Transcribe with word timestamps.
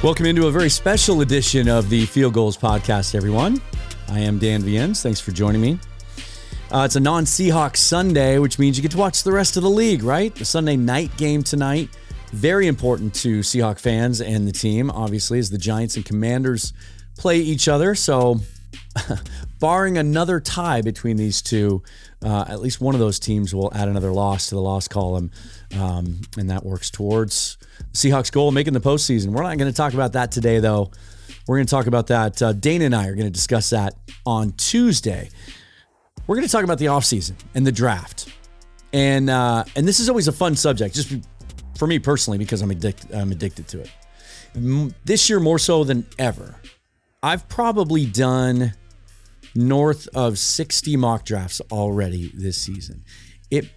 Welcome 0.00 0.26
into 0.26 0.46
a 0.46 0.52
very 0.52 0.70
special 0.70 1.22
edition 1.22 1.68
of 1.68 1.90
the 1.90 2.06
Field 2.06 2.32
Gulls 2.32 2.56
Podcast, 2.56 3.16
everyone. 3.16 3.60
I 4.06 4.20
am 4.20 4.38
Dan 4.38 4.62
Viens. 4.62 5.02
Thanks 5.02 5.18
for 5.18 5.32
joining 5.32 5.60
me. 5.60 5.80
Uh, 6.70 6.84
it's 6.84 6.94
a 6.94 7.00
non 7.00 7.24
Seahawks 7.24 7.78
Sunday, 7.78 8.38
which 8.38 8.60
means 8.60 8.76
you 8.78 8.82
get 8.82 8.92
to 8.92 8.96
watch 8.96 9.24
the 9.24 9.32
rest 9.32 9.56
of 9.56 9.64
the 9.64 9.68
league, 9.68 10.04
right? 10.04 10.32
The 10.32 10.44
Sunday 10.44 10.76
night 10.76 11.16
game 11.16 11.42
tonight. 11.42 11.90
Very 12.30 12.68
important 12.68 13.12
to 13.16 13.40
Seahawk 13.40 13.80
fans 13.80 14.20
and 14.20 14.46
the 14.46 14.52
team, 14.52 14.88
obviously, 14.88 15.40
as 15.40 15.50
the 15.50 15.58
Giants 15.58 15.96
and 15.96 16.04
Commanders 16.04 16.72
play 17.16 17.38
each 17.38 17.66
other. 17.66 17.96
So, 17.96 18.38
barring 19.58 19.98
another 19.98 20.38
tie 20.38 20.80
between 20.80 21.16
these 21.16 21.42
two, 21.42 21.82
uh, 22.24 22.44
at 22.48 22.60
least 22.60 22.80
one 22.80 22.94
of 22.94 23.00
those 23.00 23.18
teams 23.18 23.52
will 23.52 23.72
add 23.74 23.88
another 23.88 24.12
loss 24.12 24.50
to 24.50 24.54
the 24.54 24.62
loss 24.62 24.86
column. 24.86 25.32
Um, 25.76 26.20
and 26.38 26.50
that 26.50 26.64
works 26.64 26.88
towards 26.88 27.58
Seahawks 27.92 28.30
goal 28.30 28.50
making 28.50 28.74
the 28.74 28.80
postseason. 28.80 29.28
We're 29.28 29.42
not 29.42 29.58
going 29.58 29.70
to 29.70 29.76
talk 29.76 29.94
about 29.94 30.12
that 30.12 30.30
today, 30.32 30.58
though. 30.60 30.90
We're 31.46 31.56
going 31.56 31.66
to 31.66 31.70
talk 31.70 31.86
about 31.86 32.08
that. 32.08 32.40
Uh, 32.42 32.52
Dana 32.52 32.84
and 32.86 32.94
I 32.94 33.06
are 33.06 33.14
going 33.14 33.26
to 33.26 33.30
discuss 33.30 33.70
that 33.70 33.94
on 34.26 34.52
Tuesday. 34.52 35.30
We're 36.26 36.36
going 36.36 36.46
to 36.46 36.52
talk 36.52 36.64
about 36.64 36.78
the 36.78 36.86
offseason 36.86 37.34
and 37.54 37.66
the 37.66 37.72
draft. 37.72 38.32
And 38.92 39.28
uh, 39.28 39.64
and 39.76 39.86
this 39.86 40.00
is 40.00 40.08
always 40.08 40.28
a 40.28 40.32
fun 40.32 40.56
subject, 40.56 40.94
just 40.94 41.14
for 41.76 41.86
me 41.86 41.98
personally, 41.98 42.38
because 42.38 42.62
I'm 42.62 42.70
addicted. 42.70 43.12
I'm 43.12 43.32
addicted 43.32 43.68
to 43.68 43.80
it. 43.80 44.94
This 45.04 45.28
year 45.28 45.40
more 45.40 45.58
so 45.58 45.84
than 45.84 46.06
ever. 46.18 46.54
I've 47.22 47.48
probably 47.48 48.06
done 48.06 48.74
north 49.54 50.08
of 50.14 50.38
60 50.38 50.96
mock 50.96 51.24
drafts 51.24 51.60
already 51.72 52.30
this 52.34 52.56
season. 52.56 53.04
It 53.50 53.70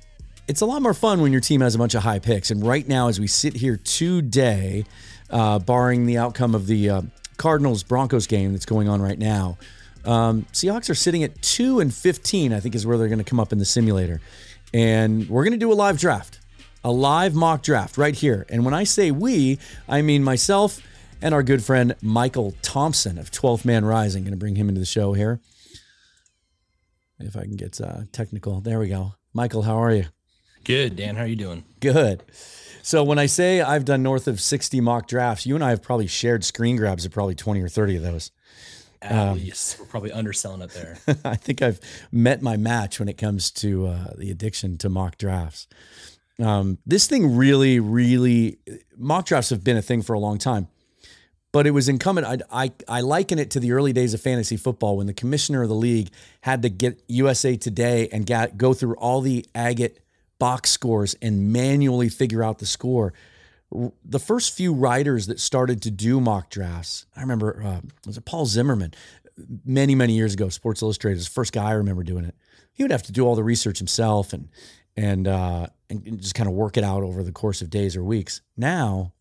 it's 0.52 0.60
a 0.60 0.66
lot 0.66 0.82
more 0.82 0.94
fun 0.94 1.22
when 1.22 1.32
your 1.32 1.40
team 1.40 1.62
has 1.62 1.76
a 1.76 1.78
bunch 1.78 1.96
of 1.96 2.04
high 2.04 2.20
picks. 2.20 2.52
And 2.52 2.62
right 2.62 2.86
now, 2.86 3.08
as 3.08 3.22
we 3.22 3.28
sit 3.28 3.54
here 3.54 3.78
today, 3.78 4.84
uh, 5.30 5.60
barring 5.60 6.06
the 6.06 6.18
outcome 6.18 6.54
of 6.54 6.68
the 6.68 6.90
uh, 6.90 7.02
Cardinals 7.38 7.84
Broncos 7.84 8.28
game 8.28 8.52
that's 8.52 8.66
going 8.66 8.90
on 8.90 9.02
right 9.02 9.18
now, 9.18 9.58
um, 10.04 10.46
Seahawks 10.52 10.90
are 10.90 10.96
sitting 10.96 11.24
at 11.24 11.42
two 11.42 11.80
and 11.80 11.94
fifteen. 11.94 12.52
I 12.52 12.60
think 12.60 12.76
is 12.76 12.86
where 12.86 12.98
they're 12.98 13.08
going 13.08 13.20
to 13.20 13.24
come 13.24 13.40
up 13.40 13.54
in 13.54 13.60
the 13.60 13.66
simulator, 13.66 14.20
and 14.74 15.30
we're 15.30 15.46
going 15.46 15.54
to 15.54 15.58
do 15.58 15.72
a 15.72 15.74
live 15.74 15.98
draft, 15.98 16.42
a 16.84 16.92
live 16.92 17.34
mock 17.34 17.64
draft 17.64 17.98
right 17.98 18.14
here. 18.14 18.46
And 18.50 18.66
when 18.66 18.74
I 18.74 18.84
say 18.84 19.10
we, 19.10 19.58
I 19.88 20.02
mean 20.02 20.22
myself 20.22 20.82
and 21.22 21.34
our 21.34 21.44
good 21.44 21.64
friend 21.64 21.96
Michael 22.02 22.56
Thompson 22.62 23.18
of 23.18 23.32
12th 23.32 23.64
Man 23.64 23.86
Rising. 23.86 24.24
Going 24.24 24.32
to 24.32 24.38
bring 24.38 24.58
him 24.58 24.68
into 24.68 24.80
the 24.80 24.86
show 24.86 25.14
here. 25.14 25.40
If 27.20 27.38
I 27.38 27.44
can 27.44 27.56
get 27.56 27.80
uh, 27.80 28.02
technical, 28.12 28.60
there 28.60 28.80
we 28.80 28.90
go. 28.90 29.14
Michael, 29.34 29.62
how 29.62 29.82
are 29.82 29.94
you? 29.94 30.06
Good, 30.64 30.96
Dan. 30.96 31.16
How 31.16 31.24
are 31.24 31.28
you 31.28 31.36
doing? 31.36 31.64
Good. 31.80 32.24
So 32.84 33.04
when 33.04 33.20
I 33.20 33.26
say 33.26 33.62
I've 33.62 33.86
done 33.86 34.04
north 34.04 34.28
of 34.28 34.40
60 34.40 34.80
mock 34.82 35.08
drafts, 35.08 35.46
you 35.46 35.56
and 35.56 35.64
I 35.64 35.70
have 35.70 35.82
probably 35.82 36.08
shared 36.08 36.44
screen 36.44 36.76
grabs 36.76 37.06
of 37.06 37.12
probably 37.12 37.36
20 37.36 37.62
or 37.62 37.70
30 37.70 37.98
of 37.98 38.04
those. 38.04 38.32
At 39.02 39.30
um, 39.30 39.38
least 39.38 39.80
we're 39.80 39.86
probably 39.86 40.12
underselling 40.12 40.62
it 40.62 40.72
there. 40.72 40.98
I 41.26 41.36
think 41.36 41.62
I've 41.62 41.80
met 42.12 42.42
my 42.42 42.58
match 42.58 43.00
when 43.00 43.10
it 43.10 43.18
comes 43.18 43.50
to 43.52 43.88
uh, 43.88 44.14
the 44.18 44.30
addiction 44.30 44.78
to 44.80 44.90
mock 44.90 45.18
drafts. 45.18 45.68
Um, 46.40 46.78
this 46.86 47.08
thing 47.08 47.36
really, 47.36 47.80
really, 47.80 48.60
mock 48.98 49.26
drafts 49.26 49.50
have 49.50 49.64
been 49.64 49.78
a 49.78 49.82
thing 49.82 50.02
for 50.02 50.14
a 50.14 50.20
long 50.20 50.38
time, 50.38 50.68
but 51.52 51.66
it 51.66 51.72
was 51.72 51.90
incumbent. 51.90 52.28
I, 52.52 52.66
I, 52.66 52.72
I 52.88 53.02
liken 53.02 53.40
it 53.40 53.52
to 53.52 53.60
the 53.60 53.72
early 53.72 53.94
days 53.94 54.14
of 54.14 54.22
fantasy 54.22 54.58
football 54.58 54.98
when 54.98 55.08
the 55.08 55.14
commissioner 55.14 55.64
of 55.64 55.70
the 55.70 55.76
league 55.76 56.10
had 56.42 56.62
to 56.62 56.70
get 56.70 57.04
USA 57.08 57.58
Today 57.58 58.08
and 58.12 58.26
get, 58.26 58.58
go 58.58 58.74
through 58.74 58.96
all 58.96 59.22
the 59.22 59.46
agate 59.56 60.00
box 60.42 60.72
scores 60.72 61.14
and 61.22 61.54
manually 61.54 62.10
figure 62.10 62.44
out 62.44 62.58
the 62.58 62.66
score. 62.66 63.14
The 64.04 64.18
first 64.18 64.58
few 64.58 64.74
writers 64.74 65.28
that 65.28 65.40
started 65.40 65.84
to 65.84 65.92
do 65.92 66.20
mock 66.20 66.50
drafts, 66.50 67.06
I 67.16 67.22
remember, 67.22 67.62
uh, 67.64 67.82
was 68.08 68.18
it 68.18 68.26
Paul 68.26 68.48
Zimmerman? 68.48 68.96
Many, 69.64 69.94
many 69.94 70.14
years 70.14 70.34
ago, 70.34 70.50
Sports 70.50 70.82
Illustrated, 70.82 71.18
was 71.18 71.28
the 71.28 71.34
first 71.34 71.54
guy 71.54 71.70
I 71.70 71.74
remember 71.74 72.02
doing 72.02 72.26
it. 72.26 72.34
He 72.74 72.84
would 72.84 72.92
have 72.92 73.04
to 73.04 73.12
do 73.12 73.24
all 73.24 73.36
the 73.36 73.44
research 73.44 73.78
himself 73.78 74.34
and 74.34 74.50
and 74.98 75.28
uh, 75.28 75.68
and 75.92 76.20
just 76.20 76.34
kind 76.34 76.50
of 76.50 76.56
work 76.56 76.76
it 76.76 76.84
out 76.84 77.04
over 77.04 77.22
the 77.24 77.32
course 77.32 77.62
of 77.62 77.70
days 77.70 77.96
or 77.96 78.04
weeks. 78.04 78.42
Now, 78.58 79.14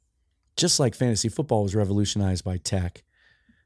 just 0.56 0.80
like 0.80 0.94
fantasy 0.94 1.28
football 1.28 1.64
was 1.64 1.74
revolutionized 1.74 2.44
by 2.44 2.56
tech, 2.56 3.04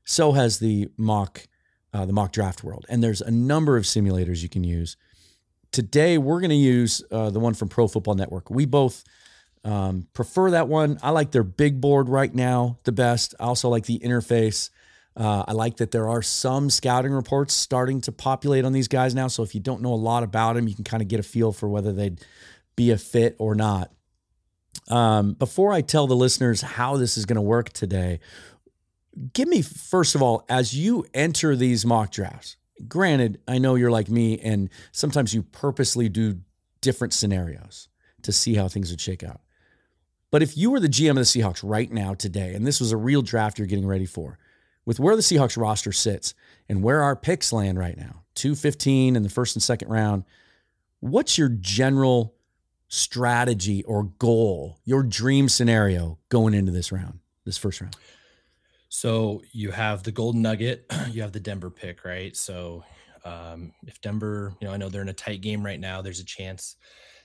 so 0.04 0.32
has 0.32 0.58
the 0.58 0.88
mock 0.96 1.46
uh, 1.92 2.04
the 2.04 2.12
mock 2.12 2.32
draft 2.32 2.64
world. 2.64 2.84
And 2.88 3.00
there's 3.00 3.20
a 3.20 3.30
number 3.30 3.76
of 3.76 3.84
simulators 3.84 4.42
you 4.42 4.48
can 4.48 4.64
use 4.64 4.96
Today, 5.74 6.18
we're 6.18 6.38
going 6.38 6.50
to 6.50 6.54
use 6.54 7.02
uh, 7.10 7.30
the 7.30 7.40
one 7.40 7.52
from 7.52 7.68
Pro 7.68 7.88
Football 7.88 8.14
Network. 8.14 8.48
We 8.48 8.64
both 8.64 9.02
um, 9.64 10.06
prefer 10.12 10.52
that 10.52 10.68
one. 10.68 11.00
I 11.02 11.10
like 11.10 11.32
their 11.32 11.42
big 11.42 11.80
board 11.80 12.08
right 12.08 12.32
now 12.32 12.78
the 12.84 12.92
best. 12.92 13.34
I 13.40 13.46
also 13.46 13.68
like 13.68 13.84
the 13.86 13.98
interface. 13.98 14.70
Uh, 15.16 15.42
I 15.48 15.52
like 15.52 15.78
that 15.78 15.90
there 15.90 16.08
are 16.08 16.22
some 16.22 16.70
scouting 16.70 17.10
reports 17.10 17.54
starting 17.54 18.00
to 18.02 18.12
populate 18.12 18.64
on 18.64 18.72
these 18.72 18.86
guys 18.86 19.16
now. 19.16 19.26
So 19.26 19.42
if 19.42 19.52
you 19.52 19.60
don't 19.60 19.82
know 19.82 19.92
a 19.92 19.96
lot 19.96 20.22
about 20.22 20.52
them, 20.52 20.68
you 20.68 20.76
can 20.76 20.84
kind 20.84 21.02
of 21.02 21.08
get 21.08 21.18
a 21.18 21.24
feel 21.24 21.50
for 21.50 21.68
whether 21.68 21.92
they'd 21.92 22.24
be 22.76 22.92
a 22.92 22.96
fit 22.96 23.34
or 23.40 23.56
not. 23.56 23.90
Um, 24.88 25.32
before 25.32 25.72
I 25.72 25.80
tell 25.80 26.06
the 26.06 26.14
listeners 26.14 26.60
how 26.60 26.98
this 26.98 27.16
is 27.16 27.26
going 27.26 27.34
to 27.34 27.42
work 27.42 27.70
today, 27.70 28.20
give 29.32 29.48
me, 29.48 29.60
first 29.60 30.14
of 30.14 30.22
all, 30.22 30.44
as 30.48 30.72
you 30.72 31.04
enter 31.12 31.56
these 31.56 31.84
mock 31.84 32.12
drafts, 32.12 32.58
granted, 32.88 33.40
I 33.48 33.58
know 33.58 33.74
you're 33.74 33.90
like 33.90 34.08
me, 34.08 34.38
and 34.38 34.70
sometimes 34.92 35.34
you 35.34 35.42
purposely 35.42 36.08
do 36.08 36.40
different 36.80 37.12
scenarios 37.12 37.88
to 38.22 38.32
see 38.32 38.54
how 38.54 38.68
things 38.68 38.90
would 38.90 39.00
shake 39.00 39.22
out. 39.22 39.40
But 40.30 40.42
if 40.42 40.56
you 40.56 40.70
were 40.70 40.80
the 40.80 40.88
GM 40.88 41.10
of 41.10 41.16
the 41.16 41.22
Seahawks 41.22 41.60
right 41.62 41.90
now, 41.92 42.14
today, 42.14 42.54
and 42.54 42.66
this 42.66 42.80
was 42.80 42.90
a 42.90 42.96
real 42.96 43.22
draft 43.22 43.58
you're 43.58 43.68
getting 43.68 43.86
ready 43.86 44.06
for, 44.06 44.38
with 44.84 44.98
where 44.98 45.16
the 45.16 45.22
Seahawks 45.22 45.56
roster 45.56 45.92
sits 45.92 46.34
and 46.68 46.82
where 46.82 47.02
our 47.02 47.16
picks 47.16 47.52
land 47.52 47.78
right 47.78 47.96
now, 47.96 48.24
215 48.34 49.16
in 49.16 49.22
the 49.22 49.28
first 49.28 49.54
and 49.54 49.62
second 49.62 49.88
round, 49.88 50.24
what's 51.00 51.38
your 51.38 51.48
general 51.48 52.34
strategy 52.88 53.82
or 53.84 54.04
goal, 54.18 54.78
your 54.84 55.02
dream 55.02 55.48
scenario 55.48 56.18
going 56.28 56.54
into 56.54 56.72
this 56.72 56.90
round, 56.90 57.20
this 57.44 57.56
first 57.56 57.80
round? 57.80 57.96
So 58.94 59.42
you 59.50 59.72
have 59.72 60.04
the 60.04 60.12
Golden 60.12 60.40
Nugget, 60.40 60.86
you 61.10 61.20
have 61.22 61.32
the 61.32 61.40
Denver 61.40 61.68
pick, 61.68 62.04
right? 62.04 62.34
So 62.36 62.84
um, 63.24 63.72
if 63.88 64.00
Denver, 64.00 64.54
you 64.60 64.68
know, 64.68 64.72
I 64.72 64.76
know 64.76 64.88
they're 64.88 65.02
in 65.02 65.08
a 65.08 65.12
tight 65.12 65.40
game 65.40 65.66
right 65.66 65.80
now. 65.80 66.00
There's 66.00 66.20
a 66.20 66.24
chance 66.24 66.76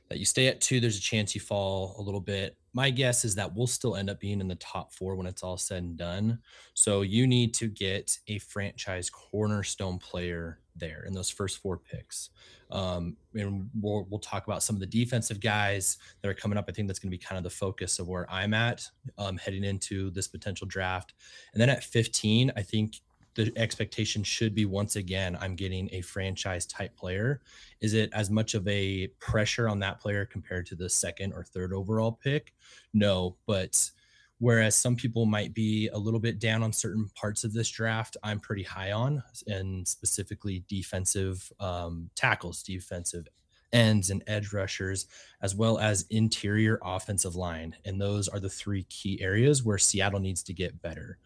that 0.10 0.18
you 0.18 0.26
stay 0.26 0.48
at 0.48 0.62
two. 0.62 0.80
There's 0.80 0.98
a 0.98 1.02
chance 1.02 1.36
you 1.36 1.42
fall 1.42 1.96
a 2.00 2.02
little 2.02 2.22
bit. 2.22 2.58
My 2.74 2.90
guess 2.90 3.24
is 3.24 3.36
that 3.36 3.56
we'll 3.56 3.68
still 3.68 3.96
end 3.96 4.10
up 4.10 4.20
being 4.20 4.42
in 4.42 4.48
the 4.48 4.56
top 4.56 4.92
four 4.92 5.16
when 5.16 5.28
it's 5.28 5.44
all 5.44 5.58
said 5.58 5.84
and 5.84 5.96
done. 5.96 6.40
So 6.74 7.04
you 7.04 7.28
need 7.28 7.54
to 7.56 7.68
get 7.68 8.18
a 8.26 8.40
franchise 8.40 9.12
cornerstone 9.12 10.00
player 10.00 10.58
there 10.80 11.04
in 11.06 11.14
those 11.14 11.30
first 11.30 11.60
four 11.60 11.78
picks. 11.78 12.30
Um, 12.72 13.18
and 13.34 13.70
we'll, 13.80 14.06
we'll 14.10 14.20
talk 14.20 14.46
about 14.46 14.64
some 14.64 14.76
of 14.76 14.80
the 14.80 14.86
defensive 14.86 15.40
guys 15.40 15.98
that 16.22 16.30
are 16.30 16.34
coming 16.34 16.58
up. 16.58 16.66
I 16.68 16.72
think 16.72 16.88
that's 16.88 17.00
going 17.00 17.12
to 17.12 17.18
be 17.18 17.24
kind 17.24 17.38
of 17.38 17.44
the 17.44 17.50
focus 17.50 18.00
of 18.00 18.08
where 18.08 18.30
I'm 18.32 18.54
at 18.54 18.88
um, 19.18 19.38
heading 19.38 19.64
into 19.64 20.12
this 20.12 20.28
potential 20.28 20.68
draft. 20.68 21.14
And 21.54 21.62
then 21.62 21.70
at 21.70 21.84
15, 21.84 22.52
I 22.56 22.62
think 22.62 23.02
the 23.36 23.52
expectation 23.56 24.24
should 24.24 24.54
be 24.54 24.66
once 24.66 24.96
again, 24.96 25.38
I'm 25.40 25.56
getting 25.56 25.90
a 25.94 26.02
franchise 26.02 26.66
type 26.66 26.96
player. 26.96 27.42
Is 27.80 27.94
it 27.94 28.10
as 28.14 28.30
much 28.30 28.54
of 28.54 28.68
a 28.68 29.08
pressure 29.20 29.70
on 29.70 29.80
that 29.80 30.00
player 30.00 30.26
compared 30.26 30.66
to 30.68 30.76
the 30.76 30.90
second 30.90 31.34
or 31.34 31.44
third 31.44 31.74
overall 31.74 32.20
pick? 32.24 32.54
No, 32.94 33.38
but 33.46 33.90
Whereas 34.40 34.76
some 34.76 34.96
people 34.96 35.26
might 35.26 35.54
be 35.54 35.90
a 35.90 35.98
little 35.98 36.20
bit 36.20 36.40
down 36.40 36.64
on 36.64 36.72
certain 36.72 37.10
parts 37.14 37.44
of 37.44 37.54
this 37.54 37.70
draft, 37.70 38.16
I'm 38.24 38.40
pretty 38.40 38.64
high 38.64 38.94
on, 38.94 39.22
and 39.48 39.86
specifically 39.86 40.64
defensive 40.70 41.52
um, 41.60 42.10
tackles, 42.16 42.64
defensive 42.64 43.28
ends, 43.74 44.10
and 44.10 44.24
edge 44.28 44.54
rushers, 44.54 45.08
as 45.42 45.56
well 45.56 45.78
as 45.78 46.06
interior 46.10 46.80
offensive 46.84 47.36
line. 47.36 47.76
And 47.86 48.00
those 48.00 48.30
are 48.30 48.40
the 48.40 48.50
three 48.50 48.84
key 48.84 49.22
areas 49.22 49.64
where 49.64 49.78
Seattle 49.78 50.22
needs 50.22 50.42
to 50.44 50.54
get 50.54 50.82
better. 50.82 51.20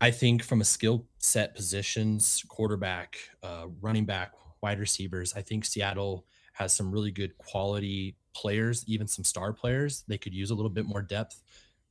I 0.00 0.10
think 0.10 0.42
from 0.42 0.62
a 0.62 0.64
skill 0.64 1.06
set 1.18 1.54
positions, 1.54 2.42
quarterback, 2.48 3.16
uh, 3.42 3.66
running 3.80 4.06
back, 4.06 4.32
wide 4.62 4.80
receivers, 4.80 5.34
I 5.34 5.42
think 5.42 5.64
Seattle 5.64 6.24
has 6.54 6.74
some 6.74 6.90
really 6.90 7.10
good 7.10 7.36
quality 7.38 8.16
players, 8.34 8.84
even 8.86 9.06
some 9.06 9.24
star 9.24 9.52
players. 9.52 10.04
They 10.08 10.18
could 10.18 10.34
use 10.34 10.50
a 10.50 10.54
little 10.54 10.70
bit 10.70 10.86
more 10.86 11.02
depth 11.02 11.42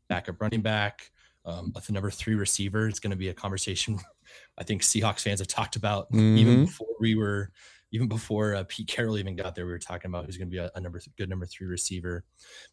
backup 0.09 0.41
running 0.41 0.61
back, 0.61 1.11
um, 1.45 1.71
with 1.75 1.87
the 1.87 1.93
number 1.93 2.09
three 2.09 2.35
receiver. 2.35 2.87
It's 2.87 2.99
going 2.99 3.11
to 3.11 3.17
be 3.17 3.29
a 3.29 3.33
conversation 3.33 3.99
I 4.57 4.63
think 4.63 4.81
Seahawks 4.81 5.21
fans 5.21 5.39
have 5.39 5.47
talked 5.47 5.75
about 5.75 6.11
mm-hmm. 6.11 6.37
even 6.37 6.65
before 6.65 6.87
we 6.99 7.15
were, 7.15 7.51
even 7.91 8.07
before 8.07 8.55
uh, 8.55 8.63
Pete 8.67 8.87
Carroll 8.87 9.17
even 9.17 9.35
got 9.35 9.55
there. 9.55 9.65
We 9.65 9.71
were 9.71 9.79
talking 9.79 10.09
about 10.09 10.25
who's 10.25 10.37
going 10.37 10.47
to 10.47 10.51
be 10.51 10.57
a, 10.57 10.71
a 10.75 10.81
number 10.81 10.99
th- 10.99 11.15
good 11.17 11.29
number 11.29 11.45
three 11.45 11.67
receiver. 11.67 12.23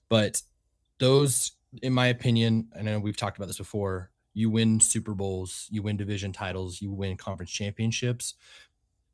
But 0.09 0.43
those, 0.99 1.53
in 1.82 1.93
my 1.93 2.09
opinion, 2.09 2.69
and 2.75 2.88
I 2.88 2.93
know 2.93 3.00
we've 3.00 3.17
talked 3.17 3.37
about 3.37 3.47
this 3.47 3.59
before. 3.59 4.11
You 4.32 4.50
win 4.50 4.79
Super 4.79 5.15
Bowls, 5.15 5.67
you 5.71 5.82
win 5.82 5.97
division 5.97 6.32
titles, 6.32 6.81
you 6.81 6.93
win 6.93 7.17
conference 7.17 7.50
championships 7.50 8.35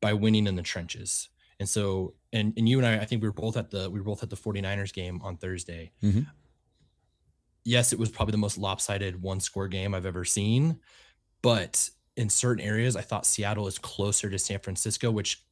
by 0.01 0.13
winning 0.13 0.47
in 0.47 0.57
the 0.57 0.63
trenches. 0.63 1.31
And 1.59 1.67
so, 1.67 2.13
and 2.35 2.53
and 2.59 2.69
you 2.69 2.77
and 2.79 2.87
I, 2.87 2.99
I 2.99 3.07
think 3.07 3.23
we 3.23 3.29
were 3.29 3.33
both 3.33 3.57
at 3.57 3.71
the 3.71 3.89
we 3.91 3.99
were 3.99 4.05
both 4.05 4.23
at 4.23 4.29
the 4.29 4.37
49ers 4.37 4.93
game 4.93 5.21
on 5.23 5.39
Thursday. 5.39 5.93
Mm-hmm 6.03 6.21
yes, 7.67 7.93
it 7.93 7.99
was 7.99 8.11
probably 8.11 8.33
the 8.33 8.39
most 8.39 8.57
lopsided 8.57 9.21
one 9.21 9.41
score 9.41 9.69
game 9.69 9.95
I've 9.95 10.07
ever 10.07 10.25
seen, 10.25 10.79
but 11.43 11.91
in 12.17 12.31
certain 12.31 12.65
areas, 12.65 12.97
I 12.97 13.03
thought 13.03 13.27
Seattle 13.27 13.67
is 13.67 13.79
closer 13.79 14.31
to 14.31 14.39
San 14.39 14.61
Francisco, 14.61 15.11
which 15.11 15.43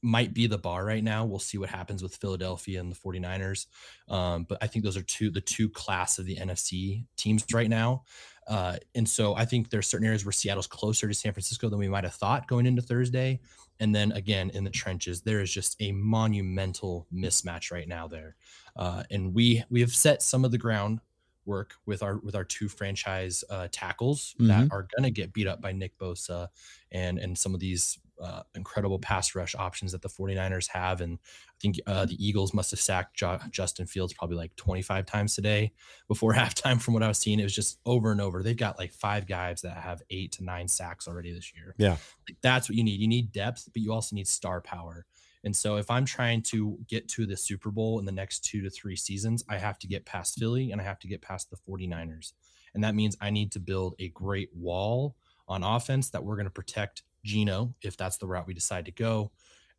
might 0.00 0.32
be 0.32 0.46
the 0.46 0.58
bar 0.58 0.84
right 0.84 1.02
now. 1.02 1.24
We'll 1.24 1.38
see 1.38 1.58
what 1.58 1.70
happens 1.70 2.02
with 2.02 2.16
Philadelphia 2.16 2.78
and 2.78 2.92
the 2.92 2.96
49ers. 2.96 3.66
Um, 4.08 4.44
but 4.48 4.58
I 4.62 4.66
think 4.66 4.84
those 4.84 4.96
are 4.96 5.02
two 5.02 5.30
the 5.30 5.40
two 5.40 5.68
class 5.68 6.18
of 6.18 6.26
the 6.26 6.36
NFC 6.36 7.06
teams 7.16 7.44
right 7.52 7.70
now. 7.70 8.04
Uh, 8.46 8.76
and 8.94 9.08
so 9.08 9.34
I 9.34 9.46
think 9.46 9.70
there's 9.70 9.86
certain 9.86 10.06
areas 10.06 10.24
where 10.24 10.32
Seattle's 10.32 10.66
closer 10.66 11.08
to 11.08 11.14
San 11.14 11.32
Francisco 11.32 11.70
than 11.70 11.78
we 11.78 11.88
might 11.88 12.04
have 12.04 12.14
thought 12.14 12.46
going 12.46 12.66
into 12.66 12.82
Thursday. 12.82 13.40
And 13.80 13.94
then 13.94 14.12
again 14.12 14.50
in 14.50 14.62
the 14.62 14.70
trenches, 14.70 15.22
there 15.22 15.40
is 15.40 15.50
just 15.50 15.74
a 15.80 15.90
monumental 15.92 17.06
mismatch 17.12 17.72
right 17.72 17.88
now 17.88 18.06
there. 18.06 18.36
Uh, 18.76 19.02
and 19.10 19.34
we 19.34 19.64
we 19.70 19.80
have 19.80 19.94
set 19.94 20.22
some 20.22 20.44
of 20.44 20.50
the 20.50 20.58
ground 20.58 21.00
work 21.46 21.74
with 21.86 22.02
our 22.02 22.18
with 22.18 22.34
our 22.34 22.44
two 22.44 22.68
franchise 22.68 23.44
uh, 23.50 23.68
tackles 23.70 24.34
mm-hmm. 24.38 24.48
that 24.48 24.72
are 24.72 24.86
going 24.96 25.04
to 25.04 25.10
get 25.10 25.32
beat 25.32 25.46
up 25.46 25.60
by 25.60 25.72
Nick 25.72 25.98
Bosa 25.98 26.48
and 26.92 27.18
and 27.18 27.36
some 27.36 27.54
of 27.54 27.60
these 27.60 27.98
uh, 28.22 28.42
incredible 28.54 28.98
pass 28.98 29.34
rush 29.34 29.54
options 29.54 29.92
that 29.92 30.02
the 30.02 30.08
49ers 30.08 30.68
have. 30.68 31.00
And 31.00 31.18
I 31.22 31.54
think 31.60 31.80
uh, 31.86 32.06
the 32.06 32.24
Eagles 32.24 32.54
must 32.54 32.70
have 32.70 32.80
sacked 32.80 33.16
jo- 33.16 33.40
Justin 33.50 33.86
Fields 33.86 34.12
probably 34.12 34.36
like 34.36 34.54
25 34.56 35.06
times 35.06 35.34
today 35.34 35.72
before 36.08 36.32
halftime. 36.34 36.80
From 36.80 36.94
what 36.94 37.02
I 37.02 37.08
was 37.08 37.18
seeing, 37.18 37.40
it 37.40 37.44
was 37.44 37.54
just 37.54 37.78
over 37.84 38.12
and 38.12 38.20
over. 38.20 38.42
They've 38.42 38.56
got 38.56 38.78
like 38.78 38.92
five 38.92 39.26
guys 39.26 39.62
that 39.62 39.76
have 39.76 40.02
eight 40.10 40.32
to 40.32 40.44
nine 40.44 40.68
sacks 40.68 41.08
already 41.08 41.32
this 41.32 41.52
year. 41.54 41.74
Yeah. 41.78 41.96
Like, 42.28 42.38
that's 42.42 42.68
what 42.68 42.76
you 42.76 42.84
need. 42.84 43.00
You 43.00 43.08
need 43.08 43.32
depth, 43.32 43.68
but 43.72 43.82
you 43.82 43.92
also 43.92 44.14
need 44.14 44.28
star 44.28 44.60
power. 44.60 45.06
And 45.44 45.54
so 45.54 45.76
if 45.76 45.90
I'm 45.90 46.04
trying 46.04 46.42
to 46.42 46.78
get 46.88 47.06
to 47.10 47.26
the 47.26 47.36
Super 47.36 47.70
Bowl 47.70 47.98
in 47.98 48.04
the 48.04 48.12
next 48.12 48.40
two 48.44 48.62
to 48.62 48.70
three 48.70 48.96
seasons, 48.96 49.44
I 49.48 49.58
have 49.58 49.78
to 49.80 49.86
get 49.86 50.06
past 50.06 50.38
Philly 50.38 50.72
and 50.72 50.80
I 50.80 50.84
have 50.84 50.98
to 51.00 51.08
get 51.08 51.22
past 51.22 51.50
the 51.50 51.56
49ers. 51.56 52.32
And 52.74 52.82
that 52.82 52.94
means 52.94 53.16
I 53.20 53.30
need 53.30 53.52
to 53.52 53.60
build 53.60 53.94
a 53.98 54.08
great 54.08 54.48
wall 54.54 55.16
on 55.46 55.62
offense 55.62 56.10
that 56.10 56.24
we're 56.24 56.36
going 56.36 56.46
to 56.46 56.50
protect 56.50 57.02
Geno, 57.24 57.74
if 57.82 57.96
that's 57.96 58.16
the 58.16 58.26
route 58.26 58.46
we 58.46 58.54
decide 58.54 58.86
to 58.86 58.92
go, 58.92 59.30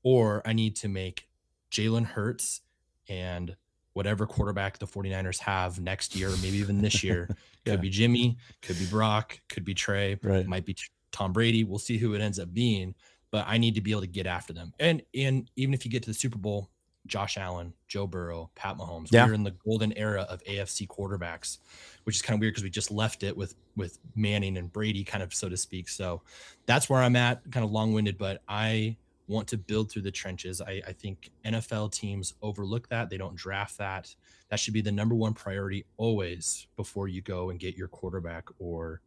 or 0.03 0.41
I 0.45 0.53
need 0.53 0.75
to 0.77 0.87
make 0.87 1.27
Jalen 1.71 2.05
Hurts 2.05 2.61
and 3.09 3.55
whatever 3.93 4.25
quarterback 4.25 4.77
the 4.77 4.87
49ers 4.87 5.39
have 5.39 5.79
next 5.79 6.15
year, 6.15 6.29
or 6.29 6.37
maybe 6.37 6.57
even 6.57 6.81
this 6.81 7.03
year. 7.03 7.27
yeah. 7.65 7.73
Could 7.73 7.81
be 7.81 7.89
Jimmy, 7.89 8.37
could 8.61 8.77
be 8.77 8.85
Brock, 8.85 9.39
could 9.47 9.63
be 9.63 9.73
Trey, 9.73 10.17
right. 10.21 10.45
might 10.45 10.65
be 10.65 10.75
Tom 11.11 11.33
Brady. 11.33 11.63
We'll 11.63 11.79
see 11.79 11.97
who 11.97 12.13
it 12.13 12.21
ends 12.21 12.39
up 12.39 12.53
being, 12.53 12.93
but 13.35 13.43
I 13.49 13.57
need 13.57 13.75
to 13.75 13.81
be 13.81 13.91
able 13.91 13.99
to 13.99 14.07
get 14.07 14.27
after 14.27 14.53
them. 14.53 14.71
And 14.79 15.01
and 15.13 15.51
even 15.57 15.73
if 15.73 15.83
you 15.83 15.91
get 15.91 16.03
to 16.03 16.09
the 16.09 16.13
Super 16.13 16.37
Bowl, 16.37 16.69
Josh 17.05 17.35
Allen, 17.37 17.73
Joe 17.89 18.07
Burrow, 18.07 18.49
Pat 18.55 18.77
Mahomes. 18.77 19.09
Yeah. 19.11 19.27
We're 19.27 19.33
in 19.33 19.43
the 19.43 19.51
golden 19.51 19.91
era 19.97 20.21
of 20.29 20.41
AFC 20.45 20.87
quarterbacks, 20.87 21.57
which 22.05 22.15
is 22.15 22.21
kind 22.21 22.37
of 22.37 22.39
weird 22.39 22.53
because 22.53 22.63
we 22.63 22.69
just 22.69 22.91
left 22.91 23.23
it 23.23 23.35
with 23.35 23.55
with 23.75 23.99
Manning 24.15 24.55
and 24.55 24.71
Brady, 24.71 25.03
kind 25.03 25.21
of 25.21 25.33
so 25.33 25.49
to 25.49 25.57
speak. 25.57 25.89
So 25.89 26.21
that's 26.65 26.89
where 26.89 27.01
I'm 27.01 27.17
at, 27.17 27.41
kind 27.51 27.65
of 27.65 27.71
long 27.71 27.91
winded, 27.91 28.17
but 28.17 28.41
I 28.47 28.95
want 29.27 29.49
to 29.49 29.57
build 29.57 29.91
through 29.91 30.03
the 30.03 30.11
trenches. 30.11 30.61
I, 30.61 30.81
I 30.87 30.93
think 30.93 31.29
NFL 31.43 31.91
teams 31.91 32.35
overlook 32.41 32.87
that. 32.87 33.09
They 33.09 33.17
don't 33.17 33.35
draft 33.35 33.77
that. 33.79 34.15
That 34.47 34.61
should 34.61 34.73
be 34.73 34.81
the 34.81 34.93
number 34.93 35.13
one 35.13 35.33
priority 35.33 35.83
always 35.97 36.67
before 36.77 37.09
you 37.09 37.21
go 37.21 37.49
and 37.49 37.59
get 37.59 37.75
your 37.75 37.89
quarterback 37.89 38.45
or 38.59 39.01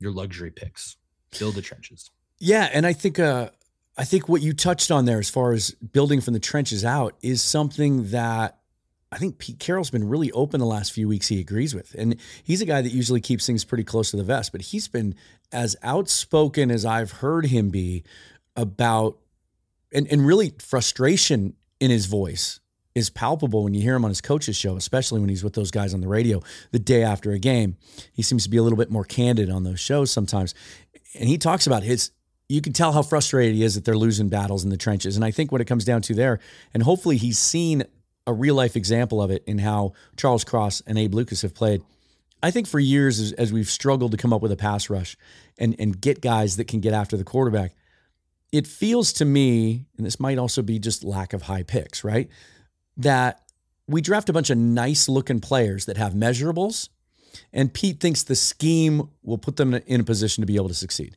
your 0.00 0.10
luxury 0.10 0.50
picks. 0.50 0.96
Build 1.38 1.54
the 1.54 1.62
trenches. 1.62 2.10
Yeah, 2.40 2.70
and 2.72 2.86
I 2.86 2.94
think 2.94 3.18
uh 3.18 3.50
I 4.00 4.04
think 4.04 4.30
what 4.30 4.40
you 4.40 4.54
touched 4.54 4.90
on 4.90 5.04
there, 5.04 5.18
as 5.18 5.28
far 5.28 5.52
as 5.52 5.72
building 5.72 6.22
from 6.22 6.32
the 6.32 6.40
trenches 6.40 6.86
out, 6.86 7.16
is 7.20 7.42
something 7.42 8.08
that 8.12 8.56
I 9.12 9.18
think 9.18 9.36
Pete 9.36 9.58
Carroll's 9.58 9.90
been 9.90 10.08
really 10.08 10.32
open 10.32 10.58
the 10.58 10.64
last 10.64 10.94
few 10.94 11.06
weeks. 11.06 11.28
He 11.28 11.38
agrees 11.38 11.74
with, 11.74 11.94
and 11.98 12.16
he's 12.42 12.62
a 12.62 12.64
guy 12.64 12.80
that 12.80 12.92
usually 12.92 13.20
keeps 13.20 13.44
things 13.44 13.62
pretty 13.62 13.84
close 13.84 14.10
to 14.12 14.16
the 14.16 14.24
vest. 14.24 14.52
But 14.52 14.62
he's 14.62 14.88
been 14.88 15.16
as 15.52 15.76
outspoken 15.82 16.70
as 16.70 16.86
I've 16.86 17.10
heard 17.10 17.44
him 17.44 17.68
be 17.68 18.02
about, 18.56 19.18
and 19.92 20.10
and 20.10 20.26
really 20.26 20.54
frustration 20.58 21.52
in 21.78 21.90
his 21.90 22.06
voice 22.06 22.58
is 22.94 23.10
palpable 23.10 23.64
when 23.64 23.74
you 23.74 23.82
hear 23.82 23.96
him 23.96 24.06
on 24.06 24.10
his 24.10 24.22
coach's 24.22 24.56
show, 24.56 24.76
especially 24.76 25.20
when 25.20 25.28
he's 25.28 25.44
with 25.44 25.52
those 25.52 25.70
guys 25.70 25.92
on 25.92 26.00
the 26.00 26.08
radio 26.08 26.40
the 26.70 26.78
day 26.78 27.02
after 27.02 27.32
a 27.32 27.38
game. 27.38 27.76
He 28.14 28.22
seems 28.22 28.44
to 28.44 28.48
be 28.48 28.56
a 28.56 28.62
little 28.62 28.78
bit 28.78 28.90
more 28.90 29.04
candid 29.04 29.50
on 29.50 29.64
those 29.64 29.78
shows 29.78 30.10
sometimes, 30.10 30.54
and 31.18 31.28
he 31.28 31.36
talks 31.36 31.66
about 31.66 31.82
his 31.82 32.12
you 32.50 32.60
can 32.60 32.72
tell 32.72 32.90
how 32.90 33.02
frustrated 33.02 33.54
he 33.54 33.62
is 33.62 33.76
that 33.76 33.84
they're 33.84 33.96
losing 33.96 34.28
battles 34.28 34.64
in 34.64 34.70
the 34.70 34.76
trenches. 34.76 35.14
And 35.14 35.24
I 35.24 35.30
think 35.30 35.52
what 35.52 35.60
it 35.60 35.66
comes 35.66 35.84
down 35.84 36.02
to 36.02 36.14
there, 36.14 36.40
and 36.74 36.82
hopefully 36.82 37.16
he's 37.16 37.38
seen 37.38 37.84
a 38.26 38.32
real 38.32 38.56
life 38.56 38.74
example 38.74 39.22
of 39.22 39.30
it 39.30 39.44
in 39.46 39.58
how 39.58 39.92
Charles 40.16 40.42
Cross 40.42 40.82
and 40.84 40.98
Abe 40.98 41.14
Lucas 41.14 41.42
have 41.42 41.54
played. 41.54 41.80
I 42.42 42.50
think 42.50 42.66
for 42.66 42.80
years, 42.80 43.20
as, 43.20 43.32
as 43.34 43.52
we've 43.52 43.70
struggled 43.70 44.10
to 44.10 44.16
come 44.16 44.32
up 44.32 44.42
with 44.42 44.50
a 44.50 44.56
pass 44.56 44.90
rush 44.90 45.16
and, 45.58 45.76
and 45.78 46.00
get 46.00 46.20
guys 46.20 46.56
that 46.56 46.66
can 46.66 46.80
get 46.80 46.92
after 46.92 47.16
the 47.16 47.22
quarterback, 47.22 47.76
it 48.50 48.66
feels 48.66 49.12
to 49.14 49.24
me, 49.24 49.86
and 49.96 50.04
this 50.04 50.18
might 50.18 50.38
also 50.38 50.60
be 50.60 50.80
just 50.80 51.04
lack 51.04 51.32
of 51.32 51.42
high 51.42 51.62
picks, 51.62 52.02
right? 52.02 52.28
That 52.96 53.42
we 53.86 54.00
draft 54.00 54.28
a 54.28 54.32
bunch 54.32 54.50
of 54.50 54.58
nice 54.58 55.08
looking 55.08 55.38
players 55.38 55.84
that 55.84 55.96
have 55.96 56.14
measurables, 56.14 56.88
and 57.52 57.72
Pete 57.72 58.00
thinks 58.00 58.24
the 58.24 58.34
scheme 58.34 59.08
will 59.22 59.38
put 59.38 59.54
them 59.54 59.74
in 59.74 60.00
a 60.00 60.04
position 60.04 60.42
to 60.42 60.46
be 60.46 60.56
able 60.56 60.66
to 60.66 60.74
succeed. 60.74 61.16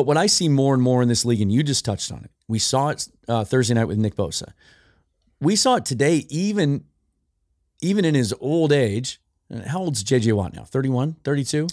But 0.00 0.06
what 0.06 0.16
I 0.16 0.28
see 0.28 0.48
more 0.48 0.72
and 0.72 0.82
more 0.82 1.02
in 1.02 1.10
this 1.10 1.26
league, 1.26 1.42
and 1.42 1.52
you 1.52 1.62
just 1.62 1.84
touched 1.84 2.10
on 2.10 2.24
it, 2.24 2.30
we 2.48 2.58
saw 2.58 2.88
it 2.88 3.06
uh, 3.28 3.44
Thursday 3.44 3.74
night 3.74 3.84
with 3.84 3.98
Nick 3.98 4.14
Bosa. 4.14 4.54
We 5.42 5.56
saw 5.56 5.74
it 5.74 5.84
today, 5.84 6.24
even 6.30 6.84
even 7.82 8.06
in 8.06 8.14
his 8.14 8.34
old 8.40 8.72
age. 8.72 9.20
Uh, 9.54 9.68
how 9.68 9.80
old's 9.80 10.02
JJ 10.02 10.32
Watt 10.32 10.54
now? 10.54 10.64
31, 10.64 11.16
32? 11.22 11.68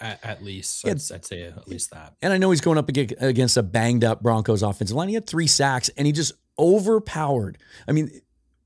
At, 0.00 0.24
at 0.24 0.42
least, 0.42 0.82
yeah. 0.82 0.90
I'd, 0.90 0.94
I'd, 0.96 1.24
say 1.24 1.42
at 1.42 1.68
least 1.68 1.92
that. 1.92 2.14
And 2.20 2.32
I 2.32 2.36
know 2.36 2.50
he's 2.50 2.60
going 2.60 2.78
up 2.78 2.88
against 2.88 3.56
a 3.56 3.62
banged 3.62 4.02
up 4.02 4.24
Broncos 4.24 4.64
offensive 4.64 4.96
line. 4.96 5.06
He 5.06 5.14
had 5.14 5.28
three 5.28 5.46
sacks 5.46 5.88
and 5.96 6.04
he 6.04 6.12
just 6.12 6.32
overpowered. 6.58 7.58
I 7.86 7.92
mean, 7.92 8.10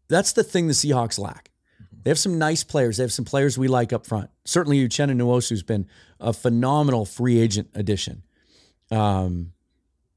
that's 0.08 0.32
the 0.32 0.42
thing 0.42 0.68
the 0.68 0.72
Seahawks 0.72 1.18
lack. 1.18 1.50
Mm-hmm. 1.82 1.98
They 2.04 2.10
have 2.10 2.18
some 2.18 2.38
nice 2.38 2.64
players. 2.64 2.96
They 2.96 3.02
have 3.02 3.12
some 3.12 3.26
players 3.26 3.58
we 3.58 3.68
like 3.68 3.92
up 3.92 4.06
front. 4.06 4.30
Certainly, 4.46 4.88
Uchenna 4.88 5.14
Nwosu's 5.14 5.62
been 5.62 5.86
a 6.18 6.32
phenomenal 6.32 7.04
free 7.04 7.38
agent 7.38 7.68
addition. 7.74 8.22
Um, 8.90 9.52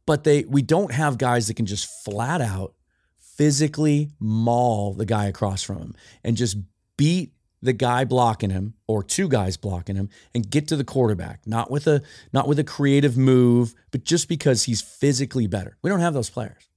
but 0.06 0.24
they 0.24 0.44
we 0.44 0.62
don't 0.62 0.92
have 0.92 1.18
guys 1.18 1.48
that 1.48 1.56
can 1.56 1.66
just 1.66 2.04
flat 2.04 2.42
out 2.42 2.74
physically 3.18 4.12
maul 4.20 4.94
the 4.94 5.06
guy 5.06 5.26
across 5.26 5.64
from 5.64 5.78
him 5.78 5.96
and 6.24 6.38
just 6.38 6.58
beat 6.98 7.34
the 7.62 7.74
guy 7.74 8.04
blocking 8.04 8.50
him 8.50 8.74
or 8.88 9.02
two 9.02 9.28
guys 9.30 9.56
blocking 9.56 9.96
him 9.96 10.10
and 10.36 10.50
get 10.50 10.68
to 10.68 10.76
the 10.76 10.84
quarterback. 10.84 11.40
Not 11.48 11.72
with 11.72 11.88
a 11.88 12.02
not 12.34 12.48
with 12.48 12.60
a 12.60 12.64
creative 12.64 13.18
move 13.18 13.74
but 13.92 14.04
just 14.04 14.28
because 14.28 14.64
he's 14.64 14.82
physically 14.82 15.48
better. 15.48 15.78
We 15.82 15.90
don't 15.90 16.02
have 16.02 16.14
those 16.14 16.30
players. 16.30 16.70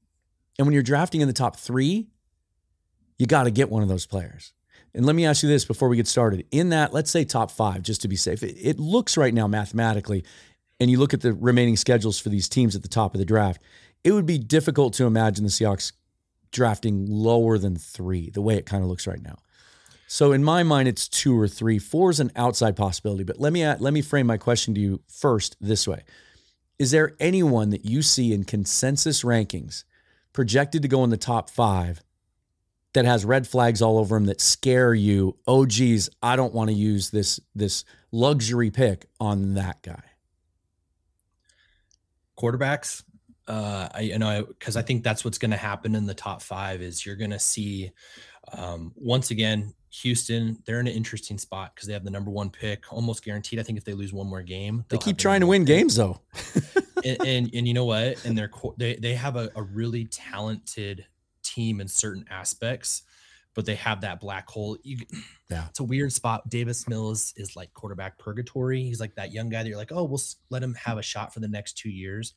And 0.58 0.66
when 0.66 0.72
you're 0.72 0.82
drafting 0.82 1.20
in 1.20 1.28
the 1.28 1.34
top 1.34 1.56
3 1.56 2.06
you 3.18 3.26
got 3.26 3.44
to 3.44 3.50
get 3.50 3.70
one 3.70 3.82
of 3.82 3.88
those 3.88 4.06
players. 4.06 4.52
And 4.94 5.04
let 5.04 5.16
me 5.16 5.26
ask 5.26 5.42
you 5.42 5.48
this 5.48 5.64
before 5.64 5.88
we 5.88 5.96
get 5.96 6.06
started. 6.06 6.46
In 6.52 6.68
that 6.70 6.92
let's 6.92 7.10
say 7.10 7.24
top 7.24 7.50
5 7.50 7.82
just 7.82 8.02
to 8.02 8.08
be 8.08 8.16
safe 8.16 8.42
it, 8.42 8.56
it 8.56 8.78
looks 8.78 9.16
right 9.16 9.34
now 9.34 9.48
mathematically 9.48 10.24
and 10.80 10.90
you 10.90 10.98
look 10.98 11.14
at 11.14 11.20
the 11.20 11.32
remaining 11.32 11.76
schedules 11.76 12.18
for 12.18 12.28
these 12.28 12.48
teams 12.48 12.76
at 12.76 12.82
the 12.82 12.88
top 12.88 13.14
of 13.14 13.18
the 13.18 13.24
draft, 13.24 13.62
it 14.04 14.12
would 14.12 14.26
be 14.26 14.38
difficult 14.38 14.94
to 14.94 15.04
imagine 15.04 15.44
the 15.44 15.50
Seahawks 15.50 15.92
drafting 16.52 17.06
lower 17.06 17.58
than 17.58 17.76
three, 17.76 18.30
the 18.30 18.42
way 18.42 18.56
it 18.56 18.66
kind 18.66 18.82
of 18.82 18.88
looks 18.88 19.06
right 19.06 19.22
now. 19.22 19.36
So 20.06 20.32
in 20.32 20.44
my 20.44 20.62
mind, 20.62 20.88
it's 20.88 21.08
two 21.08 21.38
or 21.38 21.48
three. 21.48 21.78
Four 21.78 22.10
is 22.10 22.20
an 22.20 22.30
outside 22.36 22.76
possibility. 22.76 23.24
But 23.24 23.40
let 23.40 23.52
me 23.52 23.66
let 23.66 23.92
me 23.92 24.02
frame 24.02 24.26
my 24.26 24.36
question 24.36 24.74
to 24.74 24.80
you 24.80 25.00
first 25.08 25.56
this 25.60 25.88
way: 25.88 26.04
Is 26.78 26.92
there 26.92 27.16
anyone 27.18 27.70
that 27.70 27.84
you 27.84 28.02
see 28.02 28.32
in 28.32 28.44
consensus 28.44 29.22
rankings 29.24 29.82
projected 30.32 30.82
to 30.82 30.88
go 30.88 31.02
in 31.02 31.10
the 31.10 31.16
top 31.16 31.50
five 31.50 32.02
that 32.92 33.04
has 33.04 33.24
red 33.24 33.48
flags 33.48 33.82
all 33.82 33.98
over 33.98 34.14
them 34.14 34.26
that 34.26 34.40
scare 34.40 34.94
you? 34.94 35.36
Oh, 35.48 35.66
geez, 35.66 36.08
I 36.22 36.36
don't 36.36 36.54
want 36.54 36.70
to 36.70 36.76
use 36.76 37.10
this 37.10 37.40
this 37.56 37.84
luxury 38.12 38.70
pick 38.70 39.06
on 39.18 39.54
that 39.54 39.82
guy 39.82 40.04
quarterbacks. 42.36 43.02
Uh, 43.48 43.88
I 43.94 44.00
you 44.00 44.18
know 44.18 44.44
because 44.44 44.76
I, 44.76 44.80
I, 44.80 44.82
think 44.82 45.04
that's 45.04 45.24
what's 45.24 45.38
going 45.38 45.52
to 45.52 45.56
happen 45.56 45.94
in 45.94 46.04
the 46.04 46.14
top 46.14 46.42
five 46.42 46.82
is 46.82 47.06
you're 47.06 47.14
going 47.14 47.30
to 47.30 47.38
see 47.38 47.92
um, 48.52 48.92
once 48.96 49.30
again 49.30 49.72
Houston. 50.02 50.58
They're 50.64 50.80
in 50.80 50.88
an 50.88 50.92
interesting 50.92 51.38
spot 51.38 51.74
because 51.74 51.86
they 51.86 51.92
have 51.92 52.04
the 52.04 52.10
number 52.10 52.30
one 52.30 52.50
pick, 52.50 52.92
almost 52.92 53.24
guaranteed. 53.24 53.60
I 53.60 53.62
think 53.62 53.78
if 53.78 53.84
they 53.84 53.92
lose 53.92 54.12
one 54.12 54.26
more 54.26 54.42
game, 54.42 54.84
they 54.88 54.98
keep 54.98 55.16
trying 55.16 55.40
to 55.40 55.46
win 55.46 55.62
pick. 55.62 55.76
games 55.76 55.94
though. 55.94 56.20
and, 57.04 57.24
and, 57.24 57.50
and 57.54 57.68
you 57.68 57.74
know 57.74 57.84
what? 57.84 58.24
And 58.24 58.36
they're 58.36 58.50
they 58.76 58.96
they 58.96 59.14
have 59.14 59.36
a, 59.36 59.50
a 59.54 59.62
really 59.62 60.06
talented 60.06 61.06
team 61.42 61.80
in 61.80 61.86
certain 61.86 62.24
aspects 62.30 63.02
but 63.56 63.66
they 63.66 63.74
have 63.74 64.02
that 64.02 64.20
black 64.20 64.48
hole. 64.48 64.76
You, 64.84 64.98
yeah, 65.50 65.66
it's 65.68 65.80
a 65.80 65.84
weird 65.84 66.12
spot. 66.12 66.48
Davis 66.48 66.86
Mills 66.86 67.32
is 67.36 67.56
like 67.56 67.72
quarterback 67.74 68.18
purgatory. 68.18 68.82
He's 68.82 69.00
like 69.00 69.16
that 69.16 69.32
young 69.32 69.48
guy 69.48 69.62
that 69.62 69.68
you're 69.68 69.78
like, 69.78 69.92
oh, 69.92 70.04
we'll 70.04 70.20
let 70.50 70.62
him 70.62 70.74
have 70.74 70.98
a 70.98 71.02
shot 71.02 71.34
for 71.34 71.40
the 71.40 71.48
next 71.48 71.76
two 71.76 71.90
years. 71.90 72.34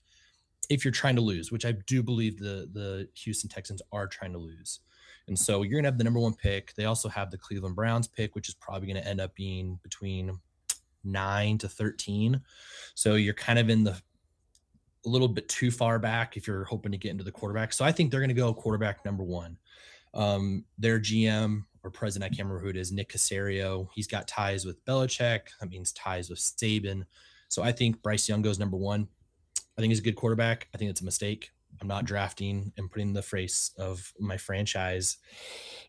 if 0.69 0.85
you're 0.85 0.91
trying 0.91 1.15
to 1.15 1.21
lose, 1.21 1.51
which 1.51 1.65
I 1.65 1.73
do 1.73 2.01
believe 2.01 2.39
the 2.39 2.69
the 2.73 3.07
Houston 3.15 3.49
Texans 3.49 3.81
are 3.91 4.07
trying 4.07 4.33
to 4.33 4.39
lose. 4.39 4.79
And 5.27 5.37
so 5.37 5.61
you're 5.61 5.73
going 5.73 5.83
to 5.83 5.89
have 5.89 5.97
the 5.97 6.03
number 6.03 6.19
one 6.19 6.33
pick. 6.33 6.73
They 6.73 6.85
also 6.85 7.07
have 7.07 7.29
the 7.29 7.37
Cleveland 7.37 7.75
Browns 7.75 8.07
pick, 8.07 8.33
which 8.33 8.49
is 8.49 8.55
probably 8.55 8.87
going 8.87 9.03
to 9.03 9.07
end 9.07 9.21
up 9.21 9.35
being 9.35 9.79
between 9.83 10.39
nine 11.03 11.59
to 11.59 11.69
13. 11.69 12.41
So 12.95 13.13
you're 13.13 13.35
kind 13.35 13.59
of 13.59 13.69
in 13.69 13.83
the 13.83 14.01
a 15.05 15.09
little 15.09 15.27
bit 15.27 15.47
too 15.47 15.71
far 15.71 15.97
back 15.99 16.35
if 16.35 16.45
you're 16.47 16.65
hoping 16.65 16.91
to 16.91 16.97
get 16.97 17.11
into 17.11 17.23
the 17.23 17.31
quarterback. 17.31 17.73
So 17.73 17.85
I 17.85 17.91
think 17.91 18.11
they're 18.11 18.19
going 18.19 18.29
to 18.29 18.33
go 18.33 18.53
quarterback 18.53 19.05
number 19.05 19.23
one. 19.23 19.57
Um, 20.13 20.65
their 20.77 20.99
GM 20.99 21.65
or 21.83 21.91
president, 21.91 22.31
I 22.31 22.35
can't 22.35 22.47
remember 22.47 22.63
who 22.63 22.69
it 22.69 22.77
is, 22.77 22.91
Nick 22.91 23.11
Caserio. 23.11 23.87
He's 23.93 24.07
got 24.07 24.27
ties 24.27 24.65
with 24.65 24.83
Belichick. 24.85 25.41
That 25.59 25.69
means 25.69 25.91
ties 25.93 26.29
with 26.29 26.39
Saban. 26.39 27.05
So 27.47 27.63
I 27.63 27.71
think 27.71 28.01
Bryce 28.01 28.27
Young 28.27 28.41
goes 28.41 28.59
number 28.59 28.77
one. 28.77 29.07
I 29.77 29.81
think 29.81 29.91
he's 29.91 29.99
a 29.99 30.03
good 30.03 30.15
quarterback. 30.15 30.67
I 30.73 30.77
think 30.77 30.91
it's 30.91 31.01
a 31.01 31.05
mistake. 31.05 31.51
I'm 31.81 31.87
not 31.87 32.05
drafting 32.05 32.73
and 32.77 32.91
putting 32.91 33.13
the 33.13 33.21
face 33.21 33.71
of 33.77 34.11
my 34.19 34.37
franchise 34.37 35.17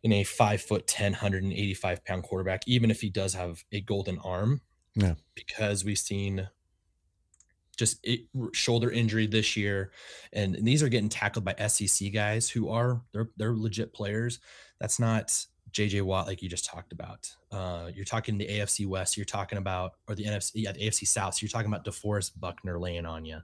in 0.03 0.13
a 0.13 0.25
five 0.25 0.63
foot 0.63 0.87
10, 0.87 1.13
185 1.13 2.05
pound 2.05 2.23
quarterback, 2.23 2.63
even 2.67 2.91
if 2.91 3.01
he 3.01 3.11
does 3.11 3.35
have 3.35 3.65
a 3.73 3.81
golden 3.81 4.19
arm. 4.19 4.61
Yeah. 4.95 5.15
Because 5.35 5.85
we've 5.85 5.99
seen 5.99 6.49
just 7.77 7.99
it, 8.03 8.21
shoulder 8.53 8.91
injury 8.91 9.27
this 9.27 9.57
year, 9.57 9.93
and, 10.33 10.55
and 10.57 10.67
these 10.67 10.83
are 10.83 10.89
getting 10.89 11.09
tackled 11.09 11.45
by 11.45 11.55
SEC 11.67 12.13
guys 12.13 12.49
who 12.49 12.69
are 12.69 13.03
they're 13.13 13.31
they're 13.37 13.55
legit 13.55 13.93
players. 13.93 14.41
That's 14.81 14.99
not 14.99 15.33
JJ 15.73 16.03
Watt 16.03 16.27
like 16.27 16.43
you 16.43 16.49
just 16.49 16.65
talked 16.65 16.93
about. 16.93 17.31
Uh, 17.53 17.91
you're 17.95 18.05
talking 18.05 18.39
the 18.39 18.47
AFC 18.47 18.87
West. 18.87 19.17
You're 19.17 19.25
talking 19.25 19.59
about 19.59 19.93
or 20.09 20.15
the 20.15 20.25
NFC 20.25 20.53
yeah 20.55 20.73
the 20.73 20.81
AFC 20.81 21.07
South. 21.07 21.35
So 21.35 21.45
you're 21.45 21.51
talking 21.51 21.73
about 21.73 21.85
DeForest 21.85 22.33
Buckner 22.39 22.79
laying 22.79 23.07
on 23.07 23.25
you. 23.25 23.39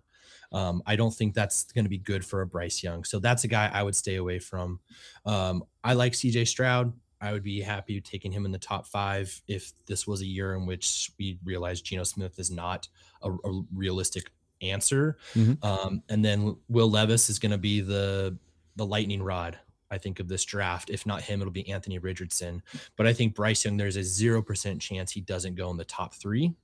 Um, 0.53 0.83
I 0.87 0.97
don't 0.97 1.15
think 1.15 1.35
that's 1.35 1.65
going 1.73 1.85
to 1.85 1.89
be 1.89 1.99
good 1.99 2.25
for 2.25 2.43
a 2.43 2.47
Bryce 2.47 2.83
Young. 2.83 3.05
So 3.05 3.19
that's 3.19 3.45
a 3.45 3.49
guy 3.49 3.71
I 3.73 3.83
would 3.83 3.97
stay 3.97 4.17
away 4.17 4.39
from. 4.39 4.81
Um, 5.25 5.65
I 5.83 5.95
like 5.95 6.13
CJ 6.13 6.49
Stroud. 6.49 6.93
I 7.21 7.33
would 7.33 7.43
be 7.43 7.61
happy 7.61 8.01
taking 8.01 8.33
him 8.33 8.45
in 8.45 8.53
the 8.53 8.59
top 8.59 8.87
five 8.87 9.41
if 9.49 9.73
this 9.87 10.07
was 10.07 10.21
a 10.21 10.27
year 10.27 10.55
in 10.55 10.67
which 10.67 11.11
we 11.19 11.39
realized 11.45 11.85
Geno 11.85 12.05
Smith 12.05 12.39
is 12.39 12.51
not 12.51 12.89
a, 13.23 13.31
a 13.31 13.63
realistic 13.75 14.31
answer. 14.63 15.17
Mm-hmm. 15.35 15.65
Um, 15.65 16.03
and 16.09 16.25
then 16.25 16.57
Will 16.69 16.91
Levis 16.91 17.31
is 17.31 17.39
going 17.39 17.53
to 17.53 17.59
be 17.59 17.81
the 17.81 18.37
the 18.77 18.87
lightning 18.87 19.23
rod. 19.23 19.59
I 19.91 19.99
think 19.99 20.21
of 20.21 20.29
this 20.29 20.45
draft. 20.45 20.91
If 20.91 21.07
not 21.07 21.23
him, 21.23 21.41
it'll 21.41 21.53
be 21.53 21.69
Anthony 21.71 21.99
Richardson. 21.99 22.63
But 22.97 23.07
I 23.07 23.13
think 23.13 23.35
Bryce 23.35 23.65
Young, 23.65 23.77
there's 23.77 23.97
a 23.97 24.03
zero 24.03 24.43
percent 24.43 24.81
chance 24.83 25.13
he 25.13 25.21
doesn't 25.21 25.55
go 25.55 25.71
in 25.71 25.77
the 25.77 25.85
top 25.85 26.15
three 26.15 26.55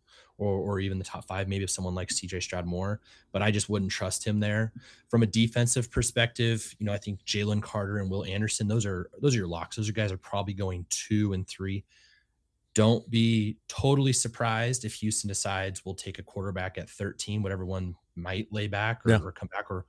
or, 0.43 0.59
or 0.59 0.81
even 0.81 0.99
the 0.99 1.05
top 1.05 1.25
five, 1.25 1.49
maybe 1.49 1.65
if 1.65 1.71
someone 1.71 1.95
likes 1.95 2.21
CJ 2.21 2.43
Stroud 2.43 2.67
more, 2.67 3.01
but 3.31 3.43
I 3.43 3.51
just 3.51 3.69
wouldn't 3.69 3.93
trust 3.93 4.27
him 4.27 4.41
there. 4.41 4.73
From 5.09 5.23
a 5.23 5.27
defensive 5.27 5.91
perspective, 5.91 6.75
you 6.79 6.87
know, 6.87 6.93
I 6.93 6.99
think 6.99 7.25
Jalen 7.25 7.63
Carter 7.63 7.99
and 7.99 8.11
Will 8.11 8.25
Anderson, 8.25 8.67
those 8.67 8.85
are 8.85 9.09
those 9.21 9.35
are 9.35 9.39
your 9.39 9.47
locks. 9.47 9.77
Those 9.77 9.89
are 9.89 9.93
guys 9.93 10.11
are 10.11 10.19
probably 10.19 10.55
going 10.55 10.85
two 10.91 11.33
and 11.33 11.47
three. 11.47 11.85
Don't 12.75 13.09
be 13.11 13.59
totally 13.69 14.13
surprised 14.13 14.85
if 14.85 14.95
Houston 14.95 15.29
decides 15.29 15.85
we'll 15.85 15.95
take 15.95 16.19
a 16.19 16.23
quarterback 16.23 16.79
at 16.79 16.89
13, 16.91 17.43
whatever 17.43 17.67
one 17.67 17.95
might 18.17 18.49
lay 18.51 18.67
back 18.67 19.05
or, 19.05 19.11
yeah. 19.11 19.21
or 19.23 19.31
come 19.31 19.49
back, 19.53 19.71
or 19.71 19.85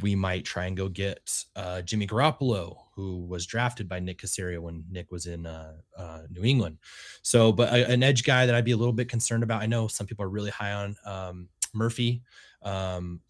we 0.00 0.14
might 0.14 0.44
try 0.44 0.64
and 0.64 0.76
go 0.76 0.88
get 0.88 1.44
uh, 1.54 1.82
Jimmy 1.82 2.06
Garoppolo, 2.06 2.78
who 2.96 3.26
was 3.26 3.44
drafted 3.44 3.88
by 3.88 4.00
Nick 4.00 4.18
Caserio 4.18 4.58
when 4.60 4.82
Nick 4.90 5.12
was 5.12 5.26
in 5.26 5.44
uh, 5.44 5.74
uh, 5.96 6.22
New 6.30 6.42
England. 6.42 6.78
So, 7.20 7.52
but 7.52 7.72
a, 7.72 7.88
an 7.90 8.02
edge 8.02 8.24
guy 8.24 8.46
that 8.46 8.54
I'd 8.54 8.64
be 8.64 8.72
a 8.72 8.76
little 8.76 8.94
bit 8.94 9.10
concerned 9.10 9.42
about. 9.42 9.62
I 9.62 9.66
know 9.66 9.86
some 9.86 10.06
people 10.06 10.24
are 10.24 10.30
really 10.30 10.50
high 10.50 10.72
on 10.72 10.96
um, 11.04 11.48
Murphy. 11.74 12.22
Um, 12.62 13.20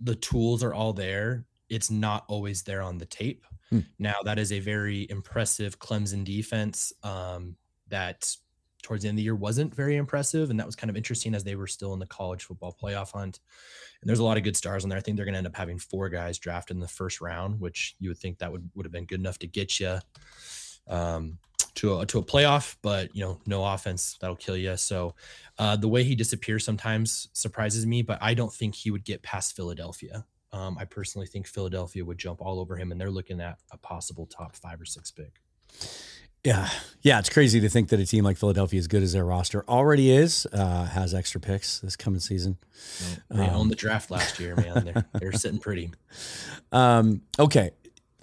the 0.00 0.14
tools 0.14 0.62
are 0.62 0.74
all 0.74 0.92
there. 0.92 1.46
It's 1.70 1.90
not 1.90 2.24
always 2.28 2.62
there 2.62 2.82
on 2.82 2.98
the 2.98 3.06
tape. 3.06 3.44
Hmm. 3.70 3.80
Now, 3.98 4.16
that 4.24 4.38
is 4.38 4.52
a 4.52 4.60
very 4.60 5.06
impressive 5.08 5.78
Clemson 5.78 6.22
defense 6.22 6.92
um, 7.02 7.56
that 7.88 8.36
towards 8.82 9.02
the 9.02 9.08
end 9.08 9.16
of 9.16 9.18
the 9.18 9.24
year 9.24 9.34
wasn't 9.34 9.74
very 9.74 9.96
impressive. 9.96 10.50
And 10.50 10.58
that 10.60 10.66
was 10.66 10.76
kind 10.76 10.90
of 10.90 10.96
interesting 10.96 11.34
as 11.34 11.44
they 11.44 11.56
were 11.56 11.66
still 11.66 11.92
in 11.92 11.98
the 11.98 12.06
college 12.06 12.44
football 12.44 12.76
playoff 12.80 13.12
hunt. 13.12 13.40
And 14.00 14.08
there's 14.08 14.18
a 14.18 14.24
lot 14.24 14.36
of 14.36 14.44
good 14.44 14.56
stars 14.56 14.84
on 14.84 14.90
there. 14.90 14.98
I 14.98 15.02
think 15.02 15.16
they're 15.16 15.26
going 15.26 15.34
to 15.34 15.38
end 15.38 15.46
up 15.46 15.56
having 15.56 15.78
four 15.78 16.08
guys 16.08 16.38
drafted 16.38 16.76
in 16.76 16.80
the 16.80 16.88
first 16.88 17.20
round, 17.20 17.60
which 17.60 17.96
you 17.98 18.10
would 18.10 18.18
think 18.18 18.38
that 18.38 18.52
would, 18.52 18.68
would 18.74 18.86
have 18.86 18.92
been 18.92 19.06
good 19.06 19.20
enough 19.20 19.38
to 19.40 19.46
get 19.46 19.80
you 19.80 19.98
um, 20.88 21.38
to 21.76 22.00
a, 22.00 22.06
to 22.06 22.18
a 22.18 22.22
playoff, 22.22 22.76
but 22.82 23.14
you 23.14 23.22
know, 23.22 23.38
no 23.46 23.64
offense 23.64 24.16
that'll 24.20 24.36
kill 24.36 24.56
you. 24.56 24.76
So 24.76 25.14
uh, 25.58 25.76
the 25.76 25.88
way 25.88 26.04
he 26.04 26.14
disappears 26.14 26.64
sometimes 26.64 27.28
surprises 27.32 27.86
me, 27.86 28.02
but 28.02 28.18
I 28.20 28.34
don't 28.34 28.52
think 28.52 28.74
he 28.74 28.90
would 28.90 29.04
get 29.04 29.22
past 29.22 29.54
Philadelphia. 29.54 30.24
Um, 30.52 30.78
I 30.78 30.84
personally 30.84 31.26
think 31.26 31.46
Philadelphia 31.46 32.04
would 32.04 32.18
jump 32.18 32.40
all 32.40 32.60
over 32.60 32.76
him, 32.76 32.92
and 32.92 33.00
they're 33.00 33.10
looking 33.10 33.40
at 33.40 33.58
a 33.72 33.76
possible 33.76 34.26
top 34.26 34.56
five 34.56 34.80
or 34.80 34.86
six 34.86 35.10
pick. 35.10 35.42
Yeah, 36.46 36.70
yeah, 37.02 37.18
it's 37.18 37.28
crazy 37.28 37.58
to 37.58 37.68
think 37.68 37.88
that 37.88 37.98
a 37.98 38.06
team 38.06 38.22
like 38.22 38.36
Philadelphia, 38.36 38.78
as 38.78 38.86
good 38.86 39.02
as 39.02 39.12
their 39.12 39.24
roster 39.24 39.64
already 39.68 40.12
is, 40.12 40.46
uh, 40.52 40.84
has 40.84 41.12
extra 41.12 41.40
picks 41.40 41.80
this 41.80 41.96
coming 41.96 42.20
season. 42.20 42.56
They 43.28 43.48
um, 43.48 43.56
owned 43.56 43.70
the 43.72 43.74
draft 43.74 44.12
last 44.12 44.38
year, 44.38 44.54
man. 44.54 44.84
They're, 44.84 45.04
they're 45.14 45.32
sitting 45.32 45.58
pretty. 45.58 45.90
Um, 46.72 47.22
okay, 47.38 47.70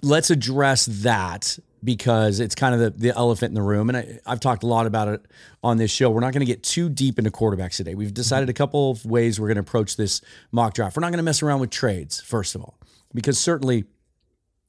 let's 0.02 0.30
address 0.30 0.84
that 0.86 1.58
because 1.82 2.40
it's 2.40 2.54
kind 2.54 2.74
of 2.74 2.80
the, 2.80 2.90
the 2.90 3.16
elephant 3.16 3.50
in 3.50 3.54
the 3.54 3.62
room. 3.62 3.88
And 3.88 3.96
I, 3.96 4.30
have 4.30 4.38
talked 4.38 4.62
a 4.62 4.66
lot 4.66 4.86
about 4.86 5.08
it 5.08 5.26
on 5.62 5.78
this 5.78 5.90
show. 5.90 6.10
We're 6.10 6.20
not 6.20 6.34
going 6.34 6.40
to 6.40 6.46
get 6.46 6.62
too 6.62 6.88
deep 6.90 7.18
into 7.18 7.30
quarterbacks 7.30 7.76
today. 7.76 7.94
We've 7.94 8.12
decided 8.12 8.50
a 8.50 8.52
couple 8.52 8.90
of 8.90 9.04
ways 9.06 9.40
we're 9.40 9.48
going 9.48 9.56
to 9.56 9.62
approach 9.62 9.96
this 9.96 10.20
mock 10.52 10.74
draft. 10.74 10.96
We're 10.96 11.00
not 11.00 11.10
going 11.10 11.18
to 11.18 11.24
mess 11.24 11.42
around 11.42 11.60
with 11.60 11.70
trades, 11.70 12.20
first 12.20 12.54
of 12.54 12.60
all, 12.60 12.78
because 13.14 13.38
certainly 13.38 13.84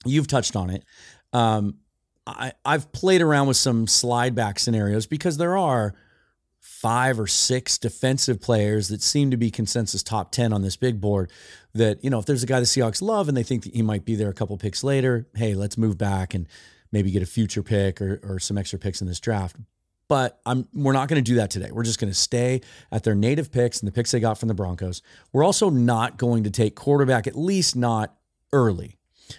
you've 0.05 0.27
touched 0.27 0.55
on 0.55 0.69
it. 0.69 0.85
Um, 1.33 1.75
I, 2.27 2.53
I've 2.63 2.91
played 2.91 3.21
around 3.21 3.47
with 3.47 3.57
some 3.57 3.87
slide 3.87 4.35
back 4.35 4.59
scenarios 4.59 5.05
because 5.05 5.37
there 5.37 5.57
are 5.57 5.93
five 6.59 7.19
or 7.19 7.27
six 7.27 7.77
defensive 7.77 8.41
players 8.41 8.87
that 8.87 9.01
seem 9.01 9.31
to 9.31 9.37
be 9.37 9.51
consensus 9.51 10.01
top 10.01 10.31
10 10.31 10.51
on 10.51 10.61
this 10.61 10.75
big 10.75 10.99
board 10.99 11.31
that, 11.73 12.03
you 12.03 12.09
know, 12.09 12.19
if 12.19 12.25
there's 12.25 12.43
a 12.43 12.47
guy 12.47 12.59
the 12.59 12.65
Seahawks 12.65 13.01
love 13.01 13.27
and 13.27 13.37
they 13.37 13.43
think 13.43 13.63
that 13.63 13.75
he 13.75 13.81
might 13.81 14.05
be 14.05 14.15
there 14.15 14.29
a 14.29 14.33
couple 14.33 14.57
picks 14.57 14.83
later, 14.83 15.27
hey, 15.35 15.53
let's 15.53 15.77
move 15.77 15.97
back 15.97 16.33
and 16.33 16.47
maybe 16.91 17.11
get 17.11 17.21
a 17.21 17.27
future 17.27 17.61
pick 17.61 18.01
or, 18.01 18.19
or 18.23 18.39
some 18.39 18.57
extra 18.57 18.79
picks 18.79 19.01
in 19.01 19.07
this 19.07 19.19
draft. 19.19 19.55
But 20.07 20.39
I'm 20.45 20.67
we're 20.73 20.93
not 20.93 21.07
going 21.07 21.23
to 21.23 21.27
do 21.29 21.35
that 21.35 21.49
today. 21.49 21.71
We're 21.71 21.83
just 21.83 21.99
going 21.99 22.11
to 22.11 22.17
stay 22.17 22.61
at 22.91 23.03
their 23.03 23.15
native 23.15 23.51
picks 23.51 23.79
and 23.79 23.87
the 23.87 23.91
picks 23.91 24.11
they 24.11 24.19
got 24.19 24.37
from 24.37 24.47
the 24.47 24.53
Broncos. 24.53 25.01
We're 25.33 25.43
also 25.43 25.69
not 25.69 26.17
going 26.17 26.43
to 26.43 26.51
take 26.51 26.75
quarterback, 26.75 27.25
at 27.25 27.35
least 27.35 27.75
not 27.75 28.15
early. 28.53 28.94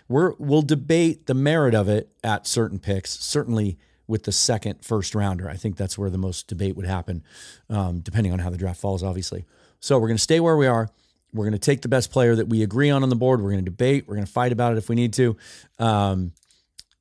We're 0.09 0.35
we'll 0.39 0.63
debate 0.63 1.27
the 1.27 1.35
merit 1.35 1.75
of 1.75 1.89
it 1.89 2.11
at 2.25 2.47
certain 2.47 2.79
picks, 2.79 3.19
certainly 3.19 3.79
with 4.07 4.25
the 4.25 4.33
second 4.33 4.85
first 4.85 5.15
rounder. 5.15 5.49
I 5.49 5.57
think 5.57 5.77
that's 5.77 5.99
where 5.99 6.11
the 6.11 6.19
most 6.19 6.47
debate 6.49 6.77
would 6.77 6.87
happen, 6.87 7.25
um, 7.69 8.01
depending 8.01 8.33
on 8.33 8.39
how 8.39 8.51
the 8.51 8.57
draft 8.57 8.81
falls, 8.81 9.03
obviously. 9.03 9.45
So 9.81 9.99
we're 9.99 10.09
going 10.09 10.17
to 10.17 10.23
stay 10.23 10.41
where 10.41 10.57
we 10.57 10.67
are. 10.67 10.89
We're 11.33 11.45
going 11.45 11.53
to 11.53 11.59
take 11.59 11.83
the 11.83 11.89
best 11.89 12.11
player 12.11 12.35
that 12.35 12.49
we 12.49 12.63
agree 12.63 12.89
on 12.91 13.03
on 13.03 13.09
the 13.09 13.17
board. 13.17 13.41
We're 13.43 13.51
going 13.51 13.65
to 13.65 13.71
debate. 13.71 14.05
We're 14.07 14.15
going 14.15 14.27
to 14.27 14.33
fight 14.33 14.53
about 14.53 14.73
it 14.73 14.79
if 14.79 14.89
we 14.89 14.95
need 14.95 15.13
to. 15.15 15.37
Um, 15.79 16.33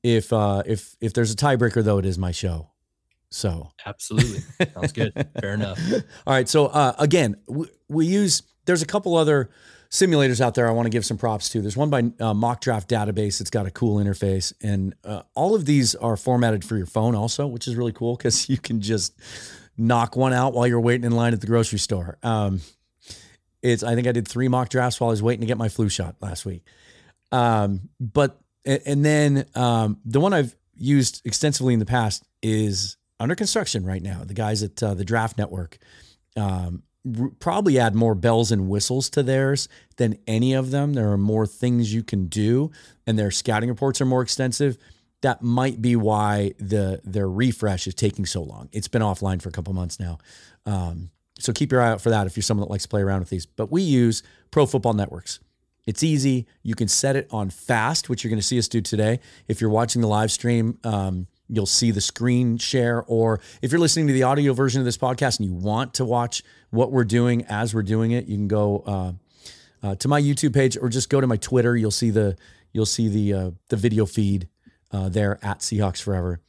if 0.04 0.32
uh, 0.34 0.64
if 0.66 0.96
if 1.02 1.14
there's 1.14 1.32
a 1.32 1.36
tiebreaker, 1.36 1.84
though, 1.84 1.98
it 1.98 2.06
is 2.06 2.18
my 2.18 2.32
show. 2.32 2.70
So 3.30 3.72
absolutely 3.86 4.42
sounds 4.74 4.92
good. 4.92 5.14
Fair 5.42 5.54
enough. 5.54 5.80
All 6.26 6.34
right. 6.34 6.48
So 6.48 6.68
uh, 6.68 6.94
again, 7.00 7.36
we, 7.48 7.68
we 7.90 8.06
use. 8.06 8.44
There's 8.66 8.82
a 8.82 8.86
couple 8.86 9.16
other 9.16 9.50
simulators 9.96 10.42
out 10.42 10.56
there 10.56 10.68
I 10.68 10.72
want 10.72 10.88
to 10.88 10.90
give 10.90 11.06
some 11.06 11.18
props 11.18 11.50
to. 11.50 11.62
There's 11.62 11.78
one 11.78 11.90
by 11.90 12.12
uh, 12.20 12.34
Mock 12.34 12.60
Draft 12.60 12.90
Database. 12.90 13.40
It's 13.40 13.50
got 13.50 13.66
a 13.66 13.72
cool 13.72 14.04
interface, 14.04 14.54
and 14.62 14.94
uh, 15.06 15.22
all 15.36 15.56
of 15.56 15.66
these 15.66 15.96
are 15.96 16.18
formatted 16.18 16.66
for 16.66 16.76
your 16.76 16.86
phone 16.86 17.16
also, 17.16 17.48
which 17.48 17.66
is 17.68 17.76
really 17.76 17.94
cool 17.94 18.18
because 18.18 18.50
you 18.50 18.58
can 18.58 18.82
just 18.82 19.18
knock 19.78 20.16
one 20.16 20.34
out 20.34 20.54
while 20.54 20.68
you're 20.68 20.82
waiting 20.82 21.06
in 21.06 21.14
line 21.14 21.34
at 21.34 21.40
the 21.40 21.48
grocery 21.48 21.80
store. 21.80 22.18
Um, 22.24 22.62
it's 23.62 23.84
I 23.84 23.96
think 23.96 24.06
I 24.06 24.12
did 24.12 24.28
three 24.28 24.50
mock 24.50 24.70
drafts 24.70 25.00
while 25.00 25.10
I 25.10 25.12
was 25.12 25.24
waiting 25.24 25.42
to 25.42 25.48
get 25.48 25.58
my 25.58 25.70
flu 25.70 25.88
shot 25.88 26.16
last 26.22 26.46
week. 26.46 26.68
Um, 27.32 27.90
but 28.00 28.38
and 28.66 29.06
then 29.06 29.46
um, 29.56 30.00
the 30.04 30.20
one 30.20 30.34
I've 30.34 30.56
used 30.76 31.22
extensively 31.26 31.74
in 31.74 31.80
the 31.80 31.86
past 31.86 32.24
is 32.44 32.98
under 33.20 33.36
construction 33.36 33.86
right 33.86 34.02
now. 34.02 34.24
The 34.26 34.34
guys 34.34 34.62
at 34.62 34.82
uh, 34.84 34.94
the 34.94 35.06
Draft 35.06 35.38
Network 35.38 35.78
um, 36.36 36.84
probably 37.40 37.80
add 37.80 37.96
more 37.96 38.16
bells 38.16 38.52
and 38.52 38.68
whistles 38.68 39.10
to 39.12 39.24
theirs 39.24 39.68
than 39.98 40.18
any 40.28 40.54
of 40.54 40.72
them. 40.72 40.94
There 40.94 41.12
are 41.12 41.18
more 41.18 41.46
things 41.46 41.94
you 41.94 42.04
can 42.04 42.28
do, 42.28 42.72
and 43.06 43.18
their 43.18 43.32
scouting 43.32 43.70
reports 43.70 44.02
are 44.02 44.06
more 44.06 44.22
extensive. 44.22 44.78
That 45.22 45.42
might 45.42 45.82
be 45.82 45.96
why 45.96 46.54
the 46.60 47.02
their 47.04 47.30
refresh 47.30 47.88
is 47.88 47.96
taking 47.96 48.26
so 48.26 48.44
long. 48.44 48.70
It's 48.72 48.88
been 48.88 49.02
offline 49.02 49.42
for 49.42 49.50
a 49.50 49.52
couple 49.52 49.74
months 49.74 50.00
now, 50.00 50.18
um, 50.66 51.10
so 51.40 51.54
keep 51.54 51.72
your 51.72 51.82
eye 51.82 51.92
out 51.92 52.02
for 52.02 52.10
that 52.10 52.28
if 52.28 52.36
you're 52.36 52.44
someone 52.44 52.66
that 52.68 52.72
likes 52.72 52.84
to 52.84 52.90
play 52.90 53.02
around 53.02 53.20
with 53.20 53.30
these. 53.30 53.46
But 53.46 53.72
we 53.72 53.82
use 53.82 54.24
Pro 54.52 54.66
Football 54.66 54.94
Networks. 54.94 55.40
It's 55.86 56.04
easy. 56.04 56.48
You 56.64 56.76
can 56.76 56.88
set 56.88 57.16
it 57.16 57.28
on 57.32 57.50
fast, 57.50 58.10
which 58.10 58.24
you're 58.24 58.30
going 58.30 58.40
to 58.40 58.46
see 58.46 58.58
us 58.58 58.68
do 58.68 58.82
today. 58.82 59.20
If 59.48 59.62
you're 59.62 59.70
watching 59.70 60.02
the 60.02 60.08
live 60.08 60.32
stream, 60.32 60.80
um, 60.84 61.28
You'll 61.48 61.66
see 61.66 61.92
the 61.92 62.02
screen 62.02 62.58
share, 62.58 63.04
or 63.08 63.40
if 63.62 63.72
you're 63.72 63.80
listening 63.80 64.08
to 64.08 64.14
the 64.14 64.24
audio 64.24 64.54
version 64.54 64.82
of 64.82 64.86
this 64.86 64.98
podcast 64.98 65.40
and 65.40 65.48
you 65.48 65.54
want 65.54 65.94
to 65.96 66.06
watch 66.06 66.42
what 66.72 66.92
we're 66.92 67.04
doing 67.04 67.46
as 67.48 67.74
we're 67.74 67.84
doing 67.84 68.12
it, 68.12 68.26
you 68.26 68.36
can 68.36 68.48
go 68.48 68.84
uh, 68.86 69.14
uh, 69.84 69.96
to 69.96 70.08
my 70.08 70.20
YouTube 70.20 70.54
page 70.54 70.76
or 70.82 70.90
just 70.90 71.10
go 71.10 71.22
to 71.22 71.28
my 71.28 71.38
Twitter. 71.38 71.78
You'll 71.78 71.92
see 71.92 72.10
the 72.10 72.36
you'll 72.74 72.86
see 72.88 73.08
the 73.08 73.34
uh, 73.34 73.52
the 73.70 73.78
video 73.78 74.06
feed 74.06 74.50
uh, 74.92 75.10
there 75.10 75.40
at 75.44 75.60
Seahawks 75.60 76.02
Forever. 76.02 76.42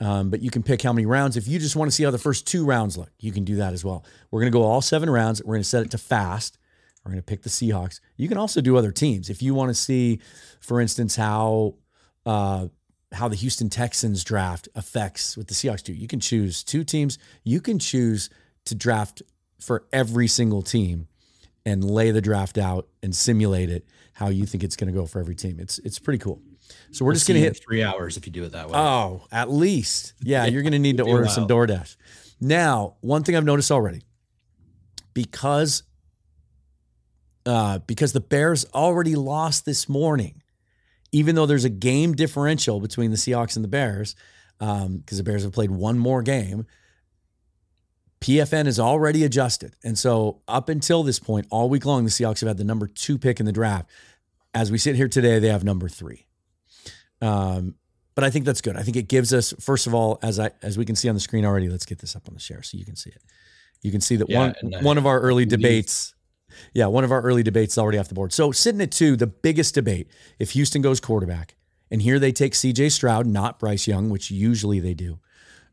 Um, 0.00 0.30
but 0.30 0.42
you 0.42 0.50
can 0.50 0.62
pick 0.62 0.82
how 0.82 0.92
many 0.92 1.06
rounds. 1.06 1.36
If 1.36 1.46
you 1.46 1.58
just 1.58 1.76
want 1.76 1.90
to 1.90 1.94
see 1.94 2.02
how 2.02 2.10
the 2.10 2.18
first 2.18 2.46
two 2.46 2.64
rounds 2.64 2.98
look, 2.98 3.10
you 3.20 3.30
can 3.30 3.44
do 3.44 3.56
that 3.56 3.72
as 3.72 3.84
well. 3.84 4.04
We're 4.30 4.40
going 4.40 4.50
to 4.50 4.58
go 4.58 4.64
all 4.64 4.80
seven 4.80 5.08
rounds. 5.08 5.42
We're 5.42 5.54
going 5.54 5.62
to 5.62 5.68
set 5.68 5.84
it 5.84 5.92
to 5.92 5.98
fast. 5.98 6.58
We're 7.04 7.12
going 7.12 7.22
to 7.22 7.26
pick 7.26 7.42
the 7.42 7.50
Seahawks. 7.50 8.00
You 8.16 8.28
can 8.28 8.36
also 8.36 8.60
do 8.60 8.76
other 8.76 8.92
teams 8.92 9.30
if 9.30 9.42
you 9.42 9.54
want 9.54 9.70
to 9.70 9.74
see, 9.74 10.20
for 10.60 10.80
instance, 10.80 11.16
how 11.16 11.74
uh, 12.26 12.66
how 13.12 13.28
the 13.28 13.36
Houston 13.36 13.68
Texans 13.68 14.24
draft 14.24 14.68
affects 14.74 15.36
what 15.36 15.48
the 15.48 15.54
Seahawks 15.54 15.82
do. 15.82 15.92
You 15.92 16.08
can 16.08 16.20
choose 16.20 16.62
two 16.64 16.84
teams. 16.84 17.18
You 17.44 17.60
can 17.60 17.78
choose 17.78 18.30
to 18.64 18.74
draft 18.74 19.22
for 19.60 19.84
every 19.92 20.26
single 20.26 20.62
team 20.62 21.08
and 21.64 21.84
lay 21.84 22.10
the 22.10 22.20
draft 22.20 22.58
out 22.58 22.88
and 23.02 23.14
simulate 23.14 23.70
it 23.70 23.86
how 24.14 24.28
you 24.28 24.46
think 24.46 24.64
it's 24.64 24.76
going 24.76 24.92
to 24.92 24.98
go 24.98 25.06
for 25.06 25.20
every 25.20 25.34
team. 25.34 25.58
It's 25.58 25.78
it's 25.80 25.98
pretty 25.98 26.18
cool. 26.18 26.40
So 26.90 27.04
we're 27.04 27.10
We'll 27.10 27.14
just 27.14 27.28
going 27.28 27.36
to 27.36 27.40
see 27.40 27.42
you 27.42 27.48
in 27.48 27.54
hit 27.54 27.62
three 27.64 27.82
hours 27.82 28.16
if 28.16 28.26
you 28.26 28.32
do 28.32 28.44
it 28.44 28.52
that 28.52 28.68
way. 28.68 28.78
Oh, 28.78 29.26
at 29.30 29.50
least. 29.50 30.14
Yeah, 30.20 30.46
you're 30.46 30.62
going 30.62 30.72
to 30.72 30.78
need 30.78 30.98
to 30.98 31.04
order 31.08 31.28
some. 31.28 31.46
DoorDash. 31.46 31.96
Now, 32.40 32.96
one 33.00 33.22
thing 33.22 33.36
I've 33.36 33.44
noticed 33.44 33.70
already, 33.70 34.02
because 35.14 35.84
uh, 37.46 37.78
because 37.78 38.12
the 38.12 38.20
Bears 38.20 38.64
already 38.74 39.14
lost 39.14 39.64
this 39.64 39.88
morning, 39.88 40.41
even 41.12 41.34
though 41.34 41.46
there's 41.46 41.64
a 41.64 41.70
game 41.70 42.14
differential 42.14 42.80
between 42.80 43.10
the 43.10 43.16
Seahawks 43.16 43.56
and 43.56 43.64
the 43.64 43.68
Bears, 43.68 44.16
because 44.58 45.18
the 45.18 45.22
Bears 45.22 45.42
have 45.42 45.52
played 45.52 45.70
one 45.70 45.98
more 45.98 46.22
game. 46.22 46.66
PFN 48.20 48.66
is 48.66 48.78
already 48.78 49.24
adjusted. 49.24 49.74
And 49.82 49.98
so, 49.98 50.42
up 50.46 50.68
until 50.68 51.02
this 51.02 51.18
point, 51.18 51.46
all 51.50 51.68
week 51.68 51.84
long, 51.84 52.04
the 52.04 52.10
Seahawks 52.10 52.40
have 52.40 52.46
had 52.46 52.56
the 52.56 52.64
number 52.64 52.86
two 52.86 53.18
pick 53.18 53.40
in 53.40 53.46
the 53.46 53.52
draft. 53.52 53.90
As 54.54 54.70
we 54.70 54.78
sit 54.78 54.94
here 54.94 55.08
today, 55.08 55.38
they 55.38 55.48
have 55.48 55.64
number 55.64 55.88
three. 55.88 56.26
Um, 57.20 57.74
but 58.14 58.24
I 58.24 58.30
think 58.30 58.44
that's 58.44 58.60
good. 58.60 58.76
I 58.76 58.82
think 58.82 58.96
it 58.96 59.08
gives 59.08 59.32
us, 59.32 59.54
first 59.58 59.86
of 59.86 59.94
all, 59.94 60.18
as 60.22 60.38
I 60.38 60.50
as 60.62 60.76
we 60.78 60.84
can 60.84 60.94
see 60.94 61.08
on 61.08 61.14
the 61.14 61.20
screen 61.20 61.44
already. 61.44 61.68
Let's 61.68 61.86
get 61.86 61.98
this 61.98 62.14
up 62.14 62.28
on 62.28 62.34
the 62.34 62.40
share 62.40 62.62
so 62.62 62.76
you 62.76 62.84
can 62.84 62.96
see 62.96 63.10
it. 63.10 63.22
You 63.80 63.90
can 63.90 64.00
see 64.00 64.16
that 64.16 64.28
Yeah, 64.28 64.38
one 64.38 64.74
I 64.74 64.82
one 64.82 64.98
of 64.98 65.06
our 65.06 65.20
early 65.20 65.46
debates. 65.46 66.14
Yeah, 66.74 66.86
one 66.86 67.04
of 67.04 67.12
our 67.12 67.22
early 67.22 67.42
debates 67.42 67.74
is 67.74 67.78
already 67.78 67.98
off 67.98 68.08
the 68.08 68.14
board. 68.14 68.32
So 68.32 68.52
sitting 68.52 68.80
at 68.80 68.90
two, 68.90 69.16
the 69.16 69.26
biggest 69.26 69.74
debate. 69.74 70.08
If 70.38 70.52
Houston 70.52 70.82
goes 70.82 71.00
quarterback, 71.00 71.56
and 71.90 72.00
here 72.00 72.18
they 72.18 72.32
take 72.32 72.54
C.J. 72.54 72.88
Stroud, 72.88 73.26
not 73.26 73.58
Bryce 73.58 73.86
Young, 73.86 74.08
which 74.08 74.30
usually 74.30 74.80
they 74.80 74.94
do. 74.94 75.18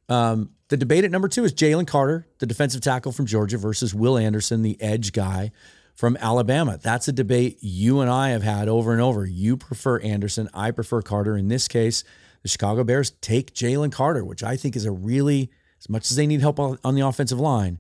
Um, 0.10 0.52
the 0.68 0.78
debate 0.78 1.04
at 1.04 1.12
number 1.12 1.28
two 1.28 1.46
is 1.46 1.54
Jalen 1.54 1.88
Carter, 1.88 2.28
the 2.40 2.46
defensive 2.46 2.82
tackle 2.82 3.12
from 3.12 3.26
Georgia, 3.26 3.58
versus 3.58 3.94
Will 3.94 4.18
Anderson, 4.18 4.62
the 4.62 4.80
edge 4.82 5.14
guy 5.14 5.52
from 5.96 6.18
Alabama. 6.18 6.80
That's 6.82 7.08
a 7.08 7.12
debate 7.12 7.58
you 7.62 8.02
and 8.02 8.10
I 8.10 8.30
have 8.30 8.44
had 8.44 8.68
over 8.68 8.92
and 8.92 9.02
over. 9.02 9.26
You 9.26 9.58
prefer 9.58 10.00
Anderson, 10.00 10.50
I 10.54 10.72
prefer 10.72 11.02
Carter. 11.02 11.38
In 11.38 11.48
this 11.48 11.68
case, 11.68 12.04
the 12.42 12.50
Chicago 12.50 12.84
Bears 12.84 13.12
take 13.22 13.54
Jalen 13.54 13.92
Carter, 13.92 14.24
which 14.24 14.44
I 14.44 14.56
think 14.58 14.76
is 14.76 14.86
a 14.86 14.92
really, 14.92 15.52
as 15.80 15.90
much 15.90 16.10
as 16.10 16.18
they 16.18 16.28
need 16.28 16.42
help 16.42 16.60
on, 16.60 16.80
on 16.84 16.96
the 16.96 17.02
offensive 17.02 17.40
line, 17.40 17.80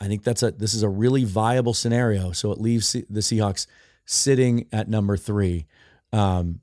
I 0.00 0.06
think 0.06 0.24
that's 0.24 0.42
a 0.42 0.50
this 0.50 0.74
is 0.74 0.82
a 0.82 0.88
really 0.88 1.24
viable 1.24 1.74
scenario. 1.74 2.32
So 2.32 2.52
it 2.52 2.60
leaves 2.60 2.92
the 2.92 3.20
Seahawks 3.20 3.66
sitting 4.06 4.66
at 4.72 4.88
number 4.88 5.16
three. 5.16 5.66
Um, 6.12 6.60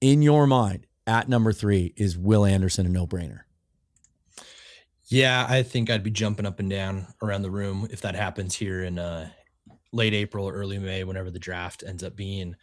in 0.00 0.22
your 0.22 0.46
mind, 0.46 0.86
at 1.06 1.28
number 1.28 1.52
three 1.52 1.92
is 1.96 2.18
Will 2.18 2.44
Anderson 2.44 2.86
a 2.86 2.88
no 2.88 3.06
brainer? 3.06 3.40
Yeah, 5.06 5.44
I 5.48 5.62
think 5.64 5.90
I'd 5.90 6.04
be 6.04 6.10
jumping 6.10 6.46
up 6.46 6.60
and 6.60 6.70
down 6.70 7.06
around 7.20 7.42
the 7.42 7.50
room 7.50 7.88
if 7.90 8.00
that 8.02 8.14
happens 8.14 8.54
here 8.54 8.84
in 8.84 8.98
uh, 8.98 9.28
late 9.92 10.14
April 10.14 10.48
or 10.48 10.52
early 10.52 10.78
May, 10.78 11.02
whenever 11.02 11.30
the 11.30 11.38
draft 11.38 11.82
ends 11.86 12.04
up 12.04 12.14
being. 12.14 12.54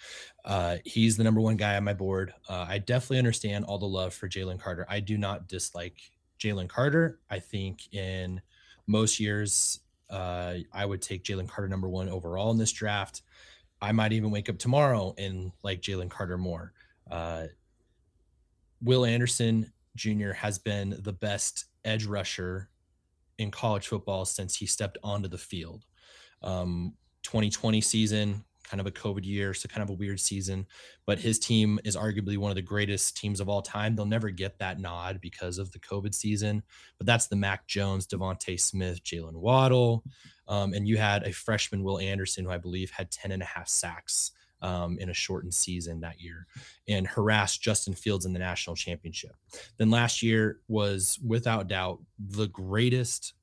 Uh, 0.46 0.77
he's 0.86 1.17
the 1.17 1.25
number 1.25 1.41
one 1.41 1.57
guy 1.57 1.75
on 1.75 1.84
my 1.84 1.93
board. 1.93 2.34
Uh, 2.48 2.65
I 2.67 2.77
definitely 2.77 3.17
understand 3.17 3.65
all 3.65 3.77
the 3.77 3.86
love 3.86 4.13
for 4.13 4.29
Jalen 4.29 4.62
Carter. 4.62 4.86
I 4.89 5.01
do 5.01 5.17
not 5.17 5.50
dislike 5.50 5.98
Jalen 6.39 6.69
Carter. 6.69 7.19
I 7.30 7.39
think 7.39 7.93
in 7.93 8.41
most 8.88 9.19
years, 9.19 9.82
uh, 10.10 10.56
I 10.74 10.86
would 10.86 11.02
take 11.02 11.24
Jalen 11.24 11.50
Carter 11.50 11.67
number 11.67 11.89
one 11.89 12.10
overall 12.10 12.52
in 12.52 12.58
this 12.58 12.72
draft. 12.72 13.22
I 13.82 13.91
might 13.91 14.13
even 14.13 14.32
wake 14.32 14.50
up 14.50 14.58
tomorrow 14.58 15.13
and 15.17 15.52
like 15.63 15.82
Jalen 15.82 16.10
Carter 16.10 16.38
more. 16.38 16.74
Uh, 17.10 17.48
Will 18.82 19.06
Anderson 19.06 19.72
Jr. 19.96 20.32
has 20.32 20.60
been 20.60 20.98
the 21.02 21.13
best 21.13 21.65
edge 21.84 22.06
rusher 22.06 22.70
in 23.38 23.52
college 23.52 23.88
football 23.88 24.26
since 24.26 24.56
he 24.56 24.65
stepped 24.65 24.98
onto 25.04 25.28
the 25.28 25.38
field. 25.38 25.86
Um, 26.41 26.93
2020 27.24 27.82
season, 27.82 28.46
kind 28.69 28.82
of 28.82 28.88
a 28.88 28.91
COVID 28.91 29.25
year, 29.25 29.53
so 29.53 29.67
kind 29.67 29.84
of 29.84 29.89
a 29.89 29.97
weird 29.97 30.19
season, 30.19 30.65
but 31.06 31.19
his 31.19 31.39
team 31.39 31.80
is 31.84 31.95
arguably 31.95 32.38
one 32.38 32.51
of 32.51 32.56
the 32.56 32.62
greatest 32.62 33.17
teams 33.17 33.39
of 33.39 33.49
all 33.49 33.62
time. 33.62 33.95
They'll 33.95 34.06
never 34.06 34.30
get 34.30 34.60
that 34.60 34.80
nod 34.80 35.19
because 35.21 35.58
of 35.58 35.71
the 35.71 35.80
COVID 35.80 36.13
season, 36.13 36.63
but 36.97 37.08
that's 37.08 37.27
the 37.27 37.36
Mac 37.36 37.67
Jones, 37.67 38.08
DeVonta 38.08 38.60
Smith, 38.60 39.03
Jaylen 39.03 39.36
Waddle. 39.36 40.03
Um, 40.47 40.73
and 40.73 40.88
you 40.88 40.97
had 40.97 41.23
a 41.23 41.34
freshman, 41.34 41.84
Will 41.84 41.99
Anderson, 41.99 42.45
who 42.45 42.51
I 42.51 42.58
believe 42.58 42.91
had 42.91 43.12
10 43.12 43.32
and 43.32 43.41
a 43.41 43.45
half 43.45 43.67
sacks 43.67 44.32
um, 44.62 44.97
in 44.99 45.10
a 45.10 45.13
shortened 45.13 45.53
season 45.53 45.99
that 46.01 46.19
year 46.19 46.47
and 46.88 47.08
harassed 47.08 47.62
Justin 47.62 47.93
Fields 47.93 48.25
in 48.25 48.34
the 48.34 48.39
national 48.39 48.75
championship. 48.75 49.36
Then 49.77 49.89
last 49.89 50.23
year 50.23 50.60
was 50.67 51.19
without 51.25 51.67
doubt 51.67 51.99
the 52.19 52.47
greatest 52.47 53.34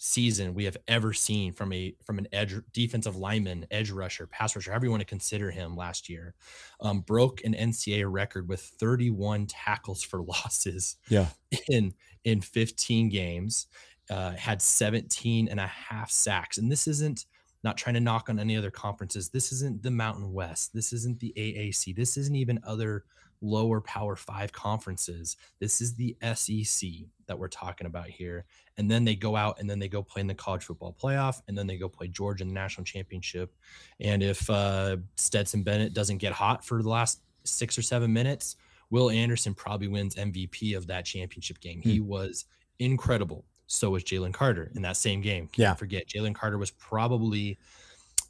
season 0.00 0.54
we 0.54 0.64
have 0.64 0.76
ever 0.86 1.12
seen 1.12 1.52
from 1.52 1.72
a 1.72 1.94
from 2.04 2.18
an 2.18 2.28
edge 2.32 2.54
defensive 2.72 3.16
lineman, 3.16 3.66
edge 3.70 3.90
rusher, 3.90 4.26
pass 4.26 4.54
rusher, 4.54 4.70
however 4.70 4.86
you 4.86 4.90
want 4.90 5.00
to 5.00 5.06
consider 5.06 5.50
him 5.50 5.76
last 5.76 6.08
year. 6.08 6.34
Um, 6.80 7.00
broke 7.00 7.42
an 7.44 7.54
NCAA 7.54 8.10
record 8.10 8.48
with 8.48 8.60
31 8.60 9.46
tackles 9.46 10.02
for 10.02 10.22
losses 10.22 10.96
Yeah. 11.08 11.26
in 11.68 11.94
in 12.24 12.40
15 12.40 13.08
games, 13.08 13.66
uh, 14.10 14.32
had 14.32 14.62
17 14.62 15.48
and 15.48 15.58
a 15.60 15.66
half 15.66 16.10
sacks. 16.10 16.58
And 16.58 16.70
this 16.70 16.86
isn't 16.86 17.26
not 17.64 17.76
trying 17.76 17.94
to 17.94 18.00
knock 18.00 18.28
on 18.30 18.38
any 18.38 18.56
other 18.56 18.70
conferences. 18.70 19.30
This 19.30 19.50
isn't 19.52 19.82
the 19.82 19.90
Mountain 19.90 20.32
West. 20.32 20.72
This 20.72 20.92
isn't 20.92 21.18
the 21.18 21.32
AAC. 21.36 21.94
This 21.96 22.16
isn't 22.16 22.36
even 22.36 22.60
other 22.62 23.04
lower 23.40 23.80
power 23.80 24.16
five 24.16 24.52
conferences. 24.52 25.36
This 25.60 25.80
is 25.80 25.94
the 25.94 26.16
SEC 26.34 26.88
that 27.26 27.38
we're 27.38 27.48
talking 27.48 27.86
about 27.86 28.08
here. 28.08 28.44
And 28.76 28.90
then 28.90 29.04
they 29.04 29.14
go 29.14 29.36
out 29.36 29.58
and 29.60 29.68
then 29.68 29.78
they 29.78 29.88
go 29.88 30.02
play 30.02 30.20
in 30.20 30.26
the 30.26 30.34
college 30.34 30.64
football 30.64 30.96
playoff 31.02 31.42
and 31.48 31.56
then 31.56 31.66
they 31.66 31.76
go 31.76 31.88
play 31.88 32.08
Georgia 32.08 32.42
in 32.42 32.48
the 32.48 32.54
national 32.54 32.84
championship. 32.84 33.54
And 34.00 34.22
if 34.22 34.48
uh, 34.50 34.96
Stetson 35.16 35.62
Bennett 35.62 35.94
doesn't 35.94 36.18
get 36.18 36.32
hot 36.32 36.64
for 36.64 36.82
the 36.82 36.88
last 36.88 37.20
six 37.44 37.76
or 37.78 37.82
seven 37.82 38.12
minutes, 38.12 38.56
Will 38.90 39.10
Anderson 39.10 39.54
probably 39.54 39.88
wins 39.88 40.14
MVP 40.14 40.76
of 40.76 40.86
that 40.86 41.04
championship 41.04 41.60
game. 41.60 41.80
He 41.82 42.00
was 42.00 42.46
incredible. 42.78 43.44
So 43.66 43.90
was 43.90 44.02
Jalen 44.02 44.32
Carter 44.32 44.70
in 44.74 44.80
that 44.82 44.96
same 44.96 45.20
game. 45.20 45.46
Can't 45.48 45.58
Yeah. 45.58 45.74
forget 45.74 46.06
Jalen 46.06 46.34
Carter 46.34 46.56
was 46.56 46.70
probably 46.70 47.58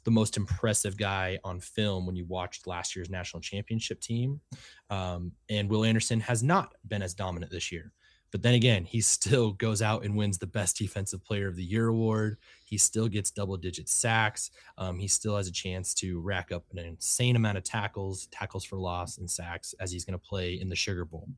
the 0.09 0.15
most 0.15 0.37
impressive 0.37 0.97
guy 0.97 1.37
on 1.43 1.59
film 1.59 2.07
when 2.07 2.15
you 2.15 2.25
watched 2.25 2.65
last 2.65 2.95
year's 2.95 3.11
national 3.11 3.41
championship 3.41 4.01
team. 4.01 4.41
Um, 4.89 5.33
and 5.51 5.69
Will 5.69 5.85
Anderson 5.85 6.19
has 6.21 6.41
not 6.41 6.73
been 6.87 7.03
as 7.03 7.13
dominant 7.13 7.51
this 7.51 7.71
year. 7.71 7.91
But 8.31 8.41
then 8.41 8.55
again, 8.55 8.85
he 8.85 9.01
still 9.17 9.51
goes 9.51 9.83
out 9.83 10.03
and 10.03 10.17
wins 10.17 10.39
the 10.39 10.47
best 10.47 10.77
defensive 10.77 11.23
player 11.23 11.47
of 11.47 11.55
the 11.55 11.63
year 11.63 11.89
award. 11.89 12.37
He 12.65 12.79
still 12.79 13.07
gets 13.07 13.29
double 13.29 13.55
digit 13.55 13.87
sacks. 13.87 14.49
Um, 14.79 14.97
he 14.97 15.07
still 15.07 15.37
has 15.37 15.47
a 15.47 15.51
chance 15.51 15.93
to 15.95 16.19
rack 16.19 16.51
up 16.51 16.63
an 16.71 16.79
insane 16.79 17.35
amount 17.35 17.59
of 17.59 17.63
tackles, 17.63 18.27
tackles 18.31 18.65
for 18.65 18.77
loss, 18.77 19.19
and 19.19 19.29
sacks 19.29 19.75
as 19.79 19.91
he's 19.91 20.05
going 20.05 20.19
to 20.19 20.27
play 20.27 20.53
in 20.59 20.69
the 20.69 20.75
Sugar 20.75 21.05
Bowl. 21.05 21.29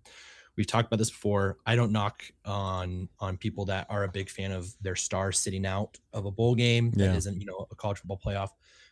We've 0.58 0.68
talked 0.68 0.88
about 0.88 0.98
this 0.98 1.10
before. 1.10 1.58
I 1.66 1.76
don't 1.76 1.92
knock 1.92 2.24
on 2.46 3.08
on 3.20 3.38
people 3.38 3.66
that 3.66 3.88
are 3.90 4.04
a 4.04 4.10
big 4.10 4.30
fan 4.30 4.52
of 4.52 4.74
their 4.82 4.96
star 4.96 5.32
sitting 5.32 5.66
out 5.66 5.98
of 6.14 6.26
a 6.26 6.32
bowl 6.32 6.56
game 6.56 6.92
Yeah. 6.96 7.08
that 7.08 7.18
isn't, 7.18 7.40
you 7.40 7.46
know, 7.46 7.68
a 7.72 7.76
college 7.76 8.00
football 8.00 8.20
playoff. 8.24 8.50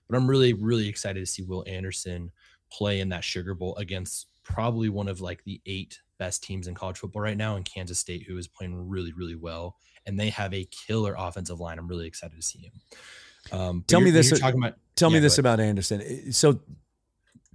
But 0.09 0.17
I'm 0.17 0.27
really, 0.29 0.53
really 0.53 0.87
excited 0.87 1.19
to 1.19 1.25
see 1.25 1.43
Will 1.43 1.63
Anderson 1.67 2.31
play 2.71 2.99
in 3.01 3.09
that 3.09 3.23
Sugar 3.23 3.53
Bowl 3.53 3.75
against 3.75 4.27
probably 4.43 4.89
one 4.89 5.07
of 5.07 5.21
like 5.21 5.43
the 5.43 5.61
eight 5.65 5.99
best 6.17 6.43
teams 6.43 6.67
in 6.67 6.73
college 6.75 6.97
football 6.97 7.21
right 7.21 7.37
now 7.37 7.55
in 7.55 7.63
Kansas 7.63 7.99
State, 7.99 8.23
who 8.27 8.37
is 8.37 8.47
playing 8.47 8.89
really, 8.89 9.13
really 9.13 9.35
well. 9.35 9.75
And 10.05 10.19
they 10.19 10.29
have 10.29 10.53
a 10.53 10.65
killer 10.65 11.15
offensive 11.17 11.59
line. 11.59 11.77
I'm 11.77 11.87
really 11.87 12.07
excited 12.07 12.35
to 12.35 12.41
see 12.41 12.59
him. 12.59 13.59
Um, 13.59 13.83
Tell 13.87 14.01
me 14.01 14.11
this- 14.11 14.31
about 14.31 14.75
Tell 14.95 15.09
me 15.09 15.15
Yeah, 15.15 15.19
go 15.19 15.23
this 15.23 15.37
about 15.37 15.59
Anderson. 15.59 16.31
So 16.33 16.59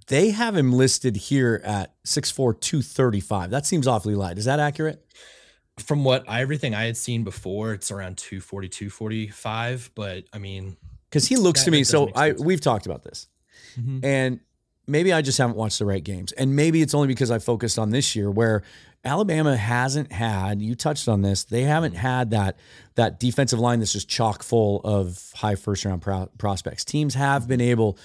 they 0.06 0.30
have 0.30 0.56
him 0.56 0.72
listed 0.72 1.16
here 1.16 1.60
at 1.64 1.94
6'4, 2.04 2.60
235. 2.60 3.50
That 3.50 3.66
seems 3.66 3.86
awfully 3.86 4.14
light. 4.14 4.38
Is 4.38 4.44
that 4.44 4.60
accurate? 4.60 5.04
from 5.78 6.04
what 6.04 6.24
I, 6.28 6.40
everything 6.40 6.74
I 6.74 6.84
had 6.84 6.96
seen 6.96 7.24
before, 7.24 7.72
it's 7.72 7.90
around 7.90 8.16
240, 8.18 8.68
245. 8.68 9.90
But 9.94 10.24
I 10.32 10.38
mean, 10.38 10.76
Because 11.10 11.26
he 11.26 11.36
looks 11.36 11.60
That- 11.60 11.64
to 11.66 11.70
me. 11.72 11.84
So 11.84 12.10
I 12.14 12.32
we've 12.32 12.60
talked 12.60 12.86
about 12.86 13.02
this, 13.02 13.28
mm-hmm. 13.78 14.04
and 14.04 14.40
maybe 14.86 15.12
I 15.12 15.22
just 15.22 15.38
haven't 15.38 15.56
watched 15.56 15.78
the 15.78 15.86
right 15.86 16.02
games, 16.02 16.32
and 16.32 16.54
maybe 16.54 16.82
it's 16.82 16.94
only 16.94 17.08
because 17.08 17.30
I 17.30 17.38
focused 17.38 17.78
on 17.78 17.90
this 17.90 18.14
year 18.14 18.30
where 18.30 18.62
Alabama 19.04 19.56
hasn't 19.56 20.12
had. 20.12 20.62
You 20.62 20.74
touched 20.74 21.08
on 21.08 21.22
this. 21.22 21.44
They 21.44 21.62
haven't 21.62 21.94
had 21.94 22.30
that 22.30 22.56
that 22.94 23.18
defensive 23.18 23.58
line 23.58 23.80
that's 23.80 23.92
just 23.92 24.08
chock 24.08 24.42
full 24.42 24.80
of 24.84 25.32
high 25.34 25.56
first 25.56 25.84
round 25.84 26.02
pro- 26.02 26.30
prospects. 26.38 26.84
Teams 26.84 27.14
have 27.14 27.48
been 27.48 27.60
able 27.60 27.98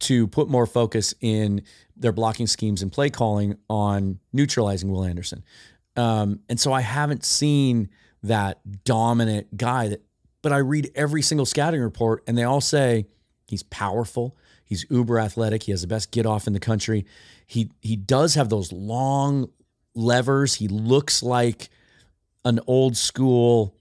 to 0.00 0.26
put 0.26 0.48
more 0.48 0.66
focus 0.66 1.14
in 1.20 1.62
their 1.96 2.12
blocking 2.12 2.46
schemes 2.46 2.82
and 2.82 2.92
play 2.92 3.10
calling 3.10 3.56
on 3.68 4.18
neutralizing 4.32 4.90
Will 4.90 5.04
Anderson. 5.04 5.44
Um, 5.96 6.40
and 6.48 6.58
so 6.58 6.72
I 6.72 6.80
haven't 6.80 7.24
seen 7.24 7.88
that 8.22 8.84
dominant 8.84 9.56
guy 9.56 9.88
that, 9.88 10.02
but 10.42 10.52
I 10.52 10.58
read 10.58 10.90
every 10.94 11.22
single 11.22 11.46
scouting 11.46 11.80
report 11.80 12.24
and 12.26 12.36
they 12.36 12.42
all 12.42 12.60
say 12.60 13.06
he's 13.46 13.62
powerful. 13.62 14.36
He's 14.64 14.86
uber 14.90 15.18
athletic. 15.18 15.64
He 15.64 15.70
has 15.70 15.82
the 15.82 15.86
best 15.86 16.10
get 16.10 16.26
off 16.26 16.46
in 16.46 16.52
the 16.52 16.60
country. 16.60 17.06
He, 17.46 17.70
he 17.80 17.96
does 17.96 18.34
have 18.34 18.48
those 18.48 18.72
long 18.72 19.50
levers. 19.94 20.54
He 20.54 20.68
looks 20.68 21.22
like 21.22 21.68
an 22.44 22.60
old 22.66 22.96
school, 22.96 23.76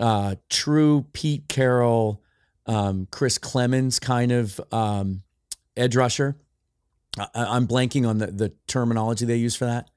uh, 0.00 0.36
true 0.48 1.06
Pete 1.12 1.48
Carroll, 1.48 2.22
um, 2.66 3.06
Chris 3.10 3.38
Clemons 3.38 4.00
kind 4.00 4.32
of 4.32 4.60
um, 4.72 5.22
edge 5.78 5.96
rusher. 5.96 6.36
I, 7.18 7.56
am 7.56 7.66
blanking 7.66 8.08
on 8.08 8.18
the, 8.18 8.26
the 8.26 8.52
terminology 8.66 9.24
they 9.24 9.36
use 9.36 9.56
for 9.56 9.64
that. 9.64 9.90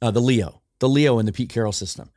Uh, 0.00 0.10
the 0.10 0.20
Leo, 0.20 0.62
the 0.78 0.88
Leo 0.88 1.18
in 1.18 1.26
the 1.26 1.32
Pete 1.32 1.50
Carroll 1.50 1.72
system. 1.72 2.10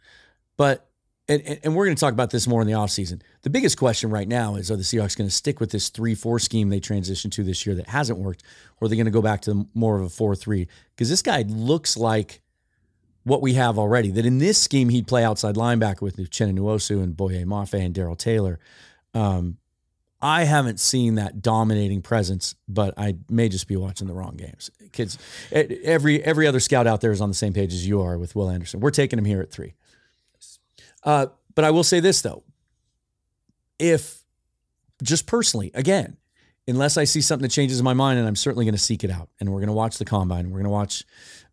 But 0.58 0.88
and, 1.28 1.60
and 1.64 1.76
we're 1.76 1.86
going 1.86 1.96
to 1.96 2.00
talk 2.00 2.14
about 2.14 2.32
this 2.32 2.48
more 2.48 2.62
in 2.62 2.68
the 2.68 2.74
offseason. 2.74 3.22
The 3.44 3.50
biggest 3.50 3.78
question 3.78 4.10
right 4.10 4.28
now 4.28 4.56
is 4.56 4.70
are 4.70 4.76
the 4.76 4.84
Seahawks 4.84 5.18
going 5.18 5.30
to 5.30 5.36
stick 5.36 5.60
with 5.60 5.72
this 5.72 5.90
3 5.90 6.14
4 6.14 6.40
scheme 6.40 6.70
they 6.70 6.80
transitioned 6.80 7.32
to 7.34 7.44
this 7.44 7.66
year 7.66 7.76
that 7.76 7.88
hasn't 7.88 8.20
worked, 8.20 8.44
or 8.80 8.86
are 8.86 8.90
they 8.90 8.96
going 8.96 9.06
to 9.06 9.12
go 9.12 9.22
back 9.22 9.42
to 9.42 9.68
more 9.74 9.96
of 9.96 10.04
a 10.04 10.10
4 10.10 10.36
3? 10.36 10.68
Because 10.96 11.10
this 11.10 11.22
guy 11.22 11.44
looks 11.48 11.96
like 11.96 12.42
what 13.24 13.42
we 13.42 13.54
have 13.54 13.78
already. 13.80 14.12
That 14.12 14.26
in 14.26 14.40
this 14.40 14.58
scheme, 14.58 14.90
he'd 14.90 15.08
play 15.08 15.24
outside 15.24 15.56
linebacker 15.56 16.02
with 16.02 16.18
Uchenna 16.18 16.58
Nwosu 16.58 17.02
and 17.02 17.16
Boye 17.16 17.44
Mafe 17.46 17.80
and 17.80 17.94
Darrell 17.94 18.16
Taylor. 18.16 18.60
Um, 19.14 19.58
I 20.22 20.44
haven't 20.44 20.80
seen 20.80 21.16
that 21.16 21.42
dominating 21.42 22.02
presence, 22.02 22.56
but 22.68 22.94
I 22.98 23.16
may 23.30 23.50
just 23.50 23.68
be 23.68 23.76
watching 23.76 24.08
the 24.08 24.14
wrong 24.14 24.36
games. 24.36 24.70
Kids, 24.92 25.18
every 25.52 26.24
every 26.24 26.48
other 26.48 26.60
scout 26.60 26.88
out 26.88 27.02
there 27.02 27.12
is 27.12 27.22
on 27.22 27.30
the 27.30 27.36
same 27.36 27.54
page 27.54 27.74
as 27.74 27.88
you 27.88 28.02
are 28.02 28.18
with 28.18 28.36
Will 28.36 28.50
Anderson. 28.50 28.80
We're 28.80 28.92
taking 28.92 29.18
him 29.18 29.26
here 29.26 29.42
at 29.42 29.52
three. 29.52 29.74
Uh, 31.04 31.28
but 31.56 31.66
I 31.66 31.72
will 31.72 31.84
say 31.84 32.00
this 32.00 32.22
though, 32.22 32.44
if 33.80 34.24
just 35.02 35.26
personally, 35.26 35.72
again, 35.74 36.18
unless 36.68 36.98
I 36.98 37.06
see 37.06 37.22
something 37.22 37.44
that 37.44 37.52
changes 37.52 37.82
my 37.82 37.94
mind, 37.94 38.20
and 38.20 38.28
I'm 38.28 38.36
certainly 38.36 38.66
going 38.66 38.76
to 38.76 38.82
seek 38.82 39.04
it 39.04 39.10
out, 39.10 39.30
and 39.40 39.50
we're 39.52 39.60
going 39.60 39.68
to 39.68 39.74
watch 39.74 39.98
the 39.98 40.06
combine, 40.06 40.52
we're 40.52 40.60
going 40.60 40.66
to 40.66 40.70
watch, 40.70 41.04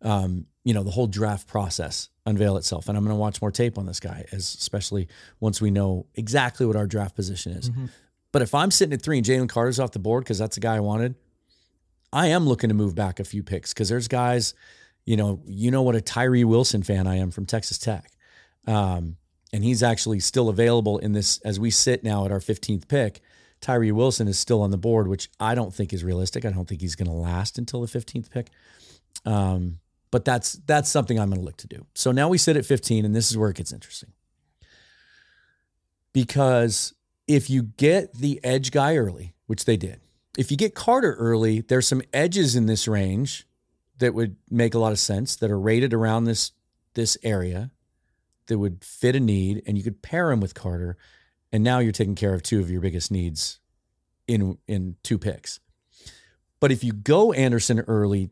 um, 0.01 0.45
you 0.63 0.73
know, 0.73 0.83
the 0.83 0.91
whole 0.91 1.07
draft 1.07 1.47
process 1.47 2.09
unveil 2.25 2.57
itself, 2.57 2.87
and 2.87 2.97
I'm 2.97 3.03
going 3.03 3.15
to 3.15 3.19
watch 3.19 3.41
more 3.41 3.51
tape 3.51 3.77
on 3.77 3.87
this 3.87 3.99
guy, 3.99 4.25
as 4.31 4.53
especially 4.53 5.07
once 5.39 5.59
we 5.59 5.71
know 5.71 6.05
exactly 6.13 6.65
what 6.65 6.75
our 6.75 6.85
draft 6.85 7.15
position 7.15 7.53
is. 7.53 7.69
Mm-hmm. 7.69 7.85
But 8.31 8.41
if 8.41 8.53
I'm 8.53 8.71
sitting 8.71 8.93
at 8.93 9.01
three 9.01 9.17
and 9.17 9.25
Jalen 9.25 9.49
Carter's 9.49 9.79
off 9.79 9.91
the 9.91 9.99
board 9.99 10.23
because 10.23 10.37
that's 10.37 10.55
the 10.55 10.61
guy 10.61 10.75
I 10.75 10.81
wanted, 10.81 11.15
I 12.13 12.27
am 12.27 12.47
looking 12.47 12.69
to 12.69 12.73
move 12.73 12.95
back 12.95 13.19
a 13.19 13.23
few 13.23 13.43
picks 13.43 13.73
because 13.73 13.89
there's 13.89 14.07
guys, 14.07 14.53
you 15.05 15.17
know, 15.17 15.41
you 15.45 15.71
know 15.71 15.81
what 15.81 15.95
a 15.95 16.01
Tyree 16.01 16.43
Wilson 16.43 16.83
fan 16.83 17.07
I 17.07 17.17
am 17.17 17.31
from 17.31 17.45
Texas 17.45 17.77
Tech. 17.77 18.11
Um, 18.67 19.17
and 19.51 19.63
he's 19.63 19.81
actually 19.81 20.19
still 20.19 20.49
available 20.49 20.99
in 20.99 21.13
this 21.13 21.39
as 21.41 21.59
we 21.59 21.71
sit 21.71 22.03
now 22.03 22.25
at 22.25 22.31
our 22.31 22.39
15th 22.39 22.87
pick. 22.87 23.21
Tyree 23.61 23.91
Wilson 23.91 24.27
is 24.27 24.39
still 24.39 24.61
on 24.61 24.71
the 24.71 24.77
board, 24.77 25.07
which 25.07 25.29
I 25.39 25.55
don't 25.55 25.73
think 25.73 25.91
is 25.91 26.03
realistic. 26.03 26.45
I 26.45 26.49
don't 26.49 26.67
think 26.67 26.81
he's 26.81 26.95
going 26.95 27.09
to 27.09 27.15
last 27.15 27.57
until 27.57 27.81
the 27.81 27.87
15th 27.87 28.29
pick. 28.29 28.49
Um, 29.25 29.79
but 30.11 30.25
that's 30.25 30.53
that's 30.65 30.89
something 30.89 31.19
I'm 31.19 31.29
going 31.29 31.41
to 31.41 31.45
look 31.45 31.57
to 31.57 31.67
do. 31.67 31.85
So 31.93 32.11
now 32.11 32.29
we 32.29 32.37
sit 32.37 32.57
at 32.57 32.65
15, 32.65 33.05
and 33.05 33.15
this 33.15 33.29
is 33.29 33.37
where 33.37 33.49
it 33.49 33.57
gets 33.57 33.73
interesting. 33.73 34.11
Because 36.13 36.93
if 37.29 37.47
you 37.47 37.61
get 37.61 38.15
the 38.15 38.43
edge 38.43 38.71
guy 38.71 38.97
early, 38.97 39.35
which 39.45 39.65
they 39.65 39.77
did, 39.77 40.01
if 40.35 40.49
you 40.49 40.57
get 40.57 40.73
Carter 40.73 41.13
early, 41.13 41.61
there's 41.61 41.87
some 41.87 42.01
edges 42.11 42.55
in 42.55 42.65
this 42.65 42.87
range 42.87 43.47
that 43.99 44.15
would 44.15 44.35
make 44.49 44.73
a 44.73 44.79
lot 44.79 44.91
of 44.91 44.99
sense 44.99 45.35
that 45.35 45.51
are 45.51 45.59
rated 45.59 45.93
around 45.93 46.25
this 46.25 46.51
this 46.95 47.17
area 47.23 47.69
that 48.47 48.57
would 48.57 48.83
fit 48.83 49.15
a 49.15 49.19
need, 49.19 49.61
and 49.67 49.77
you 49.77 49.83
could 49.83 50.01
pair 50.01 50.31
him 50.31 50.39
with 50.39 50.55
Carter, 50.55 50.97
and 51.51 51.63
now 51.63 51.77
you're 51.77 51.91
taking 51.91 52.15
care 52.15 52.33
of 52.33 52.41
two 52.41 52.59
of 52.59 52.71
your 52.71 52.81
biggest 52.81 53.11
needs 53.11 53.59
in 54.27 54.57
in 54.67 54.95
two 55.03 55.19
picks. 55.19 55.59
But 56.59 56.71
if 56.71 56.83
you 56.83 56.93
go 56.93 57.31
Anderson 57.31 57.81
early, 57.81 58.31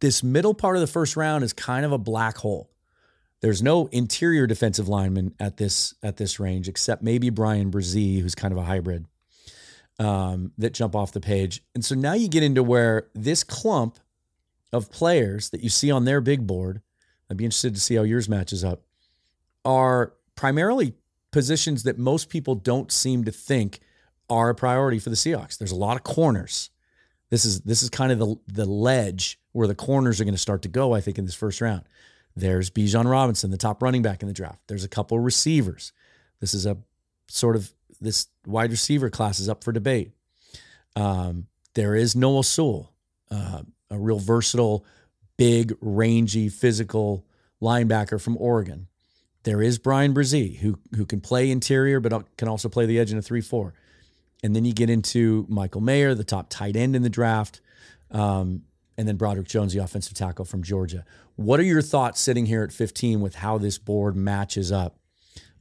this 0.00 0.22
middle 0.22 0.54
part 0.54 0.76
of 0.76 0.80
the 0.80 0.86
first 0.86 1.16
round 1.16 1.42
is 1.42 1.52
kind 1.52 1.84
of 1.84 1.90
a 1.90 1.98
black 1.98 2.38
hole. 2.38 2.70
There's 3.42 3.60
no 3.60 3.88
interior 3.88 4.46
defensive 4.46 4.88
lineman 4.88 5.34
at 5.38 5.56
this 5.56 5.94
at 6.02 6.16
this 6.16 6.38
range 6.40 6.68
except 6.68 7.02
maybe 7.02 7.28
Bryan 7.28 7.70
Bresee, 7.70 8.20
who's 8.20 8.36
kind 8.36 8.52
of 8.52 8.58
a 8.58 8.62
hybrid 8.62 9.06
um, 9.98 10.52
that 10.58 10.72
jump 10.72 10.94
off 10.94 11.12
the 11.12 11.20
page. 11.20 11.62
And 11.74 11.84
so 11.84 11.96
now 11.96 12.14
you 12.14 12.28
get 12.28 12.44
into 12.44 12.62
where 12.62 13.08
this 13.14 13.42
clump 13.42 13.98
of 14.72 14.90
players 14.90 15.50
that 15.50 15.60
you 15.60 15.68
see 15.68 15.90
on 15.90 16.04
their 16.04 16.20
big 16.20 16.46
board, 16.46 16.82
I'd 17.28 17.36
be 17.36 17.44
interested 17.44 17.74
to 17.74 17.80
see 17.80 17.96
how 17.96 18.02
yours 18.02 18.28
matches 18.28 18.64
up, 18.64 18.82
are 19.64 20.14
primarily 20.36 20.94
positions 21.32 21.82
that 21.82 21.98
most 21.98 22.28
people 22.28 22.54
don't 22.54 22.92
seem 22.92 23.24
to 23.24 23.32
think 23.32 23.80
are 24.30 24.50
a 24.50 24.54
priority 24.54 24.98
for 25.00 25.10
the 25.10 25.16
Seahawks. 25.16 25.58
There's 25.58 25.72
a 25.72 25.76
lot 25.76 25.96
of 25.96 26.04
corners. 26.04 26.70
This 27.30 27.44
is 27.44 27.62
this 27.62 27.82
is 27.82 27.90
kind 27.90 28.12
of 28.12 28.18
the 28.20 28.36
the 28.46 28.66
ledge 28.66 29.40
where 29.50 29.66
the 29.66 29.74
corners 29.74 30.20
are 30.20 30.24
going 30.24 30.34
to 30.34 30.40
start 30.40 30.62
to 30.62 30.68
go. 30.68 30.94
I 30.94 31.00
think 31.00 31.18
in 31.18 31.24
this 31.24 31.34
first 31.34 31.60
round. 31.60 31.82
There's 32.34 32.70
Bijan 32.70 33.10
Robinson, 33.10 33.50
the 33.50 33.56
top 33.56 33.82
running 33.82 34.02
back 34.02 34.22
in 34.22 34.28
the 34.28 34.34
draft. 34.34 34.60
There's 34.66 34.84
a 34.84 34.88
couple 34.88 35.18
of 35.18 35.24
receivers. 35.24 35.92
This 36.40 36.54
is 36.54 36.66
a 36.66 36.78
sort 37.28 37.56
of 37.56 37.72
this 38.00 38.26
wide 38.46 38.70
receiver 38.70 39.10
class 39.10 39.38
is 39.38 39.48
up 39.48 39.62
for 39.62 39.72
debate. 39.72 40.12
Um, 40.96 41.46
there 41.74 41.94
is 41.94 42.16
Noah 42.16 42.44
Sewell, 42.44 42.92
uh, 43.30 43.62
a 43.90 43.98
real 43.98 44.18
versatile, 44.18 44.84
big, 45.36 45.74
rangy, 45.80 46.48
physical 46.48 47.24
linebacker 47.60 48.20
from 48.20 48.36
Oregon. 48.38 48.88
There 49.44 49.62
is 49.62 49.78
Bryan 49.78 50.14
Bresee, 50.14 50.58
who 50.58 50.78
who 50.96 51.04
can 51.04 51.20
play 51.20 51.50
interior, 51.50 52.00
but 52.00 52.36
can 52.36 52.48
also 52.48 52.68
play 52.68 52.86
the 52.86 52.98
edge 52.98 53.12
in 53.12 53.18
a 53.18 53.22
three-four. 53.22 53.74
And 54.42 54.56
then 54.56 54.64
you 54.64 54.72
get 54.72 54.90
into 54.90 55.46
Michael 55.48 55.80
Mayer, 55.80 56.14
the 56.14 56.24
top 56.24 56.48
tight 56.48 56.76
end 56.76 56.96
in 56.96 57.02
the 57.02 57.10
draft. 57.10 57.60
Um, 58.10 58.62
and 58.96 59.08
then 59.08 59.16
Broderick 59.16 59.48
Jones, 59.48 59.72
the 59.72 59.82
offensive 59.82 60.14
tackle 60.14 60.44
from 60.44 60.62
Georgia. 60.62 61.04
What 61.36 61.60
are 61.60 61.64
your 61.64 61.82
thoughts 61.82 62.20
sitting 62.20 62.46
here 62.46 62.62
at 62.62 62.72
15 62.72 63.20
with 63.20 63.36
how 63.36 63.58
this 63.58 63.78
board 63.78 64.16
matches 64.16 64.70
up 64.70 64.98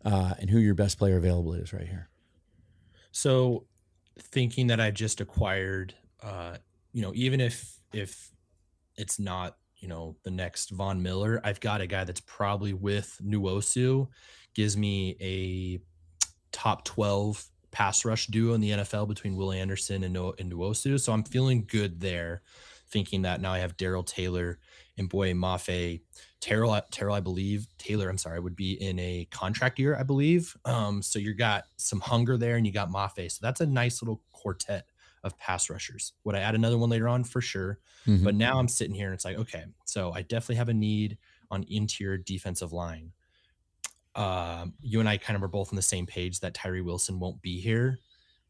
uh, 0.04 0.34
and 0.40 0.50
who 0.50 0.60
your 0.60 0.76
best 0.76 0.98
player 0.98 1.18
available 1.18 1.54
is 1.54 1.74
right 1.74 1.88
here? 1.88 2.10
So, 3.12 3.66
thinking 4.20 4.68
that 4.68 4.80
I 4.80 4.92
just 4.92 5.22
acquired, 5.22 5.94
uh, 6.22 6.58
you 6.94 7.02
know, 7.02 7.12
even 7.16 7.40
if 7.42 7.78
if 7.94 8.32
it's 8.98 9.20
not 9.20 9.58
you 9.78 9.88
know 9.88 10.16
the 10.24 10.32
next 10.32 10.72
Von 10.72 11.02
Miller, 11.02 11.42
I've 11.44 11.60
got 11.60 11.82
a 11.82 11.88
guy 11.88 12.04
that's 12.04 12.22
probably 12.22 12.74
with 12.74 13.18
Nwosu, 13.24 14.08
gives 14.54 14.78
me 14.78 15.18
a 15.20 15.82
top 16.52 16.86
12 16.86 17.46
pass 17.72 18.04
rush 18.06 18.28
duo 18.28 18.54
in 18.54 18.62
the 18.62 18.72
NFL 18.72 19.08
between 19.08 19.36
Will 19.36 19.52
Anderson 19.52 20.04
and, 20.04 20.14
no- 20.14 20.36
and 20.38 20.52
Nwosu. 20.52 21.00
So 21.00 21.14
I'm 21.14 21.24
feeling 21.24 21.66
good 21.68 22.00
there 22.00 22.42
thinking 22.92 23.24
that 23.24 23.42
now 23.42 23.54
I 23.54 23.60
have 23.60 23.78
Darrell 23.78 24.04
Taylor 24.04 24.60
and 24.98 25.10
Boye 25.10 25.34
Mafe. 25.34 26.02
Terrell, 26.40 26.80
Terrell, 26.92 27.16
I 27.16 27.20
believe 27.20 27.68
Taylor. 27.78 28.10
I'm 28.10 28.18
sorry, 28.18 28.40
would 28.40 28.56
be 28.56 28.74
in 28.74 28.98
a 29.00 29.28
contract 29.32 29.80
year, 29.80 29.96
I 29.96 30.04
believe. 30.04 30.56
Um, 30.66 31.02
so 31.02 31.20
you 31.20 31.34
got 31.34 31.66
some 31.78 32.00
hunger 32.00 32.36
there, 32.38 32.56
and 32.56 32.66
you 32.66 32.74
got 32.74 32.90
Mafe. 32.90 33.32
So 33.32 33.40
that's 33.42 33.62
a 33.62 33.66
nice 33.66 34.02
little 34.02 34.22
quartet 34.32 34.88
of 35.24 35.38
pass 35.38 35.70
rushers. 35.70 36.14
Would 36.24 36.36
I 36.36 36.40
add 36.40 36.56
another 36.56 36.78
one 36.78 36.90
later 36.90 37.08
on 37.08 37.24
for 37.24 37.42
sure? 37.42 37.80
Mm-hmm. 38.08 38.24
But 38.24 38.36
now 38.36 38.58
I'm 38.58 38.68
sitting 38.68 38.96
here 38.96 39.06
and 39.06 39.14
it's 39.14 39.26
like, 39.26 39.38
okay, 39.38 39.66
so 39.86 40.12
I 40.12 40.24
definitely 40.24 40.56
have 40.56 40.70
a 40.70 40.74
need 40.74 41.18
on 41.52 41.64
interior 41.70 42.18
defensive 42.18 42.74
line. 42.74 43.12
Uh, 44.16 44.66
you 44.82 45.00
and 45.00 45.08
I 45.08 45.18
kind 45.18 45.38
of 45.38 45.44
are 45.44 45.48
both 45.48 45.72
on 45.72 45.76
the 45.76 45.82
same 45.82 46.08
page 46.08 46.40
that 46.40 46.56
Tyree 46.56 46.82
Wilson 46.82 47.20
won't 47.20 47.42
be 47.42 47.62
here 47.62 48.00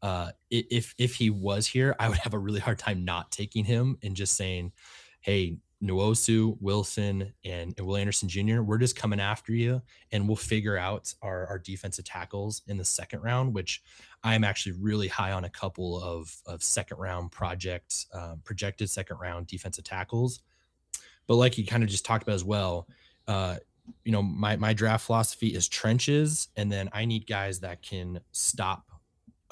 uh, 0.02 0.32
if 0.50 0.94
if 0.98 1.14
he 1.14 1.30
was 1.30 1.66
here, 1.66 1.94
I 1.98 2.08
would 2.08 2.18
have 2.18 2.34
a 2.34 2.38
really 2.38 2.60
hard 2.60 2.78
time 2.78 3.04
not 3.04 3.30
taking 3.30 3.64
him 3.64 3.96
and 4.02 4.16
just 4.16 4.36
saying, 4.36 4.72
"Hey, 5.20 5.58
Nwosu, 5.82 6.56
Wilson, 6.60 7.32
and, 7.44 7.74
Will 7.78 7.96
Anderson 7.96 8.28
Jr., 8.28 8.62
we're 8.62 8.78
just 8.78 8.96
coming 8.96 9.20
after 9.20 9.52
you, 9.52 9.80
and 10.10 10.26
we'll 10.26 10.36
figure 10.36 10.76
out 10.76 11.12
our, 11.22 11.46
our 11.46 11.58
defensive 11.58 12.04
tackles 12.04 12.62
in 12.66 12.76
the 12.76 12.84
second 12.84 13.20
round." 13.20 13.54
Which 13.54 13.82
I'm 14.24 14.42
actually 14.42 14.72
really 14.72 15.08
high 15.08 15.32
on 15.32 15.44
a 15.44 15.50
couple 15.50 16.02
of 16.02 16.36
of 16.46 16.64
second 16.64 16.98
round 16.98 17.30
projects, 17.30 18.06
uh, 18.12 18.34
projected 18.42 18.90
second 18.90 19.18
round 19.18 19.46
defensive 19.46 19.84
tackles. 19.84 20.40
But 21.28 21.36
like 21.36 21.56
you 21.56 21.64
kind 21.64 21.84
of 21.84 21.88
just 21.88 22.04
talked 22.04 22.24
about 22.24 22.34
as 22.34 22.44
well, 22.44 22.88
uh, 23.28 23.58
you 24.04 24.10
know, 24.10 24.22
my 24.22 24.56
my 24.56 24.72
draft 24.72 25.06
philosophy 25.06 25.54
is 25.54 25.68
trenches, 25.68 26.48
and 26.56 26.72
then 26.72 26.88
I 26.92 27.04
need 27.04 27.28
guys 27.28 27.60
that 27.60 27.82
can 27.82 28.20
stop 28.32 28.91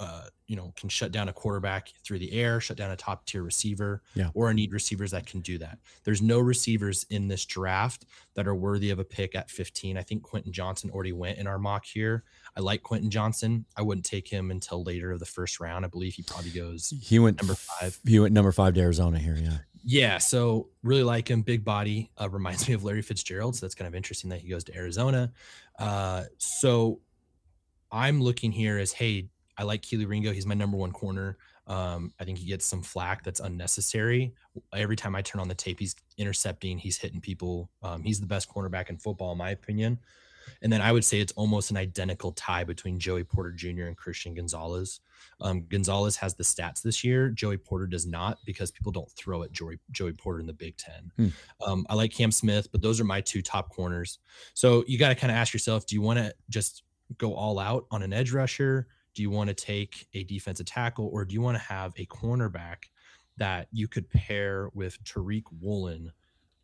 uh, 0.00 0.22
you 0.46 0.56
know, 0.56 0.72
can 0.76 0.88
shut 0.88 1.12
down 1.12 1.28
a 1.28 1.32
quarterback 1.32 1.92
through 2.02 2.18
the 2.18 2.32
air, 2.32 2.58
shut 2.58 2.78
down 2.78 2.90
a 2.90 2.96
top 2.96 3.26
tier 3.26 3.42
receiver, 3.42 4.02
yeah. 4.14 4.30
or 4.32 4.48
I 4.48 4.54
need 4.54 4.72
receivers 4.72 5.10
that 5.10 5.26
can 5.26 5.40
do 5.40 5.58
that. 5.58 5.78
There's 6.04 6.22
no 6.22 6.38
receivers 6.40 7.04
in 7.10 7.28
this 7.28 7.44
draft 7.44 8.06
that 8.34 8.48
are 8.48 8.54
worthy 8.54 8.88
of 8.90 8.98
a 8.98 9.04
pick 9.04 9.34
at 9.34 9.50
15. 9.50 9.98
I 9.98 10.02
think 10.02 10.22
Quentin 10.22 10.52
Johnston 10.52 10.90
already 10.90 11.12
went 11.12 11.36
in 11.38 11.46
our 11.46 11.58
mock 11.58 11.84
here. 11.84 12.24
I 12.56 12.60
like 12.60 12.82
Quentin 12.82 13.10
Johnston. 13.10 13.66
I 13.76 13.82
wouldn't 13.82 14.06
take 14.06 14.26
him 14.26 14.50
until 14.50 14.82
later 14.82 15.12
of 15.12 15.18
the 15.18 15.26
first 15.26 15.60
round. 15.60 15.84
I 15.84 15.88
believe 15.88 16.14
he 16.14 16.22
probably 16.22 16.50
goes 16.50 16.94
he 17.02 17.18
went 17.18 17.40
number 17.40 17.54
five. 17.54 17.98
He 18.06 18.18
went 18.18 18.32
number 18.32 18.52
five 18.52 18.72
to 18.74 18.80
Arizona 18.80 19.18
here. 19.18 19.36
Yeah. 19.38 19.58
Yeah, 19.82 20.18
so 20.18 20.68
really 20.82 21.02
like 21.02 21.30
him. 21.30 21.42
Big 21.42 21.64
body 21.64 22.10
uh, 22.20 22.28
reminds 22.28 22.68
me 22.68 22.74
of 22.74 22.84
Larry 22.84 23.02
Fitzgerald. 23.02 23.56
So 23.56 23.66
that's 23.66 23.74
kind 23.74 23.88
of 23.88 23.94
interesting 23.94 24.30
that 24.30 24.40
he 24.40 24.48
goes 24.48 24.64
to 24.64 24.74
Arizona. 24.74 25.32
Uh, 25.78 26.24
so 26.38 27.00
I'm 27.92 28.22
looking 28.22 28.52
here 28.52 28.78
as 28.78 28.92
hey, 28.92 29.28
I 29.58 29.64
like 29.64 29.82
Kelee 29.82 30.08
Ringo. 30.08 30.32
He's 30.32 30.46
my 30.46 30.54
number 30.54 30.76
one 30.76 30.92
corner. 30.92 31.36
Um, 31.66 32.12
I 32.18 32.24
think 32.24 32.38
he 32.38 32.46
gets 32.46 32.66
some 32.66 32.82
flack 32.82 33.22
that's 33.22 33.40
unnecessary. 33.40 34.34
Every 34.72 34.96
time 34.96 35.14
I 35.14 35.22
turn 35.22 35.40
on 35.40 35.48
the 35.48 35.54
tape, 35.54 35.78
he's 35.78 35.94
intercepting, 36.18 36.78
he's 36.78 36.98
hitting 36.98 37.20
people. 37.20 37.70
Um, 37.82 38.02
he's 38.02 38.20
the 38.20 38.26
best 38.26 38.52
cornerback 38.52 38.90
in 38.90 38.96
football, 38.96 39.32
in 39.32 39.38
my 39.38 39.50
opinion. 39.50 40.00
And 40.62 40.72
then 40.72 40.80
I 40.80 40.92
would 40.92 41.04
say 41.04 41.20
it's 41.20 41.32
almost 41.32 41.70
an 41.70 41.76
identical 41.76 42.32
tie 42.32 42.64
between 42.64 42.98
Joey 42.98 43.24
Porter 43.24 43.52
Jr. 43.52 43.84
and 43.84 43.96
Christian 43.96 44.34
Gonzalez. 44.34 45.00
Um, 45.40 45.66
Gonzalez 45.68 46.16
has 46.16 46.34
the 46.34 46.42
stats 46.42 46.82
this 46.82 47.04
year. 47.04 47.30
Joey 47.30 47.56
Porter 47.56 47.86
does 47.86 48.06
not 48.06 48.38
because 48.44 48.70
people 48.70 48.92
don't 48.92 49.10
throw 49.12 49.42
at 49.42 49.52
Joey, 49.52 49.78
Joey 49.90 50.12
Porter 50.12 50.40
in 50.40 50.46
the 50.46 50.52
Big 50.52 50.76
Ten. 50.76 51.12
Hmm. 51.16 51.28
Um, 51.64 51.86
I 51.88 51.94
like 51.94 52.12
Cam 52.12 52.32
Smith, 52.32 52.68
but 52.72 52.82
those 52.82 53.00
are 53.00 53.04
my 53.04 53.20
two 53.20 53.42
top 53.42 53.70
corners. 53.70 54.18
So 54.54 54.84
you 54.86 54.98
got 54.98 55.10
to 55.10 55.14
kind 55.14 55.30
of 55.30 55.36
ask 55.36 55.52
yourself 55.52 55.86
do 55.86 55.94
you 55.94 56.02
want 56.02 56.18
to 56.18 56.34
just 56.48 56.82
go 57.18 57.34
all 57.34 57.58
out 57.58 57.86
on 57.90 58.02
an 58.02 58.12
edge 58.12 58.32
rusher? 58.32 58.88
Do 59.20 59.22
you 59.22 59.28
want 59.28 59.48
to 59.48 59.54
take 59.54 60.06
a 60.14 60.24
defensive 60.24 60.64
tackle 60.64 61.10
or 61.12 61.26
do 61.26 61.34
you 61.34 61.42
want 61.42 61.54
to 61.58 61.62
have 61.62 61.92
a 61.98 62.06
cornerback 62.06 62.84
that 63.36 63.68
you 63.70 63.86
could 63.86 64.08
pair 64.08 64.70
with 64.72 64.96
Tariq 65.04 65.42
Woolen 65.60 66.10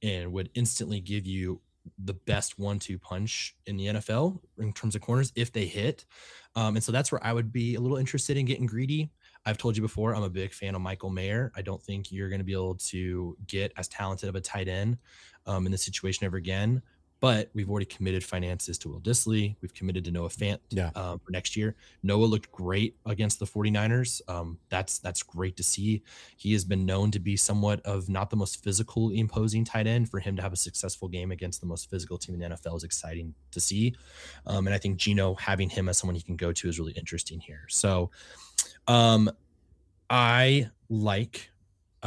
and 0.02 0.32
would 0.32 0.48
instantly 0.54 1.00
give 1.00 1.26
you 1.26 1.60
the 2.02 2.14
best 2.14 2.58
one-two 2.58 2.98
punch 2.98 3.54
in 3.66 3.76
the 3.76 3.88
NFL 3.88 4.40
in 4.58 4.72
terms 4.72 4.94
of 4.94 5.02
corners 5.02 5.34
if 5.36 5.52
they 5.52 5.66
hit. 5.66 6.06
Um, 6.54 6.76
and 6.76 6.82
so 6.82 6.92
that's 6.92 7.12
where 7.12 7.22
I 7.22 7.34
would 7.34 7.52
be 7.52 7.74
a 7.74 7.80
little 7.80 7.98
interested 7.98 8.38
in 8.38 8.46
getting 8.46 8.64
greedy. 8.64 9.10
I've 9.44 9.58
told 9.58 9.76
you 9.76 9.82
before, 9.82 10.16
I'm 10.16 10.22
a 10.22 10.30
big 10.30 10.54
fan 10.54 10.74
of 10.74 10.80
Michael 10.80 11.10
Mayer. 11.10 11.52
I 11.54 11.60
don't 11.60 11.82
think 11.82 12.10
you're 12.10 12.30
going 12.30 12.40
to 12.40 12.44
be 12.44 12.54
able 12.54 12.76
to 12.76 13.36
get 13.46 13.70
as 13.76 13.86
talented 13.86 14.30
of 14.30 14.34
a 14.34 14.40
tight 14.40 14.66
end 14.66 14.96
um, 15.44 15.66
in 15.66 15.72
this 15.72 15.84
situation 15.84 16.24
ever 16.24 16.38
again 16.38 16.80
but 17.26 17.50
we've 17.54 17.68
already 17.68 17.86
committed 17.86 18.22
finances 18.22 18.78
to 18.78 18.88
Will 18.88 19.00
Dissly. 19.00 19.56
We've 19.60 19.74
committed 19.74 20.04
to 20.04 20.12
Noah 20.12 20.28
Fant 20.28 20.60
yeah. 20.70 20.90
um, 20.94 21.18
for 21.18 21.32
next 21.32 21.56
year. 21.56 21.74
Noah 22.04 22.24
looked 22.24 22.52
great 22.52 22.94
against 23.04 23.40
the 23.40 23.44
49ers. 23.44 24.20
Um, 24.28 24.60
that's 24.68 25.00
that's 25.00 25.24
great 25.24 25.56
to 25.56 25.64
see. 25.64 26.04
He 26.36 26.52
has 26.52 26.64
been 26.64 26.86
known 26.86 27.10
to 27.10 27.18
be 27.18 27.36
somewhat 27.36 27.80
of 27.84 28.08
not 28.08 28.30
the 28.30 28.36
most 28.36 28.62
physical 28.62 29.10
imposing 29.10 29.64
tight 29.64 29.88
end. 29.88 30.08
For 30.08 30.20
him 30.20 30.36
to 30.36 30.42
have 30.42 30.52
a 30.52 30.56
successful 30.56 31.08
game 31.08 31.32
against 31.32 31.60
the 31.60 31.66
most 31.66 31.90
physical 31.90 32.16
team 32.16 32.40
in 32.40 32.48
the 32.48 32.56
NFL 32.56 32.76
is 32.76 32.84
exciting 32.84 33.34
to 33.50 33.58
see. 33.58 33.96
Um, 34.46 34.68
and 34.68 34.72
I 34.72 34.78
think 34.78 34.96
Geno 34.96 35.34
having 35.34 35.68
him 35.68 35.88
as 35.88 35.98
someone 35.98 36.14
he 36.14 36.22
can 36.22 36.36
go 36.36 36.52
to 36.52 36.68
is 36.68 36.78
really 36.78 36.92
interesting 36.92 37.40
here. 37.40 37.66
So 37.68 38.12
um, 38.86 39.28
I 40.08 40.70
like 40.88 41.50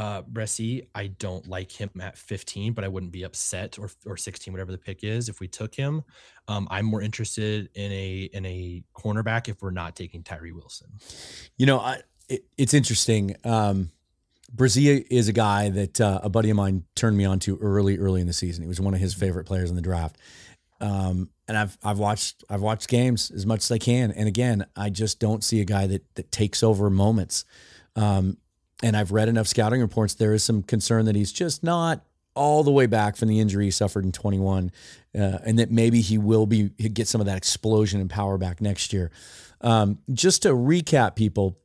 uh, 0.00 0.22
Bresee, 0.22 0.86
I 0.94 1.08
don't 1.08 1.46
like 1.46 1.70
him 1.70 1.90
at 2.00 2.16
15, 2.16 2.72
but 2.72 2.84
I 2.84 2.88
wouldn't 2.88 3.12
be 3.12 3.22
upset 3.24 3.78
or 3.78 3.90
or 4.06 4.16
16, 4.16 4.50
whatever 4.50 4.72
the 4.72 4.78
pick 4.78 5.04
is, 5.04 5.28
if 5.28 5.40
we 5.40 5.46
took 5.46 5.74
him. 5.74 6.02
Um, 6.48 6.66
I'm 6.70 6.86
more 6.86 7.02
interested 7.02 7.68
in 7.74 7.92
a 7.92 8.30
in 8.32 8.46
a 8.46 8.82
cornerback 8.96 9.50
if 9.50 9.60
we're 9.60 9.72
not 9.72 9.94
taking 9.94 10.22
Tyree 10.22 10.52
Wilson. 10.52 10.88
You 11.58 11.66
know, 11.66 11.80
I, 11.80 12.00
it, 12.30 12.46
it's 12.56 12.72
interesting. 12.72 13.36
Um, 13.44 13.90
is 14.58 15.28
a 15.28 15.32
guy 15.34 15.68
that 15.68 16.00
uh, 16.00 16.20
a 16.22 16.30
buddy 16.30 16.48
of 16.48 16.56
mine 16.56 16.84
turned 16.96 17.18
me 17.18 17.26
on 17.26 17.38
to 17.40 17.58
early, 17.58 17.98
early 17.98 18.22
in 18.22 18.26
the 18.26 18.32
season. 18.32 18.62
He 18.62 18.68
was 18.68 18.80
one 18.80 18.94
of 18.94 19.00
his 19.00 19.12
favorite 19.12 19.44
players 19.44 19.68
in 19.68 19.76
the 19.76 19.82
draft. 19.82 20.16
Um, 20.80 21.28
and 21.46 21.58
I've 21.58 21.76
I've 21.84 21.98
watched 21.98 22.42
I've 22.48 22.62
watched 22.62 22.88
games 22.88 23.30
as 23.30 23.44
much 23.44 23.64
as 23.64 23.70
I 23.70 23.76
can, 23.76 24.12
and 24.12 24.26
again, 24.26 24.64
I 24.74 24.88
just 24.88 25.20
don't 25.20 25.44
see 25.44 25.60
a 25.60 25.66
guy 25.66 25.86
that 25.88 26.06
that 26.14 26.32
takes 26.32 26.62
over 26.62 26.88
moments. 26.88 27.44
Um, 27.96 28.38
and 28.82 28.96
I've 28.96 29.12
read 29.12 29.28
enough 29.28 29.46
scouting 29.46 29.80
reports. 29.80 30.14
There 30.14 30.32
is 30.32 30.42
some 30.42 30.62
concern 30.62 31.04
that 31.06 31.16
he's 31.16 31.32
just 31.32 31.62
not 31.62 32.04
all 32.34 32.62
the 32.62 32.70
way 32.70 32.86
back 32.86 33.16
from 33.16 33.28
the 33.28 33.40
injury 33.40 33.66
he 33.66 33.70
suffered 33.70 34.04
in 34.04 34.12
21, 34.12 34.70
uh, 35.14 35.18
and 35.44 35.58
that 35.58 35.70
maybe 35.70 36.00
he 36.00 36.16
will 36.18 36.46
be 36.46 36.68
get 36.68 37.08
some 37.08 37.20
of 37.20 37.26
that 37.26 37.36
explosion 37.36 38.00
and 38.00 38.08
power 38.08 38.38
back 38.38 38.60
next 38.60 38.92
year. 38.92 39.10
Um, 39.60 39.98
just 40.12 40.42
to 40.42 40.50
recap, 40.50 41.16
people, 41.16 41.58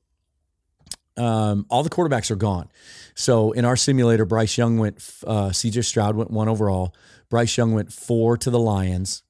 um, 1.17 1.65
all 1.69 1.83
the 1.83 1.89
quarterbacks 1.89 2.29
are 2.29 2.35
gone. 2.35 2.69
So 3.13 3.51
in 3.53 3.63
our 3.63 3.77
simulator, 3.77 4.25
Bryce 4.25 4.57
Young 4.57 4.77
went, 4.77 4.97
uh, 5.25 5.49
CJ 5.49 5.85
Stroud 5.85 6.15
went 6.15 6.31
one 6.31 6.49
overall. 6.49 6.93
Bryce 7.29 7.57
Young 7.57 7.73
went 7.73 7.93
four 7.93 8.37
to 8.37 8.49
the 8.49 8.59
Lions. 8.59 9.23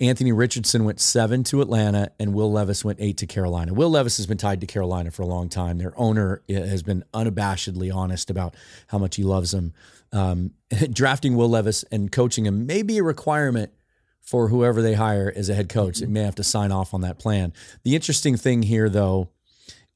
Anthony 0.00 0.32
Richardson 0.32 0.84
went 0.84 1.00
seven 1.00 1.44
to 1.44 1.60
Atlanta, 1.60 2.12
and 2.18 2.34
Will 2.34 2.50
Levis 2.50 2.84
went 2.84 2.98
eight 3.00 3.16
to 3.18 3.26
Carolina. 3.26 3.72
Will 3.72 3.90
Levis 3.90 4.16
has 4.16 4.26
been 4.26 4.38
tied 4.38 4.60
to 4.60 4.66
Carolina 4.66 5.10
for 5.10 5.22
a 5.22 5.26
long 5.26 5.48
time. 5.48 5.78
Their 5.78 5.92
owner 5.98 6.42
eh, 6.48 6.66
has 6.66 6.82
been 6.82 7.04
unabashedly 7.14 7.94
honest 7.94 8.30
about 8.30 8.54
how 8.88 8.98
much 8.98 9.16
he 9.16 9.22
loves 9.22 9.54
him. 9.54 9.72
Um, 10.12 10.52
drafting 10.92 11.36
Will 11.36 11.48
Levis 11.48 11.84
and 11.84 12.10
coaching 12.10 12.46
him 12.46 12.66
may 12.66 12.82
be 12.82 12.98
a 12.98 13.02
requirement 13.02 13.72
for 14.20 14.48
whoever 14.48 14.82
they 14.82 14.94
hire 14.94 15.32
as 15.34 15.48
a 15.48 15.54
head 15.54 15.68
coach. 15.68 15.96
Mm-hmm. 15.96 16.04
It 16.04 16.10
may 16.10 16.22
have 16.22 16.34
to 16.36 16.44
sign 16.44 16.72
off 16.72 16.94
on 16.94 17.00
that 17.00 17.18
plan. 17.18 17.52
The 17.82 17.94
interesting 17.94 18.36
thing 18.36 18.62
here, 18.62 18.88
though, 18.88 19.28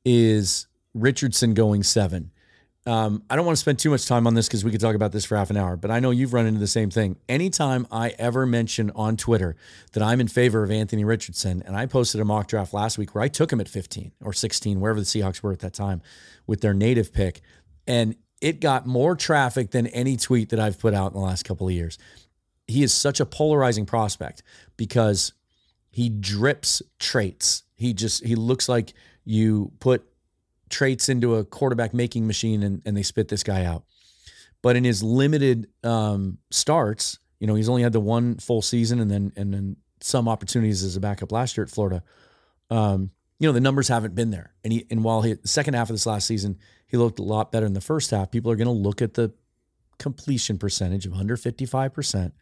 is 0.05 0.67
Richardson 0.93 1.55
going 1.55 1.83
seven. 1.83 2.31
Um, 2.87 3.23
I 3.31 3.37
don't 3.37 3.47
want 3.47 3.57
to 3.57 3.61
spend 3.61 3.79
too 3.79 3.89
much 3.89 4.07
time 4.07 4.27
on 4.27 4.35
this 4.35 4.47
because 4.47 4.63
we 4.63 4.71
could 4.71 4.81
talk 4.81 4.95
about 4.95 5.11
this 5.11 5.25
for 5.25 5.37
half 5.37 5.49
an 5.49 5.57
hour, 5.57 5.75
but 5.75 5.91
I 5.91 6.01
know 6.01 6.11
you've 6.11 6.35
run 6.35 6.47
into 6.47 6.61
the 6.61 6.67
same 6.67 6.91
thing. 6.91 7.17
Anytime 7.31 7.87
I 7.91 8.11
ever 8.19 8.45
mention 8.45 8.91
on 8.95 9.17
Twitter 9.17 9.57
that 9.93 10.03
I'm 10.03 10.21
in 10.21 10.29
favor 10.29 10.63
of 10.63 10.71
Anthony 10.71 11.03
Richardson, 11.03 11.63
and 11.65 11.75
I 11.77 11.87
posted 11.87 12.21
a 12.21 12.27
mock 12.27 12.47
draft 12.49 12.75
last 12.75 12.99
week 12.99 13.15
where 13.15 13.25
I 13.25 13.29
took 13.29 13.51
him 13.51 13.61
at 13.61 13.69
15 13.69 14.13
or 14.23 14.35
16, 14.35 14.81
wherever 14.81 15.01
the 15.01 15.07
Seahawks 15.07 15.43
were 15.43 15.53
at 15.53 15.61
that 15.61 15.73
time, 15.73 16.03
with 16.47 16.61
their 16.61 16.75
native 16.75 17.11
pick, 17.11 17.41
and 17.87 18.17
it 18.43 18.61
got 18.61 18.87
more 18.87 19.17
traffic 19.17 19.71
than 19.71 19.87
any 19.87 20.19
tweet 20.19 20.51
that 20.51 20.61
I've 20.61 20.79
put 20.79 20.93
out 20.93 21.13
in 21.13 21.15
the 21.15 21.25
last 21.25 21.45
couple 21.45 21.67
of 21.67 21.73
years. 21.73 21.97
He 22.67 22.83
is 22.83 22.93
such 22.93 23.19
a 23.19 23.25
polarizing 23.25 23.87
prospect 23.87 24.43
because 24.77 25.33
he 25.91 26.11
drips 26.11 26.83
traits. 26.99 27.63
He 27.77 27.95
just 27.95 28.25
he 28.25 28.35
looks 28.35 28.69
like 28.69 28.93
you 29.25 29.73
put 29.81 30.07
traits 30.75 31.09
into 31.09 31.37
a 31.37 31.45
quarterback 31.45 31.95
making 31.95 32.27
machine 32.27 32.65
and, 32.65 32.83
and 32.85 32.97
they 32.97 33.03
spit 33.03 33.29
this 33.29 33.45
guy 33.45 33.65
out. 33.65 33.85
But 34.61 34.75
in 34.75 34.83
his 34.83 35.05
limited 35.05 35.69
um, 35.85 36.39
starts, 36.51 37.21
you 37.39 37.47
know, 37.47 37.55
he's 37.55 37.69
only 37.69 37.83
had 37.83 37.93
the 37.93 38.01
one 38.01 38.39
full 38.39 38.61
season 38.61 38.99
and 38.99 39.11
then 39.11 39.33
and 39.37 39.55
then 39.55 39.77
some 40.01 40.29
opportunities 40.29 40.83
as 40.83 40.97
a 40.97 41.01
backup 41.01 41.31
last 41.31 41.57
year 41.57 41.65
at 41.65 41.71
Florida. 41.71 42.03
Um, 42.71 43.11
you 43.39 43.49
know, 43.49 43.53
the 43.53 43.61
numbers 43.61 43.89
haven't 43.89 44.17
been 44.17 44.31
there. 44.31 44.53
And 44.65 44.73
he 44.73 44.85
and 44.91 45.05
while 45.05 45.23
he 45.23 45.35
the 45.35 45.47
second 45.47 45.75
half 45.75 45.91
of 45.91 45.95
this 45.95 46.07
last 46.07 46.27
season, 46.27 46.59
he 46.89 46.97
looked 46.97 47.21
a 47.21 47.23
lot 47.23 47.53
better 47.53 47.67
in 47.67 47.75
the 47.75 47.81
first 47.81 48.11
half. 48.11 48.33
People 48.33 48.51
are 48.51 48.57
going 48.57 48.67
to 48.67 48.73
look 48.73 49.01
at 49.01 49.15
the 49.15 49.33
completion 49.99 50.59
percentage 50.59 51.07
of 51.07 51.15
under 51.15 51.37
55%. 51.37 52.33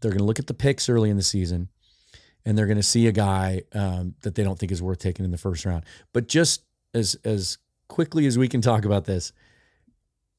They're 0.00 0.10
going 0.10 0.18
to 0.18 0.24
look 0.24 0.38
at 0.38 0.46
the 0.46 0.54
picks 0.54 0.88
early 0.88 1.10
in 1.10 1.16
the 1.16 1.22
season 1.22 1.68
and 2.46 2.56
they're 2.56 2.66
going 2.66 2.78
to 2.78 2.82
see 2.82 3.06
a 3.06 3.12
guy 3.12 3.62
um, 3.74 4.14
that 4.22 4.34
they 4.34 4.44
don't 4.44 4.58
think 4.58 4.72
is 4.72 4.82
worth 4.82 4.98
taking 4.98 5.24
in 5.24 5.30
the 5.30 5.38
first 5.38 5.64
round. 5.64 5.84
But 6.12 6.28
just 6.28 6.62
as 6.94 7.16
as 7.24 7.58
quickly 7.88 8.26
as 8.26 8.38
we 8.38 8.48
can 8.48 8.60
talk 8.60 8.84
about 8.84 9.04
this 9.04 9.32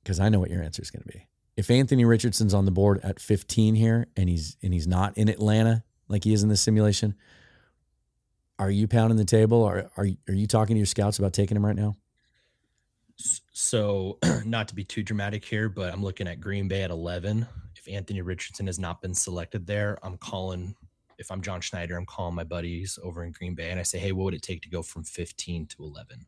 because 0.03 0.19
I 0.19 0.29
know 0.29 0.39
what 0.39 0.49
your 0.49 0.63
answer 0.63 0.81
is 0.81 0.91
going 0.91 1.03
to 1.03 1.09
be. 1.09 1.27
If 1.57 1.71
Anthony 1.71 2.05
Richardson's 2.05 2.53
on 2.53 2.65
the 2.65 2.71
board 2.71 2.99
at 3.03 3.19
15 3.19 3.75
here 3.75 4.07
and 4.15 4.29
he's 4.29 4.57
and 4.61 4.73
he's 4.73 4.87
not 4.87 5.17
in 5.17 5.29
Atlanta 5.29 5.83
like 6.07 6.23
he 6.23 6.33
is 6.33 6.43
in 6.43 6.49
the 6.49 6.57
simulation, 6.57 7.15
are 8.59 8.69
you 8.69 8.87
pounding 8.87 9.17
the 9.17 9.25
table? 9.25 9.61
Or 9.61 9.89
are 9.97 10.07
are 10.27 10.33
you 10.33 10.47
talking 10.47 10.75
to 10.75 10.79
your 10.79 10.85
scouts 10.85 11.19
about 11.19 11.33
taking 11.33 11.57
him 11.57 11.65
right 11.65 11.75
now? 11.75 11.95
So, 13.53 14.17
not 14.45 14.67
to 14.67 14.75
be 14.75 14.83
too 14.83 15.03
dramatic 15.03 15.45
here, 15.45 15.69
but 15.69 15.93
I'm 15.93 16.03
looking 16.03 16.27
at 16.27 16.41
Green 16.41 16.67
Bay 16.67 16.83
at 16.83 16.91
11. 16.91 17.47
If 17.77 17.87
Anthony 17.87 18.21
Richardson 18.21 18.67
has 18.67 18.77
not 18.77 19.01
been 19.01 19.13
selected 19.13 19.65
there, 19.65 19.97
I'm 20.03 20.17
calling 20.17 20.75
if 21.17 21.31
I'm 21.31 21.41
John 21.41 21.61
Schneider, 21.61 21.97
I'm 21.97 22.05
calling 22.05 22.35
my 22.35 22.43
buddies 22.43 22.99
over 23.03 23.23
in 23.23 23.31
Green 23.31 23.55
Bay 23.55 23.71
and 23.71 23.79
I 23.79 23.83
say, 23.83 23.97
hey, 23.99 24.11
what 24.11 24.25
would 24.25 24.33
it 24.33 24.41
take 24.41 24.61
to 24.63 24.69
go 24.69 24.81
from 24.81 25.03
15 25.03 25.67
to 25.67 25.83
11? 25.83 26.25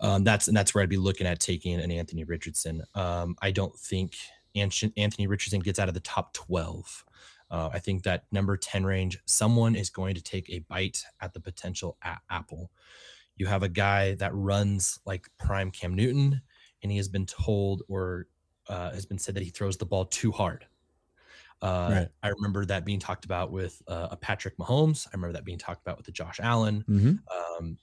Um, 0.00 0.24
that's 0.24 0.48
and 0.48 0.56
that's 0.56 0.74
where 0.74 0.82
I'd 0.82 0.88
be 0.88 0.96
looking 0.96 1.26
at 1.26 1.40
taking 1.40 1.80
an 1.80 1.90
Anthony 1.90 2.24
Richardson. 2.24 2.82
Um, 2.94 3.36
I 3.40 3.50
don't 3.50 3.76
think 3.78 4.16
Anthony 4.54 5.26
Richardson 5.26 5.60
gets 5.60 5.78
out 5.78 5.88
of 5.88 5.94
the 5.94 6.00
top 6.00 6.34
12. 6.34 7.04
Uh, 7.50 7.68
I 7.72 7.78
think 7.78 8.04
that 8.04 8.24
number 8.30 8.56
10 8.56 8.84
range, 8.84 9.18
someone 9.26 9.74
is 9.74 9.90
going 9.90 10.14
to 10.14 10.22
take 10.22 10.48
a 10.50 10.60
bite 10.60 11.04
at 11.20 11.34
the 11.34 11.40
potential 11.40 11.96
a- 12.04 12.18
apple. 12.30 12.70
You 13.36 13.46
have 13.46 13.62
a 13.62 13.68
guy 13.68 14.14
that 14.16 14.34
runs 14.34 15.00
like 15.04 15.28
prime 15.38 15.70
Cam 15.70 15.94
Newton, 15.94 16.42
and 16.82 16.92
he 16.92 16.98
has 16.98 17.08
been 17.08 17.26
told 17.26 17.82
or 17.88 18.26
uh, 18.68 18.92
has 18.92 19.06
been 19.06 19.18
said 19.18 19.34
that 19.34 19.42
he 19.42 19.50
throws 19.50 19.76
the 19.76 19.86
ball 19.86 20.04
too 20.04 20.30
hard. 20.30 20.66
Uh, 21.62 21.88
right. 21.92 22.08
I 22.22 22.28
remember 22.28 22.64
that 22.64 22.84
being 22.84 22.98
talked 22.98 23.24
about 23.24 23.50
with 23.50 23.82
uh, 23.86 24.08
a 24.10 24.16
Patrick 24.16 24.56
Mahomes. 24.56 25.06
I 25.06 25.10
remember 25.12 25.34
that 25.34 25.44
being 25.44 25.58
talked 25.58 25.82
about 25.82 25.96
with 25.96 26.06
the 26.06 26.12
Josh 26.12 26.40
Allen. 26.42 26.84
Mm-hmm. 26.88 27.14
Um, 27.58 27.78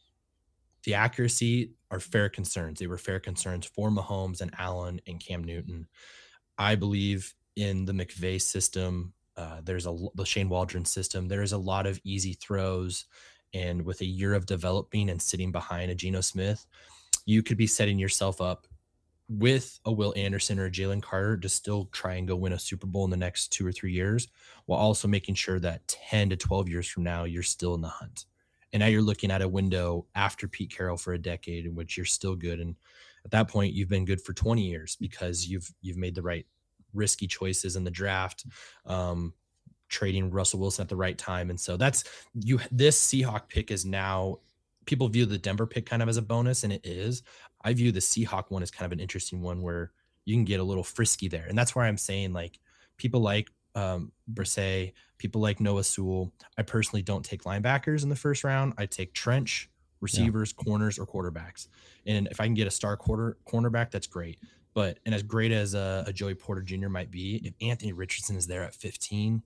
the 0.83 0.95
accuracy 0.95 1.73
are 1.91 1.99
fair 1.99 2.29
concerns. 2.29 2.79
They 2.79 2.87
were 2.87 2.97
fair 2.97 3.19
concerns 3.19 3.65
for 3.65 3.89
Mahomes 3.89 4.41
and 4.41 4.51
Allen 4.57 5.01
and 5.05 5.19
Cam 5.19 5.43
Newton. 5.43 5.87
I 6.57 6.75
believe 6.75 7.33
in 7.55 7.85
the 7.85 7.93
McVay 7.93 8.41
system. 8.41 9.13
Uh, 9.35 9.61
there's 9.63 9.85
a 9.85 9.95
the 10.15 10.25
Shane 10.25 10.49
Waldron 10.49 10.85
system. 10.85 11.27
There 11.27 11.43
is 11.43 11.51
a 11.51 11.57
lot 11.57 11.85
of 11.85 11.99
easy 12.03 12.33
throws, 12.33 13.05
and 13.53 13.83
with 13.83 14.01
a 14.01 14.05
year 14.05 14.33
of 14.33 14.45
developing 14.45 15.09
and 15.09 15.21
sitting 15.21 15.51
behind 15.51 15.91
a 15.91 15.95
Geno 15.95 16.21
Smith, 16.21 16.65
you 17.25 17.43
could 17.43 17.57
be 17.57 17.67
setting 17.67 17.99
yourself 17.99 18.41
up 18.41 18.65
with 19.29 19.79
a 19.85 19.91
Will 19.91 20.13
Anderson 20.15 20.59
or 20.59 20.69
Jalen 20.69 21.01
Carter 21.01 21.37
to 21.37 21.49
still 21.49 21.89
try 21.91 22.15
and 22.15 22.27
go 22.27 22.35
win 22.35 22.53
a 22.53 22.59
Super 22.59 22.87
Bowl 22.87 23.03
in 23.03 23.11
the 23.11 23.17
next 23.17 23.49
two 23.49 23.67
or 23.67 23.71
three 23.71 23.91
years, 23.91 24.27
while 24.65 24.79
also 24.79 25.07
making 25.07 25.35
sure 25.35 25.59
that 25.59 25.87
10 25.87 26.29
to 26.29 26.37
12 26.37 26.69
years 26.69 26.87
from 26.87 27.03
now, 27.03 27.25
you're 27.25 27.43
still 27.43 27.75
in 27.75 27.81
the 27.81 27.89
hunt. 27.89 28.25
And 28.73 28.81
now 28.81 28.87
you're 28.87 29.01
looking 29.01 29.31
at 29.31 29.41
a 29.41 29.47
window 29.47 30.05
after 30.15 30.47
Pete 30.47 30.71
Carroll 30.75 30.97
for 30.97 31.13
a 31.13 31.17
decade 31.17 31.65
in 31.65 31.75
which 31.75 31.97
you're 31.97 32.05
still 32.05 32.35
good. 32.35 32.59
And 32.59 32.75
at 33.25 33.31
that 33.31 33.49
point, 33.49 33.73
you've 33.73 33.89
been 33.89 34.05
good 34.05 34.21
for 34.21 34.33
20 34.33 34.61
years 34.61 34.95
because 34.99 35.45
you've 35.45 35.73
you've 35.81 35.97
made 35.97 36.15
the 36.15 36.21
right 36.21 36.45
risky 36.93 37.27
choices 37.27 37.75
in 37.75 37.83
the 37.83 37.91
draft, 37.91 38.45
um, 38.85 39.33
trading 39.89 40.31
Russell 40.31 40.59
Wilson 40.59 40.83
at 40.83 40.89
the 40.89 40.95
right 40.95 41.17
time. 41.17 41.49
And 41.49 41.59
so 41.59 41.77
that's 41.77 42.03
you 42.33 42.59
this 42.71 43.05
Seahawk 43.05 43.47
pick 43.47 43.71
is 43.71 43.85
now 43.85 44.39
people 44.87 45.07
view 45.09 45.25
the 45.25 45.37
Denver 45.37 45.67
pick 45.67 45.85
kind 45.85 46.01
of 46.01 46.09
as 46.09 46.17
a 46.17 46.21
bonus, 46.21 46.63
and 46.63 46.73
it 46.73 46.81
is. 46.83 47.21
I 47.67 47.73
view 47.73 47.91
the 47.91 47.99
Seahawk 47.99 48.45
one 48.49 48.63
as 48.63 48.71
kind 48.71 48.85
of 48.85 48.93
an 48.93 49.01
interesting 49.01 49.41
one 49.41 49.61
where 49.61 49.91
you 50.23 50.33
can 50.35 50.45
get 50.45 50.61
a 50.61 50.63
little 50.63 50.85
frisky 50.85 51.27
there. 51.27 51.45
And 51.49 51.57
that's 51.57 51.75
where 51.75 51.83
I'm 51.83 51.97
saying 51.97 52.31
like 52.31 52.59
people 52.95 53.19
like 53.19 53.49
um 53.75 54.13
people 55.17 55.41
like 55.41 55.59
Noah 55.59 55.83
Sewell. 55.83 56.31
I 56.57 56.61
personally 56.61 57.01
don't 57.01 57.25
take 57.25 57.43
linebackers 57.43 58.03
in 58.03 58.09
the 58.09 58.15
first 58.15 58.45
round. 58.45 58.73
I 58.77 58.85
take 58.85 59.13
trench, 59.13 59.69
receivers, 59.99 60.53
yeah. 60.57 60.63
corners, 60.63 60.97
or 60.97 61.05
quarterbacks. 61.05 61.67
And 62.05 62.27
if 62.27 62.39
I 62.39 62.45
can 62.45 62.53
get 62.53 62.67
a 62.67 62.71
star 62.71 62.95
quarter 62.95 63.37
cornerback, 63.45 63.91
that's 63.91 64.07
great. 64.07 64.39
But 64.73 64.99
and 65.05 65.13
as 65.13 65.23
great 65.23 65.51
as 65.51 65.73
a, 65.73 66.05
a 66.07 66.13
Joey 66.13 66.35
Porter 66.35 66.61
Jr. 66.61 66.87
might 66.87 67.11
be, 67.11 67.41
if 67.43 67.53
Anthony 67.61 67.91
Richardson 67.91 68.37
is 68.37 68.47
there 68.47 68.63
at 68.63 68.75
15, 68.75 69.43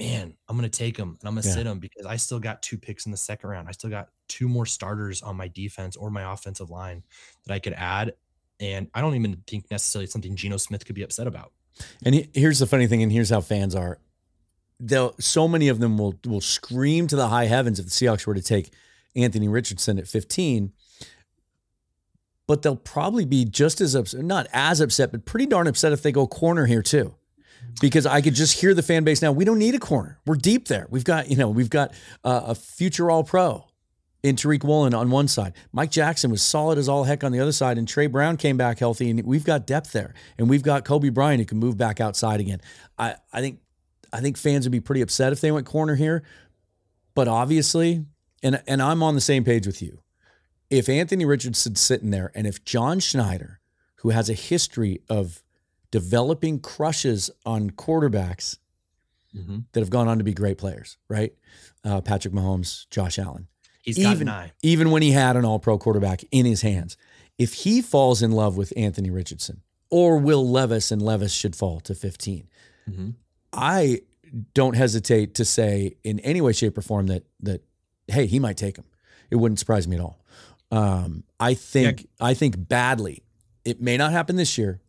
man, 0.00 0.34
I'm 0.48 0.56
gonna 0.56 0.68
take 0.68 0.96
him 0.96 1.18
and 1.20 1.28
I'm 1.28 1.34
gonna 1.34 1.46
yeah. 1.46 1.54
sit 1.54 1.66
him 1.66 1.78
because 1.78 2.06
I 2.06 2.16
still 2.16 2.40
got 2.40 2.62
two 2.62 2.78
picks 2.78 3.04
in 3.04 3.12
the 3.12 3.18
second 3.18 3.50
round. 3.50 3.68
I 3.68 3.72
still 3.72 3.90
got 3.90 4.08
two 4.28 4.48
more 4.48 4.64
starters 4.64 5.20
on 5.20 5.36
my 5.36 5.48
defense 5.48 5.94
or 5.94 6.10
my 6.10 6.32
offensive 6.32 6.70
line 6.70 7.02
that 7.46 7.52
I 7.52 7.58
could 7.58 7.74
add. 7.74 8.14
And 8.60 8.88
I 8.94 9.02
don't 9.02 9.14
even 9.14 9.42
think 9.46 9.70
necessarily 9.70 10.06
something 10.06 10.36
Geno 10.36 10.56
Smith 10.56 10.86
could 10.86 10.94
be 10.94 11.02
upset 11.02 11.26
about. 11.26 11.52
And 12.04 12.14
he, 12.14 12.30
here's 12.34 12.58
the 12.58 12.66
funny 12.66 12.86
thing, 12.86 13.02
and 13.02 13.12
here's 13.12 13.30
how 13.30 13.40
fans 13.40 13.74
are. 13.74 13.98
They'll 14.78 15.14
so 15.20 15.46
many 15.46 15.68
of 15.68 15.80
them 15.80 15.98
will 15.98 16.18
will 16.26 16.40
scream 16.40 17.06
to 17.08 17.16
the 17.16 17.28
high 17.28 17.46
heavens 17.46 17.78
if 17.78 17.84
the 17.84 17.90
Seahawks 17.90 18.26
were 18.26 18.34
to 18.34 18.42
take 18.42 18.72
Anthony 19.14 19.48
Richardson 19.48 19.98
at 19.98 20.08
15. 20.08 20.72
But 22.46 22.62
they'll 22.62 22.74
probably 22.74 23.24
be 23.24 23.44
just 23.44 23.80
as 23.80 23.94
upset, 23.94 24.24
not 24.24 24.48
as 24.52 24.80
upset, 24.80 25.12
but 25.12 25.24
pretty 25.24 25.46
darn 25.46 25.68
upset 25.68 25.92
if 25.92 26.02
they 26.02 26.10
go 26.10 26.26
corner 26.26 26.66
here 26.66 26.82
too 26.82 27.14
because 27.80 28.06
I 28.06 28.20
could 28.20 28.34
just 28.34 28.60
hear 28.60 28.74
the 28.74 28.82
fan 28.82 29.04
base 29.04 29.22
now. 29.22 29.32
We 29.32 29.44
don't 29.44 29.58
need 29.58 29.74
a 29.74 29.78
corner. 29.78 30.18
We're 30.26 30.36
deep 30.36 30.68
there. 30.68 30.86
We've 30.90 31.04
got, 31.04 31.30
you 31.30 31.36
know, 31.36 31.48
we've 31.48 31.70
got 31.70 31.92
uh, 32.24 32.42
a 32.46 32.54
future 32.54 33.10
all 33.10 33.24
pro 33.24 33.66
in 34.22 34.36
Tariq 34.36 34.64
Woolen 34.64 34.94
on 34.94 35.10
one 35.10 35.28
side. 35.28 35.54
Mike 35.72 35.90
Jackson 35.90 36.30
was 36.30 36.42
solid 36.42 36.78
as 36.78 36.88
all 36.88 37.04
heck 37.04 37.24
on 37.24 37.32
the 37.32 37.40
other 37.40 37.52
side, 37.52 37.78
and 37.78 37.88
Tre 37.88 38.06
Brown 38.06 38.36
came 38.36 38.56
back 38.56 38.78
healthy, 38.78 39.10
and 39.10 39.22
we've 39.24 39.44
got 39.44 39.66
depth 39.66 39.92
there, 39.92 40.14
and 40.38 40.48
we've 40.48 40.62
got 40.62 40.84
Coby 40.84 41.12
Bryant 41.12 41.40
who 41.40 41.46
can 41.46 41.58
move 41.58 41.76
back 41.76 42.00
outside 42.00 42.40
again. 42.40 42.60
I, 42.98 43.16
I 43.32 43.40
think 43.40 43.60
I 44.12 44.20
think 44.20 44.36
fans 44.36 44.66
would 44.66 44.72
be 44.72 44.80
pretty 44.80 45.00
upset 45.00 45.32
if 45.32 45.40
they 45.40 45.52
went 45.52 45.66
corner 45.66 45.94
here, 45.94 46.22
but 47.14 47.28
obviously, 47.28 48.04
and 48.42 48.62
and 48.66 48.82
I'm 48.82 49.02
on 49.02 49.14
the 49.14 49.20
same 49.20 49.44
page 49.44 49.66
with 49.66 49.80
you. 49.80 50.02
If 50.68 50.88
Anthony 50.88 51.24
Richardson's 51.24 51.80
sitting 51.80 52.10
there, 52.10 52.30
and 52.34 52.46
if 52.46 52.64
John 52.64 53.00
Schneider, 53.00 53.60
who 53.96 54.10
has 54.10 54.28
a 54.28 54.34
history 54.34 55.00
of 55.08 55.42
developing 55.90 56.60
crushes 56.60 57.30
on 57.44 57.70
quarterbacks 57.70 58.58
mm-hmm. 59.34 59.58
that 59.72 59.80
have 59.80 59.90
gone 59.90 60.08
on 60.08 60.18
to 60.18 60.24
be 60.24 60.34
great 60.34 60.58
players, 60.58 60.98
right? 61.08 61.32
Uh, 61.84 62.00
Patrick 62.00 62.34
Mahomes, 62.34 62.88
Josh 62.90 63.18
Allen. 63.18 63.48
He's 63.82 63.98
even. 63.98 64.26
Even 64.62 64.90
when 64.90 65.02
he 65.02 65.12
had 65.12 65.36
an 65.36 65.44
all 65.44 65.58
pro 65.58 65.78
quarterback 65.78 66.22
in 66.30 66.46
his 66.46 66.62
hands, 66.62 66.96
if 67.38 67.54
he 67.54 67.80
falls 67.80 68.22
in 68.22 68.32
love 68.32 68.56
with 68.56 68.72
Anthony 68.76 69.10
Richardson 69.10 69.62
or 69.90 70.18
Will 70.18 70.46
Levis 70.48 70.92
and 70.92 71.00
Levis 71.00 71.32
should 71.32 71.56
fall 71.56 71.80
to 71.80 71.94
15, 71.94 72.48
mm-hmm. 72.88 73.10
I 73.52 74.02
don't 74.54 74.76
hesitate 74.76 75.34
to 75.36 75.44
say 75.44 75.96
in 76.04 76.20
any 76.20 76.40
way, 76.40 76.52
shape, 76.52 76.76
or 76.76 76.82
form 76.82 77.06
that 77.08 77.24
that 77.40 77.62
hey, 78.06 78.26
he 78.26 78.38
might 78.38 78.56
take 78.56 78.76
him. 78.76 78.84
It 79.30 79.36
wouldn't 79.36 79.58
surprise 79.58 79.88
me 79.88 79.96
at 79.96 80.02
all. 80.02 80.24
Um, 80.70 81.24
I 81.38 81.54
think 81.54 82.02
yeah. 82.02 82.26
I 82.26 82.34
think 82.34 82.68
badly. 82.68 83.22
It 83.64 83.80
may 83.80 83.96
not 83.96 84.12
happen 84.12 84.36
this 84.36 84.56
year. 84.56 84.80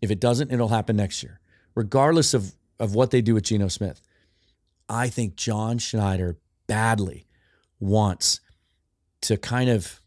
If 0.00 0.10
it 0.10 0.20
doesn't, 0.20 0.52
it'll 0.52 0.68
happen 0.68 0.96
next 0.96 1.22
year, 1.22 1.40
regardless 1.74 2.34
of, 2.34 2.54
of 2.78 2.94
what 2.94 3.10
they 3.10 3.20
do 3.20 3.34
with 3.34 3.44
Geno 3.44 3.68
Smith. 3.68 4.00
I 4.88 5.08
think 5.08 5.36
John 5.36 5.78
Schneider 5.78 6.38
badly 6.66 7.26
wants 7.80 8.40
to 9.22 9.36
kind 9.36 9.68
of, 9.68 10.00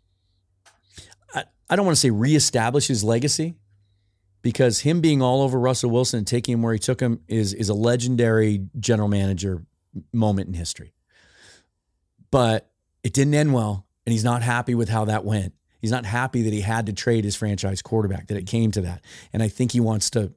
I, 1.33 1.43
I 1.69 1.75
don't 1.75 1.85
want 1.85 1.95
to 1.95 1.99
say 1.99 2.09
reestablish 2.09 2.87
his 2.87 3.03
legacy 3.03 3.55
because 4.41 4.79
him 4.79 5.01
being 5.01 5.21
all 5.21 5.41
over 5.41 5.59
Russell 5.59 5.91
Wilson 5.91 6.19
and 6.19 6.27
taking 6.27 6.53
him 6.53 6.61
where 6.61 6.73
he 6.73 6.79
took 6.79 6.99
him 6.99 7.21
is, 7.27 7.53
is 7.53 7.69
a 7.69 7.73
legendary 7.73 8.67
general 8.79 9.07
manager 9.07 9.65
moment 10.13 10.47
in 10.47 10.53
history. 10.53 10.93
But 12.31 12.71
it 13.03 13.13
didn't 13.13 13.33
end 13.33 13.53
well, 13.53 13.85
and 14.05 14.13
he's 14.13 14.23
not 14.23 14.41
happy 14.41 14.73
with 14.73 14.89
how 14.89 15.05
that 15.05 15.25
went. 15.25 15.53
He's 15.81 15.91
not 15.91 16.05
happy 16.05 16.43
that 16.43 16.53
he 16.53 16.61
had 16.61 16.85
to 16.85 16.93
trade 16.93 17.23
his 17.23 17.35
franchise 17.35 17.81
quarterback, 17.81 18.27
that 18.27 18.37
it 18.37 18.45
came 18.45 18.71
to 18.71 18.81
that. 18.81 19.01
And 19.33 19.41
I 19.41 19.47
think 19.47 19.71
he 19.71 19.79
wants 19.79 20.09
to 20.11 20.31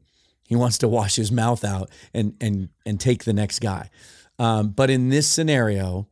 he 0.49 0.57
wants 0.57 0.79
to 0.79 0.89
wash 0.89 1.17
his 1.17 1.31
mouth 1.31 1.65
out 1.65 1.91
and 2.13 2.35
and 2.41 2.71
and 2.85 2.99
take 2.99 3.25
the 3.25 3.33
next 3.33 3.61
guy. 3.61 3.91
Um, 4.39 4.71
but 4.71 4.91
in 4.91 5.11
this 5.11 5.29
scenario, 5.29 6.09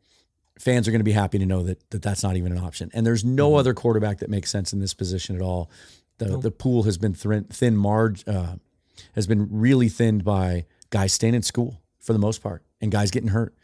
fans 0.58 0.86
are 0.86 0.92
going 0.92 1.00
to 1.00 1.04
be 1.04 1.12
happy 1.12 1.38
to 1.38 1.46
know 1.46 1.64
that, 1.64 1.90
that 1.90 2.02
that's 2.02 2.22
not 2.22 2.36
even 2.36 2.52
an 2.52 2.58
option. 2.58 2.90
And 2.94 3.04
there's 3.04 3.24
no 3.24 3.50
mm-hmm. 3.50 3.58
other 3.58 3.74
quarterback 3.74 4.18
that 4.18 4.30
makes 4.30 4.50
sense 4.50 4.72
in 4.72 4.78
this 4.78 4.94
position 4.94 5.34
at 5.34 5.42
all. 5.42 5.70
The 6.18 6.28
nope. 6.28 6.42
the 6.42 6.50
pool 6.50 6.84
has 6.84 6.98
been 6.98 7.14
thin, 7.14 7.44
thin 7.44 7.76
marge 7.76 8.26
uh, 8.28 8.56
has 9.14 9.26
been 9.26 9.48
really 9.50 9.88
thinned 9.88 10.24
by 10.24 10.66
guys 10.90 11.12
staying 11.12 11.34
in 11.34 11.42
school 11.42 11.80
for 12.00 12.12
the 12.12 12.18
most 12.18 12.42
part 12.42 12.62
and 12.80 12.92
guys 12.92 13.10
getting 13.10 13.30
hurt. 13.30 13.54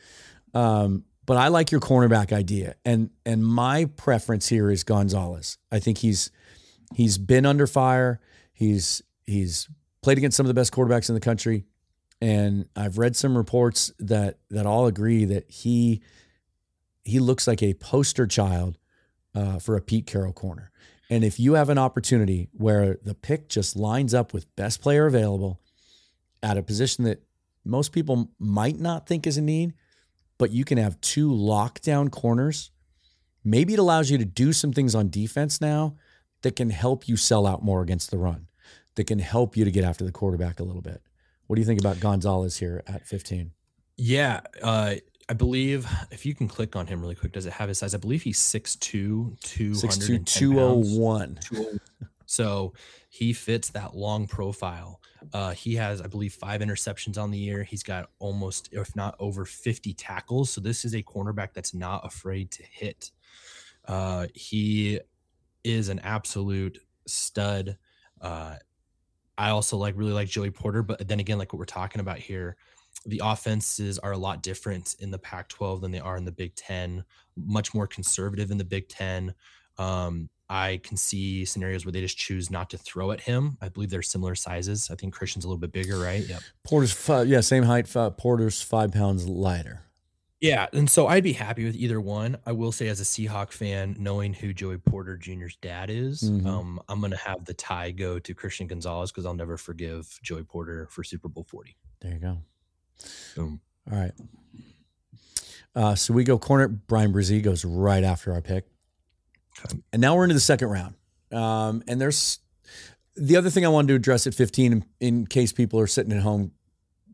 Um, 0.54 1.04
but 1.28 1.36
I 1.36 1.48
like 1.48 1.70
your 1.70 1.82
cornerback 1.82 2.32
idea, 2.32 2.76
and 2.86 3.10
and 3.26 3.44
my 3.44 3.84
preference 3.84 4.48
here 4.48 4.70
is 4.70 4.82
Gonzalez. 4.82 5.58
I 5.70 5.78
think 5.78 5.98
he's 5.98 6.30
he's 6.94 7.18
been 7.18 7.44
under 7.44 7.66
fire. 7.66 8.18
He's 8.54 9.02
he's 9.26 9.68
played 10.00 10.16
against 10.16 10.38
some 10.38 10.46
of 10.46 10.48
the 10.48 10.54
best 10.54 10.72
quarterbacks 10.72 11.10
in 11.10 11.14
the 11.14 11.20
country, 11.20 11.66
and 12.22 12.66
I've 12.74 12.96
read 12.96 13.14
some 13.14 13.36
reports 13.36 13.92
that 13.98 14.38
that 14.48 14.64
all 14.64 14.86
agree 14.86 15.26
that 15.26 15.50
he 15.50 16.00
he 17.04 17.18
looks 17.18 17.46
like 17.46 17.62
a 17.62 17.74
poster 17.74 18.26
child 18.26 18.78
uh, 19.34 19.58
for 19.58 19.76
a 19.76 19.82
Pete 19.82 20.06
Carroll 20.06 20.32
corner. 20.32 20.70
And 21.10 21.24
if 21.24 21.38
you 21.38 21.54
have 21.54 21.68
an 21.68 21.76
opportunity 21.76 22.48
where 22.52 22.96
the 23.02 23.14
pick 23.14 23.50
just 23.50 23.76
lines 23.76 24.14
up 24.14 24.32
with 24.32 24.56
best 24.56 24.80
player 24.80 25.04
available 25.04 25.60
at 26.42 26.56
a 26.56 26.62
position 26.62 27.04
that 27.04 27.22
most 27.66 27.92
people 27.92 28.30
might 28.38 28.80
not 28.80 29.06
think 29.06 29.26
is 29.26 29.36
a 29.36 29.42
need, 29.42 29.74
but 30.38 30.50
you 30.50 30.64
can 30.64 30.78
have 30.78 31.00
two 31.00 31.30
lockdown 31.30 32.10
corners. 32.10 32.70
Maybe 33.44 33.74
it 33.74 33.78
allows 33.78 34.10
you 34.10 34.18
to 34.18 34.24
do 34.24 34.52
some 34.52 34.72
things 34.72 34.94
on 34.94 35.10
defense 35.10 35.60
now 35.60 35.96
that 36.42 36.56
can 36.56 36.70
help 36.70 37.08
you 37.08 37.16
sell 37.16 37.46
out 37.46 37.62
more 37.62 37.82
against 37.82 38.10
the 38.10 38.18
run, 38.18 38.46
that 38.94 39.04
can 39.04 39.18
help 39.18 39.56
you 39.56 39.64
to 39.64 39.70
get 39.70 39.84
after 39.84 40.04
the 40.04 40.12
quarterback 40.12 40.60
a 40.60 40.64
little 40.64 40.82
bit. 40.82 41.02
What 41.46 41.56
do 41.56 41.60
you 41.60 41.66
think 41.66 41.80
about 41.80 41.98
Gonzalez 42.00 42.58
here 42.58 42.82
at 42.86 43.06
15? 43.06 43.52
Yeah, 43.96 44.40
uh, 44.62 44.94
I 45.28 45.34
believe 45.34 45.86
if 46.10 46.24
you 46.24 46.34
can 46.34 46.46
click 46.46 46.76
on 46.76 46.86
him 46.86 47.00
really 47.00 47.14
quick, 47.14 47.32
does 47.32 47.46
it 47.46 47.52
have 47.54 47.68
his 47.68 47.78
size? 47.78 47.94
I 47.94 47.98
believe 47.98 48.22
he's 48.22 48.38
6'2, 48.38 49.40
210 49.40 50.24
201. 50.24 51.40
So 52.30 52.74
he 53.08 53.32
fits 53.32 53.70
that 53.70 53.96
long 53.96 54.26
profile. 54.26 55.00
Uh, 55.32 55.52
he 55.52 55.74
has, 55.76 56.00
I 56.00 56.06
believe, 56.06 56.34
five 56.34 56.60
interceptions 56.60 57.18
on 57.18 57.30
the 57.30 57.38
year. 57.38 57.62
He's 57.62 57.82
got 57.82 58.10
almost, 58.18 58.68
if 58.72 58.94
not 58.96 59.14
over 59.18 59.44
50 59.44 59.92
tackles. 59.94 60.50
So 60.50 60.60
this 60.60 60.84
is 60.84 60.94
a 60.94 61.02
cornerback 61.02 61.52
that's 61.54 61.74
not 61.74 62.06
afraid 62.06 62.50
to 62.52 62.62
hit. 62.62 63.10
Uh, 63.86 64.26
he 64.34 65.00
is 65.64 65.88
an 65.88 65.98
absolute 66.00 66.78
stud. 67.06 67.76
Uh, 68.20 68.56
I 69.36 69.50
also 69.50 69.76
like 69.76 69.94
really 69.96 70.12
like 70.12 70.28
Joey 70.28 70.50
Porter, 70.50 70.82
but 70.82 71.06
then 71.06 71.20
again, 71.20 71.38
like 71.38 71.52
what 71.52 71.58
we're 71.58 71.64
talking 71.64 72.00
about 72.00 72.18
here, 72.18 72.56
the 73.06 73.22
offenses 73.24 73.98
are 73.98 74.12
a 74.12 74.18
lot 74.18 74.42
different 74.42 74.96
in 74.98 75.10
the 75.10 75.18
Pac-12 75.18 75.80
than 75.80 75.92
they 75.92 76.00
are 76.00 76.16
in 76.16 76.24
the 76.24 76.32
Big 76.32 76.54
Ten. 76.56 77.04
Much 77.36 77.72
more 77.72 77.86
conservative 77.86 78.50
in 78.50 78.58
the 78.58 78.64
Big 78.64 78.88
Ten. 78.88 79.34
Um, 79.78 80.28
I 80.50 80.80
can 80.82 80.96
see 80.96 81.44
scenarios 81.44 81.84
where 81.84 81.92
they 81.92 82.00
just 82.00 82.16
choose 82.16 82.50
not 82.50 82.70
to 82.70 82.78
throw 82.78 83.10
at 83.10 83.20
him. 83.20 83.58
I 83.60 83.68
believe 83.68 83.90
they're 83.90 84.02
similar 84.02 84.34
sizes. 84.34 84.90
I 84.90 84.94
think 84.94 85.12
Christian's 85.12 85.44
a 85.44 85.48
little 85.48 85.60
bit 85.60 85.72
bigger, 85.72 85.98
right? 85.98 86.26
Yep. 86.26 86.40
Porter's 86.64 86.92
five, 86.92 87.28
yeah, 87.28 87.40
same 87.40 87.64
height. 87.64 87.86
Five, 87.86 88.16
Porter's 88.16 88.62
five 88.62 88.92
pounds 88.92 89.28
lighter. 89.28 89.82
Yeah, 90.40 90.68
and 90.72 90.88
so 90.88 91.08
I'd 91.08 91.24
be 91.24 91.32
happy 91.32 91.64
with 91.64 91.74
either 91.74 92.00
one. 92.00 92.38
I 92.46 92.52
will 92.52 92.70
say, 92.70 92.86
as 92.86 93.00
a 93.00 93.04
Seahawk 93.04 93.50
fan, 93.50 93.96
knowing 93.98 94.32
who 94.32 94.52
Joey 94.54 94.78
Porter 94.78 95.16
Jr.'s 95.16 95.56
dad 95.60 95.90
is, 95.90 96.22
Mhm. 96.22 96.46
um, 96.46 96.80
I'm 96.88 97.00
gonna 97.00 97.16
have 97.16 97.44
the 97.44 97.54
tie 97.54 97.90
go 97.90 98.20
to 98.20 98.34
Christian 98.34 98.68
Gonzalez 98.68 99.10
because 99.10 99.26
I'll 99.26 99.34
never 99.34 99.56
forgive 99.56 100.18
Joey 100.22 100.44
Porter 100.44 100.86
for 100.92 101.02
Super 101.02 101.28
Bowl 101.28 101.42
40. 101.42 101.76
There 102.00 102.12
you 102.12 102.20
go. 102.20 102.38
Boom. 103.34 103.60
All 103.90 103.98
right. 103.98 104.12
Uh, 105.74 105.94
so 105.94 106.14
we 106.14 106.24
go 106.24 106.38
corner. 106.38 106.68
Bryan 106.68 107.12
Bresee 107.12 107.42
goes 107.42 107.64
right 107.64 108.04
after 108.04 108.32
our 108.32 108.40
pick. 108.40 108.66
Okay. 109.64 109.78
And 109.92 110.00
now 110.00 110.16
we're 110.16 110.24
into 110.24 110.34
the 110.34 110.40
second 110.40 110.68
round. 110.68 110.94
Um, 111.32 111.82
and 111.86 112.00
there's 112.00 112.38
the 113.16 113.36
other 113.36 113.50
thing 113.50 113.64
I 113.64 113.68
wanted 113.68 113.88
to 113.88 113.94
address 113.94 114.26
at 114.26 114.34
15 114.34 114.84
in, 115.00 115.26
case 115.26 115.52
people 115.52 115.80
are 115.80 115.86
sitting 115.86 116.12
at 116.12 116.22
home 116.22 116.52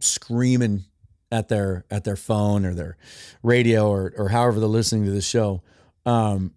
screaming 0.00 0.84
at 1.32 1.48
their 1.48 1.84
at 1.90 2.04
their 2.04 2.16
phone 2.16 2.66
or 2.66 2.74
their 2.74 2.96
radio 3.42 3.88
or 3.88 4.12
or 4.16 4.28
however 4.28 4.60
they're 4.60 4.68
listening 4.68 5.04
to 5.06 5.10
the 5.10 5.22
show. 5.22 5.62
Um, 6.06 6.52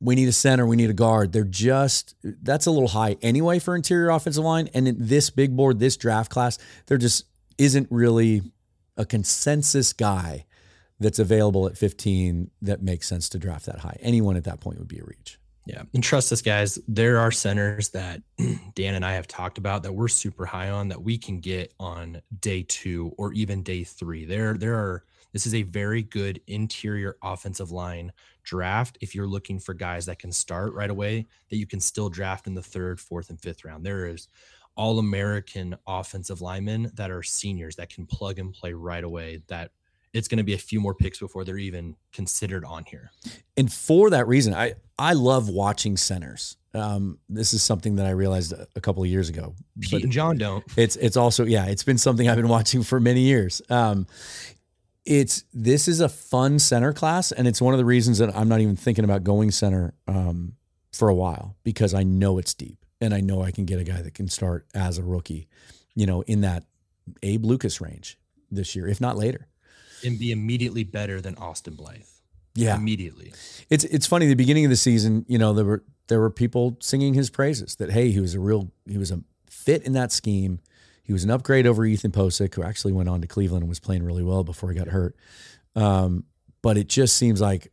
we 0.00 0.14
need 0.14 0.28
a 0.28 0.32
center, 0.32 0.66
we 0.66 0.76
need 0.76 0.90
a 0.90 0.94
guard. 0.94 1.32
They're 1.32 1.44
just 1.44 2.14
that's 2.22 2.66
a 2.66 2.70
little 2.70 2.88
high 2.88 3.16
anyway 3.22 3.58
for 3.58 3.74
interior 3.74 4.10
offensive 4.10 4.44
line. 4.44 4.68
And 4.74 4.86
in 4.86 4.96
this 4.98 5.30
big 5.30 5.56
board, 5.56 5.78
this 5.78 5.96
draft 5.96 6.30
class, 6.30 6.58
there 6.86 6.98
just 6.98 7.24
isn't 7.56 7.88
really 7.90 8.42
a 8.96 9.04
consensus 9.04 9.92
guy 9.92 10.44
that's 11.00 11.18
available 11.18 11.66
at 11.66 11.76
15 11.76 12.50
that 12.62 12.82
makes 12.82 13.08
sense 13.08 13.28
to 13.30 13.38
draft 13.38 13.66
that 13.66 13.80
high. 13.80 13.96
Anyone 14.00 14.36
at 14.36 14.44
that 14.44 14.60
point 14.60 14.78
would 14.78 14.88
be 14.88 14.98
a 14.98 15.04
reach. 15.04 15.38
Yeah. 15.64 15.82
And 15.92 16.02
trust 16.02 16.32
us, 16.32 16.40
guys, 16.40 16.78
there 16.88 17.18
are 17.18 17.30
centers 17.30 17.90
that 17.90 18.22
Dan 18.74 18.94
and 18.94 19.04
I 19.04 19.12
have 19.12 19.28
talked 19.28 19.58
about 19.58 19.82
that 19.82 19.92
we're 19.92 20.08
super 20.08 20.46
high 20.46 20.70
on 20.70 20.88
that 20.88 21.02
we 21.02 21.18
can 21.18 21.40
get 21.40 21.74
on 21.78 22.22
day 22.40 22.64
two 22.66 23.12
or 23.18 23.34
even 23.34 23.62
day 23.62 23.84
three. 23.84 24.24
There, 24.24 24.54
there 24.54 24.76
are 24.76 25.04
this 25.34 25.46
is 25.46 25.54
a 25.54 25.62
very 25.62 26.02
good 26.02 26.40
interior 26.46 27.16
offensive 27.22 27.70
line 27.70 28.12
draft 28.44 28.96
if 29.02 29.14
you're 29.14 29.26
looking 29.26 29.58
for 29.58 29.74
guys 29.74 30.06
that 30.06 30.18
can 30.18 30.32
start 30.32 30.72
right 30.72 30.88
away, 30.88 31.26
that 31.50 31.58
you 31.58 31.66
can 31.66 31.80
still 31.80 32.08
draft 32.08 32.46
in 32.46 32.54
the 32.54 32.62
third, 32.62 32.98
fourth, 32.98 33.28
and 33.28 33.38
fifth 33.38 33.62
round. 33.62 33.84
There 33.84 34.06
is 34.06 34.28
all 34.74 34.98
American 34.98 35.76
offensive 35.86 36.40
linemen 36.40 36.90
that 36.94 37.10
are 37.10 37.22
seniors 37.22 37.76
that 37.76 37.90
can 37.90 38.06
plug 38.06 38.38
and 38.38 38.54
play 38.54 38.72
right 38.72 39.04
away 39.04 39.42
that 39.48 39.72
it's 40.12 40.28
going 40.28 40.38
to 40.38 40.44
be 40.44 40.54
a 40.54 40.58
few 40.58 40.80
more 40.80 40.94
picks 40.94 41.18
before 41.18 41.44
they're 41.44 41.58
even 41.58 41.96
considered 42.12 42.64
on 42.64 42.84
here. 42.84 43.10
And 43.56 43.72
for 43.72 44.10
that 44.10 44.26
reason, 44.26 44.54
I 44.54 44.74
I 44.98 45.12
love 45.12 45.48
watching 45.48 45.96
centers. 45.96 46.56
Um, 46.74 47.18
this 47.28 47.54
is 47.54 47.62
something 47.62 47.96
that 47.96 48.06
I 48.06 48.10
realized 48.10 48.52
a, 48.52 48.66
a 48.76 48.80
couple 48.80 49.02
of 49.02 49.08
years 49.08 49.28
ago. 49.28 49.54
Pete 49.80 49.90
But 49.92 50.02
and 50.02 50.12
John 50.12 50.36
don't. 50.36 50.64
it's 50.76 50.96
it's 50.96 51.16
also 51.16 51.44
yeah, 51.44 51.66
it's 51.66 51.84
been 51.84 51.98
something 51.98 52.28
I've 52.28 52.36
been 52.36 52.48
watching 52.48 52.82
for 52.82 53.00
many 53.00 53.20
years. 53.20 53.62
Um, 53.70 54.06
it's 55.04 55.44
this 55.54 55.88
is 55.88 56.00
a 56.00 56.08
fun 56.08 56.58
center 56.58 56.92
class, 56.92 57.32
and 57.32 57.48
it's 57.48 57.62
one 57.62 57.74
of 57.74 57.78
the 57.78 57.84
reasons 57.84 58.18
that 58.18 58.36
I'm 58.36 58.48
not 58.48 58.60
even 58.60 58.76
thinking 58.76 59.04
about 59.04 59.24
going 59.24 59.50
center 59.50 59.94
um, 60.06 60.54
for 60.92 61.08
a 61.08 61.14
while 61.14 61.56
because 61.64 61.94
I 61.94 62.02
know 62.02 62.38
it's 62.38 62.52
deep, 62.54 62.84
and 63.00 63.14
I 63.14 63.20
know 63.20 63.42
I 63.42 63.50
can 63.50 63.64
get 63.64 63.80
a 63.80 63.84
guy 63.84 64.02
that 64.02 64.14
can 64.14 64.28
start 64.28 64.66
as 64.74 64.98
a 64.98 65.02
rookie, 65.02 65.48
you 65.94 66.06
know, 66.06 66.22
in 66.22 66.42
that 66.42 66.64
Abe 67.22 67.44
Lucas 67.44 67.80
range 67.80 68.18
this 68.50 68.76
year, 68.76 68.86
if 68.86 69.00
not 69.00 69.16
later. 69.16 69.46
And 70.04 70.18
be 70.18 70.32
immediately 70.32 70.84
better 70.84 71.20
than 71.20 71.34
Austin 71.36 71.74
Blythe. 71.74 72.02
Yeah, 72.54 72.76
Immediately. 72.76 73.32
It's 73.70 73.84
it's 73.84 74.06
funny. 74.06 74.26
The 74.26 74.34
beginning 74.34 74.64
of 74.64 74.70
the 74.70 74.76
season, 74.76 75.24
you 75.28 75.38
know, 75.38 75.52
there 75.52 75.64
were 75.64 75.84
there 76.08 76.18
were 76.18 76.30
people 76.30 76.76
singing 76.80 77.14
his 77.14 77.30
praises 77.30 77.76
that 77.76 77.90
hey, 77.90 78.10
he 78.10 78.18
was 78.20 78.34
a 78.34 78.40
real 78.40 78.72
he 78.88 78.98
was 78.98 79.10
a 79.10 79.22
fit 79.48 79.84
in 79.84 79.92
that 79.92 80.10
scheme. 80.10 80.58
He 81.04 81.12
was 81.12 81.24
an 81.24 81.30
upgrade 81.30 81.66
over 81.66 81.84
Ethan 81.86 82.10
Pocic, 82.10 82.54
who 82.54 82.62
actually 82.62 82.92
went 82.92 83.08
on 83.08 83.20
to 83.20 83.26
Cleveland 83.26 83.62
and 83.62 83.68
was 83.68 83.80
playing 83.80 84.02
really 84.02 84.24
well 84.24 84.44
before 84.44 84.70
he 84.70 84.76
got 84.76 84.88
hurt. 84.88 85.16
Um, 85.76 86.24
but 86.60 86.76
it 86.76 86.88
just 86.88 87.16
seems 87.16 87.40
like 87.40 87.72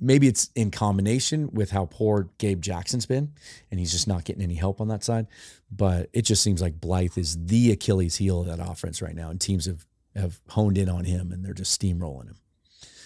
maybe 0.00 0.26
it's 0.26 0.50
in 0.54 0.70
combination 0.70 1.50
with 1.52 1.70
how 1.70 1.86
poor 1.86 2.30
Gabe 2.38 2.60
Jackson's 2.60 3.06
been, 3.06 3.32
and 3.70 3.78
he's 3.78 3.92
just 3.92 4.08
not 4.08 4.24
getting 4.24 4.42
any 4.42 4.54
help 4.54 4.80
on 4.80 4.88
that 4.88 5.04
side. 5.04 5.26
But 5.70 6.08
it 6.12 6.22
just 6.22 6.42
seems 6.42 6.62
like 6.62 6.80
Blythe 6.80 7.18
is 7.18 7.36
the 7.46 7.72
Achilles 7.72 8.16
heel 8.16 8.40
of 8.40 8.46
that 8.46 8.60
offense 8.60 9.02
right 9.02 9.14
now, 9.14 9.30
and 9.30 9.40
teams 9.40 9.66
have 9.66 9.86
have 10.14 10.40
honed 10.48 10.78
in 10.78 10.88
on 10.88 11.04
him 11.04 11.32
and 11.32 11.44
they're 11.44 11.54
just 11.54 11.80
steamrolling 11.80 12.26
him. 12.26 12.36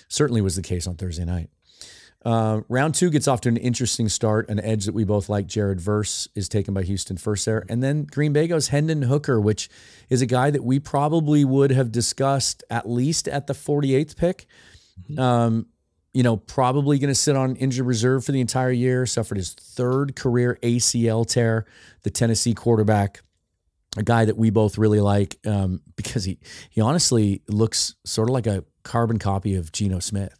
Certainly 0.08 0.40
was 0.40 0.56
the 0.56 0.62
case 0.62 0.86
on 0.86 0.96
Thursday 0.96 1.24
night. 1.24 1.50
Uh, 2.24 2.62
round 2.68 2.94
two 2.94 3.10
gets 3.10 3.28
off 3.28 3.40
to 3.42 3.48
an 3.48 3.56
interesting 3.56 4.08
start. 4.08 4.48
An 4.48 4.58
edge 4.60 4.86
that 4.86 4.94
we 4.94 5.04
both 5.04 5.28
like, 5.28 5.46
Jared 5.46 5.80
Verse, 5.80 6.26
is 6.34 6.48
taken 6.48 6.74
by 6.74 6.82
Houston 6.82 7.16
first 7.16 7.46
there. 7.46 7.64
And 7.68 7.82
then 7.82 8.04
Green 8.04 8.32
Bay 8.32 8.48
goes 8.48 8.68
Hendon 8.68 9.02
Hooker, 9.02 9.40
which 9.40 9.70
is 10.10 10.20
a 10.20 10.26
guy 10.26 10.50
that 10.50 10.64
we 10.64 10.80
probably 10.80 11.44
would 11.44 11.70
have 11.70 11.92
discussed 11.92 12.64
at 12.70 12.88
least 12.88 13.28
at 13.28 13.46
the 13.46 13.54
48th 13.54 14.16
pick. 14.16 14.46
Um, 15.16 15.66
you 16.12 16.24
know, 16.24 16.36
probably 16.36 16.98
going 16.98 17.08
to 17.08 17.14
sit 17.14 17.36
on 17.36 17.54
injured 17.56 17.86
reserve 17.86 18.24
for 18.24 18.32
the 18.32 18.40
entire 18.40 18.72
year. 18.72 19.06
Suffered 19.06 19.36
his 19.36 19.52
third 19.52 20.16
career 20.16 20.58
ACL 20.62 21.26
tear. 21.26 21.66
The 22.02 22.10
Tennessee 22.10 22.54
quarterback, 22.54 23.20
a 23.96 24.02
guy 24.02 24.24
that 24.24 24.36
we 24.36 24.50
both 24.50 24.76
really 24.78 25.00
like 25.00 25.38
um, 25.46 25.80
because 25.96 26.24
he 26.24 26.38
he 26.70 26.80
honestly 26.80 27.42
looks 27.48 27.94
sort 28.04 28.28
of 28.28 28.32
like 28.34 28.46
a 28.46 28.64
carbon 28.82 29.18
copy 29.18 29.54
of 29.54 29.72
Geno 29.72 29.98
Smith. 29.98 30.34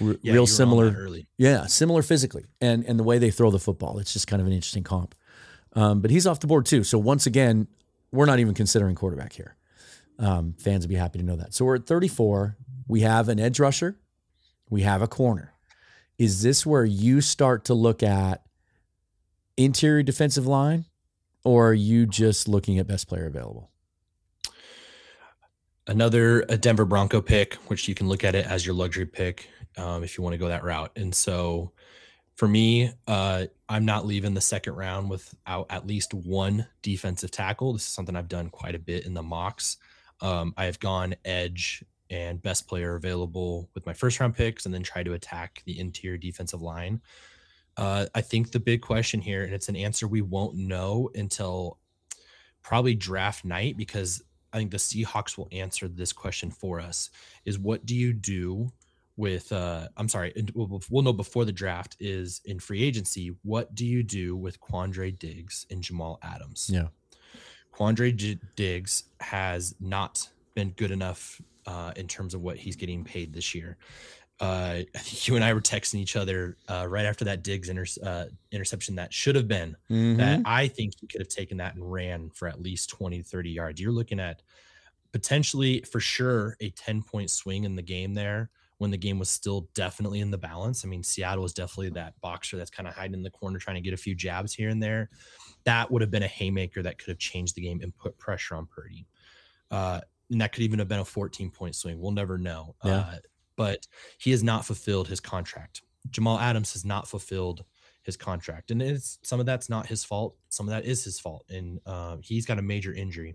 R- 0.00 0.16
Yeah, 0.22 0.32
real 0.34 0.46
similar, 0.46 0.94
early. 0.96 1.26
yeah, 1.38 1.66
similar 1.66 2.02
physically, 2.02 2.44
and 2.60 2.84
and 2.84 2.98
the 2.98 3.04
way 3.04 3.18
they 3.18 3.30
throw 3.30 3.50
the 3.50 3.58
football. 3.58 3.98
It's 3.98 4.12
just 4.12 4.26
kind 4.26 4.40
of 4.40 4.46
an 4.46 4.52
interesting 4.52 4.82
comp. 4.84 5.14
Um, 5.74 6.00
but 6.00 6.10
he's 6.10 6.26
off 6.26 6.40
the 6.40 6.46
board 6.46 6.66
too. 6.66 6.84
So 6.84 6.98
once 6.98 7.26
again, 7.26 7.68
we're 8.12 8.26
not 8.26 8.38
even 8.40 8.54
considering 8.54 8.94
quarterback 8.96 9.32
here. 9.32 9.56
Um, 10.18 10.54
fans 10.58 10.84
would 10.84 10.90
be 10.90 10.96
happy 10.96 11.18
to 11.18 11.24
know 11.24 11.36
that. 11.36 11.54
So 11.54 11.64
we're 11.64 11.76
at 11.76 11.86
34. 11.86 12.56
We 12.88 13.00
have 13.02 13.28
an 13.28 13.38
edge 13.38 13.60
rusher. 13.60 13.96
We 14.68 14.82
have 14.82 15.00
a 15.00 15.06
corner. 15.08 15.54
Is 16.18 16.42
this 16.42 16.66
where 16.66 16.84
you 16.84 17.20
start 17.20 17.64
to 17.66 17.74
look 17.74 18.02
at 18.02 18.42
interior 19.56 20.02
defensive 20.02 20.46
line, 20.46 20.84
or 21.44 21.70
are 21.70 21.74
you 21.74 22.06
just 22.06 22.48
looking 22.48 22.78
at 22.78 22.86
best 22.86 23.08
player 23.08 23.26
available? 23.26 23.70
Another 25.86 26.42
a 26.48 26.56
Denver 26.56 26.84
Bronco 26.84 27.20
pick, 27.20 27.54
which 27.66 27.88
you 27.88 27.94
can 27.94 28.08
look 28.08 28.22
at 28.22 28.34
it 28.34 28.46
as 28.46 28.64
your 28.64 28.74
luxury 28.74 29.06
pick 29.06 29.48
um, 29.76 30.04
if 30.04 30.16
you 30.16 30.22
want 30.22 30.34
to 30.34 30.38
go 30.38 30.48
that 30.48 30.62
route. 30.62 30.92
And 30.96 31.14
so 31.14 31.72
for 32.36 32.46
me, 32.46 32.92
uh, 33.06 33.46
I'm 33.68 33.84
not 33.84 34.06
leaving 34.06 34.34
the 34.34 34.40
second 34.40 34.74
round 34.74 35.10
without 35.10 35.66
at 35.68 35.86
least 35.86 36.14
one 36.14 36.66
defensive 36.82 37.30
tackle. 37.30 37.72
This 37.72 37.82
is 37.82 37.88
something 37.88 38.16
I've 38.16 38.28
done 38.28 38.50
quite 38.50 38.74
a 38.74 38.78
bit 38.78 39.04
in 39.04 39.14
the 39.14 39.22
mocks. 39.22 39.78
Um, 40.20 40.54
I 40.56 40.64
have 40.64 40.80
gone 40.80 41.14
edge 41.24 41.84
and 42.08 42.42
best 42.42 42.66
player 42.66 42.96
available 42.96 43.68
with 43.74 43.86
my 43.86 43.92
first 43.92 44.18
round 44.20 44.34
picks 44.34 44.64
and 44.64 44.74
then 44.74 44.82
try 44.82 45.02
to 45.02 45.12
attack 45.12 45.62
the 45.64 45.78
interior 45.78 46.16
defensive 46.16 46.62
line. 46.62 47.00
Uh, 47.80 48.06
I 48.14 48.20
think 48.20 48.52
the 48.52 48.60
big 48.60 48.82
question 48.82 49.22
here, 49.22 49.42
and 49.42 49.54
it's 49.54 49.70
an 49.70 49.76
answer 49.76 50.06
we 50.06 50.20
won't 50.20 50.54
know 50.54 51.10
until 51.14 51.78
probably 52.62 52.94
draft 52.94 53.42
night 53.44 53.78
because 53.78 54.22
I 54.52 54.58
think 54.58 54.70
the 54.70 54.76
Seahawks 54.76 55.38
will 55.38 55.48
answer 55.50 55.88
this 55.88 56.12
question 56.12 56.50
for 56.50 56.78
us 56.78 57.08
is 57.46 57.58
what 57.58 57.86
do 57.86 57.96
you 57.96 58.12
do 58.12 58.70
with 59.16 59.50
uh 59.52 59.88
I'm 59.96 60.08
sorry, 60.08 60.32
we'll 60.54 61.02
know 61.02 61.12
before 61.12 61.44
the 61.44 61.52
draft 61.52 61.96
is 62.00 62.40
in 62.44 62.58
free 62.58 62.82
agency, 62.82 63.34
what 63.42 63.74
do 63.74 63.86
you 63.86 64.02
do 64.02 64.36
with 64.36 64.60
Quandre 64.60 65.18
Diggs 65.18 65.66
and 65.70 65.82
Jamal 65.82 66.18
Adams? 66.22 66.70
Yeah. 66.72 66.88
Quandre 67.74 68.14
J- 68.14 68.38
Diggs 68.56 69.04
has 69.20 69.74
not 69.80 70.28
been 70.54 70.70
good 70.70 70.90
enough 70.90 71.40
uh, 71.66 71.92
in 71.96 72.08
terms 72.08 72.34
of 72.34 72.40
what 72.42 72.56
he's 72.56 72.76
getting 72.76 73.04
paid 73.04 73.32
this 73.32 73.54
year. 73.54 73.76
Uh, 74.40 74.82
I 74.82 74.86
think 74.98 75.28
you 75.28 75.36
and 75.36 75.44
I 75.44 75.52
were 75.52 75.60
texting 75.60 75.96
each 75.96 76.16
other 76.16 76.56
uh, 76.68 76.86
right 76.88 77.04
after 77.04 77.24
that 77.26 77.42
Diggs 77.42 77.68
inter- 77.68 77.84
uh, 78.02 78.24
interception 78.52 78.94
that 78.96 79.12
should 79.12 79.34
have 79.34 79.48
been 79.48 79.76
that 80.16 80.40
I 80.46 80.68
think 80.68 80.94
he 80.98 81.06
could 81.06 81.20
have 81.20 81.28
taken 81.28 81.58
that 81.58 81.74
and 81.74 81.92
ran 81.92 82.30
for 82.30 82.48
at 82.48 82.60
least 82.60 82.90
20, 82.90 83.22
30 83.22 83.50
yards. 83.50 83.80
You're 83.80 83.92
looking 83.92 84.18
at 84.20 84.42
potentially 85.12 85.80
for 85.82 86.00
sure 86.00 86.56
a 86.60 86.70
10 86.70 87.02
point 87.02 87.30
swing 87.30 87.64
in 87.64 87.76
the 87.76 87.82
game 87.82 88.14
there 88.14 88.50
when 88.78 88.90
the 88.90 88.96
game 88.96 89.18
was 89.18 89.28
still 89.28 89.68
definitely 89.74 90.20
in 90.20 90.30
the 90.30 90.38
balance. 90.38 90.86
I 90.86 90.88
mean, 90.88 91.02
Seattle 91.02 91.42
was 91.42 91.52
definitely 91.52 91.90
that 91.90 92.18
boxer 92.22 92.56
that's 92.56 92.70
kind 92.70 92.88
of 92.88 92.94
hiding 92.94 93.14
in 93.14 93.22
the 93.22 93.30
corner 93.30 93.58
trying 93.58 93.74
to 93.76 93.82
get 93.82 93.92
a 93.92 93.98
few 93.98 94.14
jabs 94.14 94.54
here 94.54 94.70
and 94.70 94.82
there. 94.82 95.10
That 95.64 95.90
would 95.90 96.00
have 96.00 96.10
been 96.10 96.22
a 96.22 96.28
haymaker 96.28 96.82
that 96.82 96.96
could 96.96 97.08
have 97.08 97.18
changed 97.18 97.56
the 97.56 97.60
game 97.60 97.80
and 97.82 97.94
put 97.94 98.16
pressure 98.16 98.54
on 98.54 98.66
Purdy. 98.66 99.06
Uh, 99.70 100.00
and 100.30 100.40
that 100.40 100.52
could 100.52 100.62
even 100.62 100.78
have 100.78 100.88
been 100.88 101.00
a 101.00 101.04
14 101.04 101.50
point 101.50 101.74
swing. 101.74 102.00
We'll 102.00 102.12
never 102.12 102.38
know. 102.38 102.74
Yeah. 102.82 103.18
But 103.60 103.86
he 104.16 104.30
has 104.30 104.42
not 104.42 104.64
fulfilled 104.64 105.08
his 105.08 105.20
contract. 105.20 105.82
Jamal 106.08 106.38
Adams 106.38 106.72
has 106.72 106.82
not 106.82 107.06
fulfilled 107.06 107.62
his 108.04 108.16
contract, 108.16 108.70
and 108.70 108.80
it's 108.80 109.18
some 109.22 109.38
of 109.38 109.44
that's 109.44 109.68
not 109.68 109.86
his 109.86 110.02
fault. 110.02 110.34
Some 110.48 110.66
of 110.66 110.70
that 110.70 110.86
is 110.86 111.04
his 111.04 111.20
fault, 111.20 111.44
and 111.50 111.78
uh, 111.84 112.16
he's 112.22 112.46
got 112.46 112.58
a 112.58 112.62
major 112.62 112.94
injury. 112.94 113.34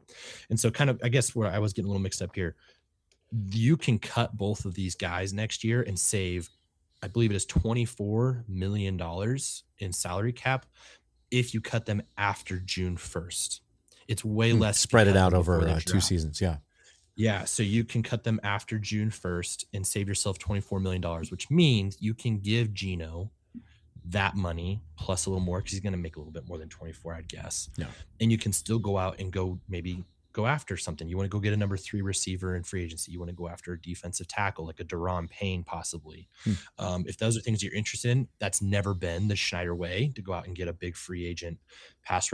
And 0.50 0.60
so, 0.60 0.72
kind 0.72 0.90
of, 0.90 1.00
I 1.04 1.10
guess 1.10 1.36
where 1.36 1.48
I 1.48 1.60
was 1.60 1.74
getting 1.74 1.86
a 1.86 1.90
little 1.90 2.02
mixed 2.02 2.24
up 2.24 2.34
here, 2.34 2.56
you 3.52 3.78
can 3.78 4.00
cut 4.00 4.36
both 4.36 4.66
of 4.66 4.74
these 4.74 4.96
guys 4.96 5.32
next 5.32 5.64
year 5.64 5.84
and 5.84 6.00
save, 6.00 6.50
I 7.04 7.08
believe 7.08 7.30
it 7.30 7.36
is 7.36 7.46
twenty 7.46 7.86
four 7.86 8.44
million 8.48 8.98
dollars 8.98 9.64
in 9.78 9.94
salary 9.94 10.34
cap 10.34 10.66
if 11.30 11.54
you 11.54 11.62
cut 11.62 11.86
them 11.86 12.02
after 12.18 12.58
June 12.58 12.98
first. 12.98 13.62
It's 14.08 14.26
way 14.26 14.54
less 14.54 14.80
spread 14.80 15.08
it 15.08 15.18
out 15.18 15.36
over 15.36 15.62
uh, 15.62 15.80
two 15.86 16.02
seasons. 16.02 16.42
Yeah. 16.42 16.58
Yeah, 17.16 17.46
so 17.46 17.64
you 17.64 17.86
can 17.86 18.04
cut 18.04 18.24
them 18.24 18.40
after 18.44 18.78
June 18.78 19.10
1st 19.10 19.66
and 19.74 19.88
save 19.88 20.08
yourself 20.08 20.38
$24 20.38 20.82
million, 20.82 21.02
which 21.30 21.50
means 21.50 21.98
you 22.02 22.14
can 22.14 22.40
give 22.40 22.74
Geno 22.74 23.32
that 24.08 24.36
money 24.36 24.84
plus 24.98 25.26
a 25.26 25.30
little 25.30 25.44
more 25.44 25.60
because 25.60 25.72
he's 25.72 25.82
going 25.82 25.94
to 25.94 26.00
make 26.00 26.16
a 26.16 26.20
little 26.20 26.34
bit 26.34 26.48
more 26.48 26.58
than 26.58 26.70
24, 26.70 27.16
I'd 27.16 27.28
guess. 27.28 27.70
Yeah. 27.78 27.88
And 28.20 28.32
you 28.32 28.38
can 28.38 28.54
still 28.54 28.80
go 28.80 28.98
out 28.98 29.20
and 29.20 29.32
go 29.32 29.60
maybe 29.68 30.04
go 30.36 30.46
after 30.46 30.76
something. 30.76 31.08
You 31.08 31.16
want 31.16 31.32
to 31.32 31.36
go 31.36 31.40
get 31.40 31.54
a 31.54 31.58
number 31.58 31.78
three 31.78 32.02
receiver 32.02 32.58
in 32.58 32.64
free 32.64 32.84
agency. 32.84 33.12
You 33.12 33.20
want 33.20 33.30
to 33.30 33.36
go 33.36 33.48
after 33.48 33.72
a 33.72 33.82
defensive 33.82 34.28
tackle 34.28 34.66
like 34.66 34.82
a 34.82 34.84
Daron 34.84 35.30
Payne, 35.30 35.64
possibly. 35.64 36.28
Hmm. 36.44 36.54
Um, 36.78 37.06
if 37.08 37.18
those 37.18 37.38
are 37.38 37.40
things 37.40 37.64
you're 37.64 37.74
interested 37.74 38.12
in, 38.12 38.28
that's 38.38 38.62
never 38.62 38.94
been 38.94 39.30
the 39.30 39.38
Schneider 39.38 39.74
way 39.74 40.12
to 40.14 40.22
go 40.22 40.34
out 40.34 40.46
and 40.46 40.56
get 40.56 40.68
a 40.68 40.74
big 40.74 40.98
free 40.98 41.26
agent 41.26 41.58
pass 42.04 42.34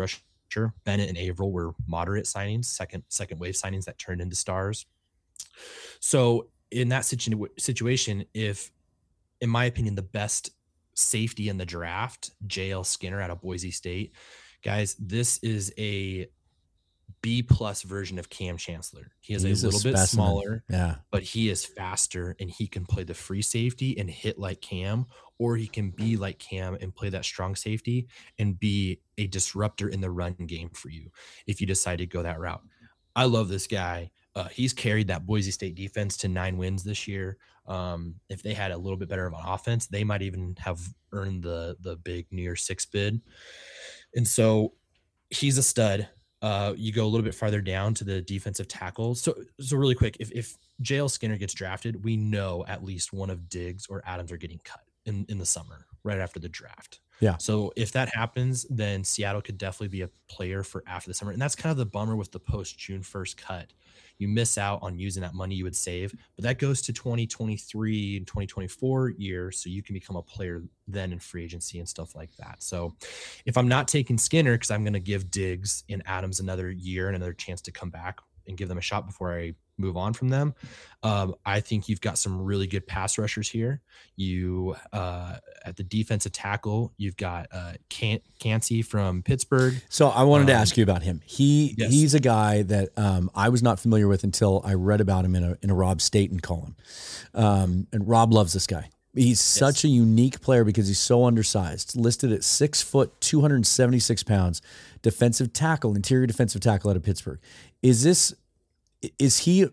Bennett 0.84 1.10
and 1.10 1.18
Avril 1.18 1.52
were 1.52 1.74
moderate 1.88 2.26
signings, 2.26 2.66
second 2.66 3.04
second 3.10 3.40
wave 3.40 3.56
signings 3.56 3.86
that 3.86 3.98
turned 3.98 4.22
into 4.22 4.36
stars. 4.36 4.86
So 6.00 6.48
in 6.72 6.90
that 6.90 7.06
situ- 7.06 7.48
situation, 7.58 8.26
if 8.34 8.72
in 9.42 9.50
my 9.50 9.66
opinion 9.66 9.96
the 9.96 10.02
best 10.02 10.52
safety 10.94 11.50
in 11.50 11.58
the 11.58 11.66
draft, 11.66 12.32
JL 12.48 12.86
Skinner 12.86 13.22
out 13.22 13.30
of 13.30 13.42
Boise 13.42 13.72
State, 13.72 14.14
guys, 14.64 14.96
this 15.00 15.38
is 15.40 15.74
a 15.78 16.28
B 17.22 17.44
plus 17.44 17.84
version 17.84 18.20
of 18.20 18.30
Kam 18.30 18.58
Chancellor. 18.58 19.12
He 19.20 19.34
is 19.34 19.44
He's 19.44 19.64
a 19.64 19.68
little 19.68 19.90
a 19.90 19.94
bit 19.94 20.00
smaller, 20.08 20.64
yeah, 20.70 20.96
but 21.12 21.24
he 21.24 21.50
is 21.50 21.66
faster 21.66 22.36
and 22.40 22.50
he 22.50 22.68
can 22.68 22.86
play 22.86 23.04
the 23.04 23.14
free 23.14 23.42
safety 23.42 23.98
and 23.98 24.10
hit 24.10 24.40
like 24.40 24.62
Kam, 24.62 25.06
or 25.38 25.56
he 25.56 25.68
can 25.68 25.90
be 25.90 26.18
like 26.18 26.40
Kam 26.40 26.78
and 26.82 26.96
play 26.96 27.10
that 27.10 27.26
strong 27.26 27.56
safety 27.56 28.08
and 28.40 28.60
be 28.60 29.00
a 29.18 29.28
disruptor 29.28 29.90
in 29.90 30.02
the 30.02 30.12
run 30.12 30.34
game 30.34 30.70
for 30.70 30.90
you 30.90 31.10
if 31.48 31.62
you 31.62 31.68
decide 31.68 31.98
to 32.00 32.06
go 32.06 32.24
that 32.24 32.40
route. 32.40 32.62
I 33.16 33.26
love 33.26 33.50
this 33.50 33.68
guy. 33.68 34.12
Uh, 34.36 34.48
he's 34.48 34.72
carried 34.72 35.08
that 35.08 35.26
Boise 35.26 35.52
State 35.52 35.76
defense 35.76 36.16
to 36.18 36.28
nine 36.28 36.58
wins 36.58 36.84
this 36.84 37.08
year. 37.08 37.38
Um, 37.68 38.16
if 38.30 38.42
they 38.42 38.54
had 38.54 38.72
a 38.72 38.78
little 38.78 38.98
bit 38.98 39.10
better 39.10 39.28
of 39.28 39.34
an 39.34 39.42
offense, 39.46 39.88
they 39.88 40.04
might 40.04 40.22
even 40.22 40.56
have 40.60 40.80
earned 41.12 41.44
the 41.44 41.76
the 41.82 41.98
big 41.98 42.28
New 42.32 42.42
Year 42.42 42.56
Six 42.56 42.86
bid. 42.86 43.22
And 44.16 44.28
so 44.28 44.74
he's 45.30 45.58
a 45.58 45.64
stud. 45.64 46.08
Uh, 46.42 46.74
you 46.76 46.92
go 46.92 47.06
a 47.06 47.08
little 47.08 47.24
bit 47.24 47.36
farther 47.36 47.62
down 47.62 47.94
to 47.94 48.04
the 48.04 48.22
defensive 48.22 48.68
tackles. 48.68 49.22
So, 49.22 49.36
so 49.60 49.78
really 49.78 49.96
quick, 49.96 50.18
if 50.20 50.32
if 50.32 50.58
JL 50.82 51.10
Skinner 51.10 51.38
gets 51.38 51.54
drafted, 51.54 52.04
we 52.04 52.18
know 52.18 52.66
at 52.68 52.84
least 52.84 53.14
one 53.14 53.30
of 53.30 53.48
Diggs 53.48 53.86
or 53.88 54.02
Adams 54.06 54.32
are 54.32 54.38
getting 54.38 54.60
cut 54.64 54.82
in 55.06 55.26
in 55.30 55.38
the 55.38 55.46
summer, 55.46 55.86
right 56.04 56.20
after 56.20 56.40
the 56.40 56.50
draft. 56.50 57.00
Yeah. 57.20 57.38
So 57.38 57.72
if 57.76 57.92
that 57.92 58.10
happens, 58.16 58.66
then 58.70 59.04
Seattle 59.04 59.42
could 59.42 59.60
definitely 59.60 59.90
be 59.90 60.02
a 60.02 60.10
player 60.28 60.64
for 60.64 60.84
after 60.88 61.10
the 61.10 61.14
summer, 61.14 61.32
and 61.32 61.42
that's 61.42 61.56
kind 61.56 61.72
of 61.72 61.78
the 61.78 61.86
bummer 61.86 62.16
with 62.16 62.32
the 62.32 62.40
post 62.40 62.78
June 62.80 63.04
first 63.04 63.38
cut 63.38 63.74
you 64.22 64.28
miss 64.28 64.60
out 64.60 64.78
on 64.84 65.00
using 65.00 65.22
that 65.22 65.34
money 65.34 65.56
you 65.56 65.64
would 65.64 65.76
save. 65.76 66.16
But 66.36 66.44
that 66.44 66.60
goes 66.60 66.84
to 66.84 66.94
2023 66.94 68.18
and 68.18 68.28
2024 68.28 69.10
years. 69.18 69.58
So 69.58 69.70
you 69.70 69.82
can 69.82 69.94
become 69.94 70.16
a 70.16 70.22
player 70.22 70.62
then 70.88 71.12
in 71.12 71.18
free 71.18 71.44
agency 71.44 71.80
and 71.80 71.90
stuff 71.90 72.16
like 72.16 72.30
that. 72.38 72.62
So 72.62 72.94
if 73.48 73.58
I'm 73.58 73.68
not 73.68 73.88
taking 73.88 74.20
Skinner, 74.20 74.54
because 74.54 74.70
I'm 74.70 74.84
going 74.84 74.94
to 74.94 75.00
give 75.00 75.32
Diggs 75.32 75.84
and 75.90 76.04
Adams 76.06 76.40
another 76.40 76.70
year 76.70 77.08
and 77.08 77.16
another 77.16 77.34
chance 77.34 77.62
to 77.62 77.72
come 77.72 77.90
back 77.90 78.20
and 78.48 78.56
give 78.56 78.70
them 78.70 78.78
a 78.78 78.82
shot 78.82 79.08
before 79.08 79.36
I 79.36 79.54
move 79.78 79.98
on 79.98 80.14
from 80.14 80.30
them. 80.30 80.54
Um, 81.04 81.36
I 81.46 81.60
think 81.60 81.90
you've 81.90 82.02
got 82.02 82.18
some 82.18 82.42
really 82.42 82.68
good 82.68 82.86
pass 82.86 83.18
rushers 83.18 83.50
here. 83.50 83.82
You 84.16 84.76
uh, 84.94 85.38
at 85.66 85.76
the 85.76 85.84
defensive 85.84 86.32
tackle, 86.32 86.94
you've 86.98 87.18
got 87.18 87.48
uh, 87.52 87.74
Can- 87.90 88.22
Kancey 88.40 88.82
from 88.82 89.24
Pittsburgh. 89.24 89.82
So 89.90 90.10
I 90.10 90.24
wanted 90.24 90.44
um, 90.44 90.48
to 90.48 90.54
ask 90.54 90.78
you 90.78 90.84
about 90.84 91.04
him. 91.04 91.22
He 91.26 91.76
yes. 91.78 91.92
he's 91.92 92.14
a 92.14 92.20
guy 92.20 92.62
that 92.64 92.90
um, 92.98 93.32
I 93.34 93.50
was 93.50 93.64
not 93.64 93.80
familiar 93.80 94.08
with 94.08 94.24
until 94.24 94.62
I 94.64 94.74
read 94.76 95.02
about 95.02 95.26
him 95.26 95.36
in 95.36 95.44
a 95.44 95.58
in 95.62 95.70
a 95.70 95.76
Rob 95.76 96.02
Staton 96.02 96.40
column. 96.40 96.76
Um, 97.34 97.88
and 97.92 98.08
Rob 98.08 98.34
loves 98.34 98.54
this 98.54 98.68
guy. 98.68 98.90
He's 99.14 99.42
such 99.42 99.84
a 99.84 99.90
unique 99.90 100.40
player 100.40 100.64
because 100.64 100.88
he's 100.88 101.00
so 101.00 101.26
undersized. 101.26 101.98
Listed 101.98 102.32
at 102.32 102.46
six 102.46 102.82
foot, 102.82 103.20
276 103.20 104.24
pounds, 104.24 104.62
defensive 105.02 105.52
tackle, 105.52 105.96
interior 105.96 106.26
defensive 106.26 106.62
tackle 106.62 106.92
out 106.92 106.96
of 106.96 107.04
Pittsburgh. 107.04 107.40
Is 107.82 108.04
this 108.04 108.34
is 109.20 109.40
he 109.40 109.68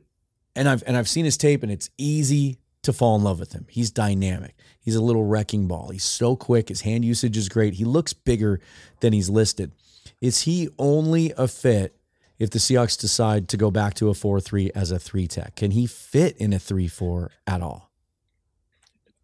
and 0.55 0.69
I've 0.69 0.83
and 0.87 0.97
I've 0.97 1.09
seen 1.09 1.25
his 1.25 1.37
tape 1.37 1.63
and 1.63 1.71
it's 1.71 1.91
easy 1.99 2.59
to 2.83 2.93
fall 2.93 3.17
in 3.17 3.25
love 3.25 3.41
with 3.41 3.53
him. 3.53 3.67
He's 3.69 3.91
dynamic. 3.91 4.55
He's 4.81 4.95
a 4.95 5.03
little 5.03 5.25
wrecking 5.25 5.67
ball. 5.69 5.91
He's 5.91 6.05
so 6.05 6.37
quick. 6.37 6.69
His 6.69 6.83
hand 6.83 7.05
usage 7.05 7.37
is 7.37 7.49
great. 7.49 7.75
He 7.75 7.85
looks 7.85 8.13
bigger 8.13 8.61
than 9.01 9.13
he's 9.13 9.29
listed. 9.29 9.73
Is 10.21 10.43
he 10.43 10.69
only 10.79 11.33
a 11.37 11.49
fit 11.49 11.97
if 12.39 12.51
the 12.51 12.59
Seahawks 12.59 12.99
decide 12.99 13.49
to 13.49 13.57
go 13.57 13.71
back 13.71 13.95
to 13.95 14.09
a 14.09 14.13
4-3 14.13 14.71
as 14.75 14.91
a 14.91 14.99
3 14.99 15.27
tech? 15.27 15.57
Can 15.57 15.73
he 15.73 15.87
fit 15.87 16.37
in 16.39 16.53
a 16.53 16.59
3-4 16.59 17.29
at 17.47 17.63
all? 17.63 17.88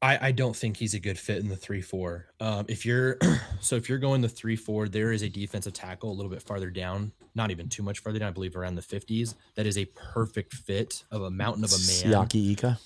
I, 0.04 0.18
I 0.20 0.32
don't 0.32 0.54
think 0.54 0.76
he's 0.76 0.92
a 0.92 1.00
good 1.00 1.18
fit 1.18 1.38
in 1.38 1.48
the 1.48 1.56
three 1.56 1.80
four. 1.80 2.26
Um, 2.38 2.66
if 2.68 2.84
you're 2.84 3.16
so 3.60 3.74
if 3.76 3.88
you're 3.88 3.98
going 3.98 4.20
the 4.20 4.28
three 4.28 4.54
four, 4.54 4.86
there 4.86 5.12
is 5.12 5.22
a 5.22 5.30
defensive 5.30 5.72
tackle 5.72 6.10
a 6.10 6.12
little 6.12 6.30
bit 6.30 6.42
farther 6.42 6.68
down, 6.68 7.10
not 7.34 7.50
even 7.50 7.70
too 7.70 7.82
much 7.82 8.00
farther 8.00 8.18
down, 8.18 8.28
I 8.28 8.32
believe 8.32 8.54
around 8.54 8.74
the 8.74 8.82
fifties. 8.82 9.34
That 9.54 9.64
is 9.64 9.78
a 9.78 9.86
perfect 9.86 10.52
fit 10.52 11.02
of 11.10 11.22
a 11.22 11.30
mountain 11.30 11.64
of 11.64 11.70
a 11.70 11.78
man. 11.78 12.28
Siaki 12.28 12.52
Ika. 12.52 12.78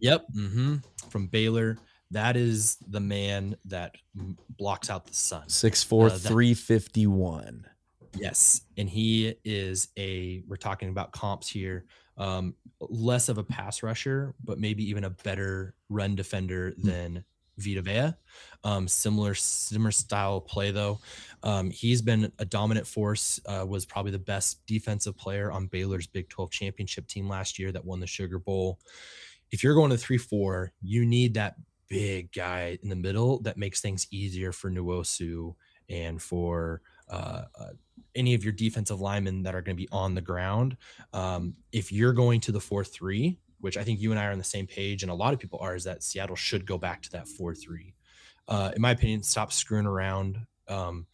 Yep. 0.00 0.26
Mm-hmm. 0.36 0.76
From 1.08 1.26
Baylor. 1.26 1.76
That 2.12 2.36
is 2.36 2.76
the 2.88 3.00
man 3.00 3.56
that 3.64 3.96
blocks 4.56 4.90
out 4.90 5.06
the 5.06 5.14
sun. 5.14 5.48
Six 5.48 5.82
four 5.82 6.06
uh, 6.06 6.10
three 6.10 6.54
fifty 6.54 7.08
one. 7.08 7.66
Yes, 8.16 8.62
and 8.76 8.88
he 8.88 9.34
is 9.44 9.88
a. 9.96 10.42
We're 10.46 10.56
talking 10.56 10.88
about 10.88 11.10
comps 11.10 11.48
here. 11.48 11.84
Um, 12.20 12.54
less 12.80 13.28
of 13.28 13.38
a 13.38 13.42
pass 13.42 13.82
rusher, 13.82 14.34
but 14.44 14.58
maybe 14.58 14.88
even 14.88 15.04
a 15.04 15.10
better 15.10 15.74
run 15.88 16.14
defender 16.14 16.74
hmm. 16.78 16.86
than 16.86 17.24
Vita 17.56 17.82
Vea. 17.82 18.14
Um, 18.64 18.88
similar 18.88 19.34
similar 19.34 19.90
style 19.90 20.40
play 20.40 20.70
though. 20.70 20.98
Um, 21.42 21.70
he's 21.70 22.02
been 22.02 22.30
a 22.38 22.44
dominant 22.44 22.86
force. 22.86 23.40
Uh, 23.46 23.64
was 23.66 23.86
probably 23.86 24.12
the 24.12 24.18
best 24.18 24.66
defensive 24.66 25.16
player 25.16 25.50
on 25.50 25.66
Baylor's 25.66 26.06
Big 26.06 26.28
12 26.28 26.50
championship 26.50 27.06
team 27.06 27.28
last 27.28 27.58
year 27.58 27.72
that 27.72 27.84
won 27.84 28.00
the 28.00 28.06
Sugar 28.06 28.38
Bowl. 28.38 28.78
If 29.50 29.64
you're 29.64 29.74
going 29.74 29.90
to 29.90 29.98
three 29.98 30.18
four, 30.18 30.72
you 30.82 31.04
need 31.04 31.34
that 31.34 31.56
big 31.88 32.32
guy 32.32 32.78
in 32.82 32.88
the 32.88 32.96
middle 32.96 33.40
that 33.40 33.56
makes 33.56 33.80
things 33.80 34.06
easier 34.10 34.52
for 34.52 34.70
Nwosu 34.70 35.54
and 35.88 36.22
for 36.22 36.82
uh, 37.10 37.42
uh, 37.58 37.70
any 38.14 38.34
of 38.34 38.42
your 38.42 38.52
defensive 38.52 39.00
linemen 39.00 39.42
that 39.42 39.54
are 39.54 39.62
going 39.62 39.76
to 39.76 39.80
be 39.80 39.88
on 39.92 40.14
the 40.14 40.20
ground. 40.20 40.76
Um, 41.12 41.54
if 41.72 41.92
you're 41.92 42.12
going 42.12 42.40
to 42.40 42.52
the 42.52 42.60
4 42.60 42.84
3, 42.84 43.38
which 43.60 43.76
I 43.76 43.84
think 43.84 44.00
you 44.00 44.10
and 44.10 44.18
I 44.18 44.26
are 44.26 44.32
on 44.32 44.38
the 44.38 44.44
same 44.44 44.66
page, 44.66 45.02
and 45.02 45.10
a 45.10 45.14
lot 45.14 45.34
of 45.34 45.40
people 45.40 45.58
are, 45.60 45.74
is 45.74 45.84
that 45.84 46.02
Seattle 46.02 46.36
should 46.36 46.66
go 46.66 46.78
back 46.78 47.02
to 47.02 47.10
that 47.12 47.28
4 47.28 47.54
3. 47.54 47.94
Uh, 48.48 48.72
in 48.74 48.82
my 48.82 48.90
opinion, 48.92 49.22
stop 49.22 49.52
screwing 49.52 49.86
around 49.86 50.38
um, 50.68 51.06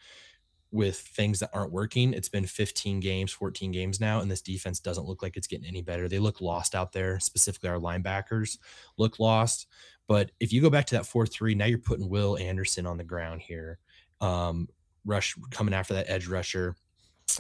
with 0.71 0.99
things 0.99 1.39
that 1.41 1.51
aren't 1.53 1.73
working. 1.73 2.13
It's 2.15 2.29
been 2.29 2.47
15 2.47 3.01
games, 3.01 3.33
14 3.33 3.73
games 3.73 4.01
now, 4.01 4.21
and 4.21 4.31
this 4.31 4.43
defense 4.43 4.81
doesn't 4.81 5.07
look 5.07 5.23
like 5.23 5.37
it's 5.37 5.47
getting 5.47 5.67
any 5.67 5.83
better. 5.83 6.09
They 6.09 6.19
look 6.19 6.41
lost 6.41 6.75
out 6.75 6.93
there, 6.93 7.21
specifically 7.21 7.69
our 7.69 7.79
linebackers 7.79 8.59
look 8.97 9.19
lost. 9.19 9.67
But 10.09 10.31
if 10.41 10.53
you 10.53 10.63
go 10.63 10.71
back 10.71 10.87
to 10.87 10.95
that 10.97 11.07
4 11.07 11.27
3, 11.27 11.55
now 11.55 11.67
you're 11.67 11.79
putting 11.79 12.09
Will 12.09 12.39
Anderson 12.39 12.87
on 12.87 12.97
the 12.97 13.05
ground 13.05 13.43
here. 13.43 13.79
Um, 14.21 14.69
rush 15.07 15.35
coming 15.51 15.75
after 15.75 15.95
that 15.95 16.11
edge 16.11 16.27
rusher. 16.27 16.77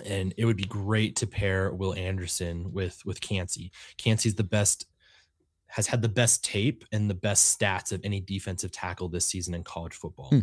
And 0.04 0.34
it 0.36 0.44
would 0.44 0.56
be 0.56 0.64
great 0.64 1.16
to 1.16 1.26
pair 1.26 1.72
Will 1.72 1.94
Anderson 1.94 2.72
with 2.72 3.04
with 3.04 3.20
Kancey. 3.20 3.72
Kancey's 3.96 4.34
the 4.34 4.44
best, 4.44 4.86
has 5.68 5.86
had 5.86 6.02
the 6.02 6.08
best 6.08 6.44
tape 6.44 6.84
and 6.92 7.08
the 7.08 7.14
best 7.14 7.58
stats 7.58 7.92
of 7.92 8.00
any 8.02 8.20
defensive 8.20 8.72
tackle 8.72 9.08
this 9.08 9.26
season 9.26 9.54
in 9.54 9.62
college 9.62 9.94
football. 9.94 10.30
Hmm. 10.30 10.40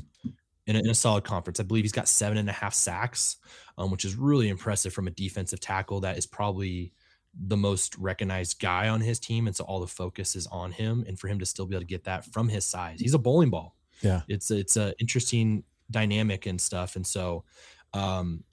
In, 0.65 0.77
a, 0.77 0.79
in, 0.79 0.89
a, 0.89 0.95
solid 0.95 1.25
conference, 1.25 1.59
I 1.59 1.63
believe 1.63 1.83
he's 1.83 1.91
got 1.91 2.07
seven 2.07 2.37
and 2.37 2.49
a 2.49 2.53
half 2.53 2.73
sacks, 2.73 3.35
um, 3.77 3.91
which 3.91 4.05
is 4.05 4.15
really 4.15 4.47
impressive 4.47 4.93
from 4.93 5.07
a 5.07 5.11
defensive 5.11 5.59
tackle 5.59 5.99
that 5.99 6.17
is 6.17 6.25
probably 6.25 6.93
the 7.47 7.57
most 7.57 7.97
recognized 7.97 8.59
guy 8.59 8.89
on 8.89 9.01
his 9.01 9.19
team, 9.19 9.47
and 9.47 9.55
so 9.55 9.63
all 9.63 9.79
the 9.79 9.87
focus 9.87 10.35
is 10.35 10.47
on 10.47 10.71
him. 10.71 11.03
And 11.07 11.19
for 11.19 11.27
him 11.27 11.39
to 11.39 11.45
still 11.45 11.65
be 11.65 11.75
able 11.75 11.81
to 11.81 11.87
get 11.87 12.03
that 12.05 12.25
from 12.25 12.47
his 12.47 12.65
size, 12.65 12.99
he's 12.99 13.13
a 13.13 13.19
bowling 13.19 13.49
ball. 13.49 13.75
Yeah, 14.01 14.21
it's 14.27 14.51
it's 14.51 14.77
a 14.77 14.93
interesting 14.99 15.63
dynamic 15.93 16.45
and 16.45 16.59
stuff. 16.59 16.97
And 16.97 17.07
so, 17.07 17.45
um, 17.93 18.43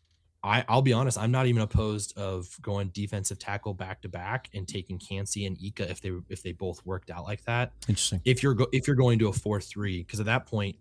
I, 0.43 0.65
I'll 0.69 0.81
be 0.81 0.95
honest, 0.95 1.19
I'm 1.19 1.31
not 1.31 1.47
even 1.47 1.61
opposed 1.61 2.17
of 2.17 2.57
going 2.63 2.89
defensive 2.95 3.39
tackle 3.39 3.75
back 3.75 4.01
to 4.03 4.09
back 4.09 4.49
and 4.55 4.67
taking 4.67 4.99
Kancey 4.99 5.45
and 5.45 5.61
Ika 5.63 5.91
if 5.91 6.01
they 6.01 6.13
if 6.31 6.43
they 6.43 6.53
both 6.53 6.81
worked 6.87 7.11
out 7.11 7.25
like 7.25 7.45
that. 7.45 7.73
Interesting. 7.89 8.23
If 8.25 8.43
you're 8.43 8.55
go, 8.55 8.67
if 8.73 8.87
you're 8.87 8.97
going 8.97 9.19
to 9.19 9.29
a 9.29 9.33
four 9.35 9.61
three, 9.61 10.03
because 10.03 10.19
at 10.19 10.25
that 10.27 10.47
point, 10.47 10.77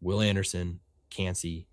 Will 0.00 0.20
Anderson, 0.20 0.78
Kancey, 1.10 1.66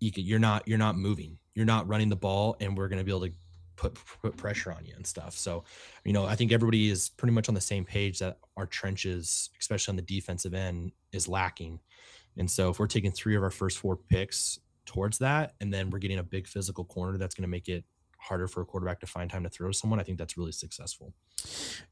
Ika, 0.00 0.20
you're 0.20 0.38
not 0.38 0.68
you're 0.68 0.78
not 0.78 0.96
moving, 0.96 1.36
you're 1.56 1.66
not 1.66 1.88
running 1.88 2.10
the 2.10 2.16
ball, 2.16 2.56
and 2.60 2.78
we're 2.78 2.86
going 2.86 3.00
to 3.00 3.04
be 3.04 3.10
able 3.10 3.26
to 3.26 3.32
put 3.74 3.98
put 4.22 4.36
pressure 4.36 4.70
on 4.70 4.86
you 4.86 4.94
and 4.94 5.04
stuff. 5.04 5.36
So, 5.36 5.64
you 6.04 6.12
know, 6.12 6.26
I 6.26 6.36
think 6.36 6.52
everybody 6.52 6.90
is 6.90 7.08
pretty 7.08 7.32
much 7.32 7.48
on 7.48 7.56
the 7.56 7.60
same 7.60 7.84
page 7.84 8.20
that 8.20 8.38
our 8.56 8.66
trenches, 8.66 9.50
especially 9.58 9.90
on 9.90 9.96
the 9.96 10.02
defensive 10.02 10.54
end, 10.54 10.92
is 11.12 11.26
lacking. 11.26 11.80
And 12.36 12.50
so 12.50 12.70
if 12.70 12.78
we're 12.78 12.86
taking 12.86 13.12
three 13.12 13.36
of 13.36 13.42
our 13.42 13.50
first 13.50 13.78
four 13.78 13.96
picks 13.96 14.58
towards 14.86 15.18
that, 15.18 15.54
and 15.60 15.72
then 15.72 15.90
we're 15.90 15.98
getting 15.98 16.18
a 16.18 16.22
big 16.22 16.46
physical 16.46 16.84
corner 16.84 17.18
that's 17.18 17.34
going 17.34 17.42
to 17.42 17.48
make 17.48 17.68
it 17.68 17.84
harder 18.18 18.48
for 18.48 18.62
a 18.62 18.64
quarterback 18.64 19.00
to 19.00 19.06
find 19.06 19.30
time 19.30 19.42
to 19.42 19.50
throw 19.50 19.68
to 19.68 19.74
someone, 19.74 20.00
I 20.00 20.02
think 20.02 20.18
that's 20.18 20.36
really 20.36 20.52
successful. 20.52 21.12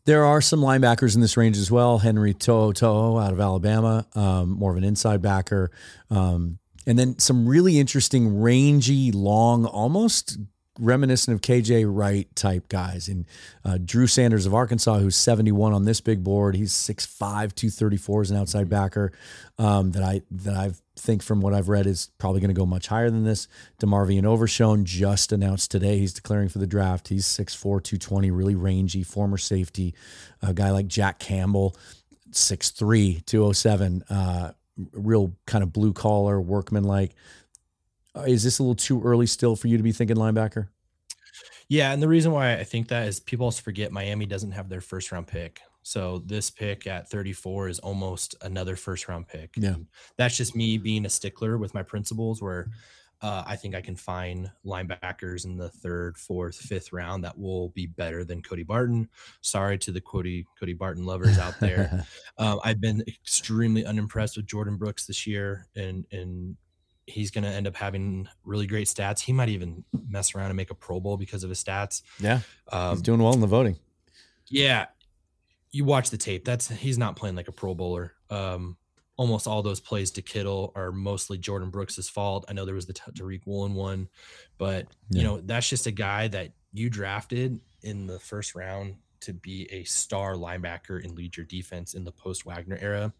There 0.04 0.24
are 0.24 0.40
some 0.40 0.60
linebackers 0.60 1.14
in 1.14 1.20
this 1.20 1.36
range 1.36 1.58
as 1.58 1.70
well. 1.70 1.98
Henry 1.98 2.34
To'oTo'o 2.34 3.22
out 3.22 3.32
of 3.32 3.40
Alabama, 3.40 4.06
um, 4.14 4.50
more 4.50 4.70
of 4.70 4.78
an 4.78 4.84
inside 4.84 5.20
backer. 5.20 5.70
Um, 6.10 6.58
and 6.86 6.98
then 6.98 7.18
some 7.18 7.46
really 7.46 7.78
interesting, 7.78 8.40
rangy, 8.40 9.12
long, 9.12 9.66
almost 9.66 10.38
reminiscent 10.82 11.34
of 11.34 11.40
KJ 11.40 11.84
Wright 11.86 12.28
type 12.34 12.68
guys. 12.68 13.08
And 13.08 13.26
uh, 13.64 13.78
Drew 13.82 14.06
Sanders 14.06 14.46
of 14.46 14.54
Arkansas, 14.54 14.98
who's 14.98 15.16
71 15.16 15.72
on 15.72 15.84
this 15.84 16.00
big 16.00 16.22
board. 16.24 16.56
He's 16.56 16.72
6'5", 16.72 17.18
234 17.54 18.22
as 18.22 18.30
an 18.30 18.36
outside 18.36 18.68
backer. 18.68 19.12
Um, 19.58 19.92
that 19.92 20.02
I 20.02 20.22
that 20.30 20.56
I 20.56 20.72
think 20.96 21.22
from 21.22 21.40
what 21.40 21.54
I've 21.54 21.68
read 21.68 21.86
is 21.86 22.10
probably 22.18 22.40
going 22.40 22.54
to 22.54 22.58
go 22.58 22.66
much 22.66 22.88
higher 22.88 23.10
than 23.10 23.24
this. 23.24 23.48
DeMarvion 23.80 24.24
Overshown 24.24 24.84
just 24.84 25.32
announced 25.32 25.70
today 25.70 25.98
he's 25.98 26.12
declaring 26.12 26.48
for 26.48 26.58
the 26.58 26.66
draft. 26.66 27.08
He's 27.08 27.26
6'4", 27.26 27.60
220, 27.60 28.30
really 28.30 28.54
rangy, 28.54 29.02
former 29.02 29.38
safety. 29.38 29.94
A 30.42 30.52
guy 30.52 30.70
like 30.70 30.88
Jack 30.88 31.18
Campbell, 31.18 31.76
6'3", 32.32 33.24
207, 33.24 34.04
uh, 34.10 34.52
real 34.92 35.34
kind 35.46 35.62
of 35.62 35.72
blue 35.72 35.92
collar 35.92 36.40
workman 36.40 36.84
like. 36.84 37.14
Uh, 38.16 38.22
is 38.22 38.42
this 38.42 38.58
a 38.58 38.62
little 38.62 38.74
too 38.74 39.02
early 39.02 39.26
still 39.26 39.56
for 39.56 39.68
you 39.68 39.76
to 39.76 39.82
be 39.82 39.92
thinking 39.92 40.16
linebacker? 40.16 40.68
Yeah, 41.68 41.92
and 41.92 42.02
the 42.02 42.08
reason 42.08 42.32
why 42.32 42.54
I 42.54 42.64
think 42.64 42.88
that 42.88 43.08
is 43.08 43.20
people 43.20 43.46
also 43.46 43.62
forget 43.62 43.92
Miami 43.92 44.26
doesn't 44.26 44.52
have 44.52 44.68
their 44.68 44.82
first 44.82 45.10
round 45.10 45.26
pick. 45.26 45.60
So 45.82 46.22
this 46.26 46.50
pick 46.50 46.86
at 46.86 47.08
34 47.08 47.68
is 47.68 47.78
almost 47.78 48.34
another 48.42 48.76
first 48.76 49.08
round 49.08 49.26
pick. 49.26 49.50
Yeah. 49.56 49.70
And 49.70 49.86
that's 50.16 50.36
just 50.36 50.54
me 50.54 50.78
being 50.78 51.06
a 51.06 51.10
stickler 51.10 51.58
with 51.58 51.74
my 51.74 51.82
principles 51.82 52.42
where 52.42 52.68
uh, 53.22 53.44
I 53.46 53.54
think 53.54 53.74
I 53.74 53.80
can 53.80 53.94
find 53.94 54.50
linebackers 54.66 55.44
in 55.44 55.56
the 55.56 55.68
third, 55.68 56.18
fourth, 56.18 56.56
fifth 56.56 56.92
round 56.92 57.22
that 57.24 57.38
will 57.38 57.68
be 57.70 57.86
better 57.86 58.24
than 58.24 58.42
Cody 58.42 58.64
Barton. 58.64 59.08
Sorry 59.42 59.78
to 59.78 59.92
the 59.92 60.00
Cody 60.00 60.44
Cody 60.58 60.74
Barton 60.74 61.06
lovers 61.06 61.38
out 61.38 61.58
there. 61.60 62.04
um, 62.38 62.60
I've 62.64 62.80
been 62.80 63.02
extremely 63.06 63.86
unimpressed 63.86 64.36
with 64.36 64.46
Jordyn 64.46 64.76
Brooks 64.76 65.06
this 65.06 65.24
year, 65.24 65.68
and 65.76 66.04
and 66.10 66.56
he's 67.06 67.30
going 67.30 67.44
to 67.44 67.50
end 67.50 67.66
up 67.66 67.76
having 67.76 68.28
really 68.44 68.66
great 68.66 68.86
stats. 68.86 69.20
He 69.20 69.32
might 69.32 69.48
even 69.48 69.84
mess 70.08 70.34
around 70.34 70.46
and 70.46 70.56
make 70.56 70.70
a 70.70 70.74
Pro 70.74 71.00
Bowl 71.00 71.16
because 71.16 71.42
of 71.44 71.50
his 71.50 71.62
stats. 71.62 72.02
Yeah, 72.20 72.40
Um, 72.70 72.92
he's 72.96 73.02
doing 73.02 73.20
well 73.22 73.32
in 73.34 73.40
the 73.40 73.46
voting. 73.46 73.76
yeah, 74.48 74.86
you 75.70 75.84
watch 75.84 76.10
the 76.10 76.18
tape. 76.18 76.44
That's 76.44 76.68
he's 76.68 76.98
not 76.98 77.16
playing 77.16 77.34
like 77.36 77.48
a 77.48 77.52
Pro 77.52 77.74
Bowler. 77.74 78.12
Um, 78.30 78.76
almost 79.16 79.46
all 79.46 79.62
those 79.62 79.80
plays 79.80 80.10
to 80.12 80.22
Kittle 80.22 80.72
are 80.74 80.92
mostly 80.92 81.38
Jordyn 81.38 81.70
Brooks' 81.70 82.08
fault. 82.08 82.44
I 82.48 82.52
know 82.52 82.64
there 82.64 82.74
was 82.74 82.86
the 82.86 82.92
Tariq 82.94 83.42
Woolen 83.46 83.74
one, 83.74 84.08
but 84.58 84.86
Yeah. 85.10 85.18
you 85.20 85.22
know 85.26 85.40
that's 85.40 85.68
just 85.68 85.86
a 85.86 85.90
guy 85.92 86.28
that 86.28 86.52
you 86.72 86.88
drafted 86.90 87.60
in 87.82 88.06
the 88.06 88.18
first 88.18 88.54
round 88.54 88.96
to 89.20 89.32
be 89.32 89.68
a 89.72 89.84
star 89.84 90.34
linebacker 90.34 91.02
and 91.04 91.14
lead 91.16 91.36
your 91.36 91.46
defense 91.46 91.94
in 91.94 92.04
the 92.04 92.12
post 92.12 92.44
Wagner 92.44 92.78
era. 92.80 93.12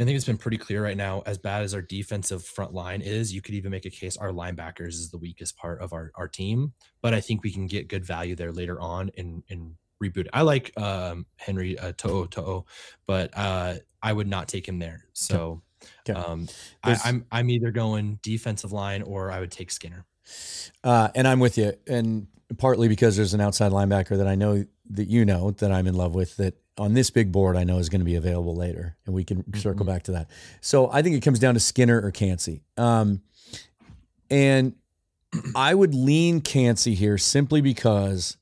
I 0.00 0.04
think 0.04 0.16
it's 0.16 0.24
been 0.24 0.38
pretty 0.38 0.56
clear 0.56 0.82
right 0.82 0.96
now, 0.96 1.22
as 1.26 1.38
bad 1.38 1.62
as 1.62 1.74
our 1.74 1.82
defensive 1.82 2.44
front 2.44 2.72
line 2.72 3.02
is, 3.02 3.32
you 3.32 3.40
could 3.42 3.54
even 3.54 3.70
make 3.70 3.84
a 3.84 3.90
case 3.90 4.16
our 4.16 4.30
linebackers 4.30 4.88
is 4.94 5.10
the 5.10 5.18
weakest 5.18 5.56
part 5.56 5.80
of 5.80 5.92
our, 5.92 6.10
our 6.16 6.26
team. 6.28 6.72
But 7.02 7.14
I 7.14 7.20
think 7.20 7.42
we 7.44 7.52
can 7.52 7.66
get 7.66 7.88
good 7.88 8.04
value 8.04 8.34
there 8.34 8.52
later 8.52 8.80
on 8.80 9.10
in 9.10 9.42
in 9.48 9.76
reboot. 10.02 10.26
I 10.32 10.42
like 10.42 10.72
um, 10.80 11.26
Henry 11.36 11.78
uh, 11.78 11.92
To'o 11.96 12.26
To'o, 12.26 12.66
but 13.06 13.30
uh, 13.36 13.74
I 14.02 14.12
would 14.12 14.26
not 14.26 14.48
take 14.48 14.66
him 14.66 14.78
there. 14.78 15.06
So 15.12 15.62
Okay. 16.08 16.18
um, 16.18 16.48
I, 16.82 16.88
There's- 16.90 17.02
I'm 17.06 17.26
I'm 17.30 17.50
either 17.50 17.70
going 17.70 18.18
defensive 18.22 18.72
line 18.72 19.02
or 19.02 19.30
I 19.30 19.40
would 19.40 19.50
take 19.50 19.70
Skinner. 19.70 20.06
Uh, 20.84 21.08
and 21.14 21.26
I'm 21.28 21.40
with 21.40 21.58
you, 21.58 21.74
and 21.88 22.28
partly 22.56 22.86
because 22.88 23.16
there's 23.16 23.34
an 23.34 23.40
outside 23.40 23.72
linebacker 23.72 24.16
that 24.18 24.26
I 24.28 24.36
know 24.36 24.64
that 24.90 25.08
you 25.08 25.24
know 25.24 25.50
that 25.52 25.72
I'm 25.72 25.86
in 25.86 25.94
love 25.94 26.14
with 26.14 26.36
that 26.36 26.54
on 26.78 26.94
this 26.94 27.10
big 27.10 27.30
board 27.32 27.56
I 27.56 27.64
know 27.64 27.78
is 27.78 27.88
going 27.88 28.00
to 28.00 28.04
be 28.06 28.14
available 28.16 28.54
later, 28.56 28.96
and 29.06 29.14
we 29.14 29.24
can 29.24 29.44
circle 29.54 29.84
Mhm. 29.84 29.88
back 29.88 30.02
to 30.04 30.12
that. 30.12 30.30
So 30.60 30.90
I 30.90 31.02
think 31.02 31.16
it 31.16 31.20
comes 31.20 31.38
down 31.38 31.54
to 31.54 31.60
Skinner 31.60 32.00
or 32.00 32.10
Kancey, 32.10 32.62
um, 32.76 33.22
and 34.30 34.74
I 35.54 35.74
would 35.74 35.94
lean 35.94 36.40
Kancey 36.40 36.94
here 36.94 37.18
simply 37.18 37.60
because 37.60 38.36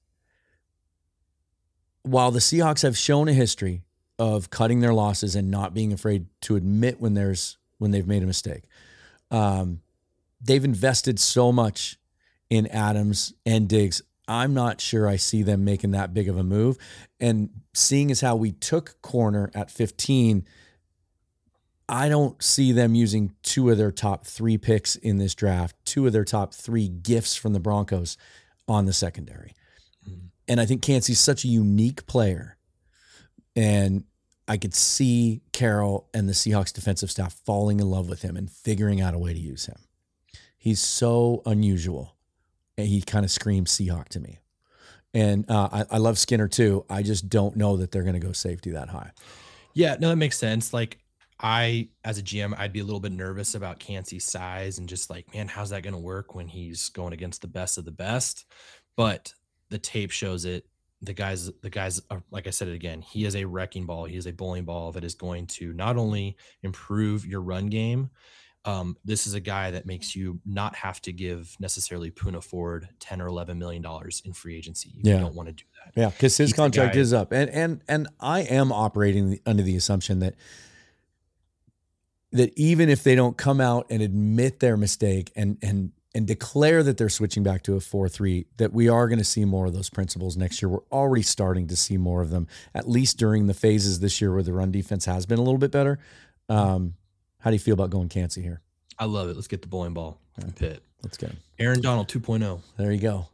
while 2.03 2.31
the 2.31 2.39
Seahawks 2.41 2.83
have 2.83 2.97
shown 2.97 3.29
a 3.29 3.33
history 3.33 3.83
of 4.19 4.51
cutting 4.51 4.81
their 4.81 4.93
losses 4.95 5.35
and 5.35 5.51
not 5.51 5.73
being 5.75 5.93
afraid 5.93 6.27
to 6.43 6.57
admit 6.57 7.01
when 7.01 7.15
there's 7.15 7.57
when 7.79 7.91
they've 7.91 8.07
made 8.07 8.23
a 8.23 8.27
mistake. 8.27 8.65
Um, 9.31 9.81
they've 10.43 10.65
invested 10.65 11.19
so 11.19 11.51
much 11.53 11.99
in 12.51 12.67
Adams 12.67 13.33
and 13.47 13.67
Diggs. 13.69 14.03
I'm 14.31 14.55
not 14.55 14.81
sure 14.81 15.09
I 15.09 15.17
see 15.17 15.43
them 15.43 15.65
making 15.65 15.91
that 15.91 16.15
big 16.15 16.29
of 16.29 16.39
a 16.39 16.45
move. 16.45 16.79
And 17.19 17.51
seeing 17.75 18.13
as 18.13 18.21
how 18.21 18.37
we 18.37 18.53
took 18.53 19.03
corner 19.03 19.51
at 19.57 19.73
15, 19.73 20.47
I 21.89 22.09
don't 22.09 22.41
see 22.41 22.71
them 22.71 22.95
using 22.95 23.35
two 23.43 23.71
of 23.71 23.77
their 23.77 23.91
top 23.91 24.25
three 24.25 24.57
picks 24.57 24.95
in 24.95 25.19
this 25.19 25.35
draft, 25.35 25.75
two 25.85 26.07
of 26.07 26.13
their 26.13 26.25
top 26.25 26.55
three 26.55 26.89
gifts 26.89 27.35
from 27.35 27.55
the 27.55 27.59
Broncos 27.59 28.17
on 28.69 28.87
the 28.87 28.93
secondary. 28.93 29.53
Mhm. 30.09 30.31
And 30.47 30.61
I 30.61 30.65
think 30.67 30.83
Kancey's 30.83 31.19
such 31.19 31.45
a 31.45 31.49
unique 31.49 32.07
player. 32.07 32.57
And 33.57 34.05
I 34.47 34.59
could 34.59 34.75
see 34.75 35.43
Carroll 35.53 36.09
and 36.15 36.29
the 36.29 36.35
Seahawks 36.35 36.73
defensive 36.73 37.11
staff 37.11 37.33
falling 37.45 37.81
in 37.81 37.91
love 37.91 38.09
with 38.09 38.23
him 38.23 38.37
and 38.37 38.49
figuring 38.49 39.01
out 39.01 39.13
a 39.13 39.19
way 39.19 39.35
to 39.35 39.41
use 39.41 39.67
him. 39.67 39.89
He's 40.57 40.79
so 40.79 41.43
unusual. 41.45 42.15
And 42.81 42.89
he 42.89 43.03
kind 43.03 43.25
of 43.25 43.31
screams 43.31 43.71
Seahawk 43.71 44.09
to 44.09 44.21
me. 44.21 44.41
And 45.13 45.49
uh, 45.51 45.69
I, 45.73 45.85
I 45.91 45.99
love 45.99 46.19
Skinner 46.19 46.49
too. 46.49 46.85
I 46.89 47.03
just 47.03 47.29
don't 47.29 47.57
know 47.57 47.77
that 47.77 47.93
they're 47.93 48.03
going 48.03 48.15
to 48.15 48.27
go 48.27 48.33
safety 48.33 48.71
that 48.71 48.89
high. 48.89 49.11
Yeah, 49.75 49.97
no, 50.01 50.09
that 50.09 50.17
makes 50.17 50.39
sense. 50.39 50.73
Like 50.73 50.99
I, 51.39 51.89
as 52.05 52.19
a 52.19 52.23
GM, 52.23 52.55
I'd 52.59 52.73
be 52.73 52.81
a 52.81 52.85
little 52.85 53.01
bit 53.01 53.13
nervous 53.13 53.55
about 53.55 53.81
Kancey's 53.81 54.25
size 54.25 54.79
and 54.79 54.89
just 54.89 55.11
like, 55.11 55.33
man, 55.35 55.49
how's 55.49 55.71
that 55.71 55.83
going 55.83 55.95
to 55.95 56.01
work 56.01 56.35
when 56.35 56.49
he's 56.49 56.89
going 56.91 57.13
against 57.13 57.43
the 57.43 57.49
best 57.49 57.77
of 57.77 57.85
the 57.85 57.91
best? 57.91 58.47
But 58.97 59.35
the 59.69 59.79
tape 59.79 60.11
shows 60.11 60.45
it. 60.45 60.67
The 61.03 61.15
guys, 61.15 61.51
the 61.63 61.71
guys, 61.71 62.01
are, 62.11 62.23
like 62.31 62.47
I 62.47 62.51
said 62.51 62.69
it 62.69 62.75
again, 62.75 63.01
he 63.01 63.25
is 63.25 63.35
a 63.35 63.47
wrecking 63.47 63.87
ball. 63.87 64.05
He 64.05 64.17
is 64.17 64.27
a 64.27 64.33
bowling 64.33 64.65
ball 64.65 64.93
that 64.93 65.05
is 65.05 65.15
going 65.15 65.47
to 65.49 65.73
not 65.73 65.97
only 65.97 66.37
improve 66.63 67.27
your 67.27 67.41
run 67.41 67.67
game. 67.69 68.11
Um, 68.67 68.97
this 69.05 69.27
is 69.27 69.33
a 69.35 69.41
guy 69.41 69.71
that 69.71 69.87
makes 69.87 70.15
you 70.15 70.39
not 70.45 70.77
have 70.77 71.01
to 71.03 71.13
give 71.13 71.57
necessarily 71.61 72.11
Poona 72.11 72.43
Ford 72.45 72.89
ten 72.99 73.23
or 73.23 73.27
eleven 73.27 73.59
million 73.59 73.81
dollars 73.83 74.23
in 74.27 74.33
free 74.35 74.57
agency. 74.57 74.91
You 74.95 75.01
Yeah. 75.13 75.21
don't 75.21 75.35
want 75.35 75.49
to 75.49 75.55
do 75.55 75.65
that. 75.85 75.99
Yeah, 75.99 76.11
because 76.11 76.37
his 76.37 76.51
He's 76.51 76.57
contract 76.57 76.95
is 76.97 77.13
up, 77.15 77.33
and 77.33 77.49
and 77.51 77.81
and 77.89 78.09
I 78.21 78.41
am 78.41 78.71
operating 78.71 79.41
under 79.47 79.63
the 79.63 79.77
assumption 79.77 80.19
that 80.21 80.35
that 82.33 82.53
even 82.57 82.89
if 82.89 83.03
they 83.03 83.15
don't 83.15 83.37
come 83.37 83.61
out 83.61 83.87
and 83.91 84.03
admit 84.03 84.61
their 84.61 84.77
mistake 84.77 85.33
and 85.35 85.57
and 85.63 85.93
and 86.15 86.27
declare 86.27 86.83
that 86.83 86.97
they're 86.99 87.09
switching 87.09 87.43
back 87.43 87.63
to 87.63 87.77
a 87.77 87.81
four 87.81 88.09
three, 88.09 88.45
that 88.57 88.73
we 88.73 88.89
are 88.89 89.09
going 89.09 89.19
to 89.21 89.25
see 89.25 89.45
more 89.45 89.67
of 89.67 89.73
those 89.73 89.89
principles 89.89 90.37
next 90.37 90.61
year. 90.61 90.69
We're 90.69 90.85
already 90.93 91.23
starting 91.23 91.69
to 91.69 91.77
see 91.77 91.97
more 91.97 92.21
of 92.21 92.31
them, 92.31 92.47
at 92.75 92.89
least 92.89 93.17
during 93.17 93.47
the 93.47 93.55
phases 93.55 94.01
this 94.01 94.21
year 94.21 94.33
where 94.35 94.43
the 94.43 94.53
run 94.53 94.71
defense 94.73 95.05
has 95.07 95.25
been 95.25 95.39
a 95.39 95.43
little 95.43 95.59
bit 95.59 95.71
better. 95.71 95.99
Um, 96.49 96.95
how 97.41 97.51
do 97.51 97.55
you 97.55 97.61
feel 97.61 97.75
about 97.75 97.91
going 97.91 98.09
Kancey 98.09 98.43
here? 98.43 98.61
I 98.99 99.05
love 99.07 99.29
it. 99.29 99.35
Let's 99.35 99.49
get 99.49 99.63
the 99.63 99.69
bowling 99.69 99.95
ball 99.95 100.21
from 100.39 100.53
Pitt. 100.53 100.83
Let's 101.03 101.17
go. 101.17 101.29
Aaron 101.59 101.81
Donald 101.81 102.11
oh. 102.15 102.19
2.0. 102.19 102.61
There 102.77 102.93
you 102.93 103.01
go. 103.01 103.27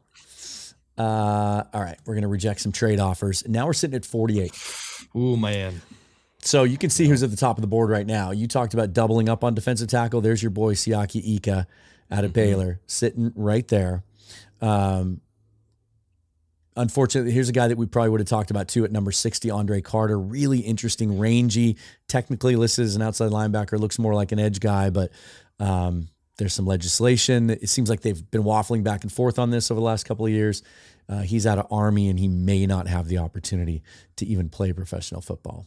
Uh, 0.98 1.64
all 1.74 1.80
right, 1.82 1.98
we're 2.06 2.14
going 2.14 2.22
to 2.22 2.28
reject 2.28 2.60
some 2.60 2.72
trade 2.72 3.00
offers. 3.00 3.46
Now 3.46 3.66
we're 3.66 3.72
sitting 3.74 3.96
at 3.96 4.04
48. 4.06 4.52
Ooh, 5.16 5.36
man. 5.36 5.82
So 6.40 6.62
you 6.64 6.78
can 6.78 6.90
see 6.90 7.06
who's 7.06 7.22
at 7.22 7.30
the 7.30 7.36
top 7.36 7.58
of 7.58 7.62
the 7.62 7.66
board 7.66 7.90
right 7.90 8.06
now. 8.06 8.30
You 8.30 8.46
talked 8.46 8.72
about 8.72 8.92
doubling 8.92 9.28
up 9.28 9.42
on 9.44 9.54
defensive 9.54 9.88
tackle. 9.88 10.20
There's 10.20 10.42
your 10.42 10.50
boy 10.50 10.74
Siaki 10.74 11.22
Ika 11.36 11.66
out 12.10 12.24
of 12.24 12.30
Mhm. 12.30 12.34
Baylor, 12.34 12.80
sitting 12.86 13.32
right 13.34 13.66
there. 13.68 14.04
Um, 14.62 15.20
unfortunately, 16.76 17.32
here's 17.32 17.48
a 17.48 17.52
guy 17.52 17.68
that 17.68 17.78
we 17.78 17.86
probably 17.86 18.10
would 18.10 18.20
have 18.20 18.28
talked 18.28 18.50
about 18.50 18.68
too 18.68 18.84
at 18.84 18.92
number 18.92 19.12
60, 19.12 19.50
Andre 19.50 19.80
Carter. 19.80 20.18
Really 20.18 20.60
interesting, 20.60 21.18
rangy, 21.18 21.76
technically 22.08 22.56
listed 22.56 22.84
as 22.84 22.96
an 22.96 23.02
outside 23.02 23.30
linebacker. 23.30 23.78
Looks 23.78 23.98
more 23.98 24.14
like 24.14 24.32
an 24.32 24.38
edge 24.38 24.60
guy, 24.60 24.90
but 24.90 25.10
um, 25.58 26.08
there's 26.38 26.54
some 26.54 26.66
legislation. 26.66 27.50
It 27.50 27.68
seems 27.68 27.88
like 27.88 28.02
they've 28.02 28.30
been 28.30 28.42
waffling 28.42 28.84
back 28.84 29.02
and 29.02 29.12
forth 29.12 29.38
on 29.38 29.50
this 29.50 29.70
over 29.70 29.80
the 29.80 29.84
last 29.84 30.04
couple 30.04 30.26
of 30.26 30.32
years. 30.32 30.62
Uh, 31.08 31.20
he's 31.20 31.46
out 31.46 31.58
of 31.58 31.66
Army 31.70 32.08
and 32.08 32.18
he 32.18 32.28
may 32.28 32.66
not 32.66 32.88
have 32.88 33.08
the 33.08 33.18
opportunity 33.18 33.82
to 34.16 34.26
even 34.26 34.48
play 34.48 34.72
professional 34.72 35.20
football. 35.20 35.66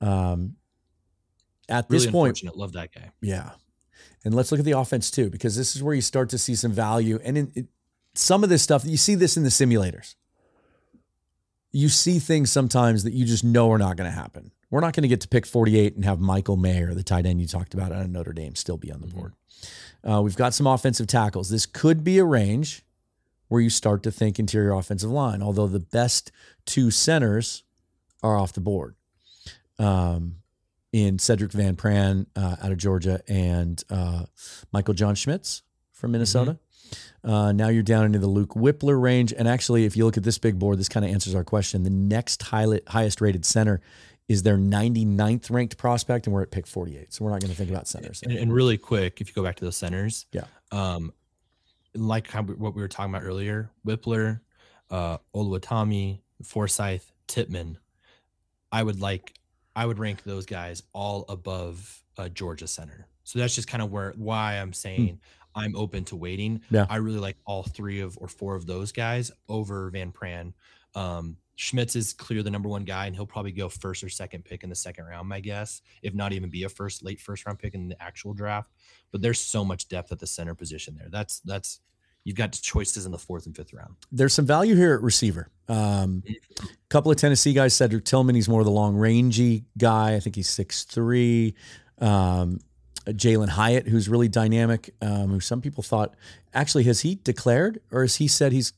Um, 0.00 0.56
at 1.68 1.86
Really 1.88 2.04
this 2.04 2.12
point. 2.12 2.56
Love 2.56 2.72
that 2.72 2.92
guy. 2.94 3.10
yeah. 3.20 3.52
And 4.24 4.34
let's 4.34 4.50
look 4.50 4.58
at 4.58 4.66
the 4.66 4.72
offense 4.72 5.10
too, 5.10 5.30
because 5.30 5.56
this 5.56 5.76
is 5.76 5.82
where 5.82 5.94
you 5.94 6.00
start 6.00 6.30
to 6.30 6.38
see 6.38 6.56
some 6.56 6.72
value. 6.72 7.20
And 7.22 7.38
in, 7.38 7.52
it, 7.54 7.66
some 8.14 8.42
of 8.42 8.50
this 8.50 8.62
stuff, 8.62 8.84
you 8.84 8.96
see 8.96 9.14
this 9.14 9.36
in 9.36 9.44
the 9.44 9.50
simulators. 9.50 10.14
You 11.72 11.88
see 11.88 12.18
things 12.18 12.50
sometimes 12.50 13.04
that 13.04 13.12
you 13.12 13.24
just 13.24 13.44
know 13.44 13.70
are 13.70 13.78
not 13.78 13.96
going 13.96 14.10
to 14.10 14.14
happen. 14.16 14.50
We're 14.70 14.80
not 14.80 14.94
going 14.94 15.02
to 15.02 15.08
get 15.08 15.20
to 15.22 15.28
pick 15.28 15.46
48 15.46 15.94
and 15.94 16.04
have 16.04 16.18
Michael 16.20 16.56
Mayer, 16.56 16.94
the 16.94 17.02
tight 17.02 17.26
end 17.26 17.40
you 17.40 17.46
talked 17.46 17.74
about 17.74 17.92
out 17.92 18.02
of 18.04 18.10
Notre 18.10 18.32
Dame, 18.32 18.54
still 18.56 18.76
be 18.78 18.90
on 18.90 19.00
the 19.00 19.06
Mhm. 19.06 19.14
board. 19.14 19.34
Uh, 20.02 20.22
we've 20.22 20.36
got 20.36 20.54
some 20.54 20.66
offensive 20.66 21.06
tackles. 21.06 21.50
This 21.50 21.66
could 21.66 22.02
be 22.04 22.18
a 22.18 22.24
range 22.24 22.84
where 23.48 23.60
you 23.60 23.70
start 23.70 24.02
to 24.04 24.10
think 24.10 24.38
interior 24.38 24.72
offensive 24.72 25.10
line, 25.10 25.42
although 25.42 25.66
the 25.68 25.78
best 25.80 26.32
two 26.64 26.90
centers 26.90 27.62
are 28.22 28.36
off 28.36 28.52
the 28.52 28.60
board. 28.60 28.94
Um, 29.78 30.36
in 30.92 31.18
Cedric 31.18 31.52
Van 31.52 31.76
Pran 31.76 32.26
uh, 32.34 32.56
out 32.62 32.72
of 32.72 32.78
Georgia 32.78 33.20
and 33.28 33.82
uh, 33.90 34.24
Michael 34.72 34.94
John 34.94 35.14
Schmitz 35.14 35.62
from 35.92 36.12
Minnesota. 36.12 36.52
Mm-hmm. 36.52 36.65
Uh, 37.24 37.52
now 37.52 37.68
you're 37.68 37.82
down 37.82 38.04
into 38.04 38.18
the 38.18 38.26
Luke 38.26 38.54
Wypler 38.54 39.00
range. 39.00 39.32
And 39.32 39.48
actually, 39.48 39.84
if 39.84 39.96
you 39.96 40.04
look 40.04 40.16
at 40.16 40.22
this 40.22 40.38
big 40.38 40.58
board, 40.58 40.78
this 40.78 40.88
kind 40.88 41.04
of 41.04 41.10
answers 41.10 41.34
our 41.34 41.44
question. 41.44 41.82
The 41.82 41.90
next 41.90 42.42
highest 42.42 43.20
rated 43.20 43.44
center 43.44 43.80
is 44.28 44.42
their 44.42 44.56
99th 44.56 45.50
ranked 45.50 45.76
prospect, 45.76 46.26
and 46.26 46.34
we're 46.34 46.42
at 46.42 46.50
pick 46.50 46.66
48. 46.66 47.12
So 47.12 47.24
we're 47.24 47.30
not 47.30 47.40
going 47.40 47.50
to 47.50 47.56
think 47.56 47.70
about 47.70 47.86
centers. 47.86 48.22
And, 48.22 48.32
and, 48.32 48.52
really 48.52 48.76
quick, 48.76 49.20
if 49.20 49.28
you 49.28 49.34
go 49.34 49.42
back 49.42 49.56
to 49.56 49.64
those 49.64 49.76
centers, 49.76 50.26
yeah, 50.32 50.44
um, 50.72 51.12
like 51.94 52.30
how, 52.30 52.42
what 52.42 52.74
we 52.74 52.82
were 52.82 52.88
talking 52.88 53.14
about 53.14 53.24
earlier, 53.24 53.70
Wypler, 53.86 54.40
uh, 54.90 55.18
Oluwatimi, 55.34 56.20
Forsyth, 56.42 57.12
Tippmann, 57.28 57.78
I 58.72 58.82
would 58.82 59.00
like, 59.00 59.32
I 59.76 59.86
would 59.86 59.98
rank 59.98 60.24
those 60.24 60.44
guys 60.44 60.82
all 60.92 61.24
above 61.28 62.02
uh, 62.18 62.28
Georgia 62.28 62.66
center. 62.66 63.06
So 63.24 63.38
that's 63.38 63.54
just 63.54 63.68
kind 63.68 63.82
of 63.82 63.90
where 63.90 64.12
why 64.16 64.54
I'm 64.54 64.68
hmm. 64.68 64.72
saying 64.72 65.08
hmm. 65.08 65.14
I'm 65.56 65.74
open 65.74 66.04
to 66.04 66.16
waiting. 66.16 66.60
Yeah. 66.70 66.86
I 66.88 66.96
really 66.96 67.18
like 67.18 67.36
all 67.46 67.64
three 67.64 68.00
of 68.00 68.16
or 68.20 68.28
four 68.28 68.54
of 68.54 68.66
those 68.66 68.92
guys 68.92 69.32
over 69.48 69.90
Van 69.90 70.12
Pran. 70.12 70.52
Um, 70.94 71.38
Schmitz 71.56 71.96
is 71.96 72.12
clear 72.12 72.42
the 72.42 72.50
number 72.50 72.68
one 72.68 72.84
guy, 72.84 73.06
and 73.06 73.16
he'll 73.16 73.26
probably 73.26 73.50
go 73.52 73.70
first 73.70 74.04
or 74.04 74.10
second 74.10 74.44
pick 74.44 74.62
in 74.62 74.68
the 74.68 74.76
second 74.76 75.06
round, 75.06 75.26
my 75.26 75.40
guess, 75.40 75.80
if 76.02 76.14
not 76.14 76.34
even 76.34 76.50
be 76.50 76.64
a 76.64 76.68
first 76.68 77.02
late 77.02 77.18
first 77.18 77.46
round 77.46 77.58
pick 77.58 77.74
in 77.74 77.88
the 77.88 78.00
actual 78.00 78.34
draft. 78.34 78.70
But 79.10 79.22
there's 79.22 79.40
so 79.40 79.64
much 79.64 79.88
depth 79.88 80.12
at 80.12 80.18
the 80.18 80.26
center 80.26 80.54
position 80.54 80.96
there. 80.98 81.08
That's 81.10 81.40
that's 81.40 81.80
you've 82.24 82.36
got 82.36 82.52
choices 82.52 83.06
in 83.06 83.12
the 83.12 83.18
fourth 83.18 83.46
and 83.46 83.56
fifth 83.56 83.72
round. 83.72 83.96
There's 84.12 84.34
some 84.34 84.44
value 84.44 84.74
here 84.74 84.94
at 84.94 85.02
receiver. 85.02 85.48
A 85.68 85.72
um, 85.72 86.22
mm-hmm. 86.26 86.66
couple 86.90 87.10
of 87.10 87.16
Tennessee 87.16 87.54
guys, 87.54 87.74
Cedric 87.74 88.04
Tillman, 88.04 88.34
he's 88.34 88.50
more 88.50 88.60
of 88.60 88.66
the 88.66 88.72
long 88.72 88.94
rangey 88.94 89.64
guy. 89.78 90.14
I 90.14 90.20
think 90.20 90.36
he's 90.36 90.50
six 90.50 90.84
three. 90.84 91.54
Um, 91.98 92.60
Jalin 93.12 93.48
Hyatt, 93.48 93.88
who's 93.88 94.08
really 94.08 94.28
dynamic, 94.28 94.94
um, 95.00 95.28
who 95.28 95.40
some 95.40 95.60
people 95.60 95.82
thought 95.82 96.14
actually 96.52 96.84
has 96.84 97.00
he 97.00 97.16
declared 97.16 97.80
or 97.90 98.02
has 98.02 98.16
he 98.16 98.28
said 98.28 98.52
he's 98.52 98.72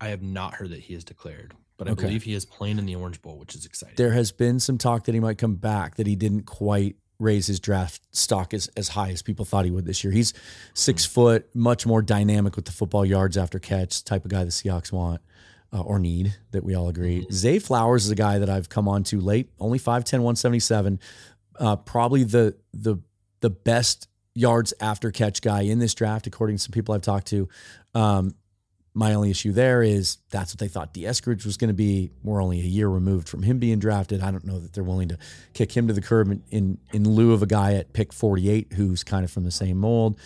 I 0.00 0.08
have 0.08 0.22
not 0.22 0.54
heard 0.54 0.70
that 0.70 0.80
he 0.80 0.94
has 0.94 1.04
declared 1.04 1.54
but 1.78 1.86
I 1.86 1.92
okay. 1.92 2.02
believe 2.02 2.24
he 2.24 2.34
is 2.34 2.44
playing 2.44 2.78
in 2.78 2.86
the 2.86 2.96
Orange 2.96 3.22
Bowl, 3.22 3.38
which 3.38 3.54
is 3.54 3.64
exciting. 3.64 3.94
There 3.96 4.10
has 4.10 4.32
been 4.32 4.58
some 4.60 4.76
talk 4.78 5.04
that 5.04 5.14
he 5.14 5.20
might 5.20 5.38
come 5.38 5.54
back, 5.54 5.94
that 5.94 6.08
he 6.08 6.16
didn't 6.16 6.42
quite 6.42 6.96
raise 7.20 7.46
his 7.46 7.60
draft 7.60 8.02
stock 8.10 8.52
as, 8.52 8.68
as 8.76 8.88
high 8.88 9.10
as 9.10 9.22
people 9.22 9.44
thought 9.44 9.64
he 9.64 9.70
would 9.70 9.86
this 9.86 10.04
year. 10.04 10.12
He's 10.12 10.34
6 10.74 11.02
mm-hmm. 11.02 11.14
foot, 11.14 11.48
much 11.54 11.86
more 11.86 12.02
dynamic 12.02 12.56
with 12.56 12.64
the 12.64 12.72
football 12.72 13.06
yards 13.06 13.36
after 13.36 13.58
catch, 13.58 14.04
type 14.04 14.24
of 14.24 14.30
guy 14.30 14.44
the 14.44 14.50
Seahawks 14.50 14.92
want. 14.92 15.22
Uh, 15.70 15.82
or 15.82 15.98
need 15.98 16.34
that 16.52 16.64
we 16.64 16.74
all 16.74 16.88
agree. 16.88 17.20
Mm-hmm. 17.20 17.30
Zay 17.30 17.58
Flowers 17.58 18.06
is 18.06 18.10
a 18.10 18.14
guy 18.14 18.38
that 18.38 18.48
I've 18.48 18.70
come 18.70 18.88
on 18.88 19.04
to 19.04 19.20
late, 19.20 19.50
only 19.60 19.78
5'10, 19.78 20.20
177. 20.20 20.98
Uh, 21.58 21.76
probably 21.76 22.24
the 22.24 22.56
the 22.72 22.96
the 23.40 23.50
best 23.50 24.08
yards 24.34 24.72
after 24.80 25.10
catch 25.10 25.42
guy 25.42 25.62
in 25.62 25.78
this 25.78 25.94
draft, 25.94 26.26
according 26.26 26.56
to 26.56 26.62
some 26.62 26.72
people 26.72 26.94
I've 26.94 27.02
talked 27.02 27.26
to. 27.28 27.48
Um, 27.94 28.34
my 28.94 29.14
only 29.14 29.30
issue 29.30 29.52
there 29.52 29.82
is 29.82 30.18
that's 30.30 30.52
what 30.52 30.58
they 30.58 30.66
thought 30.66 30.92
Dee 30.92 31.02
Eskridge 31.02 31.44
was 31.44 31.56
going 31.56 31.68
to 31.68 31.74
be. 31.74 32.10
We're 32.22 32.42
only 32.42 32.60
a 32.60 32.64
year 32.64 32.88
removed 32.88 33.28
from 33.28 33.42
him 33.42 33.58
being 33.58 33.78
drafted. 33.78 34.22
I 34.22 34.30
don't 34.30 34.44
know 34.44 34.58
that 34.58 34.72
they're 34.72 34.82
willing 34.82 35.08
to 35.08 35.18
kick 35.52 35.76
him 35.76 35.86
to 35.86 35.94
the 35.94 36.00
curb 36.00 36.30
in, 36.30 36.42
in, 36.50 36.78
in 36.92 37.08
lieu 37.08 37.32
of 37.32 37.42
a 37.42 37.46
guy 37.46 37.74
at 37.74 37.92
pick 37.92 38.12
48 38.12 38.72
who's 38.72 39.04
kind 39.04 39.24
of 39.24 39.30
from 39.30 39.44
the 39.44 39.50
same 39.50 39.76
mold. 39.76 40.18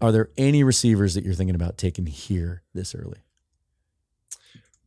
Are 0.00 0.12
there 0.12 0.28
any 0.36 0.62
receivers 0.62 1.14
that 1.14 1.24
you're 1.24 1.34
thinking 1.34 1.54
about 1.54 1.78
taking 1.78 2.06
here 2.06 2.62
this 2.74 2.94
early? 2.94 3.18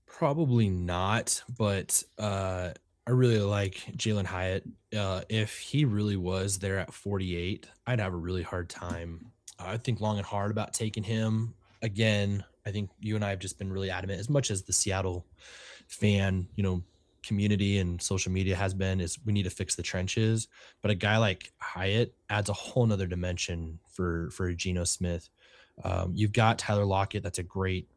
Probably 0.06 0.70
not, 0.70 1.42
but 1.58 2.04
uh, 2.20 2.72
I 3.12 3.14
really 3.14 3.40
like 3.40 3.76
Jalin 3.98 4.26
Hyatt. 4.26 4.64
Uh, 4.98 5.22
if 5.28 5.60
he 5.60 5.84
really 5.84 6.16
was 6.16 6.60
there 6.60 6.80
at 6.80 6.94
48, 6.94 7.68
I'd 7.86 8.00
have 8.00 8.14
a 8.14 8.18
really 8.18 8.42
hard 8.42 8.70
time. 8.70 9.32
I 9.60 9.76
think 9.76 10.00
long 10.00 10.18
and 10.18 10.26
hard 10.26 10.50
about 10.50 10.74
taking 10.74 11.04
him 11.04 11.54
again 11.82 12.46
I 12.66 12.72
think 12.72 12.90
you 13.00 13.16
and 13.16 13.26
I 13.26 13.30
have 13.30 13.40
just 13.40 13.58
been 13.58 13.72
really 13.72 13.90
adamant, 13.90 14.20
as 14.20 14.30
much 14.30 14.52
as 14.52 14.64
the 14.64 14.74
Seattle 14.74 15.26
fan, 15.88 16.48
you 16.56 16.64
know, 16.64 16.84
community 17.24 17.78
and 17.78 18.02
social 18.02 18.32
media 18.32 18.56
has 18.56 18.74
been, 18.74 19.00
is 19.00 19.20
we 19.26 19.34
need 19.34 19.44
to 19.44 19.50
fix 19.50 19.76
the 19.76 19.84
trenches. 19.84 20.48
But 20.82 20.92
a 20.92 20.96
guy 20.96 21.18
like 21.18 21.52
Hyatt 21.60 22.14
adds 22.30 22.50
a 22.50 22.54
whole 22.54 22.86
nother 22.86 23.08
dimension 23.08 23.80
for 23.90 24.30
for 24.32 24.52
Geno 24.54 24.84
Smith. 24.84 25.30
Um, 25.84 26.14
you've 26.16 26.34
got 26.34 26.60
Tyler 26.60 26.86
Lockett, 26.86 27.24
that's 27.24 27.40
a 27.40 27.44
great 27.44 27.88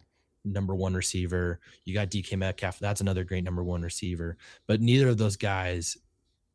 number 0.45 0.74
one 0.74 0.95
receiver. 0.95 1.61
You 1.84 1.95
got 1.95 2.11
DK 2.11 2.36
Metcalf, 2.36 2.78
that's 2.78 3.01
another 3.01 3.24
great 3.24 3.45
number 3.45 3.64
one 3.64 3.82
receiver. 3.82 4.36
But 4.66 4.80
neither 4.80 5.09
of 5.09 5.18
those 5.18 5.36
guys 5.36 5.97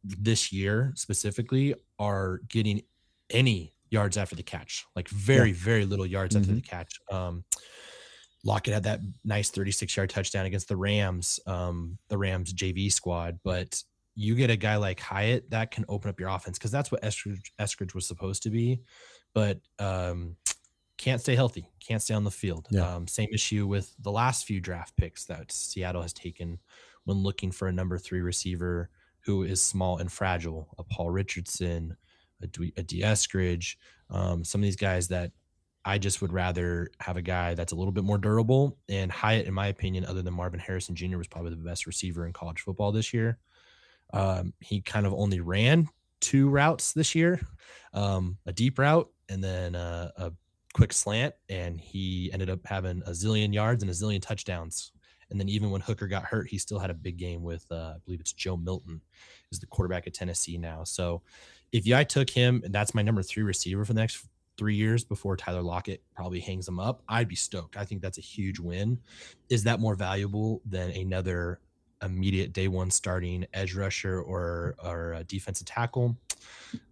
this 0.03 0.51
year 0.51 0.93
specifically 0.95 1.75
are 1.97 2.41
getting 2.47 2.81
any 3.29 3.73
yards 3.89 4.17
after 4.17 4.35
the 4.35 4.43
catch, 4.43 4.85
like 4.95 5.07
very, 5.09 5.49
yeah. 5.49 5.55
very 5.57 5.85
little 5.85 6.05
yards 6.05 6.35
mm-hmm. 6.35 6.43
after 6.43 6.55
the 6.55 6.61
catch. 6.61 6.99
Um, 7.11 7.43
Lockett 8.43 8.73
had 8.73 8.83
that 8.83 9.01
nice 9.25 9.49
36 9.49 9.95
yard 9.97 10.09
touchdown 10.09 10.45
against 10.45 10.69
the 10.69 10.77
Rams, 10.77 11.39
um, 11.45 11.97
the 12.07 12.17
Rams 12.17 12.53
JV 12.53 12.91
squad. 12.91 13.39
But 13.43 13.81
you 14.15 14.35
get 14.35 14.49
a 14.49 14.55
guy 14.55 14.77
like 14.77 14.99
Hyatt 14.99 15.49
that 15.51 15.71
can 15.71 15.85
open 15.89 16.09
up 16.09 16.19
your 16.19 16.29
offense 16.29 16.57
because 16.57 16.71
that's 16.71 16.91
what 16.91 17.01
Eskridge, 17.01 17.51
Eskridge, 17.59 17.93
was 17.93 18.07
supposed 18.07 18.43
to 18.43 18.49
be, 18.49 18.81
but 19.33 19.59
um, 19.79 20.35
can't 20.99 21.21
stay 21.21 21.33
healthy, 21.33 21.65
can't 21.79 22.01
stay 22.01 22.13
on 22.13 22.25
the 22.25 22.31
field. 22.31 22.67
Yeah. 22.69 22.95
Um, 22.95 23.07
same 23.07 23.29
issue 23.33 23.65
with 23.65 23.95
the 23.99 24.11
last 24.11 24.45
few 24.45 24.59
draft 24.59 24.95
picks 24.97 25.25
that 25.25 25.51
Seattle 25.51 26.01
has 26.01 26.13
taken 26.13 26.59
when 27.05 27.17
looking 27.17 27.51
for 27.51 27.69
a 27.69 27.71
number 27.71 27.97
three 27.97 28.19
receiver 28.19 28.89
who 29.21 29.43
is 29.43 29.61
small 29.61 29.97
and 29.97 30.11
fragile, 30.11 30.67
a 30.77 30.83
Paul 30.83 31.09
Richardson, 31.09 31.95
a, 32.41 32.47
D- 32.47 32.73
a 32.77 32.83
Eskridge, 32.83 33.77
um, 34.09 34.43
some 34.43 34.61
of 34.61 34.63
these 34.63 34.75
guys 34.75 35.07
that 35.07 35.31
I 35.85 35.97
just 35.97 36.21
would 36.21 36.33
rather 36.33 36.89
have 36.99 37.15
a 37.15 37.21
guy 37.21 37.53
that's 37.53 37.71
a 37.71 37.75
little 37.75 37.93
bit 37.93 38.03
more 38.03 38.17
durable. 38.17 38.77
And 38.89 39.09
Hyatt, 39.09 39.47
in 39.47 39.53
my 39.53 39.67
opinion, 39.67 40.05
other 40.05 40.21
than 40.21 40.33
Marvin 40.33 40.59
Harrison 40.59 40.95
Jr., 40.95 41.17
was 41.17 41.27
probably 41.27 41.51
the 41.51 41.57
best 41.57 41.87
receiver 41.87 42.27
in 42.27 42.33
college 42.33 42.59
football 42.59 42.91
this 42.91 43.13
year. 43.13 43.39
Um, 44.13 44.53
he 44.59 44.81
kind 44.81 45.05
of 45.05 45.13
only 45.13 45.39
ran 45.39 45.87
two 46.19 46.49
routes 46.49 46.91
this 46.91 47.15
year 47.15 47.39
um, 47.93 48.37
a 48.45 48.51
deep 48.51 48.77
route 48.77 49.09
and 49.29 49.43
then 49.43 49.75
a, 49.75 50.11
a 50.17 50.31
quick 50.79 50.93
slant. 50.93 51.35
And 51.49 51.79
he 51.79 52.29
ended 52.31 52.49
up 52.49 52.65
having 52.65 53.03
a 53.05 53.11
zillion 53.11 53.53
yards 53.53 53.83
and 53.83 53.89
a 53.89 53.93
zillion 53.93 54.21
touchdowns. 54.21 54.93
And 55.29 55.39
then 55.39 55.49
even 55.49 55.69
when 55.69 55.81
Hooker 55.81 56.07
got 56.07 56.23
hurt, 56.23 56.47
he 56.47 56.57
still 56.57 56.79
had 56.79 56.89
a 56.89 56.93
big 56.93 57.17
game 57.17 57.43
with, 57.43 57.65
uh, 57.69 57.93
I 57.95 57.97
believe 58.05 58.21
it's 58.21 58.33
Joe 58.33 58.57
Milton, 58.57 59.01
is 59.51 59.59
the 59.59 59.67
quarterback 59.67 60.07
at 60.07 60.13
Tennessee 60.13 60.57
now. 60.57 60.83
So 60.85 61.21
if 61.71 61.91
I 61.93 62.03
took 62.03 62.29
him, 62.29 62.61
and 62.63 62.73
that's 62.73 62.95
my 62.95 63.01
number 63.01 63.21
three 63.21 63.43
receiver 63.43 63.83
for 63.83 63.93
the 63.93 63.99
next 63.99 64.25
three 64.57 64.75
years 64.75 65.03
before 65.03 65.37
Tyler 65.37 65.61
Lockett 65.61 66.01
probably 66.15 66.39
hangs 66.39 66.67
him 66.67 66.79
up, 66.79 67.03
I'd 67.09 67.27
be 67.27 67.35
stoked. 67.35 67.77
I 67.77 67.85
think 67.85 68.01
that's 68.01 68.17
a 68.17 68.21
huge 68.21 68.59
win. 68.59 68.99
Is 69.49 69.65
that 69.65 69.79
more 69.79 69.95
valuable 69.95 70.61
than 70.65 70.91
another 70.91 71.59
immediate 72.01 72.53
day 72.53 72.69
one 72.69 72.89
starting 72.89 73.45
edge 73.53 73.75
rusher 73.75 74.21
or 74.21 74.75
or 74.83 75.21
defensive 75.27 75.67
tackle? 75.67 76.17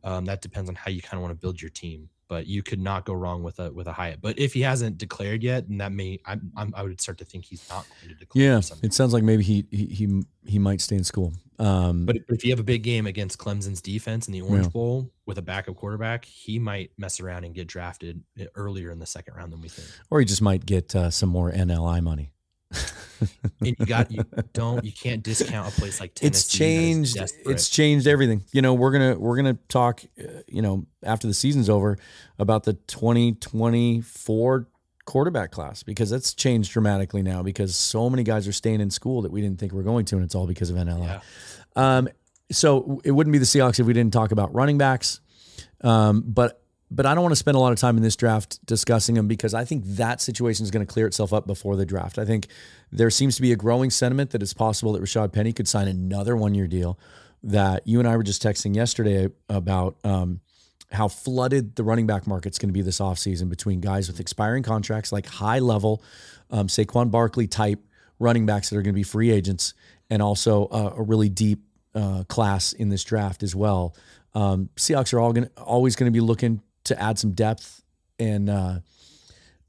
Um, 0.04 0.26
that 0.26 0.42
depends 0.42 0.70
on 0.70 0.76
how 0.76 0.92
you 0.92 1.02
kind 1.02 1.16
of 1.16 1.22
want 1.22 1.32
to 1.32 1.42
build 1.42 1.62
your 1.62 1.70
team. 1.70 2.10
But 2.30 2.46
you 2.48 2.62
could 2.62 2.80
not 2.80 3.06
go 3.06 3.14
wrong 3.14 3.44
with 3.44 3.60
a 3.60 3.72
with 3.72 3.88
a 3.88 3.94
Hyatt. 3.94 4.22
But 4.22 4.38
if 4.38 4.54
he 4.54 4.62
hasn't 4.62 4.98
declared 4.98 5.44
yet, 5.44 5.68
and 5.68 5.80
that 5.80 5.92
may 5.92 6.20
I, 6.26 6.38
I 6.56 6.84
would 6.84 7.00
start 7.00 7.18
to 7.20 7.26
think 7.26 7.46
he's 7.46 7.68
not 7.70 7.86
going 8.02 8.14
to 8.14 8.20
declare. 8.20 8.44
Yeah, 8.44 8.62
it 8.84 8.94
sounds 8.94 9.14
like 9.14 9.24
maybe 9.24 9.44
he 9.44 9.66
he 9.72 9.86
he, 9.86 10.24
he 10.46 10.60
might 10.60 10.82
stay 10.82 10.96
in 10.96 11.04
school. 11.04 11.34
Um, 11.60 12.06
but 12.06 12.18
if 12.30 12.44
you 12.44 12.52
have 12.52 12.60
a 12.60 12.64
big 12.64 12.84
game 12.84 13.08
against 13.08 13.40
Clemson's 13.40 13.82
defense 13.82 14.28
in 14.28 14.34
the 14.34 14.42
Orange 14.42 14.66
yeah. 14.66 14.72
Bowl 14.72 15.12
with 15.26 15.38
a 15.38 15.42
backup 15.42 15.76
quarterback, 15.76 16.26
he 16.26 16.60
might 16.60 16.92
mess 16.98 17.20
around 17.20 17.46
and 17.46 17.56
get 17.56 17.68
drafted 17.68 18.22
earlier 18.56 18.92
in 18.92 19.00
the 19.00 19.06
second 19.06 19.36
round 19.36 19.52
than 19.52 19.62
we 19.62 19.70
think. 19.70 19.88
Or 20.12 20.20
he 20.20 20.26
just 20.26 20.42
might 20.42 20.66
get 20.66 20.96
uh, 20.96 21.10
some 21.10 21.30
more 21.30 21.52
NLI 21.52 22.02
money. 22.04 22.32
And 22.72 23.76
you 23.80 23.86
got 23.86 24.12
you 24.12 24.24
don't 24.54 24.84
you 24.84 24.92
can't 24.92 25.24
discount 25.24 25.68
a 25.68 25.80
place 25.80 26.00
like 26.00 26.14
Tennessee. 26.14 26.28
It's 26.28 26.48
changed. 26.48 27.18
It's 27.46 27.70
changed 27.70 28.08
everything. 28.08 28.44
You 28.52 28.62
know, 28.62 28.74
we're 28.74 28.92
gonna 28.92 29.18
we're 29.18 29.36
gonna 29.36 29.58
talk. 29.70 30.04
Uh, 30.20 30.42
you 30.48 30.62
know, 30.62 30.86
after 31.04 31.28
the 31.28 31.34
season's 31.34 31.70
over, 31.70 31.98
about 32.40 32.64
the 32.64 32.74
2024 32.74 34.68
quarterback 35.06 35.52
class 35.52 35.84
because 35.84 36.10
that's 36.10 36.34
changed 36.34 36.72
dramatically 36.72 37.24
now 37.24 37.42
because 37.42 37.76
so 37.76 38.10
many 38.10 38.24
guys 38.24 38.48
are 38.48 38.52
staying 38.54 38.82
in 38.82 38.90
school 38.92 39.22
that 39.22 39.32
we 39.32 39.42
didn't 39.42 39.60
think 39.60 39.74
we 39.74 39.80
are 39.80 39.84
going 39.84 40.06
to, 40.06 40.16
and 40.16 40.24
it's 40.24 40.36
all 40.36 40.48
because 40.48 40.70
of 40.70 40.76
NLI. 40.76 41.06
Yeah. 41.06 41.20
Um, 41.76 42.10
so 42.52 43.02
it 43.04 43.12
wouldn't 43.12 43.32
be 43.32 43.40
the 43.40 43.46
Seahawks 43.46 43.80
if 43.80 43.86
we 43.86 43.94
didn't 43.94 44.14
talk 44.14 44.32
about 44.32 44.54
running 44.54 44.78
backs. 44.78 45.22
Um, 45.82 46.24
but 46.26 46.62
but 46.90 47.06
I 47.06 47.14
don't 47.14 47.24
want 47.24 47.34
to 47.34 47.38
spend 47.38 47.56
a 47.56 47.60
lot 47.60 47.74
of 47.74 47.80
time 47.80 47.98
in 47.98 48.04
this 48.04 48.16
draft 48.16 48.66
discussing 48.66 49.16
them 49.16 49.28
because 49.28 49.54
I 49.54 49.66
think 49.66 49.84
that 49.86 50.22
situation 50.22 50.64
is 50.64 50.72
going 50.72 50.86
to 50.86 50.92
clear 50.92 51.06
itself 51.06 51.34
up 51.34 51.46
before 51.46 51.76
the 51.76 51.86
draft. 51.86 52.18
I 52.18 52.26
think 52.26 52.48
there 52.92 53.10
seems 53.10 53.36
to 53.36 53.42
be 53.42 53.52
a 53.52 53.58
growing 53.58 53.90
sentiment 53.90 54.32
that 54.32 54.42
it's 54.42 54.54
possible 54.54 54.94
that 54.94 55.02
Rashad 55.02 55.34
Penny 55.34 55.52
could 55.52 55.68
sign 55.68 55.88
another 55.88 56.36
one 56.38 56.56
year 56.56 56.68
deal. 56.68 56.98
That 57.44 57.86
you 57.86 58.00
and 58.00 58.08
I 58.08 58.16
were 58.18 58.24
just 58.24 58.42
texting 58.42 58.76
yesterday 58.76 59.30
about 59.48 59.98
um, 60.04 60.40
how 60.92 61.08
flooded 61.08 61.76
the 61.76 61.84
running 61.84 62.08
back 62.08 62.26
market's 62.26 62.58
going 62.58 62.70
to 62.70 62.74
be 62.74 62.82
this 62.82 63.00
offseason 63.00 63.50
between 63.50 63.80
guys 63.80 64.08
with 64.08 64.20
expiring 64.20 64.64
contracts, 64.64 65.12
like 65.12 65.26
high 65.28 65.60
level, 65.60 66.02
um, 66.50 66.68
Saquon 66.68 67.12
Barkley 67.12 67.48
type 67.48 67.80
running 68.20 68.46
backs 68.46 68.70
that 68.70 68.78
are 68.78 68.82
going 68.82 68.94
to 68.94 68.98
be 68.98 69.04
free 69.04 69.30
agents, 69.30 69.74
and 70.10 70.22
also 70.22 70.66
uh, 70.68 70.94
a 70.98 71.04
really 71.04 71.30
deep 71.30 71.60
uh, 71.94 72.24
class 72.28 72.74
in 72.74 72.90
this 72.90 73.04
draft 73.04 73.44
as 73.44 73.56
well. 73.56 73.96
Um, 74.34 74.70
Seahawks 74.76 75.14
are 75.14 75.20
all 75.20 75.34
going 75.34 75.50
always 75.58 75.96
going 75.96 76.12
to 76.12 76.16
be 76.16 76.22
looking 76.22 76.62
to 76.88 77.02
add 77.02 77.20
some 77.20 77.32
depth 77.32 77.82
and 78.20 78.50
uh, 78.50 78.80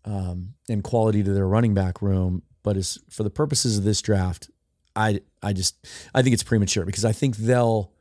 um, 0.04 0.54
and 0.68 0.82
quality 0.82 1.22
to 1.22 1.32
their 1.32 1.46
running 1.46 1.74
back 1.74 2.02
room. 2.02 2.42
But 2.62 2.76
as 2.76 2.98
for 3.08 3.22
the 3.22 3.30
purposes 3.30 3.78
of 3.78 3.84
this 3.84 4.02
draft, 4.02 4.50
I 4.96 5.20
I 5.42 5.52
just 5.52 5.76
I 6.14 6.22
think 6.22 6.34
it's 6.34 6.42
premature 6.42 6.84
because 6.84 7.04
I 7.04 7.12
think 7.12 7.36
they'll 7.36 7.92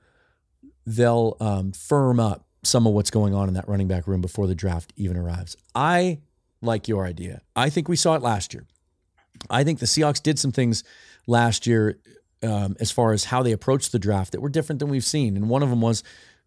they'll 0.85 1.37
um, 1.39 1.71
firm 1.73 2.19
up 2.19 2.45
some 2.63 2.87
of 2.87 2.93
what's 2.93 3.11
going 3.11 3.33
on 3.33 3.47
in 3.47 3.53
that 3.53 3.67
running 3.67 3.87
back 3.87 4.07
room 4.07 4.21
before 4.21 4.47
the 4.47 4.55
draft 4.55 4.91
even 4.95 5.17
arrives. 5.17 5.55
I 5.75 6.19
like 6.61 6.87
your 6.87 7.05
idea. 7.05 7.41
I 7.55 7.69
think 7.69 7.87
we 7.87 7.95
saw 7.95 8.15
it 8.15 8.21
last 8.21 8.53
year. 8.53 8.65
I 9.49 9.63
think 9.63 9.79
the 9.79 9.85
Seahawks 9.85 10.21
did 10.21 10.39
some 10.39 10.51
things 10.51 10.83
last 11.27 11.67
year 11.67 11.99
um, 12.43 12.75
as 12.79 12.91
far 12.91 13.13
as 13.13 13.25
how 13.25 13.43
they 13.43 13.51
approached 13.51 13.91
the 13.91 13.99
draft 13.99 14.31
that 14.31 14.41
were 14.41 14.49
different 14.49 14.79
than 14.79 14.89
we've 14.89 15.03
seen. 15.03 15.37
And 15.37 15.49
one 15.49 15.63
of 15.63 15.69
them 15.69 15.81
was 15.81 16.03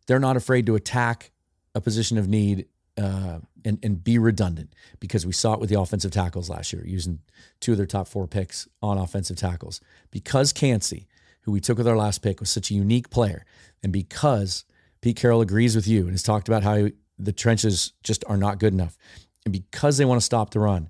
they're 0.07 0.19
not 0.19 0.37
afraid 0.37 0.67
to 0.67 0.75
attack 0.75 1.31
a 1.75 1.81
position 1.81 2.19
of 2.19 2.29
need 2.29 2.67
uh, 2.99 3.39
and, 3.65 3.79
and 3.83 4.03
be 4.03 4.19
redundant 4.19 4.75
because 4.99 5.25
we 5.25 5.33
saw 5.33 5.55
it 5.55 5.61
with 5.61 5.71
the 5.71 5.81
offensive 5.81 6.11
tackles 6.11 6.51
last 6.51 6.73
year, 6.73 6.85
using 6.87 7.21
two 7.61 7.73
of 7.73 7.79
their 7.79 7.87
top 7.87 8.09
four 8.09 8.27
picks 8.27 8.69
on 8.83 8.99
offensive 8.99 9.37
tackles. 9.37 9.81
Because 10.11 10.53
Kancey, 10.53 11.07
who 11.43 11.53
we 11.53 11.61
took 11.61 11.79
with 11.79 11.89
our 11.89 11.97
last 11.97 12.19
pick, 12.19 12.41
was 12.41 12.51
such 12.51 12.71
a 12.71 12.75
unique 12.75 13.11
player, 13.11 13.45
and 13.83 13.93
because 13.93 14.65
Pete 15.01 15.17
Carroll 15.17 15.41
agrees 15.41 15.75
with 15.75 15.87
you 15.87 16.03
and 16.03 16.11
has 16.11 16.23
talked 16.23 16.49
about 16.49 16.63
how 16.63 16.89
the 17.19 17.33
trenches 17.33 17.93
just 18.03 18.25
are 18.27 18.37
not 18.37 18.59
good 18.59 18.73
enough, 18.73 18.99
and 19.45 19.53
because 19.53 19.97
they 19.97 20.05
want 20.05 20.21
to 20.21 20.25
stop 20.25 20.51
the 20.51 20.61
run, 20.61 20.89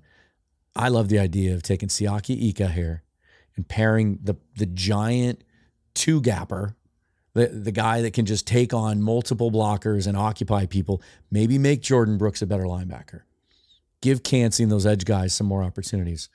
I 0.75 0.89
love 0.89 1.09
the 1.09 1.19
idea 1.19 1.53
of 1.53 1.63
taking 1.63 1.89
Siaki 1.89 2.49
Ika 2.49 2.69
here 2.69 3.03
and 3.55 3.67
pairing 3.67 4.19
the 4.23 4.35
the 4.55 4.65
giant 4.65 5.43
two 5.93 6.21
gapper, 6.21 6.75
the 7.33 7.47
the 7.47 7.71
guy 7.71 8.01
that 8.01 8.13
can 8.13 8.25
just 8.25 8.45
take 8.47 8.73
on 8.73 9.01
multiple 9.01 9.51
blockers 9.51 10.07
and 10.07 10.17
occupy 10.17 10.65
people, 10.65 11.01
maybe 11.29 11.57
make 11.57 11.81
Jordyn 11.81 12.17
Brooks 12.17 12.41
a 12.41 12.45
better 12.45 12.63
linebacker. 12.63 13.21
Give 14.01 14.23
Kancey 14.23 14.63
and 14.63 14.71
those 14.71 14.85
edge 14.85 15.05
guys 15.05 15.33
some 15.33 15.47
more 15.47 15.63
opportunities. 15.63 16.29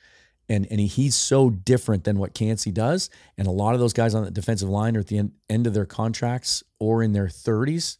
And, 0.48 0.66
and 0.70 0.78
he, 0.78 0.86
he's 0.86 1.16
so 1.16 1.50
different 1.50 2.04
than 2.04 2.18
what 2.18 2.32
Kancey 2.32 2.70
does. 2.70 3.10
And 3.36 3.48
a 3.48 3.50
lot 3.50 3.74
of 3.74 3.80
those 3.80 3.92
guys 3.92 4.14
on 4.14 4.24
the 4.24 4.30
defensive 4.30 4.68
line 4.68 4.96
are 4.96 5.00
at 5.00 5.08
the 5.08 5.18
end, 5.18 5.32
end 5.50 5.66
of 5.66 5.74
their 5.74 5.86
contracts 5.86 6.62
or 6.78 7.02
in 7.02 7.12
their 7.12 7.26
30s. 7.26 7.98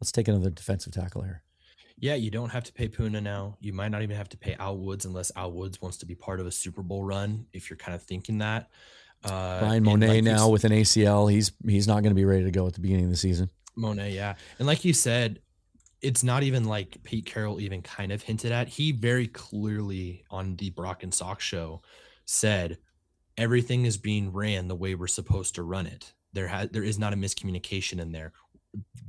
Let's 0.00 0.10
take 0.10 0.26
another 0.26 0.50
defensive 0.50 0.92
tackle 0.92 1.22
here. 1.22 1.42
Yeah, 2.00 2.14
you 2.14 2.30
don't 2.30 2.50
have 2.50 2.64
to 2.64 2.72
pay 2.72 2.88
Poona 2.88 3.20
now. 3.20 3.56
You 3.60 3.72
might 3.72 3.88
not 3.88 4.02
even 4.02 4.16
have 4.16 4.28
to 4.30 4.36
pay 4.36 4.54
Al 4.58 4.76
Woods 4.76 5.04
unless 5.04 5.32
Al 5.34 5.50
Woods 5.50 5.82
wants 5.82 5.96
to 5.98 6.06
be 6.06 6.14
part 6.14 6.38
of 6.38 6.46
a 6.46 6.50
Super 6.50 6.82
Bowl 6.82 7.02
run. 7.02 7.46
If 7.52 7.68
you're 7.70 7.76
kind 7.76 7.94
of 7.94 8.02
thinking 8.02 8.38
that, 8.38 8.70
uh, 9.24 9.60
Bryan 9.60 9.82
Mone 9.82 10.00
like 10.00 10.24
now 10.24 10.48
with 10.48 10.64
an 10.64 10.72
ACL, 10.72 11.30
he's 11.30 11.52
he's 11.66 11.86
not 11.86 12.02
going 12.02 12.10
to 12.10 12.14
be 12.14 12.24
ready 12.24 12.44
to 12.44 12.50
go 12.50 12.66
at 12.66 12.74
the 12.74 12.80
beginning 12.80 13.04
of 13.04 13.10
the 13.10 13.16
season. 13.16 13.50
Mone, 13.76 13.98
yeah, 14.10 14.34
and 14.58 14.66
like 14.66 14.84
you 14.84 14.92
said, 14.92 15.40
it's 16.00 16.22
not 16.22 16.42
even 16.42 16.64
like 16.64 17.02
Pete 17.02 17.26
Carroll 17.26 17.60
even 17.60 17.82
kind 17.82 18.12
of 18.12 18.22
hinted 18.22 18.52
at. 18.52 18.68
He 18.68 18.92
very 18.92 19.26
clearly 19.26 20.24
on 20.30 20.56
the 20.56 20.70
Brock 20.70 21.02
and 21.02 21.12
Salk 21.12 21.40
show 21.40 21.82
said 22.24 22.78
everything 23.36 23.86
is 23.86 23.96
being 23.96 24.32
ran 24.32 24.68
the 24.68 24.74
way 24.74 24.94
we're 24.94 25.06
supposed 25.06 25.54
to 25.56 25.62
run 25.62 25.86
it. 25.86 26.12
There 26.32 26.48
has 26.48 26.70
there 26.70 26.84
is 26.84 26.98
not 26.98 27.12
a 27.12 27.16
miscommunication 27.16 28.00
in 28.00 28.12
there 28.12 28.32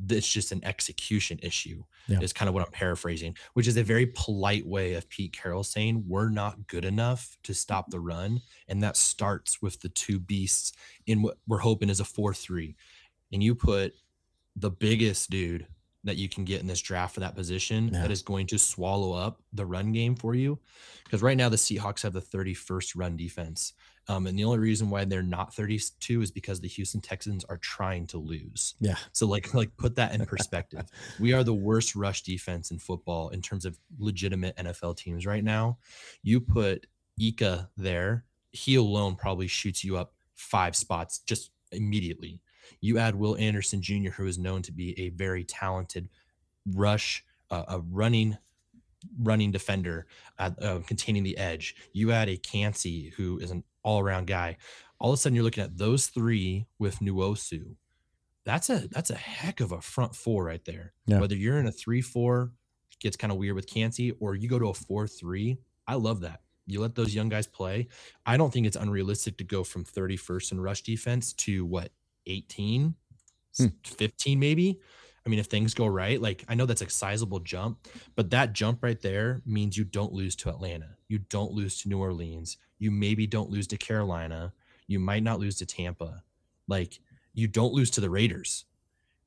it's 0.09 0.27
just 0.27 0.51
an 0.51 0.63
execution 0.63 1.39
issue 1.43 1.83
yeah. 2.07 2.19
is 2.21 2.33
kind 2.33 2.47
of 2.47 2.55
what 2.55 2.65
i'm 2.65 2.71
paraphrasing 2.71 3.35
which 3.53 3.67
is 3.67 3.77
a 3.77 3.83
very 3.83 4.05
polite 4.07 4.65
way 4.65 4.93
of 4.93 5.09
pete 5.09 5.33
carroll 5.33 5.63
saying 5.63 6.03
we're 6.07 6.29
not 6.29 6.67
good 6.67 6.85
enough 6.85 7.37
to 7.43 7.53
stop 7.53 7.89
the 7.89 7.99
run 7.99 8.41
and 8.67 8.81
that 8.81 8.95
starts 8.95 9.61
with 9.61 9.79
the 9.81 9.89
two 9.89 10.19
beasts 10.19 10.71
in 11.07 11.21
what 11.21 11.37
we're 11.47 11.57
hoping 11.57 11.89
is 11.89 11.99
a 11.99 12.03
4-3 12.03 12.75
and 13.31 13.43
you 13.43 13.53
put 13.53 13.93
the 14.55 14.71
biggest 14.71 15.29
dude 15.29 15.67
that 16.03 16.17
you 16.17 16.29
can 16.29 16.45
get 16.45 16.61
in 16.61 16.67
this 16.67 16.81
draft 16.81 17.13
for 17.13 17.19
that 17.19 17.35
position 17.35 17.89
yeah. 17.93 18.01
that 18.01 18.11
is 18.11 18.21
going 18.21 18.47
to 18.47 18.57
swallow 18.57 19.13
up 19.13 19.41
the 19.53 19.65
run 19.65 19.91
game 19.91 20.15
for 20.15 20.33
you 20.33 20.57
because 21.03 21.21
right 21.21 21.37
now 21.37 21.49
the 21.49 21.57
seahawks 21.57 22.03
have 22.03 22.13
the 22.13 22.21
31st 22.21 22.93
run 22.95 23.17
defense 23.17 23.73
um, 24.09 24.25
and 24.25 24.37
the 24.37 24.43
only 24.43 24.57
reason 24.57 24.89
why 24.89 25.05
they're 25.05 25.21
not 25.21 25.53
32 25.53 26.23
is 26.23 26.31
because 26.31 26.59
the 26.59 26.67
Houston 26.67 26.99
Texans 26.99 27.45
are 27.45 27.57
trying 27.57 28.07
to 28.07 28.17
lose. 28.17 28.73
Yeah. 28.79 28.95
So 29.11 29.27
like 29.27 29.53
like 29.53 29.75
put 29.77 29.95
that 29.95 30.13
in 30.13 30.25
perspective. 30.25 30.85
we 31.19 31.31
are 31.31 31.43
the 31.43 31.53
worst 31.53 31.95
rush 31.95 32.23
defense 32.23 32.71
in 32.71 32.79
football 32.79 33.29
in 33.29 33.41
terms 33.41 33.65
of 33.65 33.77
legitimate 33.99 34.57
NFL 34.57 34.97
teams 34.97 35.27
right 35.27 35.43
now. 35.43 35.77
You 36.23 36.41
put 36.41 36.87
Ika 37.19 37.69
there, 37.77 38.25
he 38.51 38.75
alone 38.75 39.15
probably 39.15 39.47
shoots 39.47 39.83
you 39.83 39.95
up 39.95 40.13
five 40.35 40.75
spots 40.75 41.19
just 41.19 41.51
immediately. 41.71 42.41
You 42.81 42.97
add 42.97 43.13
Will 43.15 43.37
Anderson 43.37 43.81
Jr., 43.81 44.09
who 44.09 44.25
is 44.25 44.39
known 44.39 44.63
to 44.63 44.71
be 44.71 44.99
a 44.99 45.09
very 45.09 45.43
talented 45.43 46.09
rush, 46.65 47.23
uh, 47.51 47.63
a 47.67 47.79
running 47.79 48.37
running 49.17 49.51
defender 49.51 50.05
uh, 50.37 50.51
uh, 50.61 50.79
containing 50.85 51.23
the 51.23 51.37
edge. 51.37 51.75
You 51.93 52.11
add 52.11 52.29
a 52.29 52.37
Kancey, 52.37 53.13
who 53.17 53.39
is 53.39 53.51
an 53.51 53.63
all 53.83 53.99
around 53.99 54.27
guy. 54.27 54.57
All 54.99 55.11
of 55.11 55.15
a 55.15 55.17
sudden, 55.17 55.35
you're 55.35 55.43
looking 55.43 55.63
at 55.63 55.77
those 55.77 56.07
three 56.07 56.67
with 56.77 56.99
Nwosu. 56.99 57.75
That's 58.45 58.69
a 58.69 58.87
that's 58.89 59.09
a 59.09 59.15
heck 59.15 59.59
of 59.59 59.71
a 59.71 59.81
front 59.81 60.15
four 60.15 60.45
right 60.45 60.63
there. 60.65 60.93
Yeah. 61.05 61.19
Whether 61.19 61.35
you're 61.35 61.59
in 61.59 61.67
a 61.67 61.71
three 61.71 62.01
four, 62.01 62.51
gets 62.99 63.17
kind 63.17 63.31
of 63.31 63.37
weird 63.37 63.55
with 63.55 63.67
Kancey, 63.67 64.11
or 64.19 64.35
you 64.35 64.49
go 64.49 64.59
to 64.59 64.69
a 64.69 64.73
four 64.73 65.07
three. 65.07 65.57
I 65.87 65.95
love 65.95 66.21
that. 66.21 66.41
You 66.69 66.81
let 66.81 66.95
those 66.95 67.15
young 67.15 67.29
guys 67.29 67.47
play. 67.47 67.87
I 68.25 68.37
don't 68.37 68.53
think 68.53 68.67
it's 68.67 68.75
unrealistic 68.75 69.37
to 69.39 69.43
go 69.43 69.63
from 69.63 69.83
31st 69.83 70.51
in 70.51 70.61
rush 70.61 70.83
defense 70.83 71.33
to 71.33 71.65
what 71.65 71.91
18, 72.27 72.93
hmm. 73.57 73.65
15 73.83 74.39
maybe. 74.39 74.79
I 75.29 75.31
mean, 75.31 75.39
if 75.39 75.45
things 75.45 75.75
go 75.75 75.85
right, 75.85 76.19
like 76.19 76.43
I 76.47 76.55
know 76.55 76.65
that's 76.65 76.81
a 76.81 76.89
sizable 76.89 77.39
jump, 77.39 77.87
but 78.15 78.31
that 78.31 78.53
jump 78.53 78.81
right 78.81 78.99
there 78.99 79.43
means 79.45 79.77
you 79.77 79.83
don't 79.83 80.11
lose 80.11 80.35
to 80.37 80.49
Atlanta. 80.49 80.95
You 81.07 81.19
don't 81.19 81.51
lose 81.51 81.79
to 81.81 81.87
New 81.87 81.99
Orleans. 81.99 82.57
You 82.79 82.89
maybe 82.89 83.27
don't 83.27 83.51
lose 83.51 83.67
to 83.67 83.77
Carolina. 83.77 84.53
You 84.87 84.99
might 84.99 85.21
not 85.21 85.39
lose 85.39 85.57
to 85.57 85.67
Tampa. 85.67 86.23
Like 86.67 86.99
you 87.35 87.47
don't 87.47 87.73
lose 87.73 87.91
to 87.91 88.01
the 88.01 88.09
Raiders. 88.09 88.65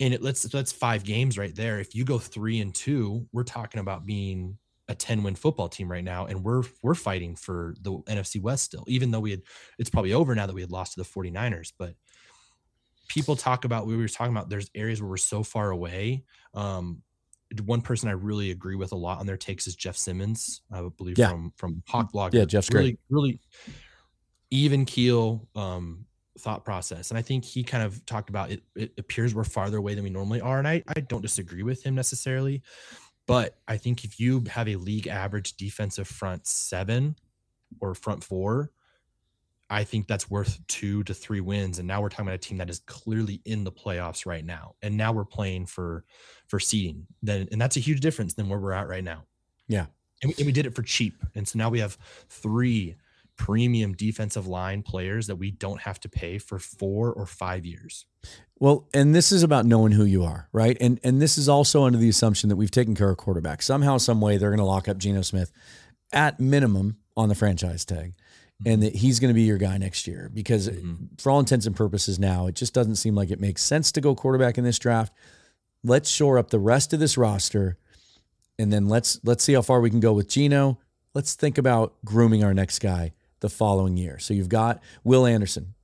And 0.00 0.12
it 0.12 0.22
let's 0.22 0.42
that's 0.42 0.72
five 0.72 1.04
games 1.04 1.38
right 1.38 1.54
there. 1.54 1.78
If 1.78 1.94
you 1.94 2.04
go 2.04 2.18
three 2.18 2.58
and 2.58 2.74
two, 2.74 3.28
we're 3.30 3.44
talking 3.44 3.80
about 3.80 4.04
being 4.04 4.58
a 4.88 4.96
10 4.96 5.22
win 5.22 5.36
football 5.36 5.68
team 5.68 5.88
right 5.88 6.02
now 6.02 6.26
and 6.26 6.42
we're 6.42 6.64
we're 6.82 6.96
fighting 6.96 7.36
for 7.36 7.76
the 7.80 7.92
NFC 7.92 8.42
West 8.42 8.64
still 8.64 8.84
even 8.88 9.12
though 9.12 9.20
we 9.20 9.30
had 9.30 9.42
it's 9.78 9.88
probably 9.88 10.12
over 10.12 10.34
now 10.34 10.46
that 10.46 10.54
we 10.54 10.60
had 10.60 10.72
lost 10.72 10.94
to 10.94 11.00
the 11.00 11.08
49ers 11.08 11.72
but 11.78 11.94
people 13.08 13.36
talk 13.36 13.64
about 13.64 13.86
we 13.86 13.96
were 13.96 14.08
talking 14.08 14.34
about 14.34 14.48
there's 14.48 14.70
areas 14.74 15.00
where 15.02 15.10
we're 15.10 15.16
so 15.16 15.42
far 15.42 15.70
away 15.70 16.24
um 16.54 17.02
one 17.60 17.82
person 17.82 18.08
I 18.08 18.12
really 18.12 18.50
agree 18.50 18.76
with 18.76 18.92
a 18.92 18.96
lot 18.96 19.18
on 19.18 19.26
their 19.26 19.36
takes 19.36 19.66
is 19.66 19.76
Jeff 19.76 19.96
Simmons, 19.96 20.62
I 20.72 20.82
believe 20.96 21.18
yeah. 21.18 21.28
from 21.28 21.52
from 21.56 21.82
Hawk 21.86 22.12
Blog. 22.12 22.34
Yeah, 22.34 22.44
Jeff's 22.44 22.70
really, 22.70 22.92
great. 22.92 23.00
Really 23.10 23.40
even 24.50 24.84
keel 24.84 25.48
um, 25.54 26.06
thought 26.38 26.64
process, 26.64 27.10
and 27.10 27.18
I 27.18 27.22
think 27.22 27.44
he 27.44 27.62
kind 27.62 27.84
of 27.84 28.04
talked 28.06 28.30
about 28.30 28.50
it. 28.50 28.62
It 28.74 28.92
appears 28.98 29.34
we're 29.34 29.44
farther 29.44 29.78
away 29.78 29.94
than 29.94 30.04
we 30.04 30.10
normally 30.10 30.40
are, 30.40 30.58
and 30.58 30.68
I 30.68 30.82
I 30.88 31.00
don't 31.00 31.22
disagree 31.22 31.62
with 31.62 31.82
him 31.84 31.94
necessarily, 31.94 32.62
but 33.26 33.56
I 33.68 33.76
think 33.76 34.04
if 34.04 34.18
you 34.18 34.44
have 34.48 34.68
a 34.68 34.76
league 34.76 35.08
average 35.08 35.56
defensive 35.56 36.08
front 36.08 36.46
seven 36.46 37.16
or 37.80 37.94
front 37.94 38.24
four, 38.24 38.70
I 39.72 39.84
think 39.84 40.06
that's 40.06 40.30
worth 40.30 40.60
two 40.68 41.02
to 41.04 41.14
three 41.14 41.40
wins. 41.40 41.78
And 41.78 41.88
now 41.88 42.02
we're 42.02 42.10
talking 42.10 42.26
about 42.26 42.34
a 42.34 42.38
team 42.38 42.58
that 42.58 42.68
is 42.68 42.80
clearly 42.80 43.40
in 43.46 43.64
the 43.64 43.72
playoffs 43.72 44.26
right 44.26 44.44
now. 44.44 44.74
And 44.82 44.98
now 44.98 45.12
we're 45.12 45.24
playing 45.24 45.64
for 45.64 46.04
for 46.46 46.60
seeding. 46.60 47.06
Then 47.22 47.48
and 47.50 47.60
that's 47.60 47.78
a 47.78 47.80
huge 47.80 48.00
difference 48.00 48.34
than 48.34 48.50
where 48.50 48.58
we're 48.58 48.72
at 48.72 48.86
right 48.86 49.02
now. 49.02 49.24
Yeah. 49.68 49.86
And 50.22 50.28
we, 50.28 50.34
and 50.36 50.46
we 50.46 50.52
did 50.52 50.66
it 50.66 50.74
for 50.74 50.82
cheap. 50.82 51.24
And 51.34 51.48
so 51.48 51.58
now 51.58 51.70
we 51.70 51.80
have 51.80 51.96
three 52.28 52.96
premium 53.38 53.94
defensive 53.94 54.46
line 54.46 54.82
players 54.82 55.26
that 55.26 55.36
we 55.36 55.50
don't 55.50 55.80
have 55.80 55.98
to 56.00 56.08
pay 56.08 56.36
for 56.36 56.58
four 56.58 57.10
or 57.10 57.24
five 57.24 57.64
years. 57.64 58.04
Well, 58.60 58.86
and 58.92 59.14
this 59.14 59.32
is 59.32 59.42
about 59.42 59.64
knowing 59.64 59.92
who 59.92 60.04
you 60.04 60.22
are, 60.22 60.50
right? 60.52 60.76
And 60.82 61.00
and 61.02 61.22
this 61.22 61.38
is 61.38 61.48
also 61.48 61.84
under 61.84 61.98
the 61.98 62.10
assumption 62.10 62.50
that 62.50 62.56
we've 62.56 62.70
taken 62.70 62.94
care 62.94 63.08
of 63.08 63.16
quarterback. 63.16 63.62
Somehow, 63.62 63.96
some 63.96 64.20
way, 64.20 64.36
they're 64.36 64.50
going 64.50 64.58
to 64.58 64.66
lock 64.66 64.86
up 64.86 64.98
Geno 64.98 65.22
Smith 65.22 65.50
at 66.12 66.38
minimum 66.38 66.98
on 67.16 67.30
the 67.30 67.34
franchise 67.34 67.86
tag 67.86 68.12
and 68.64 68.82
that 68.82 68.94
he's 68.94 69.20
going 69.20 69.28
to 69.28 69.34
be 69.34 69.42
your 69.42 69.58
guy 69.58 69.76
next 69.78 70.06
year 70.06 70.30
because 70.32 70.68
mm-hmm. 70.68 71.04
for 71.18 71.30
all 71.30 71.40
intents 71.40 71.66
and 71.66 71.74
purposes 71.76 72.18
now 72.18 72.46
it 72.46 72.54
just 72.54 72.74
doesn't 72.74 72.96
seem 72.96 73.14
like 73.14 73.30
it 73.30 73.40
makes 73.40 73.62
sense 73.62 73.92
to 73.92 74.00
go 74.00 74.14
quarterback 74.14 74.58
in 74.58 74.64
this 74.64 74.78
draft 74.78 75.12
let's 75.82 76.10
shore 76.10 76.38
up 76.38 76.50
the 76.50 76.58
rest 76.58 76.92
of 76.92 77.00
this 77.00 77.16
roster 77.16 77.78
and 78.58 78.72
then 78.72 78.88
let's 78.88 79.20
let's 79.24 79.42
see 79.42 79.54
how 79.54 79.62
far 79.62 79.80
we 79.80 79.90
can 79.90 80.00
go 80.00 80.12
with 80.12 80.28
Geno 80.28 80.78
let's 81.14 81.34
think 81.34 81.58
about 81.58 81.94
grooming 82.04 82.44
our 82.44 82.54
next 82.54 82.78
guy 82.78 83.12
the 83.40 83.48
following 83.48 83.96
year 83.96 84.18
so 84.18 84.34
you've 84.34 84.48
got 84.48 84.80
Will 85.04 85.26
Anderson 85.26 85.74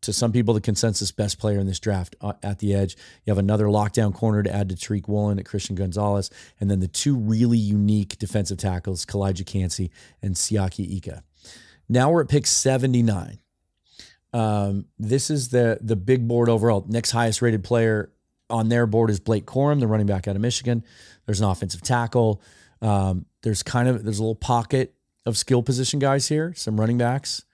to 0.00 0.12
some 0.12 0.32
people 0.32 0.54
the 0.54 0.60
consensus 0.60 1.12
best 1.12 1.38
player 1.38 1.58
in 1.58 1.66
this 1.66 1.80
draft 1.80 2.16
uh, 2.20 2.32
at 2.42 2.58
the 2.60 2.74
edge. 2.74 2.96
You 3.24 3.30
have 3.30 3.38
another 3.38 3.66
lockdown 3.66 4.14
corner 4.14 4.42
to 4.42 4.54
add 4.54 4.68
to 4.70 4.74
Tariq 4.74 5.08
Woolen 5.08 5.38
at 5.38 5.46
Christian 5.46 5.76
Gonzalez, 5.76 6.30
and 6.60 6.70
then 6.70 6.80
the 6.80 6.88
two 6.88 7.16
really 7.16 7.58
unique 7.58 8.18
defensive 8.18 8.58
tackles, 8.58 9.04
Calijah 9.04 9.46
Kancey 9.46 9.90
and 10.22 10.34
Siaki 10.34 10.96
Ika. 10.96 11.22
Now 11.88 12.10
we're 12.10 12.22
at 12.22 12.28
pick 12.28 12.46
79. 12.46 13.38
Um, 14.32 14.86
this 14.98 15.30
is 15.30 15.48
the 15.48 15.78
the 15.80 15.96
big 15.96 16.28
board 16.28 16.48
overall. 16.48 16.84
Next 16.88 17.10
highest 17.12 17.40
rated 17.40 17.64
player 17.64 18.12
on 18.50 18.68
their 18.68 18.86
board 18.86 19.10
is 19.10 19.20
Blake 19.20 19.46
Corum, 19.46 19.80
the 19.80 19.86
running 19.86 20.06
back 20.06 20.28
out 20.28 20.36
of 20.36 20.42
Michigan. 20.42 20.84
There's 21.24 21.40
an 21.40 21.46
offensive 21.46 21.82
tackle. 21.82 22.42
Um, 22.82 23.26
there's 23.42 23.62
kind 23.62 23.88
of 23.88 24.04
there's 24.04 24.18
a 24.18 24.22
little 24.22 24.34
pocket 24.34 24.94
of 25.24 25.36
skill 25.36 25.62
position 25.62 25.98
guys 25.98 26.28
here. 26.28 26.52
Some 26.54 26.78
running 26.78 26.98
backs. 26.98 27.44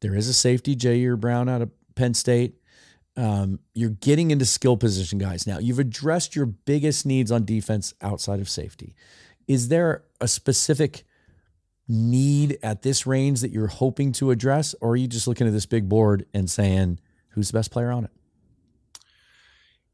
There 0.00 0.14
is 0.16 0.28
a 0.28 0.34
safety, 0.34 0.74
Ji'Ayir 0.74 1.18
Brown 1.18 1.48
out 1.48 1.62
of 1.62 1.70
Penn 1.94 2.14
State. 2.14 2.56
Um, 3.16 3.60
you're 3.74 3.90
getting 3.90 4.30
into 4.30 4.44
skill 4.44 4.76
position 4.76 5.18
guys 5.18 5.46
now. 5.46 5.58
You've 5.58 5.78
addressed 5.78 6.34
your 6.34 6.46
biggest 6.46 7.06
needs 7.06 7.30
on 7.30 7.44
defense 7.44 7.94
outside 8.00 8.40
of 8.40 8.48
safety. 8.48 8.94
Is 9.46 9.68
there 9.68 10.04
a 10.20 10.26
specific 10.26 11.04
need 11.88 12.58
at 12.62 12.82
this 12.82 13.06
range 13.06 13.40
that 13.40 13.50
you're 13.50 13.66
hoping 13.66 14.12
to 14.12 14.30
address, 14.30 14.74
or 14.80 14.90
are 14.90 14.96
you 14.96 15.06
just 15.06 15.26
looking 15.26 15.46
at 15.46 15.52
this 15.52 15.66
big 15.66 15.88
board 15.88 16.26
and 16.32 16.50
saying 16.50 16.98
who's 17.30 17.50
the 17.50 17.58
best 17.58 17.70
player 17.70 17.90
on 17.90 18.04
it? 18.04 18.10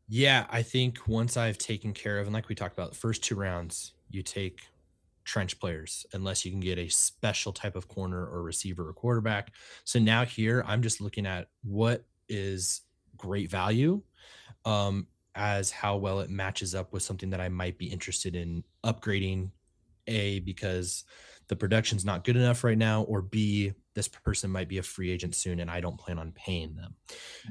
Yeah, 0.08 0.46
I 0.48 0.62
think 0.62 1.06
once 1.06 1.36
I've 1.36 1.58
taken 1.58 1.92
care 1.92 2.18
of, 2.18 2.26
and 2.26 2.34
like 2.34 2.48
we 2.48 2.54
talked 2.54 2.72
about, 2.72 2.90
the 2.90 2.96
first 2.96 3.22
two 3.22 3.34
rounds, 3.34 3.92
you 4.08 4.22
take 4.22 4.60
trench 5.24 5.60
players 5.60 6.06
unless 6.14 6.44
you 6.44 6.50
can 6.50 6.60
get 6.60 6.78
a 6.78 6.88
special 6.88 7.52
type 7.52 7.76
of 7.76 7.88
corner 7.88 8.26
or 8.26 8.42
receiver 8.42 8.88
or 8.88 8.94
quarterback. 8.94 9.52
So 9.84 9.98
now 9.98 10.24
here, 10.24 10.64
I'm 10.66 10.80
just 10.80 11.02
looking 11.02 11.26
at 11.26 11.48
what 11.62 12.06
is 12.28 12.80
great 13.18 13.50
value 13.50 14.00
um, 14.64 15.06
as 15.34 15.70
how 15.70 15.98
well 15.98 16.20
it 16.20 16.30
matches 16.30 16.74
up 16.74 16.92
with 16.94 17.02
something 17.02 17.28
that 17.30 17.40
I 17.40 17.50
might 17.50 17.76
be 17.76 17.86
interested 17.86 18.34
in 18.34 18.64
upgrading. 18.84 19.50
A, 20.10 20.38
because 20.40 21.04
the 21.48 21.56
production's 21.56 22.04
not 22.04 22.24
good 22.24 22.36
enough 22.36 22.62
right 22.62 22.78
now, 22.78 23.02
or 23.02 23.22
B, 23.22 23.72
this 23.94 24.08
person 24.08 24.50
might 24.50 24.68
be 24.68 24.78
a 24.78 24.82
free 24.82 25.10
agent 25.10 25.34
soon 25.34 25.60
and 25.60 25.70
I 25.70 25.80
don't 25.80 25.98
plan 25.98 26.18
on 26.18 26.32
paying 26.32 26.76
them. 26.76 26.94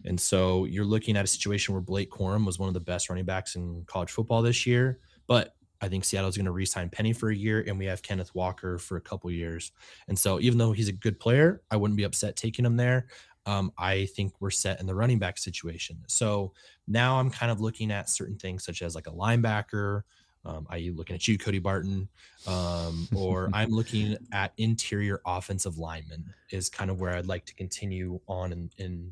And 0.06 0.20
so 0.20 0.66
you're 0.66 0.86
looking 0.86 1.18
at 1.18 1.26
a 1.26 1.28
situation 1.28 1.74
where 1.74 1.82
Blake 1.82 2.10
Corum 2.10 2.46
was 2.46 2.60
one 2.60 2.68
of 2.68 2.74
the 2.74 2.80
best 2.80 3.10
running 3.10 3.26
backs 3.26 3.56
in 3.56 3.84
college 3.86 4.12
football 4.12 4.42
this 4.42 4.66
year, 4.66 5.00
but 5.28 5.56
I 5.82 5.90
think 5.90 6.06
Seattle's 6.06 6.38
going 6.38 6.46
to 6.46 6.52
re-sign 6.52 6.90
Penny 6.90 7.14
for 7.14 7.30
a 7.30 7.36
year, 7.36 7.64
and 7.68 7.78
we 7.78 7.86
have 7.86 8.02
Kenneth 8.02 8.34
Walker 8.34 8.80
for 8.80 8.98
a 8.98 9.02
couple 9.02 9.30
years. 9.30 9.72
And 10.08 10.18
so, 10.18 10.40
even 10.40 10.58
though 10.58 10.72
he's 10.72 10.88
a 10.88 10.94
good 10.94 11.20
player, 11.20 11.62
I 11.70 11.76
wouldn't 11.76 11.98
be 11.98 12.04
upset 12.04 12.36
taking 12.36 12.66
him 12.66 12.78
there. 12.78 13.08
Um, 13.46 13.72
I 13.78 14.08
think 14.08 14.34
we're 14.42 14.50
set 14.50 14.82
in 14.82 14.88
the 14.88 14.96
running 14.96 15.20
back 15.20 15.38
situation. 15.38 16.04
So 16.08 16.52
now 16.86 17.18
I'm 17.18 17.30
kind 17.30 17.50
of 17.50 17.62
looking 17.62 17.92
at 17.92 18.10
certain 18.10 18.38
things 18.38 18.66
such 18.66 18.82
as 18.82 18.94
like 18.94 19.08
a 19.08 19.12
linebacker, 19.12 20.02
um, 20.46 20.68
i.e., 20.70 20.92
looking 20.92 21.16
at 21.16 21.28
you, 21.28 21.38
Cody 21.38 21.60
Barton, 21.60 22.08
um, 22.48 23.08
or 23.16 23.50
I'm 23.54 23.70
looking 23.70 24.18
at 24.32 24.54
interior 24.58 25.22
offensive 25.26 25.78
linemen 25.78 26.34
is 26.52 26.70
kind 26.70 26.90
of 26.90 27.00
where 27.00 27.14
I'd 27.14 27.28
like 27.28 27.46
to 27.46 27.54
continue 27.56 28.20
on 28.28 28.52
in, 28.52 28.70
in 28.78 29.12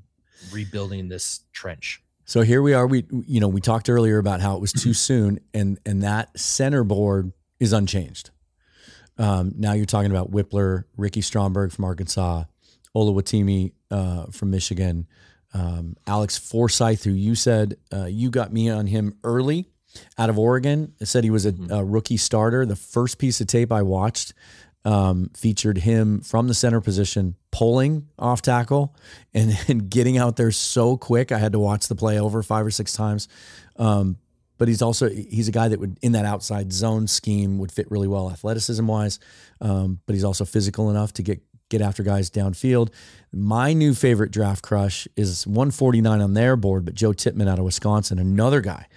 rebuilding 0.52 1.10
this 1.10 1.42
trench. 1.54 2.02
So 2.26 2.42
here 2.42 2.62
we 2.62 2.74
are. 2.74 2.88
We 2.88 3.06
you 3.28 3.40
know 3.40 3.48
we 3.48 3.62
talked 3.62 3.90
earlier 3.90 4.18
about 4.18 4.42
how 4.42 4.56
it 4.56 4.62
was 4.62 4.74
too 4.74 4.94
soon, 4.94 5.40
and 5.54 5.80
and 5.86 6.04
that 6.04 6.38
center 6.40 6.84
board 6.84 7.32
is 7.60 7.72
unchanged. 7.74 8.32
Um, 9.18 9.54
now 9.58 9.74
you're 9.74 9.86
talking 9.86 10.12
about 10.12 10.32
Wypler, 10.32 10.86
Ricky 10.98 11.22
Stromberg 11.22 11.72
from 11.72 11.86
Arkansas, 11.86 12.44
Oluwatimi 12.96 13.72
uh, 13.92 14.26
from 14.26 14.52
Michigan, 14.52 15.08
um, 15.54 15.96
Alex 16.06 16.38
Forsyth, 16.38 17.04
who 17.04 17.12
you 17.12 17.36
said 17.36 17.78
uh, 17.94 18.06
you 18.06 18.30
got 18.30 18.52
me 18.52 18.70
on 18.70 18.88
him 18.88 19.18
early 19.24 19.70
out 20.18 20.30
of 20.30 20.38
Oregon. 20.38 20.94
It 21.00 21.06
said 21.08 21.24
he 21.24 21.30
was 21.30 21.46
a, 21.46 21.52
mm-hmm. 21.52 21.72
a, 21.72 21.84
rookie 21.84 22.18
starter. 22.18 22.66
The 22.66 22.76
first 22.76 23.18
piece 23.18 23.42
of 23.42 23.48
tape 23.48 23.72
I 23.72 23.82
watched 23.82 24.34
um, 24.84 25.32
featured 25.36 25.80
him 25.80 26.22
from 26.22 26.48
the 26.48 26.54
center 26.54 26.82
position 26.82 27.36
pulling 27.52 28.08
off 28.20 28.42
tackle 28.42 28.96
and, 29.34 29.58
and 29.68 29.90
getting 29.90 30.18
out 30.18 30.36
there 30.36 30.52
so 30.52 30.98
quick. 30.98 31.32
I 31.32 31.40
had 31.40 31.54
to 31.54 31.60
watch 31.60 31.88
the 31.88 31.96
play 31.96 32.20
over 32.20 32.44
five 32.44 32.66
or 32.66 32.72
six 32.72 32.94
times. 32.94 33.28
Um, 33.78 34.18
but 34.58 34.68
he's 34.70 34.82
also 34.82 35.10
he's 35.10 35.48
a 35.50 35.52
guy 35.52 35.68
that 35.68 35.80
would 35.80 35.98
in 36.02 36.14
that 36.14 36.24
outside 36.24 36.72
zone 36.72 37.08
scheme 37.08 37.58
would 37.58 37.72
fit 37.72 37.92
really 37.92 38.08
well 38.08 38.32
athleticism 38.32 38.86
wise. 38.88 39.20
Um, 39.60 40.00
but 40.06 40.14
he's 40.14 40.24
also 40.24 40.46
physical 40.46 40.90
enough 40.90 41.12
to 41.14 41.24
get 41.24 41.42
get 41.70 41.82
after 41.82 42.04
guys 42.04 42.30
downfield. 42.30 42.90
My 43.34 43.74
new 43.74 43.94
favorite 43.94 44.32
draft 44.32 44.64
crush 44.64 45.08
is 45.16 45.46
149 45.48 46.22
on 46.22 46.34
their 46.34 46.56
board, 46.56 46.86
but 46.86 46.94
Joe 46.94 47.12
Tippmann 47.12 47.50
out 47.50 47.60
of 47.60 47.66
Wisconsin, 47.66 48.20
another 48.20 48.62
guy 48.62 48.88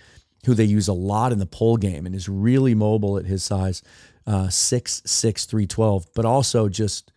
who 0.47 0.55
they 0.55 0.65
use 0.65 0.89
a 0.89 0.93
lot 0.93 1.33
in 1.33 1.39
the 1.39 1.47
pull 1.47 1.77
game 1.77 2.07
and 2.07 2.15
is 2.15 2.29
really 2.29 2.75
mobile 2.75 3.19
at 3.19 3.27
his 3.27 3.43
size, 3.43 3.83
uh, 4.27 4.47
6'6, 4.47 5.47
312, 5.47 6.07
but 6.15 6.25
also 6.25 6.69
just 6.69 7.13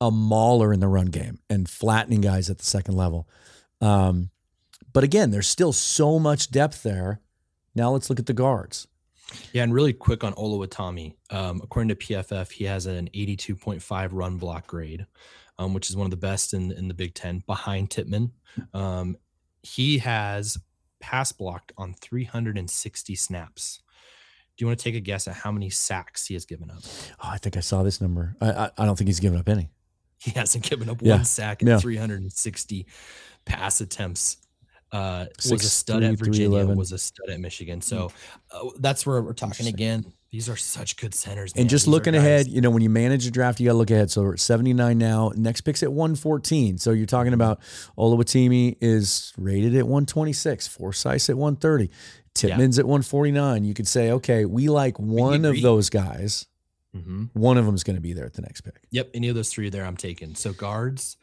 a 0.00 0.10
mauler 0.10 0.72
in 0.72 0.80
the 0.80 0.88
run 0.88 1.06
game 1.06 1.38
and 1.48 1.68
flattening 1.68 2.20
guys 2.20 2.50
at 2.50 2.58
the 2.58 2.64
second 2.64 2.96
level. 2.96 3.28
Um, 3.80 4.30
but 4.92 5.04
again, 5.04 5.30
there's 5.30 5.48
still 5.48 5.72
so 5.72 6.18
much 6.18 6.50
depth 6.50 6.82
there. 6.82 7.20
Now 7.74 7.90
let's 7.90 8.08
look 8.08 8.18
at 8.18 8.26
the 8.26 8.32
guards. 8.32 8.86
Yeah, 9.52 9.64
and 9.64 9.74
really 9.74 9.92
quick 9.92 10.22
on 10.22 10.32
Oluwatimi. 10.34 11.14
Um, 11.30 11.60
according 11.62 11.88
to 11.88 11.94
PFF, 11.96 12.52
he 12.52 12.64
has 12.64 12.86
an 12.86 13.10
82.5 13.12 14.08
run 14.12 14.36
block 14.36 14.66
grade, 14.66 15.06
um, 15.58 15.74
which 15.74 15.90
is 15.90 15.96
one 15.96 16.06
of 16.06 16.10
the 16.10 16.16
best 16.16 16.54
in, 16.54 16.70
in 16.72 16.88
the 16.88 16.94
Big 16.94 17.14
Ten 17.14 17.42
behind 17.46 17.90
Tippmann. 17.90 18.30
Um, 18.72 19.16
he 19.62 19.98
has 19.98 20.56
pass 21.00 21.32
blocked 21.32 21.72
on 21.76 21.94
360 21.94 23.14
snaps. 23.14 23.80
Do 24.56 24.64
you 24.64 24.66
want 24.68 24.78
to 24.78 24.84
take 24.84 24.94
a 24.94 25.00
guess 25.00 25.28
at 25.28 25.34
how 25.34 25.52
many 25.52 25.68
sacks 25.68 26.26
he 26.26 26.34
has 26.34 26.46
given 26.46 26.70
up? 26.70 26.78
Oh, 27.22 27.28
I 27.28 27.38
think 27.38 27.56
I 27.56 27.60
saw 27.60 27.82
this 27.82 28.00
number. 28.00 28.36
I, 28.40 28.50
I, 28.50 28.70
I 28.78 28.84
don't 28.86 28.96
think 28.96 29.08
he's 29.08 29.20
given 29.20 29.38
up 29.38 29.48
any. 29.48 29.70
He 30.18 30.30
hasn't 30.30 30.64
given 30.64 30.88
up 30.88 31.02
yeah. 31.02 31.16
one 31.16 31.24
sack 31.24 31.60
in 31.60 31.68
yeah. 31.68 31.78
360 31.78 32.86
pass 33.44 33.80
attempts. 33.80 34.38
Uh, 34.92 35.26
was 35.50 35.64
a 35.64 35.68
stud 35.68 35.98
three, 35.98 36.06
at 36.06 36.18
Virginia, 36.18 36.66
was 36.66 36.92
a 36.92 36.98
stud 36.98 37.28
at 37.28 37.38
Michigan. 37.38 37.80
So 37.80 38.10
uh, 38.50 38.70
that's 38.78 39.04
where 39.04 39.20
we're 39.20 39.34
talking 39.34 39.66
again. 39.66 40.10
These 40.30 40.48
are 40.48 40.56
such 40.56 40.96
good 40.96 41.14
centers. 41.14 41.54
Man. 41.54 41.62
And 41.62 41.70
just 41.70 41.86
These 41.86 41.92
looking 41.92 42.14
ahead, 42.14 42.48
you 42.48 42.60
know, 42.60 42.70
when 42.70 42.82
you 42.82 42.90
manage 42.90 43.26
a 43.26 43.30
draft, 43.30 43.60
you 43.60 43.66
got 43.66 43.72
to 43.72 43.78
look 43.78 43.90
ahead. 43.90 44.10
So 44.10 44.22
we're 44.22 44.34
at 44.34 44.40
79 44.40 44.98
now. 44.98 45.32
Next 45.36 45.60
pick's 45.62 45.82
at 45.82 45.92
114. 45.92 46.78
So 46.78 46.90
you're 46.90 47.06
talking 47.06 47.32
about 47.32 47.60
Oluwatimi 47.96 48.76
is 48.80 49.32
rated 49.38 49.74
at 49.76 49.84
126, 49.84 50.66
Forsyth 50.68 51.30
at 51.30 51.36
130, 51.36 51.90
Tippmann's 52.34 52.76
yeah. 52.76 52.82
at 52.82 52.86
149. 52.86 53.64
You 53.64 53.74
could 53.74 53.86
say, 53.86 54.10
okay, 54.12 54.44
we 54.44 54.68
like 54.68 54.98
one 54.98 55.44
of 55.44 55.60
those 55.62 55.90
guys. 55.90 56.46
Mm-hmm. 56.94 57.24
One 57.34 57.58
of 57.58 57.66
them 57.66 57.74
is 57.74 57.84
going 57.84 57.96
to 57.96 58.02
be 58.02 58.12
there 58.12 58.24
at 58.24 58.34
the 58.34 58.42
next 58.42 58.62
pick. 58.62 58.86
Yep, 58.90 59.10
any 59.14 59.28
of 59.28 59.34
those 59.34 59.50
three 59.50 59.70
there, 59.70 59.84
I'm 59.84 59.96
taking. 59.96 60.34
So 60.34 60.52
guards. 60.52 61.16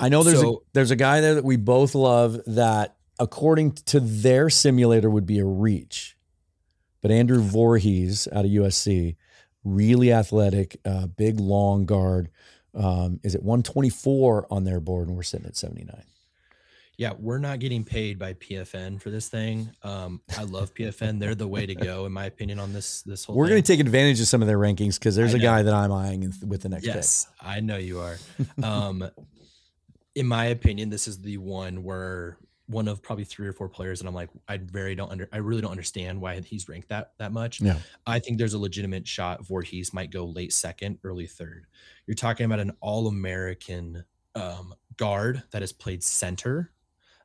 I 0.00 0.08
know 0.08 0.22
there's 0.22 0.40
so, 0.40 0.54
a, 0.54 0.58
there's 0.74 0.90
a 0.90 0.96
guy 0.96 1.20
there 1.20 1.34
that 1.34 1.44
we 1.44 1.56
both 1.56 1.94
love 1.94 2.40
that, 2.46 2.96
according 3.18 3.72
to 3.72 3.98
their 3.98 4.50
simulator, 4.50 5.10
would 5.10 5.26
be 5.26 5.38
a 5.38 5.44
reach. 5.44 6.16
But 7.00 7.10
Andrew 7.10 7.40
Voorhees 7.40 8.28
out 8.32 8.44
of 8.44 8.50
USC, 8.50 9.16
really 9.64 10.12
athletic, 10.12 10.80
uh, 10.84 11.06
big 11.06 11.38
long 11.40 11.86
guard, 11.86 12.30
um, 12.74 13.20
is 13.22 13.34
at 13.34 13.42
124 13.42 14.46
on 14.50 14.64
their 14.64 14.80
board, 14.80 15.08
and 15.08 15.16
we're 15.16 15.22
sitting 15.22 15.46
at 15.46 15.56
79. 15.56 16.04
Yeah, 16.96 17.12
we're 17.16 17.38
not 17.38 17.60
getting 17.60 17.84
paid 17.84 18.18
by 18.18 18.34
PFN 18.34 19.00
for 19.00 19.10
this 19.10 19.28
thing. 19.28 19.70
Um, 19.84 20.20
I 20.36 20.42
love 20.42 20.74
PFN; 20.74 21.20
they're 21.20 21.36
the 21.36 21.46
way 21.46 21.64
to 21.64 21.76
go, 21.76 22.06
in 22.06 22.12
my 22.12 22.24
opinion, 22.24 22.58
on 22.58 22.72
this 22.72 23.02
this 23.02 23.24
whole. 23.24 23.36
We're 23.36 23.48
going 23.48 23.62
to 23.62 23.66
take 23.66 23.78
advantage 23.78 24.20
of 24.20 24.26
some 24.26 24.42
of 24.42 24.48
their 24.48 24.58
rankings 24.58 24.98
because 24.98 25.14
there's 25.14 25.32
a 25.32 25.38
guy 25.38 25.62
that 25.62 25.72
I'm 25.72 25.92
eyeing 25.92 26.32
with 26.44 26.62
the 26.62 26.68
next. 26.68 26.86
Day. 26.86 26.92
Yes, 26.94 27.26
pick. 27.38 27.48
I 27.48 27.60
know 27.60 27.76
you 27.76 28.00
are. 28.00 28.18
Um, 28.64 29.08
in 30.16 30.26
my 30.26 30.46
opinion, 30.46 30.90
this 30.90 31.06
is 31.06 31.20
the 31.20 31.38
one 31.38 31.84
where 31.84 32.36
one 32.68 32.86
of 32.86 33.02
probably 33.02 33.24
three 33.24 33.48
or 33.48 33.52
four 33.52 33.68
players 33.68 34.00
and 34.00 34.08
I'm 34.08 34.14
like 34.14 34.28
I 34.46 34.58
very 34.58 34.94
don't 34.94 35.10
under 35.10 35.28
I 35.32 35.38
really 35.38 35.62
don't 35.62 35.70
understand 35.70 36.20
why 36.20 36.40
he's 36.40 36.68
ranked 36.68 36.90
that 36.90 37.12
that 37.18 37.32
much. 37.32 37.60
Yeah. 37.60 37.78
I 38.06 38.18
think 38.18 38.38
there's 38.38 38.54
a 38.54 38.58
legitimate 38.58 39.08
shot 39.08 39.46
Voorhees 39.46 39.92
might 39.92 40.10
go 40.10 40.24
late 40.26 40.52
second, 40.52 40.98
early 41.02 41.26
third. 41.26 41.66
You're 42.06 42.14
talking 42.14 42.46
about 42.46 42.60
an 42.60 42.72
all-American 42.80 44.04
um, 44.34 44.74
guard 44.96 45.42
that 45.50 45.62
has 45.62 45.72
played 45.72 46.02
center, 46.02 46.70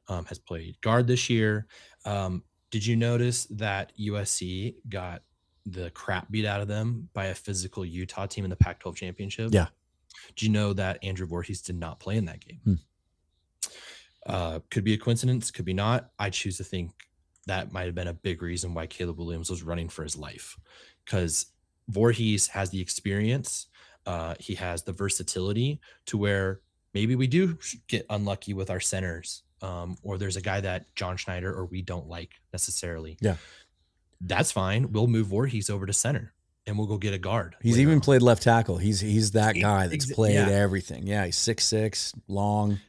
um, 0.08 0.26
has 0.26 0.40
played 0.40 0.80
guard 0.82 1.08
this 1.08 1.30
year. 1.30 1.68
Um, 2.06 2.44
did 2.72 2.86
you 2.86 2.96
notice 2.96 3.46
that 3.52 3.92
USC 4.00 4.76
got 4.90 5.24
the 5.66 5.90
crap 5.92 6.32
beat 6.32 6.46
out 6.46 6.62
of 6.62 6.68
them 6.68 7.10
by 7.14 7.26
a 7.26 7.36
physical 7.36 7.86
Utah 7.86 8.26
team 8.26 8.46
in 8.46 8.50
the 8.50 8.56
Pac-12 8.56 8.96
championship? 8.96 9.50
Yeah. 9.52 9.68
Do 10.36 10.46
you 10.46 10.52
know 10.52 10.74
that 10.74 11.04
Andrew 11.04 11.28
Voorhees 11.28 11.62
did 11.62 11.78
not 11.78 12.00
play 12.00 12.18
in 12.18 12.26
that 12.26 12.40
game? 12.46 12.60
Hmm. 12.64 12.74
Uh, 14.26 14.60
could 14.70 14.84
be 14.84 14.94
a 14.94 14.98
coincidence, 14.98 15.52
could 15.52 15.66
be 15.66 15.74
not. 15.74 16.10
I 16.18 16.30
choose 16.30 16.58
to 16.58 16.64
think 16.64 16.92
that 17.48 17.72
might 17.72 17.86
have 17.86 17.96
been 17.96 18.08
a 18.08 18.14
big 18.14 18.42
reason 18.42 18.74
why 18.74 18.88
Caleb 18.88 19.20
Williams 19.20 19.50
was 19.50 19.64
running 19.64 19.90
for 19.90 20.04
his 20.04 20.18
life 20.18 20.58
because 21.04 21.48
Voorhees 21.90 22.48
has 22.48 22.70
the 22.70 22.80
experience, 22.80 23.68
uh, 24.06 24.36
he 24.40 24.56
has 24.56 24.84
the 24.84 24.94
versatility 24.94 25.82
to 26.06 26.18
where 26.18 26.62
maybe 26.94 27.16
we 27.16 27.28
do 27.28 27.58
get 27.88 28.06
unlucky 28.10 28.54
with 28.54 28.70
our 28.70 28.80
centers, 28.80 29.44
um, 29.62 29.98
or 30.04 30.18
there's 30.18 30.38
a 30.38 30.42
guy 30.42 30.62
that 30.62 30.94
John 30.96 31.18
Schneider 31.18 31.54
or 31.54 31.66
we 31.66 31.82
don't 31.82 32.08
like 32.08 32.32
necessarily. 32.52 33.18
Yeah. 33.20 33.36
That's 34.22 34.52
fine. 34.52 34.92
We'll 34.92 35.08
move 35.08 35.28
Voorhees 35.28 35.70
over 35.70 35.86
to 35.86 35.94
center 35.94 36.34
and 36.66 36.78
we'll 36.78 36.88
go 36.88 36.98
get 36.98 37.14
a 37.14 37.18
guard. 37.18 37.56
He's 37.62 37.80
even 37.80 38.00
played 38.00 38.22
left 38.22 38.44
tackle. 38.44 38.78
He's 38.78 39.00
he's 39.00 39.32
that 39.32 39.54
guy 39.54 39.88
that's 39.88 40.12
played 40.14 40.36
yeah. 40.36 40.48
everything. 40.48 41.08
Yeah, 41.08 41.26
he's 41.26 41.36
six 41.36 41.66
six, 41.66 42.14
long. 42.28 42.80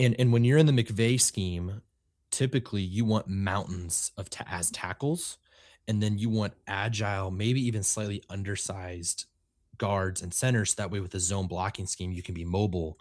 And 0.00 0.16
and 0.18 0.32
when 0.32 0.44
you're 0.44 0.58
in 0.58 0.66
the 0.66 0.72
McVay 0.72 1.20
scheme, 1.20 1.82
typically 2.30 2.82
you 2.82 3.04
want 3.04 3.28
mountains 3.28 4.12
of 4.16 4.30
ta- 4.30 4.46
as 4.50 4.70
tackles, 4.70 5.38
and 5.86 6.02
then 6.02 6.18
you 6.18 6.28
want 6.30 6.54
agile, 6.66 7.30
maybe 7.30 7.60
even 7.66 7.82
slightly 7.82 8.22
undersized 8.28 9.26
guards 9.78 10.22
and 10.22 10.32
centers. 10.32 10.74
That 10.74 10.90
way, 10.90 11.00
with 11.00 11.12
the 11.12 11.20
zone 11.20 11.46
blocking 11.46 11.86
scheme, 11.86 12.12
you 12.12 12.22
can 12.22 12.34
be 12.34 12.44
mobile 12.44 12.98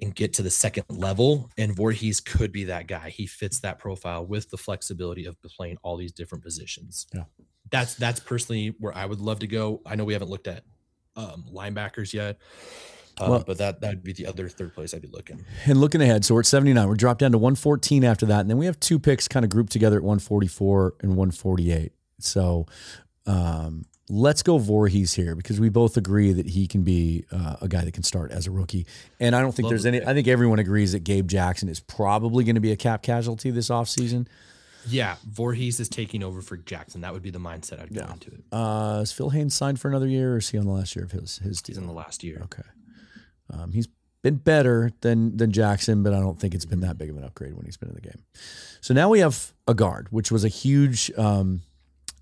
and 0.00 0.14
get 0.14 0.32
to 0.34 0.42
the 0.42 0.50
second 0.50 0.84
level. 0.88 1.50
And 1.58 1.74
Voorhees 1.74 2.20
could 2.20 2.52
be 2.52 2.64
that 2.64 2.86
guy. 2.86 3.10
He 3.10 3.26
fits 3.26 3.60
that 3.60 3.78
profile 3.78 4.24
with 4.24 4.50
the 4.50 4.56
flexibility 4.56 5.26
of 5.26 5.36
playing 5.42 5.78
all 5.82 5.96
these 5.96 6.12
different 6.12 6.44
positions. 6.44 7.06
Yeah. 7.14 7.24
That's 7.70 7.94
that's 7.96 8.20
personally 8.20 8.74
where 8.78 8.96
I 8.96 9.04
would 9.06 9.20
love 9.20 9.40
to 9.40 9.46
go. 9.46 9.82
I 9.84 9.96
know 9.96 10.04
we 10.04 10.14
haven't 10.14 10.30
looked 10.30 10.48
at 10.48 10.64
um, 11.16 11.44
linebackers 11.52 12.12
yet. 12.14 12.38
Uh, 13.20 13.26
Well- 13.30 13.44
but 13.46 13.58
that 13.58 13.80
that'd 13.80 14.02
be 14.02 14.12
the 14.12 14.26
other 14.26 14.48
third 14.48 14.74
place 14.74 14.94
I'd 14.94 15.02
be 15.02 15.08
looking. 15.08 15.44
And 15.66 15.80
looking 15.80 16.00
ahead, 16.00 16.24
so 16.24 16.34
we're 16.34 16.40
at 16.40 16.46
79. 16.46 16.88
We're 16.88 16.94
dropped 16.94 17.20
down 17.20 17.32
to 17.32 17.38
114 17.38 18.04
after 18.04 18.26
that. 18.26 18.40
And 18.40 18.50
then 18.50 18.58
we 18.58 18.66
have 18.66 18.78
two 18.80 18.98
picks 18.98 19.26
kind 19.28 19.44
of 19.44 19.50
grouped 19.50 19.72
together 19.72 19.96
at 19.96 20.02
144 20.02 20.94
and 21.00 21.10
148. 21.16 21.92
So 22.20 22.66
um, 23.26 23.84
let's 24.08 24.42
go 24.42 24.58
Voorhees 24.58 25.14
here 25.14 25.34
because 25.34 25.60
we 25.60 25.68
both 25.68 25.96
agree 25.96 26.32
that 26.32 26.46
he 26.46 26.66
can 26.66 26.82
be 26.82 27.24
uh, 27.30 27.56
a 27.60 27.68
guy 27.68 27.84
that 27.84 27.92
can 27.92 28.02
start 28.02 28.30
as 28.32 28.46
a 28.46 28.50
rookie. 28.50 28.86
And 29.20 29.34
I 29.36 29.40
don't 29.40 29.52
think 29.54 29.64
Love 29.64 29.70
there's 29.72 29.86
any. 29.86 30.02
I 30.04 30.14
think 30.14 30.28
everyone 30.28 30.58
agrees 30.58 30.92
that 30.92 31.00
Gabe 31.04 31.28
Jackson 31.28 31.68
is 31.68 31.80
probably 31.80 32.44
going 32.44 32.54
to 32.54 32.60
be 32.60 32.72
a 32.72 32.76
cap 32.76 33.02
casualty 33.02 33.50
this 33.50 33.68
offseason. 33.68 34.26
Yeah, 34.88 35.16
Voorhees 35.28 35.80
is 35.80 35.88
taking 35.90 36.22
over 36.22 36.40
for 36.40 36.56
Jackson. 36.56 37.02
That 37.02 37.12
would 37.12 37.20
be 37.22 37.30
the 37.30 37.40
mindset 37.40 37.80
I'd 37.82 37.92
go 37.92 38.00
Yeah. 38.00 38.12
into 38.12 38.30
it. 38.30 38.42
Uh, 38.50 39.00
is 39.02 39.12
Phil 39.12 39.28
Haynes 39.30 39.54
signed 39.54 39.78
for 39.80 39.88
another 39.88 40.06
year 40.08 40.34
or 40.34 40.38
is 40.38 40.48
he 40.48 40.56
on 40.56 40.64
the 40.64 40.72
last 40.72 40.96
year 40.96 41.04
of 41.04 41.10
his, 41.12 41.38
his 41.38 41.58
He's 41.58 41.60
deal? 41.62 41.78
in 41.78 41.86
the 41.86 41.92
last 41.92 42.24
year. 42.24 42.40
Okay. 42.44 42.62
Um, 43.50 43.72
he's 43.72 43.88
been 44.22 44.36
better 44.36 44.90
than 45.00 45.36
than 45.36 45.52
Jackson, 45.52 46.02
but 46.02 46.12
I 46.12 46.20
don't 46.20 46.38
think 46.40 46.54
it's 46.54 46.64
been 46.64 46.80
that 46.80 46.98
big 46.98 47.10
of 47.10 47.16
an 47.16 47.24
upgrade 47.24 47.54
when 47.54 47.64
he's 47.64 47.76
been 47.76 47.88
in 47.88 47.94
the 47.94 48.00
game. 48.00 48.22
So 48.80 48.92
now 48.94 49.08
we 49.08 49.20
have 49.20 49.52
a 49.66 49.74
guard, 49.74 50.08
which 50.10 50.30
was 50.32 50.44
a 50.44 50.48
huge 50.48 51.10
um, 51.16 51.62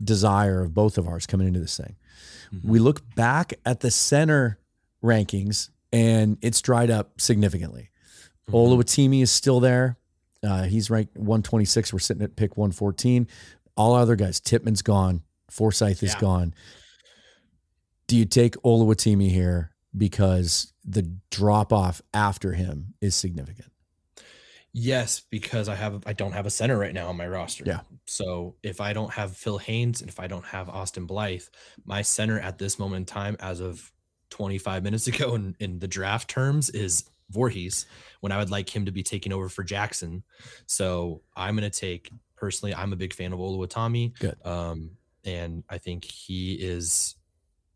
desire 0.02 0.62
of 0.62 0.74
both 0.74 0.98
of 0.98 1.08
ours 1.08 1.26
coming 1.26 1.46
into 1.48 1.60
this 1.60 1.76
thing. 1.76 1.96
Mhm. 2.54 2.64
We 2.64 2.78
look 2.78 3.02
back 3.14 3.54
at 3.64 3.80
the 3.80 3.90
center 3.90 4.58
rankings, 5.02 5.70
and 5.92 6.36
it's 6.42 6.60
dried 6.60 6.90
up 6.90 7.20
significantly. 7.20 7.90
Mhm. 8.48 8.54
Oluwatimi 8.54 9.22
is 9.22 9.32
still 9.32 9.58
there. 9.60 9.96
Uh, 10.42 10.64
he's 10.64 10.90
ranked 10.90 11.16
126. 11.16 11.92
We're 11.92 11.98
sitting 11.98 12.22
at 12.22 12.36
pick 12.36 12.56
114. 12.56 13.26
All 13.76 13.94
other 13.94 14.16
guys, 14.16 14.38
Tippmann's 14.40 14.82
gone. 14.82 15.22
Forsyth 15.50 16.02
is 16.02 16.12
Yeah. 16.12 16.20
gone. 16.20 16.54
Do 18.06 18.16
you 18.16 18.24
take 18.26 18.54
Oluwatimi 18.62 19.30
here 19.30 19.70
because 19.96 20.72
the 20.84 21.02
drop 21.30 21.72
off 21.72 22.02
after 22.12 22.52
him 22.52 22.94
is 23.00 23.14
significant? 23.14 23.70
Yes, 24.78 25.22
because 25.30 25.70
I 25.70 25.74
have 25.74 26.02
I 26.06 26.12
don't 26.12 26.32
have 26.32 26.44
a 26.44 26.50
center 26.50 26.78
right 26.78 26.92
now 26.92 27.08
on 27.08 27.16
my 27.16 27.26
roster. 27.26 27.64
Yeah. 27.66 27.80
So 28.06 28.56
if 28.62 28.78
I 28.78 28.92
don't 28.92 29.10
have 29.10 29.34
Phil 29.34 29.56
Haynes 29.56 30.02
and 30.02 30.10
if 30.10 30.20
I 30.20 30.26
don't 30.26 30.44
have 30.44 30.68
Austin 30.68 31.06
Blythe, 31.06 31.44
my 31.86 32.02
center 32.02 32.38
at 32.38 32.58
this 32.58 32.78
moment 32.78 33.00
in 33.00 33.04
time, 33.06 33.36
as 33.40 33.60
of 33.60 33.90
25 34.30 34.82
minutes 34.82 35.06
ago 35.06 35.34
in, 35.34 35.56
in 35.60 35.78
the 35.78 35.88
draft 35.88 36.28
terms, 36.28 36.68
is 36.68 37.04
Voorhees. 37.30 37.86
When 38.20 38.32
I 38.32 38.38
would 38.38 38.50
like 38.50 38.74
him 38.74 38.84
to 38.84 38.92
be 38.92 39.02
taking 39.02 39.32
over 39.32 39.48
for 39.48 39.64
Jackson. 39.64 40.22
So 40.66 41.22
I'm 41.34 41.54
gonna 41.54 41.70
take 41.70 42.10
personally, 42.36 42.74
I'm 42.74 42.92
a 42.92 42.96
big 42.96 43.14
fan 43.14 43.32
of 43.32 43.38
Oluwatimi. 43.38 44.18
Good. 44.18 44.36
Um, 44.44 44.90
and 45.24 45.64
I 45.70 45.78
think 45.78 46.04
he 46.04 46.52
is 46.52 47.16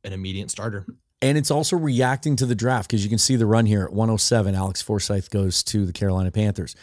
an 0.05 0.13
immediate 0.13 0.51
starter. 0.51 0.87
And 1.23 1.37
it's 1.37 1.51
also 1.51 1.77
reacting 1.77 2.37
to 2.37 2.47
the 2.47 2.55
draft 2.55 2.89
because 2.89 3.05
you 3.05 3.11
can 3.11 3.19
see 3.19 3.37
the 3.37 3.47
run 3.47 3.67
here 3.67 3.85
at 3.85 3.93
107. 3.93 4.55
Alex 4.55 4.81
Forsyth 4.81 5.31
goes 5.31 5.63
to 5.65 5.85
the 5.85 5.93
Carolina 5.93 6.31
Panthers. 6.31 6.75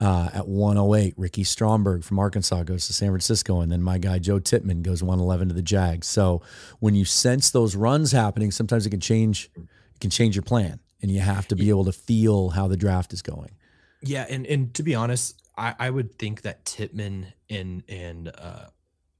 Uh, 0.00 0.28
at 0.32 0.46
108, 0.46 1.14
Ricky 1.16 1.42
Stromberg 1.42 2.04
from 2.04 2.20
Arkansas 2.20 2.62
goes 2.62 2.86
to 2.86 2.92
San 2.92 3.08
Francisco. 3.08 3.60
And 3.60 3.72
then 3.72 3.82
my 3.82 3.98
guy, 3.98 4.18
Joe 4.18 4.38
Tippmann, 4.38 4.82
goes 4.82 5.02
111 5.02 5.48
to 5.48 5.54
the 5.54 5.62
Jags. 5.62 6.06
So 6.06 6.42
when 6.78 6.94
you 6.94 7.04
sense 7.04 7.50
those 7.50 7.74
runs 7.74 8.12
happening, 8.12 8.52
sometimes 8.52 8.86
it 8.86 8.90
can 8.90 9.00
change, 9.00 9.50
it 9.56 10.00
can 10.00 10.10
change 10.10 10.36
your 10.36 10.44
plan. 10.44 10.78
And 11.02 11.10
you 11.10 11.20
have 11.20 11.48
to 11.48 11.56
be 11.56 11.68
able 11.68 11.84
to 11.86 11.92
feel 11.92 12.50
how 12.50 12.68
the 12.68 12.76
draft 12.76 13.12
is 13.12 13.22
going. 13.22 13.52
Yeah, 14.00 14.26
and 14.28 14.46
and 14.46 14.74
to 14.74 14.82
be 14.82 14.94
honest, 14.94 15.40
I, 15.56 15.74
I 15.78 15.90
would 15.90 16.18
think 16.18 16.42
that 16.42 16.64
Tippmann 16.64 17.32
and 17.48 17.82
and 17.88 18.28
uh 18.28 18.66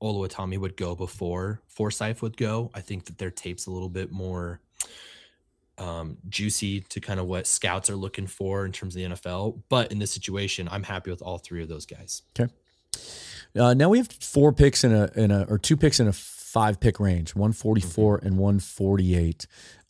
Oluwatimi 0.02 0.58
would 0.58 0.76
go 0.76 0.94
before 0.94 1.60
Forsyth 1.66 2.22
would 2.22 2.36
go. 2.36 2.70
I 2.74 2.80
think 2.80 3.06
that 3.06 3.18
their 3.18 3.30
tape's 3.30 3.66
a 3.66 3.70
little 3.70 3.88
bit 3.88 4.10
more 4.12 4.60
um 5.78 6.16
juicy 6.28 6.80
to 6.80 7.00
kind 7.00 7.20
of 7.20 7.26
what 7.26 7.46
scouts 7.46 7.88
are 7.88 7.96
looking 7.96 8.26
for 8.26 8.64
in 8.66 8.72
terms 8.72 8.96
of 8.96 9.02
the 9.02 9.08
NFL. 9.16 9.60
But 9.68 9.92
in 9.92 9.98
this 9.98 10.10
situation, 10.10 10.68
I'm 10.70 10.82
happy 10.82 11.10
with 11.10 11.22
all 11.22 11.38
three 11.38 11.62
of 11.62 11.68
those 11.68 11.86
guys. 11.86 12.22
Okay. 12.38 12.52
Uh, 13.58 13.74
now 13.74 13.88
we 13.88 13.98
have 13.98 14.08
four 14.08 14.52
picks 14.52 14.82
in 14.84 14.92
a 14.92 15.10
in 15.14 15.30
a 15.30 15.44
or 15.48 15.58
two 15.58 15.76
picks 15.76 16.00
in 16.00 16.08
a 16.08 16.12
five 16.12 16.80
pick 16.80 16.98
range, 17.00 17.34
one 17.34 17.52
four 17.52 18.18
and 18.22 18.38
one 18.38 18.58
forty 18.58 19.14
eight. 19.16 19.46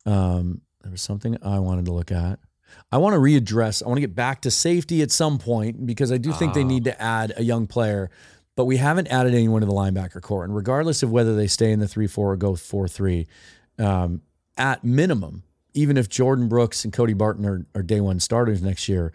Um, 0.06 0.60
there 0.82 0.92
was 0.92 1.02
something 1.02 1.36
I 1.42 1.58
wanted 1.58 1.86
to 1.86 1.92
look 1.92 2.12
at. 2.12 2.38
I 2.92 2.98
want 2.98 3.14
to 3.14 3.18
readdress. 3.18 3.82
I 3.82 3.86
want 3.88 3.96
to 3.96 4.02
get 4.02 4.14
back 4.14 4.42
to 4.42 4.50
safety 4.50 5.00
at 5.02 5.10
some 5.10 5.38
point 5.38 5.86
because 5.86 6.12
I 6.12 6.18
do 6.18 6.32
think 6.32 6.52
they 6.54 6.62
Ah. 6.64 6.66
need 6.68 6.84
to 6.84 7.00
add 7.02 7.32
a 7.36 7.42
young 7.42 7.66
player, 7.66 8.10
but 8.58 8.64
we 8.64 8.78
haven't 8.78 9.06
added 9.06 9.34
anyone 9.34 9.60
to 9.60 9.68
the 9.68 9.72
linebacker 9.72 10.20
core. 10.20 10.42
And 10.42 10.52
regardless 10.52 11.04
of 11.04 11.12
whether 11.12 11.36
they 11.36 11.46
stay 11.46 11.70
in 11.70 11.78
the 11.78 11.86
three 11.86 12.08
four 12.08 12.32
or 12.32 12.36
go 12.36 12.56
four 12.56 12.88
three, 12.88 13.28
um, 13.78 14.20
at 14.56 14.82
minimum, 14.82 15.44
even 15.74 15.96
if 15.96 16.08
Jordyn 16.08 16.48
Brooks 16.48 16.82
and 16.82 16.92
Cody 16.92 17.12
Barton 17.12 17.46
are, 17.46 17.64
are 17.76 17.84
day 17.84 18.00
one 18.00 18.18
starters 18.18 18.60
next 18.60 18.88
year, 18.88 19.12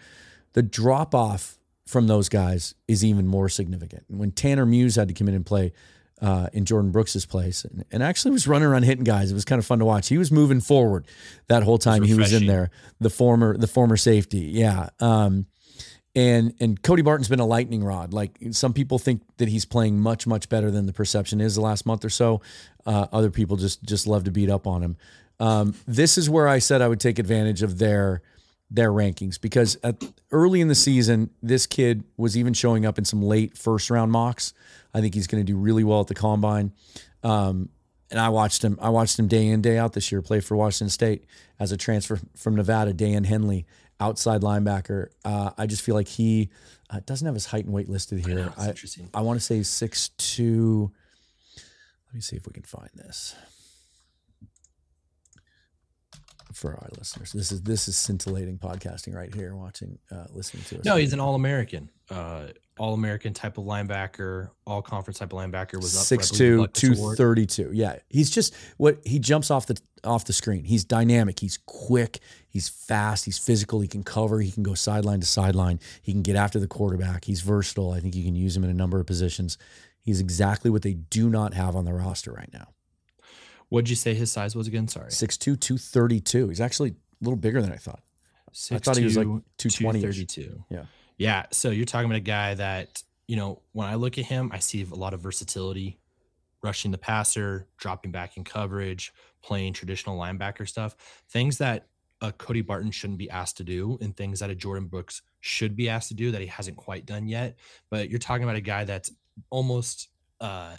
the 0.53 0.63
drop 0.63 1.13
off 1.13 1.57
from 1.85 2.07
those 2.07 2.29
guys 2.29 2.73
is 2.87 3.03
even 3.03 3.27
more 3.27 3.49
significant. 3.49 4.05
When 4.07 4.31
Tanner 4.31 4.65
Muse 4.65 4.95
had 4.95 5.09
to 5.09 5.13
come 5.13 5.27
in 5.27 5.33
and 5.33 5.45
play 5.45 5.73
uh, 6.21 6.47
in 6.53 6.63
Jordyn 6.63 6.93
Brooks's 6.93 7.25
place, 7.25 7.65
and, 7.65 7.83
and 7.91 8.01
actually 8.01 8.31
was 8.31 8.47
running 8.47 8.69
around 8.69 8.83
hitting 8.83 9.03
guys, 9.03 9.29
it 9.29 9.33
was 9.33 9.43
kind 9.43 9.59
of 9.59 9.65
fun 9.65 9.79
to 9.79 9.85
watch. 9.85 10.07
He 10.07 10.17
was 10.17 10.31
moving 10.31 10.61
forward 10.61 11.05
that 11.47 11.63
whole 11.63 11.77
time 11.77 12.03
he 12.03 12.13
was 12.13 12.31
in 12.31 12.45
there. 12.45 12.69
The 13.01 13.09
former 13.09 13.57
the 13.57 13.67
former 13.67 13.97
safety, 13.97 14.39
yeah. 14.53 14.87
Um, 15.01 15.47
and 16.15 16.53
and 16.59 16.81
Cody 16.81 17.01
Barton's 17.01 17.27
been 17.27 17.39
a 17.39 17.45
lightning 17.45 17.83
rod. 17.83 18.13
Like 18.13 18.37
some 18.51 18.73
people 18.73 18.99
think 18.99 19.21
that 19.37 19.49
he's 19.49 19.65
playing 19.65 19.99
much 19.99 20.27
much 20.27 20.49
better 20.49 20.69
than 20.69 20.85
the 20.85 20.93
perception 20.93 21.41
is 21.41 21.55
the 21.55 21.61
last 21.61 21.85
month 21.85 22.05
or 22.05 22.09
so. 22.09 22.41
Uh, 22.85 23.07
other 23.11 23.31
people 23.31 23.57
just 23.57 23.83
just 23.83 24.07
love 24.07 24.23
to 24.25 24.31
beat 24.31 24.49
up 24.49 24.67
on 24.67 24.83
him. 24.83 24.97
Um, 25.39 25.75
this 25.87 26.17
is 26.17 26.29
where 26.29 26.47
I 26.47 26.59
said 26.59 26.81
I 26.81 26.87
would 26.87 26.99
take 26.99 27.19
advantage 27.19 27.63
of 27.63 27.79
their 27.79 28.21
their 28.69 28.91
rankings 28.91 29.39
because 29.39 29.77
at, 29.83 30.03
early 30.31 30.61
in 30.61 30.67
the 30.67 30.75
season, 30.75 31.29
this 31.41 31.67
kid 31.67 32.03
was 32.17 32.37
even 32.37 32.53
showing 32.53 32.85
up 32.85 32.97
in 32.97 33.05
some 33.05 33.21
late 33.21 33.57
first 33.57 33.89
round 33.89 34.11
mocks. 34.11 34.53
I 34.93 35.01
think 35.01 35.13
he's 35.13 35.27
going 35.27 35.43
to 35.43 35.51
do 35.51 35.57
really 35.57 35.83
well 35.83 36.01
at 36.01 36.07
the 36.07 36.15
combine. 36.15 36.73
Um, 37.23 37.69
and 38.11 38.19
I 38.19 38.29
watched 38.29 38.63
him. 38.63 38.77
I 38.81 38.89
watched 38.89 39.17
him 39.17 39.27
day 39.27 39.47
in 39.47 39.61
day 39.61 39.77
out 39.77 39.93
this 39.93 40.11
year 40.11 40.21
play 40.21 40.39
for 40.39 40.55
Washington 40.55 40.89
State 40.89 41.25
as 41.59 41.71
a 41.71 41.77
transfer 41.77 42.19
from 42.35 42.55
Nevada. 42.55 42.93
Daiyan 42.93 43.25
Henley, 43.25 43.65
outside 44.03 44.41
linebacker. 44.41 45.07
Uh, 45.23 45.51
I 45.57 45.65
just 45.65 45.81
feel 45.81 45.95
like 45.95 46.07
he 46.07 46.49
uh, 46.89 46.99
doesn't 47.05 47.25
have 47.25 47.33
his 47.35 47.45
height 47.45 47.65
and 47.65 47.73
weight 47.73 47.89
listed 47.89 48.23
I 48.25 48.29
know, 48.29 48.35
here. 48.35 48.53
it's 48.57 48.59
I. 48.59 48.69
I 49.13 49.21
want 49.21 49.39
to 49.39 49.45
say 49.45 49.63
six 49.63 50.09
two. 50.17 50.91
Let 52.07 52.15
me 52.15 52.21
see 52.21 52.35
if 52.35 52.45
we 52.45 52.53
can 52.53 52.63
find 52.63 52.89
this 52.95 53.35
for 56.53 56.71
our 56.71 56.89
listeners. 56.97 57.31
This 57.31 57.51
is 57.51 57.61
this 57.61 57.87
is 57.87 57.97
scintillating 57.97 58.57
podcasting 58.57 59.13
right 59.13 59.33
here. 59.33 59.55
Watching, 59.55 59.97
uh, 60.11 60.25
listening 60.31 60.63
to 60.65 60.79
us. 60.79 60.85
No, 60.85 60.95
he's 60.95 61.13
an 61.13 61.19
all 61.19 61.35
American. 61.35 61.89
Uh 62.09 62.47
all 62.79 62.93
American 62.93 63.33
type 63.33 63.57
of 63.57 63.65
linebacker, 63.65 64.49
all 64.65 64.81
conference 64.81 65.19
type 65.19 65.31
of 65.31 65.39
linebacker 65.39 65.75
was 65.75 65.95
up 65.95 66.03
six 66.03 66.29
two, 66.29 66.67
two 66.67 66.95
thirty 67.15 67.45
two. 67.45 67.69
Yeah, 67.71 67.97
he's 68.09 68.29
just 68.29 68.55
what 68.77 68.99
he 69.05 69.19
jumps 69.19 69.51
off 69.51 69.67
the 69.67 69.79
off 70.03 70.25
the 70.25 70.33
screen. 70.33 70.63
He's 70.63 70.83
dynamic. 70.83 71.39
He's 71.39 71.59
quick. 71.65 72.19
He's 72.49 72.69
fast. 72.69 73.25
He's 73.25 73.37
physical. 73.37 73.79
He 73.79 73.87
can 73.87 74.03
cover. 74.03 74.41
He 74.41 74.51
can 74.51 74.63
go 74.63 74.73
sideline 74.73 75.19
to 75.19 75.25
sideline. 75.27 75.79
He 76.01 76.11
can 76.11 76.23
get 76.23 76.35
after 76.35 76.59
the 76.59 76.67
quarterback. 76.67 77.25
He's 77.25 77.41
versatile. 77.41 77.91
I 77.91 77.99
think 77.99 78.15
you 78.15 78.23
can 78.23 78.35
use 78.35 78.55
him 78.57 78.63
in 78.63 78.69
a 78.69 78.75
number 78.75 78.99
of 78.99 79.05
positions. 79.05 79.57
He's 80.01 80.19
exactly 80.19 80.69
what 80.69 80.81
they 80.81 80.93
do 80.93 81.29
not 81.29 81.53
have 81.53 81.75
on 81.75 81.85
the 81.85 81.93
roster 81.93 82.31
right 82.31 82.49
now. 82.51 82.72
What'd 83.73 83.89
you 83.89 83.95
say 83.95 84.13
his 84.13 84.31
size 84.31 84.55
was 84.55 84.67
again? 84.67 84.87
Sorry. 84.87 85.09
6'2", 85.09 85.59
232. 85.59 86.49
He's 86.49 86.61
actually 86.61 86.91
a 86.91 86.93
little 87.21 87.37
bigger 87.37 87.59
than 87.59 87.71
I 87.71 87.77
thought. 87.77 88.03
I 88.69 88.77
thought 88.77 88.97
he 88.97 89.03
was 89.03 89.17
like 89.17 89.25
220 89.25 89.99
232. 89.99 90.63
Yeah. 90.69 90.85
Yeah. 91.17 91.45
So 91.49 91.71
you're 91.71 91.87
talking 91.87 92.05
about 92.05 92.17
a 92.17 92.19
guy 92.19 92.53
that, 92.53 93.01
you 93.25 93.35
know, 93.35 93.63
when 93.71 93.87
I 93.87 93.95
look 93.95 94.19
at 94.19 94.25
him, 94.25 94.51
I 94.53 94.59
see 94.59 94.83
a 94.83 94.93
lot 94.93 95.15
of 95.15 95.21
versatility, 95.21 95.97
rushing 96.61 96.91
the 96.91 96.99
passer, 96.99 97.67
dropping 97.77 98.11
back 98.11 98.37
in 98.37 98.43
coverage, 98.43 99.11
playing 99.41 99.73
traditional 99.73 100.19
linebacker 100.19 100.69
stuff, 100.69 100.95
things 101.29 101.57
that 101.57 101.87
a 102.21 102.31
Cody 102.31 102.61
Barton 102.61 102.91
shouldn't 102.91 103.17
be 103.17 103.27
asked 103.31 103.57
to 103.57 103.63
do 103.63 103.97
and 104.01 104.15
things 104.15 104.41
that 104.41 104.51
a 104.51 104.55
Jordyn 104.55 104.87
Brooks 104.87 105.23
should 105.39 105.75
be 105.75 105.89
asked 105.89 106.09
to 106.09 106.13
do 106.13 106.29
that 106.29 106.41
he 106.41 106.47
hasn't 106.47 106.77
quite 106.77 107.07
done 107.07 107.27
yet. 107.27 107.57
But 107.89 108.11
you're 108.11 108.19
talking 108.19 108.43
about 108.43 108.55
a 108.55 108.61
guy 108.61 108.83
that's 108.83 109.11
almost 109.49 110.09
uh, 110.39 110.75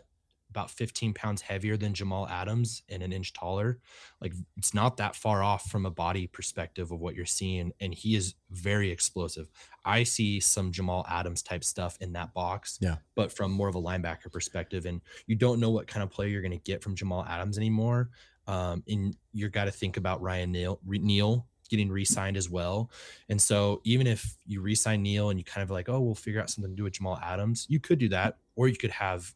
about 0.54 0.70
15 0.70 1.14
pounds 1.14 1.42
heavier 1.42 1.76
than 1.76 1.92
Jamal 1.92 2.28
Adams 2.28 2.84
and 2.88 3.02
an 3.02 3.12
inch 3.12 3.32
taller. 3.32 3.80
Like 4.20 4.32
it's 4.56 4.72
not 4.72 4.98
that 4.98 5.16
far 5.16 5.42
off 5.42 5.68
from 5.68 5.84
a 5.84 5.90
body 5.90 6.28
perspective 6.28 6.92
of 6.92 7.00
what 7.00 7.16
you're 7.16 7.26
seeing. 7.26 7.72
And 7.80 7.92
he 7.92 8.14
is 8.14 8.36
very 8.52 8.88
explosive. 8.92 9.50
I 9.84 10.04
see 10.04 10.38
some 10.38 10.70
Jamal 10.70 11.04
Adams 11.10 11.42
type 11.42 11.64
stuff 11.64 11.98
in 12.00 12.12
that 12.12 12.32
box. 12.34 12.78
Yeah. 12.80 12.96
But 13.16 13.32
from 13.32 13.50
more 13.50 13.66
of 13.66 13.74
a 13.74 13.82
linebacker 13.82 14.30
perspective. 14.32 14.86
And 14.86 15.00
you 15.26 15.34
don't 15.34 15.58
know 15.58 15.70
what 15.70 15.88
kind 15.88 16.04
of 16.04 16.10
player 16.10 16.28
you're 16.28 16.40
going 16.40 16.52
to 16.52 16.58
get 16.58 16.84
from 16.84 16.94
Jamal 16.94 17.24
Adams 17.24 17.58
anymore. 17.58 18.10
Um, 18.46 18.84
and 18.88 19.16
you 19.32 19.48
got 19.48 19.64
to 19.64 19.72
think 19.72 19.96
about 19.96 20.22
Ryan 20.22 20.52
Neal, 20.52 20.78
Neal 20.86 21.46
getting 21.68 21.90
re-signed 21.90 22.36
as 22.36 22.48
well. 22.48 22.90
And 23.28 23.40
so 23.40 23.80
even 23.82 24.06
if 24.06 24.36
you 24.46 24.60
re-sign 24.60 25.02
Neal 25.02 25.30
and 25.30 25.40
you 25.40 25.44
kind 25.44 25.64
of 25.64 25.70
like, 25.70 25.88
oh, 25.88 26.00
we'll 26.00 26.14
figure 26.14 26.40
out 26.40 26.50
something 26.50 26.70
to 26.70 26.76
do 26.76 26.84
with 26.84 26.92
Jamal 26.92 27.18
Adams, 27.22 27.66
you 27.68 27.80
could 27.80 27.98
do 27.98 28.08
that, 28.10 28.36
or 28.54 28.68
you 28.68 28.76
could 28.76 28.92
have 28.92 29.34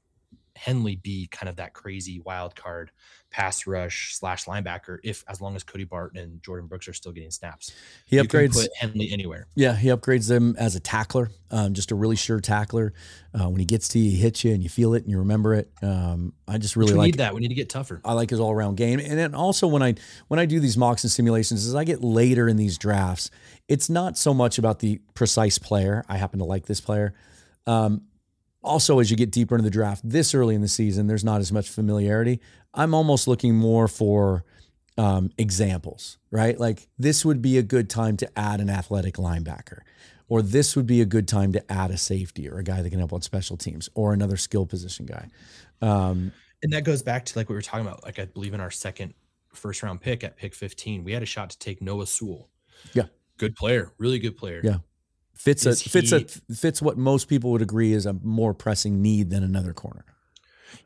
Henley 0.58 0.96
be 0.96 1.26
kind 1.28 1.48
of 1.48 1.56
that 1.56 1.72
crazy 1.72 2.20
wild 2.20 2.54
card 2.54 2.90
pass 3.30 3.66
rush 3.66 4.14
slash 4.14 4.46
linebacker 4.46 4.98
if 5.04 5.22
as 5.28 5.40
long 5.40 5.54
as 5.54 5.62
Cody 5.62 5.84
Barton 5.84 6.18
and 6.18 6.40
Jordyn 6.42 6.68
Brooks 6.68 6.88
are 6.88 6.92
still 6.92 7.12
getting 7.12 7.30
snaps. 7.30 7.72
He 8.06 8.16
upgrades 8.16 8.66
Henley 8.76 9.10
anywhere. 9.12 9.46
Yeah, 9.54 9.74
he 9.74 9.88
upgrades 9.88 10.28
them 10.28 10.56
as 10.58 10.76
a 10.76 10.80
tackler, 10.80 11.30
um, 11.50 11.74
just 11.74 11.90
a 11.90 11.94
really 11.94 12.16
sure 12.16 12.40
tackler. 12.40 12.92
Uh, 13.34 13.48
when 13.48 13.60
he 13.60 13.66
gets 13.66 13.88
to 13.88 13.98
you, 13.98 14.10
he 14.10 14.16
hits 14.16 14.44
you 14.44 14.52
and 14.52 14.62
you 14.62 14.68
feel 14.68 14.94
it 14.94 15.02
and 15.02 15.10
you 15.10 15.18
remember 15.18 15.54
it. 15.54 15.70
Um, 15.82 16.32
I 16.46 16.58
just 16.58 16.76
really 16.76 16.92
we 16.92 16.98
like 16.98 17.06
need 17.06 17.18
that. 17.18 17.34
We 17.34 17.40
need 17.40 17.48
to 17.48 17.54
get 17.54 17.68
tougher. 17.68 18.00
I 18.04 18.14
like 18.14 18.30
his 18.30 18.40
all 18.40 18.52
around 18.52 18.76
game, 18.76 18.98
and 18.98 19.18
then 19.18 19.34
also 19.34 19.66
when 19.66 19.82
I 19.82 19.94
when 20.28 20.40
I 20.40 20.46
do 20.46 20.60
these 20.60 20.76
mocks 20.76 21.04
and 21.04 21.10
simulations, 21.10 21.66
as 21.66 21.74
I 21.74 21.84
get 21.84 22.02
later 22.02 22.48
in 22.48 22.56
these 22.56 22.78
drafts, 22.78 23.30
it's 23.68 23.90
not 23.90 24.16
so 24.16 24.32
much 24.32 24.58
about 24.58 24.78
the 24.78 25.00
precise 25.14 25.58
player. 25.58 26.04
I 26.08 26.16
happen 26.16 26.38
to 26.38 26.44
like 26.44 26.66
this 26.66 26.80
player. 26.80 27.14
Um, 27.66 28.02
also, 28.62 28.98
as 28.98 29.10
you 29.10 29.16
get 29.16 29.30
deeper 29.30 29.54
into 29.54 29.64
the 29.64 29.70
draft, 29.70 30.08
this 30.08 30.34
early 30.34 30.54
in 30.54 30.60
the 30.60 30.68
season, 30.68 31.06
there's 31.06 31.24
not 31.24 31.40
as 31.40 31.52
much 31.52 31.68
familiarity. 31.68 32.40
I'm 32.74 32.94
almost 32.94 33.28
looking 33.28 33.54
more 33.54 33.88
for 33.88 34.44
um, 34.96 35.30
examples, 35.38 36.18
right? 36.30 36.58
Like 36.58 36.88
this 36.98 37.24
would 37.24 37.40
be 37.40 37.56
a 37.58 37.62
good 37.62 37.88
time 37.88 38.16
to 38.18 38.38
add 38.38 38.60
an 38.60 38.68
athletic 38.68 39.14
linebacker, 39.14 39.80
or 40.28 40.42
this 40.42 40.74
would 40.74 40.86
be 40.86 41.00
a 41.00 41.06
good 41.06 41.28
time 41.28 41.52
to 41.52 41.72
add 41.72 41.90
a 41.90 41.96
safety 41.96 42.48
or 42.48 42.58
a 42.58 42.64
guy 42.64 42.82
that 42.82 42.90
can 42.90 42.98
help 42.98 43.12
on 43.12 43.22
special 43.22 43.56
teams, 43.56 43.88
or 43.94 44.12
another 44.12 44.36
skill 44.36 44.66
position 44.66 45.06
guy. 45.06 45.28
Um, 45.80 46.32
and 46.62 46.72
that 46.72 46.82
goes 46.82 47.02
back 47.02 47.24
to 47.26 47.38
like 47.38 47.48
what 47.48 47.54
we 47.54 47.58
were 47.58 47.62
talking 47.62 47.86
about. 47.86 48.02
Like 48.02 48.18
I 48.18 48.24
believe 48.24 48.54
in 48.54 48.60
our 48.60 48.72
second 48.72 49.14
first 49.54 49.82
round 49.82 50.00
pick 50.00 50.24
at 50.24 50.36
pick 50.36 50.54
15, 50.54 51.04
we 51.04 51.12
had 51.12 51.22
a 51.22 51.26
shot 51.26 51.50
to 51.50 51.58
take 51.58 51.80
Noah 51.80 52.06
Sewell. 52.06 52.48
Yeah, 52.92 53.04
good 53.38 53.54
player, 53.54 53.92
really 53.98 54.18
good 54.18 54.36
player. 54.36 54.60
Yeah, 54.64 54.78
fits 55.38 55.64
a 55.64 55.74
fits 55.74 56.12
a 56.12 56.24
fits 56.54 56.82
what 56.82 56.98
most 56.98 57.28
people 57.28 57.52
would 57.52 57.62
agree 57.62 57.92
is 57.92 58.06
a 58.06 58.12
more 58.12 58.52
pressing 58.52 59.00
need 59.00 59.30
than 59.30 59.42
another 59.42 59.72
corner. 59.72 60.04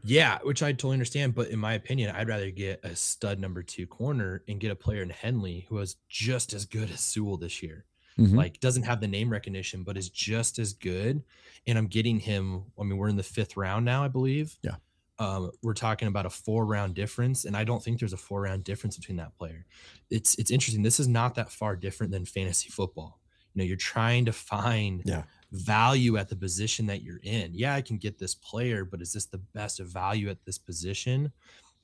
Yeah, 0.05 0.39
which 0.43 0.63
I 0.63 0.73
totally 0.73 0.95
understand. 0.95 1.35
But 1.35 1.49
in 1.49 1.59
my 1.59 1.75
opinion, 1.75 2.15
I'd 2.15 2.29
rather 2.29 2.51
get 2.51 2.85
a 2.85 2.95
stud 2.95 3.41
number 3.41 3.63
two 3.63 3.87
corner 3.87 4.43
and 4.47 4.61
get 4.61 4.71
a 4.71 4.77
player 4.77 5.03
in 5.03 5.11
Henley 5.11 5.67
who 5.69 5.79
is 5.79 5.97
just 6.09 6.53
as 6.53 6.67
good 6.67 6.91
as 6.91 7.01
Sewell 7.01 7.37
this 7.37 7.63
year. 7.63 7.87
Mm-hmm. 8.19 8.37
Like 8.37 8.61
doesn't 8.61 8.83
have 8.83 9.01
the 9.01 9.09
name 9.09 9.31
recognition, 9.31 9.85
but 9.85 9.97
is 9.97 10.11
just 10.11 10.59
as 10.59 10.75
good. 10.75 11.23
And 11.67 11.79
I'm 11.79 11.87
getting 11.87 12.21
him. 12.21 12.65
I 12.79 12.85
mean, 12.85 12.99
we're 12.99 13.09
in 13.09 13.17
the 13.17 13.23
fifth 13.23 13.57
round 13.57 13.85
now, 13.85 14.05
I 14.05 14.09
believe. 14.09 14.59
Yeah. 14.63 14.77
Um, 15.19 15.53
we're 15.63 15.75
talking 15.75 16.09
about 16.09 16.27
a 16.27 16.31
four 16.31 16.67
round 16.67 16.95
difference, 16.95 17.45
and 17.45 17.57
I 17.57 17.65
don't 17.65 17.83
think 17.83 18.01
there's 18.01 18.13
a 18.13 18.19
four 18.19 18.43
round 18.43 18.65
difference 18.65 18.97
between 18.97 19.17
that 19.17 19.37
player. 19.39 19.65
It's 20.11 20.35
it's 20.35 20.51
interesting. 20.51 20.83
This 20.83 21.01
is 21.01 21.09
not 21.09 21.37
that 21.37 21.51
far 21.51 21.75
different 21.75 22.13
than 22.13 22.27
fantasy 22.27 22.69
football 22.69 23.22
know 23.55 23.65
you're 23.65 23.77
trying 23.77 24.25
to 24.25 24.33
find 24.33 25.03
yeah. 25.05 25.23
value 25.53 26.17
at 26.17 26.29
the 26.29 26.37
position 26.37 26.87
that 26.87 27.03
you're 27.03 27.21
in. 27.23 27.53
Yeah 27.55 27.75
i 27.75 27.81
can 27.81 27.97
get 27.97 28.19
this 28.19 28.35
player 28.35 28.85
but 28.85 29.01
is 29.01 29.13
this 29.13 29.27
the 29.27 29.39
best 29.39 29.81
value 29.81 30.29
at 30.29 30.45
this 30.45 30.59
position? 30.59 31.33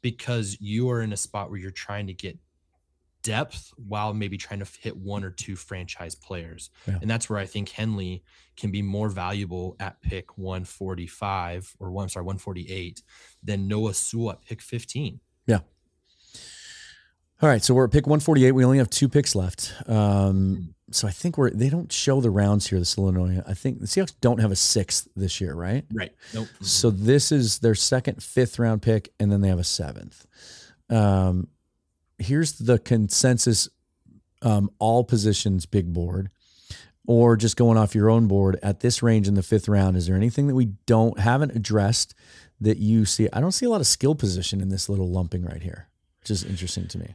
Because 0.01 0.57
you 0.61 0.91
are 0.91 1.03
in 1.03 1.13
a 1.13 1.17
spot 1.17 1.51
where 1.51 1.59
you're 1.59 1.71
trying 1.71 2.07
to 2.07 2.15
get 2.15 2.39
depth 3.23 3.73
while 3.77 4.15
maybe 4.15 4.37
trying 4.37 4.61
to 4.61 4.67
hit 4.81 4.97
one 4.97 5.25
or 5.25 5.31
two 5.31 5.57
franchise 5.57 6.15
players. 6.15 6.71
Yeah. 6.87 6.99
and 7.03 7.11
that's 7.11 7.29
where 7.29 7.39
i 7.39 7.47
think 7.47 7.69
henley 7.69 8.23
can 8.57 8.71
be 8.71 8.81
more 8.81 9.09
valuable 9.09 9.77
at 9.81 10.01
pick 10.01 10.39
145 10.39 11.77
or 11.81 11.91
one 11.91 12.09
sorry 12.09 12.25
148 12.25 13.03
than 13.43 13.69
noah 13.69 13.95
sewell 13.95 14.31
at 14.31 14.43
pick 14.43 14.63
15 14.63 15.21
yeah 15.47 15.59
all 17.41 17.49
right, 17.49 17.63
so 17.63 17.73
we're 17.75 17.85
at 17.85 17.93
pick 17.93 18.07
148. 18.07 18.53
We 18.53 18.65
only 18.65 18.79
have 18.79 18.91
two 18.91 19.09
picks 19.09 19.35
left. 19.35 19.73
Um, 19.87 20.75
so 20.91 21.07
I 21.07 21.11
think 21.11 21.37
we're 21.37 21.51
they 21.51 21.69
don't 21.69 21.93
show 21.93 22.21
the 22.21 22.31
rounds 22.31 22.67
here. 22.67 22.79
This 22.79 22.97
Illinois. 22.97 23.43
I 23.47 23.55
think 23.55 23.81
the 23.81 23.87
Seahawks 23.87 24.15
don't 24.21 24.41
have 24.41 24.51
a 24.51 24.57
sixth 24.57 25.09
this 25.15 25.41
year, 25.41 25.55
right? 25.55 25.85
Right. 25.93 26.13
Nope. 26.35 26.49
So 26.63 26.91
this 26.91 27.31
is 27.31 27.59
their 27.59 27.75
second, 27.75 28.23
fifth 28.23 28.59
round 28.59 28.83
pick, 28.83 29.13
and 29.21 29.31
then 29.31 29.41
they 29.41 29.49
have 29.49 29.59
a 29.59 29.65
seventh. 29.65 30.27
Um, 30.89 31.49
here's 32.19 32.53
the 32.53 32.79
consensus: 32.79 33.69
um, 34.43 34.71
all 34.79 35.05
positions 35.05 35.67
big 35.67 35.93
board, 35.93 36.31
or 37.07 37.37
just 37.37 37.57
going 37.57 37.77
off 37.77 37.95
your 37.95 38.09
own 38.09 38.27
board 38.27 38.59
at 38.63 38.81
this 38.81 39.03
range 39.03 39.29
in 39.29 39.35
the 39.35 39.43
fifth 39.43 39.69
round. 39.69 39.97
Is 39.97 40.07
there 40.07 40.17
anything 40.17 40.47
that 40.47 40.55
we 40.55 40.67
don't 40.87 41.21
haven't 41.21 41.55
addressed 41.55 42.15
that 42.61 42.79
you 42.79 43.05
see? 43.05 43.29
I 43.33 43.41
don't 43.41 43.53
see 43.53 43.67
a 43.67 43.71
lot 43.71 43.81
of 43.83 43.87
skill 43.87 44.15
position 44.15 44.61
in 44.61 44.71
this 44.71 44.89
little 44.89 45.11
lumping 45.11 45.45
right 45.45 45.63
here, 45.63 45.89
which 46.21 46.31
is 46.31 46.45
interesting 46.45 46.89
to 46.89 46.99
me. 46.99 47.15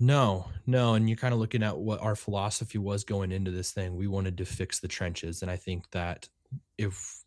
No, 0.00 0.46
no. 0.66 0.94
And 0.94 1.08
you're 1.08 1.16
kind 1.16 1.34
of 1.34 1.40
looking 1.40 1.62
at 1.62 1.76
what 1.76 2.00
our 2.00 2.16
philosophy 2.16 2.78
was 2.78 3.04
going 3.04 3.30
into 3.30 3.50
this 3.50 3.70
thing. 3.70 3.96
We 3.96 4.06
wanted 4.06 4.38
to 4.38 4.46
fix 4.46 4.80
the 4.80 4.88
trenches. 4.88 5.42
And 5.42 5.50
I 5.50 5.56
think 5.56 5.90
that 5.90 6.26
if 6.78 7.22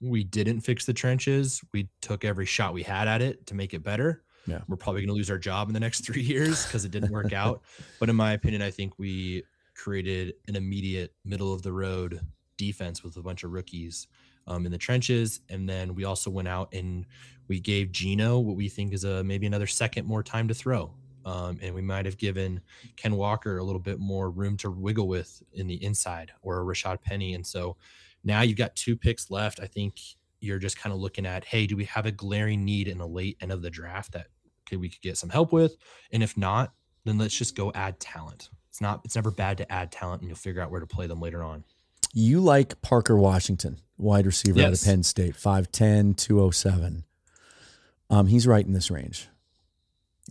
we 0.00 0.24
didn't 0.24 0.60
fix 0.62 0.84
the 0.84 0.92
trenches, 0.92 1.62
we 1.72 1.88
took 2.00 2.24
every 2.24 2.46
shot 2.46 2.74
we 2.74 2.82
had 2.82 3.06
at 3.06 3.22
it 3.22 3.46
to 3.46 3.54
make 3.54 3.74
it 3.74 3.84
better. 3.84 4.24
Yeah. 4.46 4.60
We're 4.66 4.76
probably 4.76 5.02
going 5.02 5.10
to 5.10 5.14
lose 5.14 5.30
our 5.30 5.38
job 5.38 5.68
in 5.68 5.74
the 5.74 5.80
next 5.80 6.04
three 6.04 6.22
years 6.34 6.66
because 6.66 6.84
it 6.84 6.90
didn't 6.90 7.12
work 7.12 7.32
out. 7.32 7.62
But 8.00 8.08
in 8.08 8.16
my 8.16 8.32
opinion, 8.32 8.60
I 8.60 8.72
think 8.72 8.98
we 8.98 9.44
created 9.76 10.34
an 10.48 10.56
immediate 10.56 11.14
middle 11.24 11.54
of 11.54 11.62
the 11.62 11.72
road 11.72 12.20
defense 12.56 13.04
with 13.04 13.16
a 13.16 13.22
bunch 13.22 13.44
of 13.44 13.52
rookies 13.52 14.08
um, 14.48 14.66
in 14.66 14.72
the 14.72 14.78
trenches. 14.78 15.40
And 15.48 15.68
then 15.68 15.94
we 15.94 16.04
also 16.04 16.28
went 16.28 16.48
out 16.48 16.74
and 16.74 17.06
we 17.46 17.60
gave 17.60 17.92
Geno 17.92 18.38
what 18.40 18.56
we 18.56 18.68
think 18.68 18.92
is 18.92 19.04
a 19.04 19.22
maybe 19.22 19.46
another 19.46 19.66
second 19.66 20.06
more 20.06 20.22
time 20.22 20.48
to 20.48 20.54
throw. 20.54 20.92
Um, 21.24 21.58
and 21.62 21.74
we 21.74 21.82
might 21.82 22.06
have 22.06 22.16
given 22.16 22.60
Ken 22.96 23.14
Walker 23.14 23.58
a 23.58 23.64
little 23.64 23.80
bit 23.80 23.98
more 23.98 24.30
room 24.30 24.56
to 24.58 24.70
wiggle 24.70 25.08
with 25.08 25.42
in 25.52 25.66
the 25.66 25.82
inside 25.84 26.32
or 26.42 26.64
Rashad 26.64 27.02
Penny. 27.02 27.34
And 27.34 27.46
so 27.46 27.76
now 28.24 28.42
you've 28.42 28.56
got 28.56 28.74
two 28.76 28.96
picks 28.96 29.30
left. 29.30 29.60
I 29.60 29.66
think 29.66 30.00
you're 30.40 30.58
just 30.58 30.78
kind 30.78 30.92
of 30.92 31.00
looking 31.00 31.26
at, 31.26 31.44
hey, 31.44 31.66
do 31.66 31.76
we 31.76 31.84
have 31.84 32.06
a 32.06 32.12
glaring 32.12 32.64
need 32.64 32.88
in 32.88 32.98
the 32.98 33.06
late 33.06 33.36
end 33.40 33.52
of 33.52 33.62
the 33.62 33.70
draft 33.70 34.12
that 34.12 34.28
we 34.70 34.88
could 34.88 35.02
get 35.02 35.18
some 35.18 35.30
help 35.30 35.52
with? 35.52 35.76
And 36.12 36.22
if 36.22 36.36
not, 36.36 36.72
then 37.04 37.18
let's 37.18 37.36
just 37.36 37.56
go 37.56 37.72
add 37.74 38.00
talent. 38.00 38.50
It's 38.68 38.80
not, 38.80 39.00
it's 39.04 39.16
never 39.16 39.30
bad 39.30 39.58
to 39.58 39.70
add 39.72 39.92
talent 39.92 40.22
and 40.22 40.28
you'll 40.28 40.36
figure 40.36 40.62
out 40.62 40.70
where 40.70 40.80
to 40.80 40.86
play 40.86 41.06
them 41.06 41.20
later 41.20 41.42
on. 41.42 41.64
You 42.12 42.40
like 42.40 42.80
Parker 42.82 43.16
Washington, 43.16 43.78
wide 43.96 44.26
receiver 44.26 44.58
yes. 44.58 44.66
out 44.66 44.72
of 44.72 44.84
Penn 44.84 45.02
State, 45.02 45.34
5'10, 45.34 46.16
207. 46.16 47.04
Um, 48.08 48.26
he's 48.26 48.46
right 48.46 48.64
in 48.64 48.72
this 48.72 48.90
range. 48.90 49.28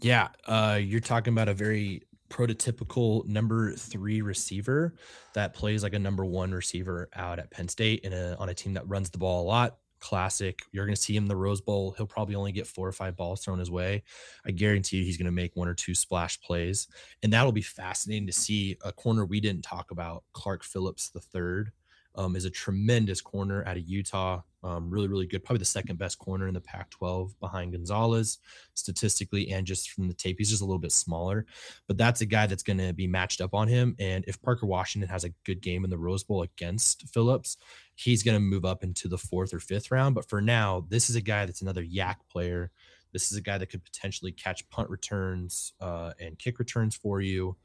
Yeah, 0.01 0.29
uh, 0.45 0.79
you're 0.81 0.99
talking 0.99 1.33
about 1.33 1.49
a 1.49 1.53
very 1.53 2.03
prototypical 2.29 3.25
number 3.25 3.73
three 3.73 4.21
receiver 4.21 4.93
that 5.33 5.53
plays 5.53 5.83
like 5.83 5.93
a 5.93 5.99
number 5.99 6.23
one 6.25 6.51
receiver 6.51 7.09
out 7.15 7.39
at 7.39 7.51
Penn 7.51 7.67
State 7.67 8.01
in 8.01 8.13
a, 8.13 8.35
on 8.39 8.49
a 8.49 8.53
team 8.53 8.73
that 8.75 8.87
runs 8.87 9.09
the 9.09 9.17
ball 9.17 9.43
a 9.43 9.47
lot. 9.47 9.77
Classic. 9.99 10.57
You're 10.71 10.85
going 10.85 10.95
to 10.95 11.01
see 11.01 11.15
him 11.15 11.27
the 11.27 11.35
Rose 11.35 11.59
Bowl. 11.59 11.93
He'll 11.97 12.07
probably 12.07 12.35
only 12.35 12.53
get 12.53 12.67
four 12.67 12.87
or 12.87 12.93
five 12.93 13.17
balls 13.17 13.43
thrown 13.43 13.59
his 13.59 13.71
way. 13.71 14.03
I 14.45 14.51
guarantee 14.51 14.97
you 14.97 15.03
he's 15.03 15.17
going 15.17 15.25
to 15.25 15.31
make 15.31 15.55
one 15.55 15.67
or 15.67 15.73
two 15.73 15.93
splash 15.93 16.39
plays. 16.39 16.87
And 17.21 17.33
that'll 17.33 17.51
be 17.51 17.61
fascinating 17.61 18.27
to 18.27 18.33
see. 18.33 18.77
A 18.85 18.93
corner 18.93 19.25
we 19.25 19.41
didn't 19.41 19.63
talk 19.63 19.91
about, 19.91 20.23
Clark 20.31 20.63
Phillips 20.63 21.09
the 21.09 21.19
third 21.19 21.71
um, 22.15 22.35
is 22.37 22.45
a 22.45 22.49
tremendous 22.49 23.19
corner 23.19 23.65
out 23.65 23.75
of 23.75 23.83
Utah. 23.83 24.41
Um, 24.61 24.89
really, 24.89 25.07
really 25.07 25.25
good. 25.25 25.43
Probably 25.43 25.59
the 25.59 25.65
second 25.65 25.97
best 25.97 26.19
corner 26.19 26.47
in 26.47 26.53
the 26.53 26.61
Pac 26.61 26.89
12 26.89 27.39
behind 27.39 27.71
Gonzalez, 27.71 28.39
statistically, 28.73 29.51
and 29.51 29.65
just 29.65 29.91
from 29.91 30.07
the 30.07 30.13
tape. 30.13 30.35
He's 30.37 30.49
just 30.49 30.61
a 30.61 30.65
little 30.65 30.79
bit 30.79 30.91
smaller, 30.91 31.45
but 31.87 31.97
that's 31.97 32.21
a 32.21 32.25
guy 32.25 32.45
that's 32.45 32.63
going 32.63 32.79
to 32.79 32.93
be 32.93 33.07
matched 33.07 33.39
up 33.39 33.53
on 33.53 33.67
him. 33.67 33.95
And 33.99 34.25
if 34.27 34.41
Parker 34.41 34.65
Washington 34.65 35.09
has 35.09 35.23
a 35.23 35.33
good 35.45 35.61
game 35.61 35.83
in 35.83 35.89
the 35.89 35.97
Rose 35.97 36.23
Bowl 36.23 36.41
against 36.41 37.07
Phillips, 37.07 37.57
he's 37.95 38.23
going 38.23 38.35
to 38.35 38.41
move 38.41 38.65
up 38.65 38.83
into 38.83 39.07
the 39.07 39.17
fourth 39.17 39.53
or 39.53 39.59
fifth 39.59 39.91
round. 39.91 40.15
But 40.15 40.29
for 40.29 40.41
now, 40.41 40.85
this 40.89 41.09
is 41.09 41.15
a 41.15 41.21
guy 41.21 41.45
that's 41.45 41.61
another 41.61 41.83
yak 41.83 42.19
player. 42.29 42.71
This 43.13 43.31
is 43.31 43.37
a 43.37 43.41
guy 43.41 43.57
that 43.57 43.67
could 43.67 43.83
potentially 43.83 44.31
catch 44.31 44.69
punt 44.69 44.89
returns 44.89 45.73
uh, 45.79 46.11
and 46.19 46.37
kick 46.37 46.59
returns 46.59 46.95
for 46.95 47.21
you 47.21 47.55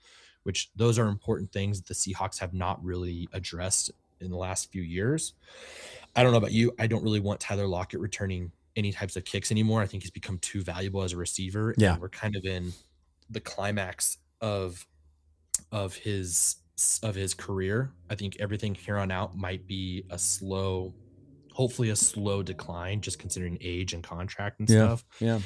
which 0.44 0.70
those 0.76 0.98
are 0.98 1.08
important 1.08 1.50
things 1.52 1.80
that 1.80 1.88
the 1.88 1.94
Seahawks 1.94 2.38
have 2.38 2.54
not 2.54 2.82
really 2.84 3.28
addressed 3.32 3.90
in 4.24 4.30
the 4.30 4.36
last 4.36 4.70
few 4.72 4.82
years. 4.82 5.34
I 6.16 6.22
don't 6.22 6.32
know 6.32 6.38
about 6.38 6.52
you. 6.52 6.72
I 6.78 6.86
don't 6.86 7.02
really 7.02 7.20
want 7.20 7.40
Tyler 7.40 7.66
Lockett 7.66 8.00
returning 8.00 8.52
any 8.76 8.92
types 8.92 9.16
of 9.16 9.24
kicks 9.24 9.50
anymore. 9.50 9.82
I 9.82 9.86
think 9.86 10.02
he's 10.02 10.10
become 10.10 10.38
too 10.38 10.62
valuable 10.62 11.02
as 11.02 11.12
a 11.12 11.16
receiver. 11.16 11.74
Yeah. 11.78 11.96
we're 11.98 12.08
kind 12.08 12.36
of 12.36 12.44
in 12.44 12.72
the 13.30 13.40
climax 13.40 14.18
of 14.40 14.86
of 15.72 15.94
his 15.94 16.56
of 17.02 17.14
his 17.14 17.34
career. 17.34 17.92
I 18.10 18.14
think 18.16 18.36
everything 18.40 18.74
here 18.74 18.98
on 18.98 19.10
out 19.12 19.36
might 19.36 19.66
be 19.66 20.04
a 20.10 20.18
slow, 20.18 20.92
hopefully 21.52 21.90
a 21.90 21.96
slow 21.96 22.42
decline, 22.42 23.00
just 23.00 23.18
considering 23.20 23.58
age 23.60 23.92
and 23.92 24.02
contract 24.02 24.58
and 24.60 24.68
Yeah. 24.68 24.76
stuff. 24.86 25.04
Yeah. 25.20 25.40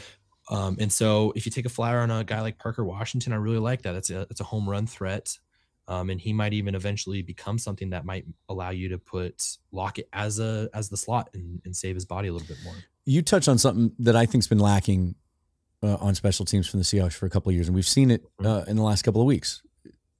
Um, 0.50 0.78
and 0.80 0.90
so 0.90 1.32
if 1.36 1.44
you 1.44 1.52
take 1.52 1.66
a 1.66 1.70
flyer 1.70 2.00
on 2.00 2.10
a 2.10 2.24
guy 2.24 2.40
like 2.40 2.58
Parker 2.58 2.82
Washington, 2.84 3.34
I 3.34 3.36
really 3.36 3.58
like 3.58 3.82
that. 3.82 3.94
It's 3.94 4.08
a 4.08 4.26
it's 4.30 4.40
a 4.40 4.44
home 4.44 4.68
run 4.68 4.86
threat. 4.86 5.36
Um, 5.88 6.10
and 6.10 6.20
he 6.20 6.34
might 6.34 6.52
even 6.52 6.74
eventually 6.74 7.22
become 7.22 7.58
something 7.58 7.90
that 7.90 8.04
might 8.04 8.26
allow 8.50 8.70
you 8.70 8.90
to 8.90 8.98
put 8.98 9.56
Lockett 9.72 10.08
as 10.12 10.38
a 10.38 10.68
as 10.74 10.90
the 10.90 10.98
slot 10.98 11.30
and, 11.32 11.62
and 11.64 11.74
save 11.74 11.94
his 11.94 12.04
body 12.04 12.28
a 12.28 12.32
little 12.32 12.46
bit 12.46 12.58
more. 12.62 12.74
You 13.06 13.22
touched 13.22 13.48
on 13.48 13.56
something 13.56 13.92
that 14.00 14.14
I 14.14 14.26
think's 14.26 14.46
been 14.46 14.58
lacking 14.58 15.14
uh, 15.82 15.96
on 15.96 16.14
special 16.14 16.44
teams 16.44 16.68
from 16.68 16.80
the 16.80 16.84
Seahawks 16.84 17.14
for 17.14 17.24
a 17.24 17.30
couple 17.30 17.48
of 17.48 17.54
years, 17.54 17.68
and 17.68 17.74
we've 17.74 17.86
seen 17.86 18.10
it 18.10 18.22
uh, 18.44 18.64
in 18.68 18.76
the 18.76 18.82
last 18.82 19.02
couple 19.02 19.22
of 19.22 19.26
weeks. 19.26 19.62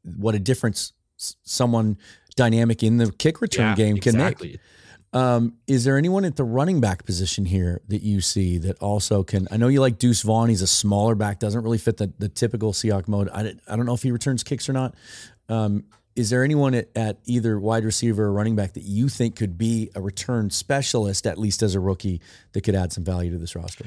What 0.03 0.35
a 0.35 0.39
difference 0.39 0.95
someone 1.17 1.99
dynamic 2.35 2.83
in 2.83 2.97
the 2.97 3.13
kick 3.13 3.43
return 3.43 3.71
Yeah, 3.71 3.75
game 3.75 3.99
can 3.99 4.17
make. 4.17 4.59
Um, 5.13 5.55
is 5.67 5.85
there 5.85 5.97
anyone 5.97 6.25
at 6.27 6.37
the 6.37 6.45
running 6.45 6.81
back 6.81 7.07
position 7.07 7.47
here 7.47 7.81
that 7.89 8.03
you 8.03 8.21
see 8.21 8.59
that 8.59 8.79
also 8.79 9.23
can? 9.23 9.49
I 9.51 9.57
know 9.57 9.69
you 9.69 9.81
like 9.81 9.99
Deuce 9.99 10.21
Vaughn. 10.23 10.51
He's 10.51 10.61
a 10.61 10.67
smaller 10.67 11.15
back, 11.15 11.39
doesn't 11.39 11.63
really 11.63 11.79
fit 11.79 11.97
the, 11.97 12.13
the 12.19 12.29
typical 12.29 12.73
Seahawk 12.73 13.09
mode. 13.09 13.31
I, 13.33 13.55
I 13.67 13.77
don't 13.77 13.87
know 13.87 13.95
if 13.95 14.03
he 14.03 14.11
returns 14.11 14.43
kicks 14.43 14.69
or 14.69 14.75
not. 14.75 14.95
Um, 15.49 15.85
is 16.17 16.31
there 16.31 16.43
anyone 16.43 16.75
at, 16.75 16.89
at 16.97 17.19
either 17.27 17.61
wide 17.61 17.85
receiver 17.85 18.25
or 18.25 18.33
running 18.33 18.57
back 18.57 18.73
that 18.73 18.83
you 18.83 19.09
think 19.09 19.37
could 19.37 19.57
be 19.57 19.91
a 19.95 20.01
return 20.01 20.51
specialist, 20.51 21.27
at 21.27 21.39
least 21.39 21.63
as 21.63 21.77
a 21.77 21.81
rookie, 21.81 22.21
that 22.53 22.63
could 22.63 22.75
add 22.75 22.93
some 22.93 23.05
value 23.05 23.31
to 23.31 23.39
this 23.39 23.55
roster? 23.55 23.87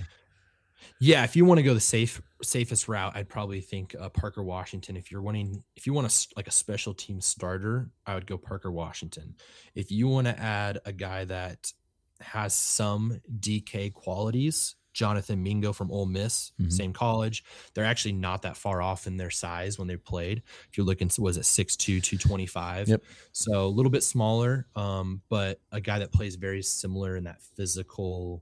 Yeah, 0.99 1.23
if 1.23 1.35
you 1.35 1.45
want 1.45 1.57
to 1.57 1.63
go 1.63 1.73
the 1.73 1.79
safe 1.79 2.21
safest 2.43 2.87
route, 2.87 3.13
I'd 3.15 3.27
probably 3.27 3.59
think 3.59 3.95
uh, 3.99 4.09
Parker 4.09 4.43
Washington. 4.43 4.95
If 4.95 5.11
you're 5.11 5.21
wanting, 5.21 5.63
if 5.75 5.87
you 5.87 5.93
want 5.93 6.07
a 6.07 6.27
like 6.37 6.47
a 6.47 6.51
special 6.51 6.93
team 6.93 7.19
starter, 7.19 7.89
I 8.05 8.13
would 8.13 8.27
go 8.27 8.37
Parker 8.37 8.71
Washington. 8.71 9.35
If 9.73 9.91
you 9.91 10.07
want 10.07 10.27
to 10.27 10.39
add 10.39 10.79
a 10.85 10.93
guy 10.93 11.25
that 11.25 11.73
has 12.19 12.53
some 12.53 13.19
DK 13.39 13.93
qualities, 13.93 14.75
Jonathan 14.93 15.41
Mingo 15.41 15.71
from 15.73 15.89
Ole 15.91 16.05
Miss, 16.05 16.51
Mhm. 16.59 16.71
same 16.71 16.93
college. 16.93 17.43
They're 17.73 17.85
actually 17.85 18.11
not 18.13 18.41
that 18.41 18.57
far 18.57 18.81
off 18.81 19.07
in 19.07 19.17
their 19.17 19.29
size 19.31 19.79
when 19.79 19.87
they 19.87 19.95
played. 19.97 20.41
If 20.69 20.77
you're 20.77 20.85
looking, 20.85 21.09
was 21.17 21.37
it 21.37 21.45
6'2", 21.45 22.01
225? 22.01 22.89
Yep. 22.89 23.03
So 23.31 23.65
a 23.65 23.69
little 23.69 23.89
bit 23.89 24.03
smaller, 24.03 24.67
um, 24.75 25.21
but 25.29 25.59
a 25.71 25.79
guy 25.79 25.99
that 25.99 26.11
plays 26.11 26.35
very 26.35 26.61
similar 26.61 27.15
in 27.15 27.23
that 27.23 27.41
physical 27.41 28.41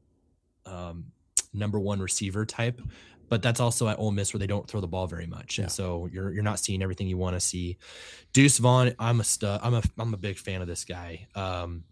um, 0.65 1.11
number 1.53 1.79
one 1.79 1.99
receiver 1.99 2.45
type. 2.45 2.79
But 3.27 3.43
that's 3.43 3.59
also 3.59 3.87
at 3.87 3.99
Ole 3.99 4.11
Miss 4.11 4.33
where 4.33 4.39
they 4.39 4.47
don't 4.47 4.67
throw 4.67 4.81
the 4.81 4.87
ball 4.87 5.05
very 5.05 5.27
much, 5.27 5.57
Yeah. 5.59 5.65
and 5.65 5.71
so 5.71 6.07
you're 6.11 6.31
you're 6.33 6.41
not 6.43 6.59
seeing 6.59 6.81
everything 6.81 7.07
you 7.07 7.17
want 7.17 7.35
to 7.35 7.39
see. 7.39 7.77
Deuce 8.33 8.57
Vaughn, 8.57 8.93
I'm 8.97 9.19
a 9.19 9.23
stud. 9.23 9.59
I'm 9.63 9.75
a 9.75 9.83
I'm 9.99 10.13
a 10.13 10.17
big 10.17 10.37
fan 10.37 10.61
of 10.63 10.67
this 10.67 10.83
guy. 10.83 11.27
Um, 11.35 11.83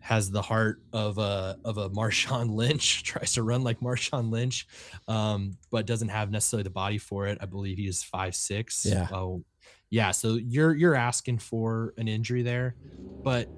has 0.00 0.30
the 0.30 0.42
heart 0.42 0.80
of 0.92 1.18
a 1.18 1.58
of 1.64 1.78
a 1.78 1.90
Marshawn 1.90 2.50
Lynch. 2.54 3.02
Tries 3.02 3.32
to 3.34 3.42
run 3.42 3.62
like 3.64 3.80
Marshawn 3.80 4.30
Lynch, 4.30 4.66
um, 5.08 5.56
but 5.70 5.86
doesn't 5.86 6.08
have 6.08 6.30
necessarily 6.30 6.62
the 6.64 6.70
body 6.70 6.98
for 6.98 7.26
it. 7.26 7.38
I 7.40 7.46
believe 7.46 7.76
he 7.78 7.86
is 7.86 8.02
five 8.02 8.34
six. 8.34 8.84
Yeah. 8.86 9.08
Oh, 9.12 9.44
yeah. 9.90 10.10
So 10.12 10.34
you're 10.34 10.74
you're 10.74 10.94
asking 10.94 11.38
for 11.38 11.94
an 11.98 12.08
injury 12.08 12.42
there, 12.42 12.76
but 13.22 13.48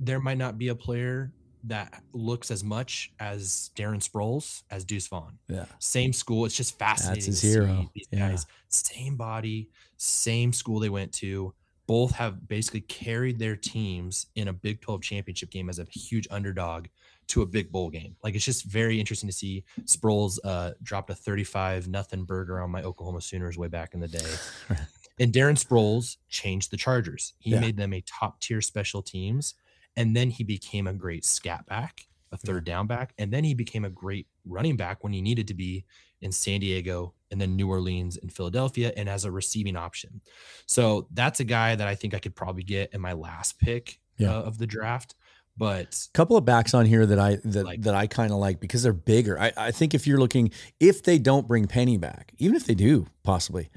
there 0.00 0.20
might 0.20 0.38
not 0.38 0.58
be 0.58 0.68
a 0.68 0.74
player 0.74 1.32
that 1.64 2.02
looks 2.12 2.50
as 2.52 2.62
much 2.62 3.12
as 3.18 3.70
Darren 3.74 4.00
Sproles 4.02 4.62
as 4.70 4.84
Deuce 4.84 5.08
Vaughn. 5.08 5.38
Yeah. 5.48 5.64
Same 5.80 6.12
school. 6.12 6.44
It's 6.46 6.54
just 6.56 6.78
fascinating. 6.78 7.14
That's 7.16 7.26
his 7.26 7.40
to 7.40 7.46
see 7.46 7.52
hero. 7.52 7.90
These 7.94 8.06
Yeah. 8.12 8.28
guys, 8.30 8.46
same 8.68 9.16
body, 9.16 9.68
same 9.96 10.52
school 10.52 10.78
they 10.78 10.88
went 10.88 11.12
to. 11.14 11.52
Both 11.88 12.12
have 12.12 12.46
basically 12.46 12.82
carried 12.82 13.38
their 13.40 13.56
teams 13.56 14.26
in 14.36 14.46
a 14.48 14.52
Big 14.52 14.80
12 14.82 15.02
championship 15.02 15.50
game 15.50 15.68
as 15.68 15.78
a 15.80 15.86
huge 15.90 16.28
underdog 16.30 16.86
to 17.28 17.42
a 17.42 17.46
big 17.46 17.72
bowl 17.72 17.90
game. 17.90 18.14
Like 18.22 18.34
it's 18.34 18.44
just 18.44 18.64
very 18.64 19.00
interesting 19.00 19.28
to 19.28 19.34
see 19.34 19.64
Sproles 19.86 20.38
uh, 20.44 20.72
dropped 20.82 21.10
a 21.10 21.14
35 21.14 21.88
nothing 21.88 22.24
burger 22.24 22.60
on 22.60 22.70
my 22.70 22.82
Oklahoma 22.82 23.20
Sooners 23.22 23.58
way 23.58 23.68
back 23.68 23.94
in 23.94 24.00
the 24.00 24.08
day. 24.08 24.34
and 25.18 25.32
Darren 25.32 25.62
Sproles 25.62 26.18
changed 26.28 26.70
the 26.70 26.76
Chargers. 26.76 27.32
He 27.38 27.50
Yeah. 27.52 27.60
made 27.60 27.76
them 27.76 27.92
a 27.92 28.02
top 28.02 28.40
tier 28.40 28.60
special 28.60 29.02
teams. 29.02 29.54
And 29.96 30.14
then 30.14 30.30
he 30.30 30.44
became 30.44 30.86
a 30.86 30.92
great 30.92 31.24
scat 31.24 31.66
back, 31.66 32.06
a 32.32 32.36
third 32.36 32.64
down 32.64 32.86
back. 32.86 33.14
And 33.18 33.32
then 33.32 33.44
he 33.44 33.52
became 33.54 33.84
a 33.84 33.90
great 33.90 34.26
running 34.46 34.76
back 34.76 35.02
when 35.02 35.12
he 35.12 35.20
needed 35.20 35.48
to 35.48 35.54
be 35.54 35.84
in 36.20 36.32
San 36.32 36.60
Diego 36.60 37.14
and 37.30 37.40
then 37.40 37.56
New 37.56 37.68
Orleans 37.68 38.16
and 38.16 38.32
Philadelphia 38.32 38.92
and 38.96 39.08
as 39.08 39.24
a 39.24 39.30
receiving 39.30 39.76
option. 39.76 40.20
So 40.66 41.06
that's 41.12 41.40
a 41.40 41.44
guy 41.44 41.74
that 41.74 41.86
I 41.88 41.94
think 41.94 42.14
I 42.14 42.18
could 42.18 42.34
probably 42.34 42.62
get 42.62 42.92
in 42.94 43.00
my 43.00 43.12
last 43.12 43.58
pick 43.58 44.00
Yeah. 44.18 44.36
uh, 44.36 44.42
of 44.42 44.58
the 44.58 44.66
draft. 44.66 45.14
But 45.56 46.06
a 46.08 46.12
couple 46.12 46.36
of 46.36 46.44
backs 46.44 46.72
on 46.72 46.86
here 46.86 47.04
that 47.04 47.18
I 47.18 47.38
that 47.44 47.64
Like- 47.64 47.82
that 47.82 47.94
I 47.94 48.06
kind 48.06 48.30
of 48.30 48.38
like 48.38 48.60
because 48.60 48.84
they're 48.84 48.92
bigger. 48.92 49.38
I, 49.40 49.52
I 49.56 49.70
think 49.72 49.92
if 49.92 50.06
you're 50.06 50.20
looking, 50.20 50.52
if 50.78 51.02
they 51.02 51.18
don't 51.18 51.48
bring 51.48 51.66
Penny 51.66 51.96
back, 51.96 52.32
even 52.38 52.54
if 52.54 52.64
they 52.64 52.76
do, 52.76 53.06
possibly, 53.24 53.68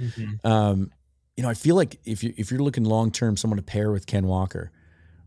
um, 0.43 0.91
you 1.35 1.41
know, 1.43 1.49
I 1.49 1.55
feel 1.55 1.75
like 1.75 1.99
if 2.05 2.23
you 2.23 2.33
if 2.37 2.51
you're 2.51 2.59
looking 2.61 2.83
long 2.83 3.09
term, 3.11 3.35
someone 3.35 3.57
to 3.57 3.63
pair 3.63 3.91
with 3.91 4.05
Ken 4.05 4.27
Walker, 4.27 4.71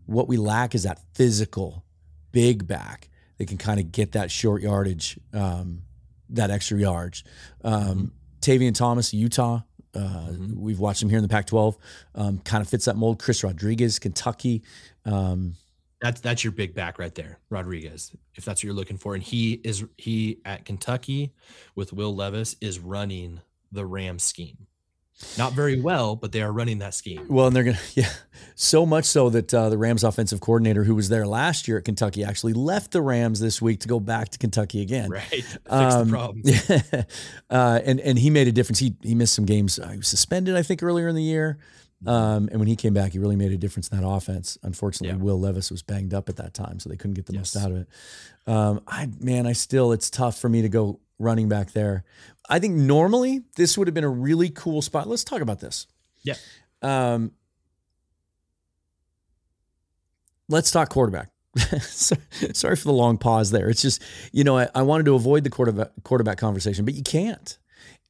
what 0.06 0.28
we 0.28 0.36
lack 0.36 0.76
is 0.76 0.84
that 0.84 1.00
physical, 1.14 1.84
big 2.30 2.68
back 2.68 3.08
that 3.38 3.48
can 3.48 3.58
kind 3.58 3.80
of 3.80 3.90
get 3.90 4.12
that 4.12 4.30
short 4.30 4.62
yardage, 4.62 5.18
um, 5.32 5.82
that 6.30 6.50
extra 6.50 6.78
yards. 6.78 7.24
Um, 7.62 8.12
Tavion 8.40 8.74
Thomas, 8.74 9.12
Utah. 9.14 9.62
Uh, 9.94 10.28
Mhm. 10.32 10.56
We've 10.56 10.80
watched 10.80 11.02
him 11.02 11.08
here 11.08 11.18
in 11.18 11.22
the 11.22 11.28
Pac-12. 11.28 11.76
Um, 12.14 12.38
kind 12.40 12.60
of 12.60 12.68
fits 12.68 12.86
that 12.86 12.96
mold. 12.96 13.18
Chris 13.20 13.44
Rodriguez, 13.44 13.98
Kentucky. 13.98 14.62
Um, 15.04 15.54
that's 16.00 16.20
that's 16.20 16.42
your 16.44 16.52
big 16.52 16.74
back 16.74 16.98
right 16.98 17.14
there, 17.14 17.38
Rodriguez, 17.48 18.10
if 18.34 18.44
that's 18.44 18.58
what 18.58 18.64
you're 18.64 18.74
looking 18.74 18.98
for. 18.98 19.14
And 19.14 19.22
he 19.22 19.52
is 19.64 19.84
he 19.96 20.40
at 20.44 20.64
Kentucky 20.64 21.32
with 21.76 21.92
Will 21.92 22.14
Levis 22.14 22.56
is 22.60 22.78
running 22.80 23.40
the 23.72 23.86
Ram 23.86 24.18
scheme. 24.18 24.66
Not 25.38 25.52
very 25.52 25.80
well, 25.80 26.16
but 26.16 26.32
they 26.32 26.42
are 26.42 26.52
running 26.52 26.80
that 26.80 26.92
scheme. 26.92 27.26
Well, 27.28 27.46
and 27.46 27.54
they're 27.54 27.62
gonna, 27.64 27.78
yeah, 27.94 28.10
so 28.56 28.84
much 28.84 29.04
so 29.04 29.30
that 29.30 29.52
uh, 29.54 29.68
the 29.68 29.78
Rams 29.78 30.02
offensive 30.04 30.40
coordinator, 30.40 30.84
who 30.84 30.94
was 30.94 31.08
there 31.08 31.26
last 31.26 31.68
year 31.68 31.78
at 31.78 31.84
Kentucky, 31.84 32.24
actually 32.24 32.52
left 32.52 32.90
the 32.90 33.00
Rams 33.00 33.40
this 33.40 33.62
week 33.62 33.80
to 33.80 33.88
go 33.88 34.00
back 34.00 34.30
to 34.30 34.38
Kentucky 34.38 34.82
again. 34.82 35.10
Right. 35.10 35.24
Fix 35.28 35.56
Um, 35.68 36.08
the 36.08 36.12
problem. 36.12 36.42
uh, 37.50 37.80
and 37.84 38.00
and 38.00 38.18
he 38.18 38.30
made 38.30 38.48
a 38.48 38.52
difference. 38.52 38.78
He 38.80 38.96
he 39.02 39.14
missed 39.14 39.34
some 39.34 39.46
games. 39.46 39.78
Uh, 39.78 39.88
he 39.88 39.98
was 39.98 40.08
suspended, 40.08 40.56
I 40.56 40.62
think, 40.62 40.82
earlier 40.82 41.08
in 41.08 41.14
the 41.14 41.22
year. 41.22 41.58
Um, 42.06 42.48
and 42.50 42.58
when 42.58 42.68
he 42.68 42.76
came 42.76 42.92
back, 42.92 43.12
he 43.12 43.18
really 43.18 43.36
made 43.36 43.52
a 43.52 43.56
difference 43.56 43.88
in 43.88 43.98
that 43.98 44.06
offense. 44.06 44.58
Unfortunately, 44.62 45.16
Yeah. 45.16 45.22
Will 45.24 45.40
Levis 45.40 45.70
was 45.70 45.82
banged 45.82 46.12
up 46.12 46.28
at 46.28 46.36
that 46.36 46.52
time, 46.52 46.78
so 46.78 46.90
they 46.90 46.96
couldn't 46.96 47.14
get 47.14 47.24
the 47.24 47.32
most 47.32 47.56
out 47.56 47.70
of 47.70 47.78
it. 47.78 47.88
Um, 48.46 48.82
I 48.86 49.08
man, 49.20 49.46
I 49.46 49.52
still 49.52 49.92
it's 49.92 50.10
tough 50.10 50.38
for 50.38 50.48
me 50.50 50.60
to 50.62 50.68
go 50.68 51.00
running 51.18 51.48
back 51.48 51.72
there. 51.72 52.04
I 52.48 52.58
think 52.58 52.74
normally 52.74 53.42
this 53.56 53.78
would 53.78 53.86
have 53.88 53.94
been 53.94 54.04
a 54.04 54.08
really 54.08 54.50
cool 54.50 54.82
spot. 54.82 55.08
Let's 55.08 55.24
talk 55.24 55.40
about 55.40 55.60
this. 55.60 55.86
Yeah. 56.22 56.34
Um, 56.82 57.32
let's 60.48 60.70
talk 60.70 60.90
quarterback. 60.90 61.30
Sorry 61.80 62.76
for 62.76 62.84
the 62.84 62.92
long 62.92 63.16
pause 63.16 63.50
there. 63.50 63.68
It's 63.68 63.80
just, 63.80 64.02
you 64.32 64.44
know, 64.44 64.58
I, 64.58 64.68
I 64.74 64.82
wanted 64.82 65.06
to 65.06 65.14
avoid 65.14 65.44
the 65.44 65.50
quarterback 65.50 65.90
quarterback 66.02 66.38
conversation, 66.38 66.84
but 66.84 66.94
you 66.94 67.02
can't. 67.02 67.56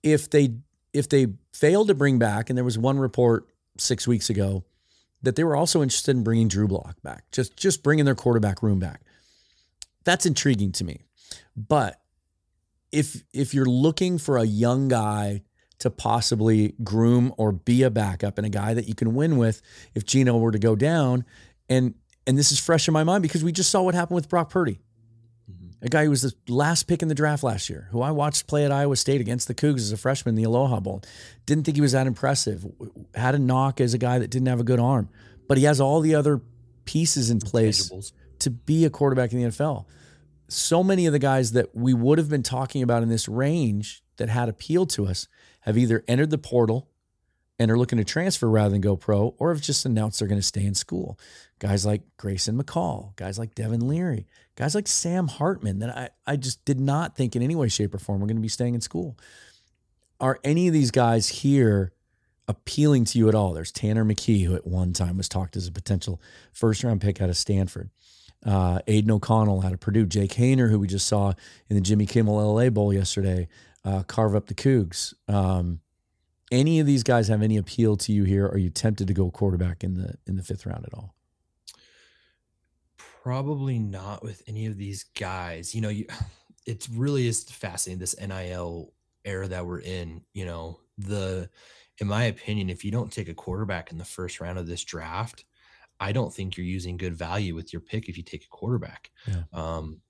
If 0.02 0.30
they 0.30 0.54
if 0.92 1.08
they 1.08 1.26
failed 1.52 1.88
to 1.88 1.94
bring 1.94 2.18
back, 2.18 2.48
and 2.48 2.56
there 2.56 2.64
was 2.64 2.78
one 2.78 2.98
report 2.98 3.46
six 3.76 4.06
weeks 4.08 4.30
ago 4.30 4.64
that 5.22 5.36
they 5.36 5.44
were 5.44 5.56
also 5.56 5.82
interested 5.82 6.16
in 6.16 6.22
bringing 6.22 6.48
Drew 6.48 6.66
Lock 6.66 7.02
back, 7.02 7.24
just 7.32 7.56
just 7.56 7.82
bringing 7.82 8.04
their 8.04 8.14
quarterback 8.14 8.62
room 8.62 8.78
back. 8.78 9.02
That's 10.04 10.26
intriguing 10.26 10.72
to 10.72 10.84
me. 10.84 11.00
But 11.56 12.00
if 12.94 13.24
if 13.32 13.52
you're 13.54 13.66
looking 13.66 14.18
for 14.18 14.38
a 14.38 14.44
young 14.44 14.88
guy 14.88 15.42
to 15.80 15.90
possibly 15.90 16.74
groom 16.84 17.34
or 17.36 17.52
be 17.52 17.82
a 17.82 17.90
backup 17.90 18.38
and 18.38 18.46
a 18.46 18.50
guy 18.50 18.72
that 18.74 18.86
you 18.88 18.94
can 18.94 19.14
win 19.14 19.36
with 19.36 19.60
if 19.94 20.04
Geno 20.06 20.36
were 20.38 20.52
to 20.52 20.58
go 20.58 20.76
down, 20.76 21.24
and 21.68 21.94
and 22.26 22.38
this 22.38 22.52
is 22.52 22.58
fresh 22.58 22.86
in 22.88 22.94
my 22.94 23.04
mind 23.04 23.22
because 23.22 23.42
we 23.44 23.52
just 23.52 23.70
saw 23.70 23.82
what 23.82 23.94
happened 23.94 24.14
with 24.14 24.28
Brock 24.28 24.48
Purdy, 24.50 24.78
Mhm. 25.50 25.74
a 25.82 25.88
guy 25.88 26.04
who 26.04 26.10
was 26.10 26.22
the 26.22 26.32
last 26.48 26.84
pick 26.84 27.02
in 27.02 27.08
the 27.08 27.14
draft 27.14 27.42
last 27.42 27.68
year, 27.68 27.88
who 27.90 28.00
I 28.00 28.12
watched 28.12 28.46
play 28.46 28.64
at 28.64 28.72
Iowa 28.72 28.96
State 28.96 29.20
against 29.20 29.46
the 29.48 29.54
Cougs 29.54 29.80
as 29.80 29.92
a 29.92 29.96
freshman 29.98 30.36
in 30.38 30.42
the 30.42 30.48
Alamo 30.48 30.80
Bowl. 30.80 31.02
Didn't 31.44 31.64
think 31.64 31.76
he 31.76 31.82
was 31.82 31.92
that 31.92 32.06
impressive. 32.06 32.64
Had 33.14 33.34
a 33.34 33.38
knock 33.38 33.80
as 33.80 33.92
a 33.92 33.98
guy 33.98 34.18
that 34.20 34.30
didn't 34.30 34.48
have 34.48 34.60
a 34.60 34.64
good 34.64 34.80
arm, 34.80 35.08
but 35.48 35.58
he 35.58 35.64
has 35.64 35.80
all 35.80 36.00
the 36.00 36.14
other 36.14 36.40
pieces 36.86 37.28
in 37.30 37.40
place 37.40 37.90
to 38.38 38.50
be 38.50 38.84
a 38.84 38.90
quarterback 38.90 39.32
in 39.32 39.38
the 39.38 39.44
NFL. 39.44 39.86
So 40.48 40.84
many 40.84 41.06
of 41.06 41.12
the 41.12 41.18
guys 41.18 41.52
that 41.52 41.74
we 41.74 41.94
would 41.94 42.18
have 42.18 42.28
been 42.28 42.42
talking 42.42 42.82
about 42.82 43.02
in 43.02 43.08
this 43.08 43.28
range 43.28 44.02
that 44.16 44.28
had 44.28 44.48
appealed 44.48 44.90
to 44.90 45.06
us 45.06 45.28
have 45.60 45.78
either 45.78 46.04
entered 46.06 46.30
the 46.30 46.38
portal 46.38 46.88
and 47.58 47.70
are 47.70 47.78
looking 47.78 47.98
to 47.98 48.04
transfer 48.04 48.50
rather 48.50 48.70
than 48.70 48.80
go 48.80 48.96
pro, 48.96 49.34
or 49.38 49.52
have 49.52 49.62
just 49.62 49.86
announced 49.86 50.18
they're 50.18 50.28
going 50.28 50.40
to 50.40 50.46
stay 50.46 50.64
in 50.64 50.74
school. 50.74 51.18
Guys 51.60 51.86
like 51.86 52.02
Grayson 52.16 52.60
McCall, 52.60 53.14
guys 53.14 53.38
like 53.38 53.54
Devin 53.54 53.86
Leary, 53.86 54.26
guys 54.56 54.74
like 54.74 54.88
Sam 54.88 55.28
Hartman 55.28 55.78
that 55.78 55.96
I, 55.96 56.08
I 56.26 56.36
just 56.36 56.64
did 56.64 56.80
not 56.80 57.16
think 57.16 57.36
in 57.36 57.42
any 57.42 57.54
way, 57.54 57.68
shape, 57.68 57.94
or 57.94 57.98
form 57.98 58.20
were 58.20 58.26
going 58.26 58.36
to 58.36 58.42
be 58.42 58.48
staying 58.48 58.74
in 58.74 58.80
school. 58.80 59.16
Are 60.20 60.40
any 60.42 60.66
of 60.66 60.74
these 60.74 60.90
guys 60.90 61.28
here 61.28 61.92
appealing 62.48 63.04
to 63.06 63.18
you 63.18 63.28
at 63.28 63.34
all. 63.34 63.52
There's 63.52 63.72
Tanner 63.72 64.04
McKee, 64.04 64.44
who 64.44 64.54
at 64.54 64.66
one 64.66 64.92
time 64.92 65.16
was 65.16 65.28
talked 65.28 65.56
as 65.56 65.66
a 65.66 65.72
potential 65.72 66.20
first 66.52 66.84
round 66.84 67.00
pick 67.00 67.20
out 67.20 67.30
of 67.30 67.36
Stanford. 67.36 67.90
Uh, 68.44 68.80
Aidan 68.86 69.10
O'Connell 69.10 69.64
out 69.64 69.72
of 69.72 69.80
Purdue. 69.80 70.06
Jake 70.06 70.32
Haener, 70.32 70.70
who 70.70 70.78
we 70.78 70.86
just 70.86 71.06
saw 71.06 71.32
in 71.68 71.76
the 71.76 71.80
Jimmy 71.80 72.06
Kimmel 72.06 72.54
LA 72.54 72.68
Bowl 72.68 72.92
yesterday, 72.92 73.48
uh, 73.84 74.02
carve 74.02 74.34
up 74.34 74.46
the 74.46 74.54
Cougs. 74.54 75.14
Um, 75.28 75.80
any 76.50 76.78
of 76.80 76.86
these 76.86 77.02
guys 77.02 77.28
have 77.28 77.42
any 77.42 77.56
appeal 77.56 77.96
to 77.96 78.12
you 78.12 78.24
here? 78.24 78.46
Are 78.46 78.58
you 78.58 78.70
tempted 78.70 79.08
to 79.08 79.14
go 79.14 79.30
quarterback 79.30 79.82
in 79.82 79.94
the 79.94 80.14
in 80.26 80.36
the 80.36 80.42
fifth 80.42 80.66
round 80.66 80.84
at 80.84 80.94
all? 80.94 81.14
Probably 83.22 83.78
not 83.78 84.22
with 84.22 84.42
any 84.46 84.66
of 84.66 84.76
these 84.76 85.04
guys. 85.18 85.74
You 85.74 85.80
know, 85.80 85.88
you 85.88 86.06
it 86.66 86.86
really 86.92 87.26
is 87.26 87.44
fascinating 87.44 87.98
this 87.98 88.16
NIL 88.18 88.92
era 89.24 89.48
that 89.48 89.66
we're 89.66 89.80
in. 89.80 90.22
You 90.32 90.44
know, 90.44 90.80
the 90.98 91.48
in 91.98 92.06
my 92.06 92.24
opinion, 92.24 92.70
if 92.70 92.84
you 92.84 92.90
don't 92.90 93.12
take 93.12 93.28
a 93.28 93.34
quarterback 93.34 93.90
in 93.90 93.98
the 93.98 94.04
first 94.04 94.40
round 94.40 94.58
of 94.58 94.66
this 94.66 94.84
draft, 94.84 95.44
I 96.00 96.12
don't 96.12 96.32
think 96.32 96.56
you're 96.56 96.66
using 96.66 96.96
good 96.96 97.14
value 97.14 97.54
with 97.54 97.72
your 97.72 97.80
pick 97.80 98.08
if 98.08 98.16
you 98.16 98.22
take 98.22 98.44
a 98.44 98.48
quarterback. 98.48 99.10
Yeah. 99.26 99.42
Um, 99.52 100.00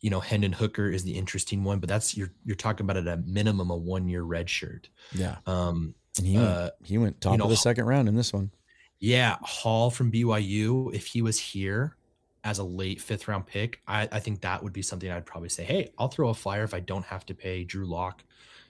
you 0.00 0.10
know, 0.10 0.20
Hendon 0.20 0.52
Hooker 0.52 0.90
is 0.90 1.02
the 1.02 1.16
interesting 1.16 1.64
one, 1.64 1.78
but 1.78 1.88
that's 1.88 2.16
you're 2.16 2.30
you're 2.44 2.56
talking 2.56 2.84
about 2.84 2.98
at 2.98 3.06
a 3.06 3.16
minimum 3.24 3.70
a 3.70 3.76
one 3.76 4.06
year 4.06 4.22
red 4.22 4.50
shirt. 4.50 4.90
Yeah. 5.14 5.36
Um, 5.46 5.94
and 6.18 6.26
he 6.26 6.36
went, 6.36 6.48
uh, 6.48 6.70
he 6.84 6.98
went 6.98 7.20
top 7.20 7.32
you 7.32 7.38
know, 7.38 7.44
of 7.44 7.50
the 7.50 7.56
second 7.56 7.86
round 7.86 8.08
in 8.08 8.14
this 8.14 8.32
one. 8.32 8.50
Yeah, 8.98 9.36
Hall 9.40 9.90
from 9.90 10.12
BYU. 10.12 10.94
If 10.94 11.06
he 11.06 11.22
was 11.22 11.38
here 11.38 11.96
as 12.44 12.58
a 12.58 12.64
late 12.64 13.00
fifth 13.00 13.26
round 13.28 13.46
pick, 13.46 13.80
I, 13.88 14.08
I 14.12 14.20
think 14.20 14.42
that 14.42 14.62
would 14.62 14.72
be 14.72 14.82
something 14.82 15.10
I'd 15.10 15.26
probably 15.26 15.48
say, 15.48 15.64
hey, 15.64 15.90
I'll 15.98 16.08
throw 16.08 16.28
a 16.28 16.34
flyer 16.34 16.64
if 16.64 16.74
I 16.74 16.80
don't 16.80 17.04
have 17.06 17.24
to 17.26 17.34
pay 17.34 17.64
Drew 17.64 17.86
Lock 17.86 18.22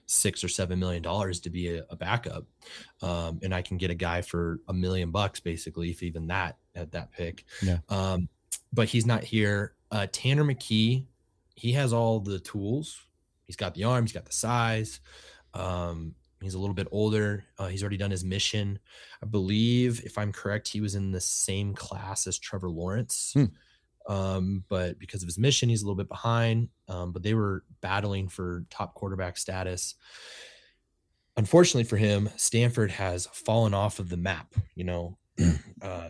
six 0.07 0.43
or 0.43 0.47
seven 0.47 0.79
million 0.79 1.01
dollars 1.01 1.39
to 1.41 1.49
be 1.49 1.75
a, 1.75 1.85
a 1.89 1.95
backup, 1.95 2.45
um, 3.01 3.39
and 3.43 3.53
I 3.53 3.61
can 3.61 3.77
get 3.77 3.91
a 3.91 3.95
guy 3.95 4.21
for 4.21 4.59
a 4.67 4.73
million 4.73 5.11
bucks 5.11 5.39
basically, 5.39 5.89
if 5.89 6.01
even 6.01 6.27
that 6.27 6.57
at 6.75 6.91
that 6.91 7.11
pick. 7.11 7.45
Yeah. 7.61 7.79
Um, 7.89 8.29
but 8.73 8.89
he's 8.89 9.05
not 9.05 9.23
here. 9.23 9.73
Uh, 9.91 10.07
Tanner 10.11 10.43
McKee, 10.43 11.05
he 11.55 11.71
has 11.73 11.93
all 11.93 12.19
the 12.19 12.39
tools. 12.39 12.99
He's 13.45 13.55
got 13.55 13.73
the 13.73 13.85
arm. 13.85 14.05
He's 14.05 14.13
got 14.13 14.25
the 14.25 14.33
size. 14.33 14.99
Um, 15.53 16.15
he's 16.41 16.55
a 16.55 16.59
little 16.59 16.73
bit 16.73 16.87
older. 16.91 17.45
Uh, 17.57 17.67
he's 17.67 17.81
already 17.81 17.97
done 17.97 18.11
his 18.11 18.23
mission. 18.23 18.79
I 19.23 19.25
believe, 19.27 20.03
if 20.03 20.17
I'm 20.17 20.31
correct, 20.31 20.67
he 20.67 20.81
was 20.81 20.95
in 20.95 21.11
the 21.11 21.21
same 21.21 21.73
class 21.73 22.27
as 22.27 22.37
Trevor 22.37 22.69
Lawrence. 22.69 23.31
Hmm. 23.33 23.45
Um, 24.07 24.63
but 24.69 24.99
because 24.99 25.23
of 25.23 25.27
his 25.27 25.37
mission, 25.37 25.69
he's 25.69 25.81
a 25.81 25.85
little 25.85 25.95
bit 25.95 26.09
behind. 26.09 26.69
Um, 26.87 27.11
but 27.11 27.23
they 27.23 27.33
were 27.33 27.63
battling 27.81 28.27
for 28.27 28.65
top 28.69 28.93
quarterback 28.93 29.37
status. 29.37 29.95
Unfortunately 31.37 31.83
for 31.83 31.97
him, 31.97 32.29
Stanford 32.37 32.91
has 32.91 33.27
fallen 33.27 33.73
off 33.73 33.99
of 33.99 34.09
the 34.09 34.17
map. 34.17 34.53
You 34.75 34.83
know, 34.83 35.17
uh, 35.81 36.09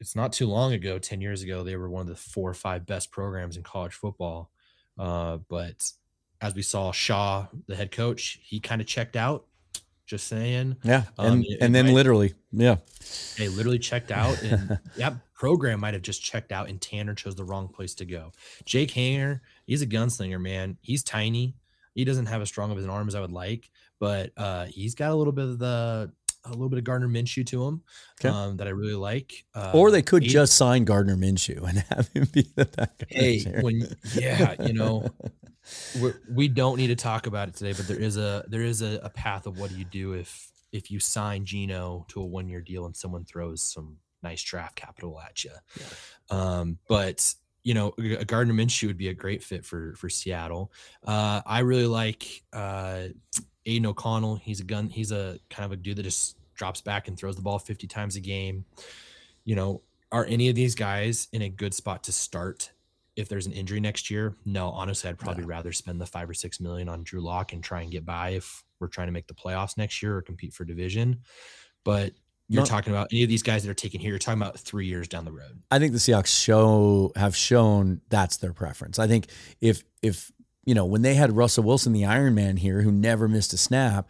it's 0.00 0.14
not 0.14 0.32
too 0.32 0.46
long 0.46 0.72
ago, 0.72 0.98
10 0.98 1.20
years 1.20 1.42
ago, 1.42 1.62
they 1.62 1.76
were 1.76 1.90
one 1.90 2.02
of 2.02 2.08
the 2.08 2.14
four 2.14 2.48
or 2.48 2.54
five 2.54 2.86
best 2.86 3.10
programs 3.10 3.56
in 3.56 3.62
college 3.62 3.94
football. 3.94 4.50
Uh, 4.98 5.38
but 5.48 5.90
as 6.40 6.54
we 6.54 6.62
saw, 6.62 6.92
Shaw, 6.92 7.46
the 7.66 7.76
head 7.76 7.90
coach, 7.90 8.38
he 8.42 8.60
kind 8.60 8.80
of 8.80 8.86
checked 8.86 9.16
out. 9.16 9.46
Just 10.06 10.26
saying. 10.26 10.76
Yeah. 10.84 11.02
Um, 11.18 11.32
and, 11.32 11.44
it, 11.46 11.58
and 11.60 11.74
then 11.74 11.86
might, 11.86 11.94
literally, 11.94 12.32
yeah. 12.50 12.76
They 13.36 13.48
literally 13.48 13.78
checked 13.78 14.10
out. 14.10 14.42
And 14.42 14.78
yeah, 14.96 15.16
program 15.34 15.80
might 15.80 15.92
have 15.92 16.02
just 16.02 16.22
checked 16.22 16.50
out 16.50 16.70
and 16.70 16.80
Tanner 16.80 17.14
chose 17.14 17.34
the 17.34 17.44
wrong 17.44 17.68
place 17.68 17.94
to 17.96 18.06
go. 18.06 18.32
Jake 18.64 18.90
Haener, 18.92 19.40
he's 19.66 19.82
a 19.82 19.86
gunslinger, 19.86 20.40
man. 20.40 20.78
He's 20.80 21.04
tiny. 21.04 21.56
He 21.94 22.04
doesn't 22.04 22.26
have 22.26 22.40
as 22.40 22.48
strong 22.48 22.70
of 22.70 22.78
an 22.78 22.88
arm 22.88 23.08
as 23.08 23.14
I 23.14 23.20
would 23.20 23.32
like, 23.32 23.70
but 23.98 24.30
uh, 24.36 24.66
he's 24.66 24.94
got 24.94 25.10
a 25.10 25.14
little 25.14 25.32
bit 25.32 25.44
of 25.44 25.58
the 25.58 26.10
a 26.44 26.50
little 26.50 26.68
bit 26.68 26.78
of 26.78 26.84
Gardner 26.84 27.08
Minshew 27.08 27.46
to 27.46 27.66
him 27.66 27.82
okay. 28.20 28.28
um, 28.28 28.56
that 28.58 28.66
I 28.66 28.70
really 28.70 28.94
like. 28.94 29.44
Uh, 29.54 29.72
or 29.74 29.90
they 29.90 30.02
could 30.02 30.22
just 30.22 30.54
sign 30.54 30.84
Gardner 30.84 31.16
Minshew 31.16 31.66
and 31.68 31.78
have 31.90 32.08
him 32.08 32.28
be 32.32 32.46
the 32.54 32.64
backup. 32.64 33.04
Hey, 33.08 33.42
when 33.60 33.94
yeah, 34.14 34.54
you 34.62 34.72
know, 34.72 35.08
we're, 36.00 36.20
we 36.30 36.48
do 36.48 36.62
not 36.62 36.76
need 36.76 36.88
to 36.88 36.96
talk 36.96 37.26
about 37.26 37.48
it 37.48 37.54
today, 37.54 37.72
but 37.72 37.86
there 37.88 37.98
is 37.98 38.16
a 38.16 38.44
there 38.48 38.62
is 38.62 38.82
a, 38.82 39.00
a 39.02 39.10
path 39.10 39.46
of 39.46 39.58
what 39.58 39.70
do 39.70 39.76
you 39.76 39.84
do 39.84 40.12
if 40.12 40.50
if 40.72 40.90
you 40.90 41.00
sign 41.00 41.44
Geno 41.44 42.06
to 42.08 42.20
a 42.20 42.24
one 42.24 42.48
year 42.48 42.60
deal 42.60 42.86
and 42.86 42.96
someone 42.96 43.24
throws 43.24 43.62
some 43.62 43.96
nice 44.22 44.42
draft 44.42 44.76
capital 44.76 45.20
at 45.20 45.44
you. 45.44 45.50
Yeah. 45.78 45.86
Um, 46.30 46.78
but 46.88 47.34
you 47.64 47.74
know, 47.74 47.92
a 47.98 48.24
Gardner 48.24 48.54
Minshew 48.54 48.86
would 48.86 48.96
be 48.96 49.08
a 49.08 49.14
great 49.14 49.42
fit 49.42 49.64
for 49.64 49.94
for 49.96 50.08
Seattle. 50.08 50.72
Uh, 51.06 51.42
I 51.44 51.60
really 51.60 51.86
like 51.86 52.42
uh, 52.52 53.08
Aidan 53.68 53.86
O'Connell. 53.86 54.36
He's 54.36 54.60
a 54.60 54.64
gun. 54.64 54.88
He's 54.88 55.12
a 55.12 55.38
kind 55.50 55.66
of 55.66 55.72
a 55.72 55.76
dude 55.76 55.96
that 55.98 56.02
just 56.02 56.36
drops 56.54 56.80
back 56.80 57.06
and 57.06 57.16
throws 57.16 57.36
the 57.36 57.42
ball 57.42 57.58
50 57.58 57.86
times 57.86 58.16
a 58.16 58.20
game. 58.20 58.64
You 59.44 59.54
know, 59.54 59.82
are 60.10 60.24
any 60.24 60.48
of 60.48 60.54
these 60.54 60.74
guys 60.74 61.28
in 61.32 61.42
a 61.42 61.48
good 61.48 61.74
spot 61.74 62.02
to 62.04 62.12
start 62.12 62.72
if 63.14 63.28
there's 63.28 63.46
an 63.46 63.52
injury 63.52 63.80
next 63.80 64.10
year? 64.10 64.34
No, 64.44 64.70
honestly, 64.70 65.10
I'd 65.10 65.18
probably 65.18 65.44
rather 65.44 65.72
spend 65.72 66.00
the 66.00 66.06
five 66.06 66.28
or 66.28 66.34
six 66.34 66.60
million 66.60 66.88
on 66.88 67.02
Drew 67.02 67.20
Lock 67.20 67.52
and 67.52 67.62
try 67.62 67.82
and 67.82 67.90
get 67.90 68.06
by 68.06 68.30
if 68.30 68.64
we're 68.80 68.88
trying 68.88 69.08
to 69.08 69.12
make 69.12 69.26
the 69.26 69.34
playoffs 69.34 69.76
next 69.76 70.02
year 70.02 70.16
or 70.16 70.22
compete 70.22 70.54
for 70.54 70.64
division. 70.64 71.20
But 71.84 72.12
you're 72.48 72.62
Not, 72.62 72.68
talking 72.68 72.92
about 72.92 73.08
any 73.12 73.22
of 73.22 73.28
these 73.28 73.42
guys 73.42 73.62
that 73.64 73.70
are 73.70 73.74
taken 73.74 74.00
here. 74.00 74.10
You're 74.10 74.18
talking 74.18 74.40
about 74.40 74.58
three 74.58 74.86
years 74.86 75.06
down 75.06 75.26
the 75.26 75.32
road. 75.32 75.60
I 75.70 75.78
think 75.78 75.92
the 75.92 75.98
Seahawks 75.98 76.28
show 76.28 77.12
have 77.14 77.36
shown 77.36 78.00
that's 78.08 78.38
their 78.38 78.54
preference. 78.54 78.98
I 78.98 79.06
think 79.06 79.26
if 79.60 79.84
if 80.00 80.32
you 80.64 80.74
know 80.74 80.84
when 80.84 81.02
they 81.02 81.14
had 81.14 81.36
Russell 81.36 81.64
Wilson, 81.64 81.92
the 81.92 82.04
Iron 82.04 82.34
Man 82.34 82.56
here, 82.56 82.82
who 82.82 82.92
never 82.92 83.28
missed 83.28 83.52
a 83.52 83.56
snap, 83.58 84.08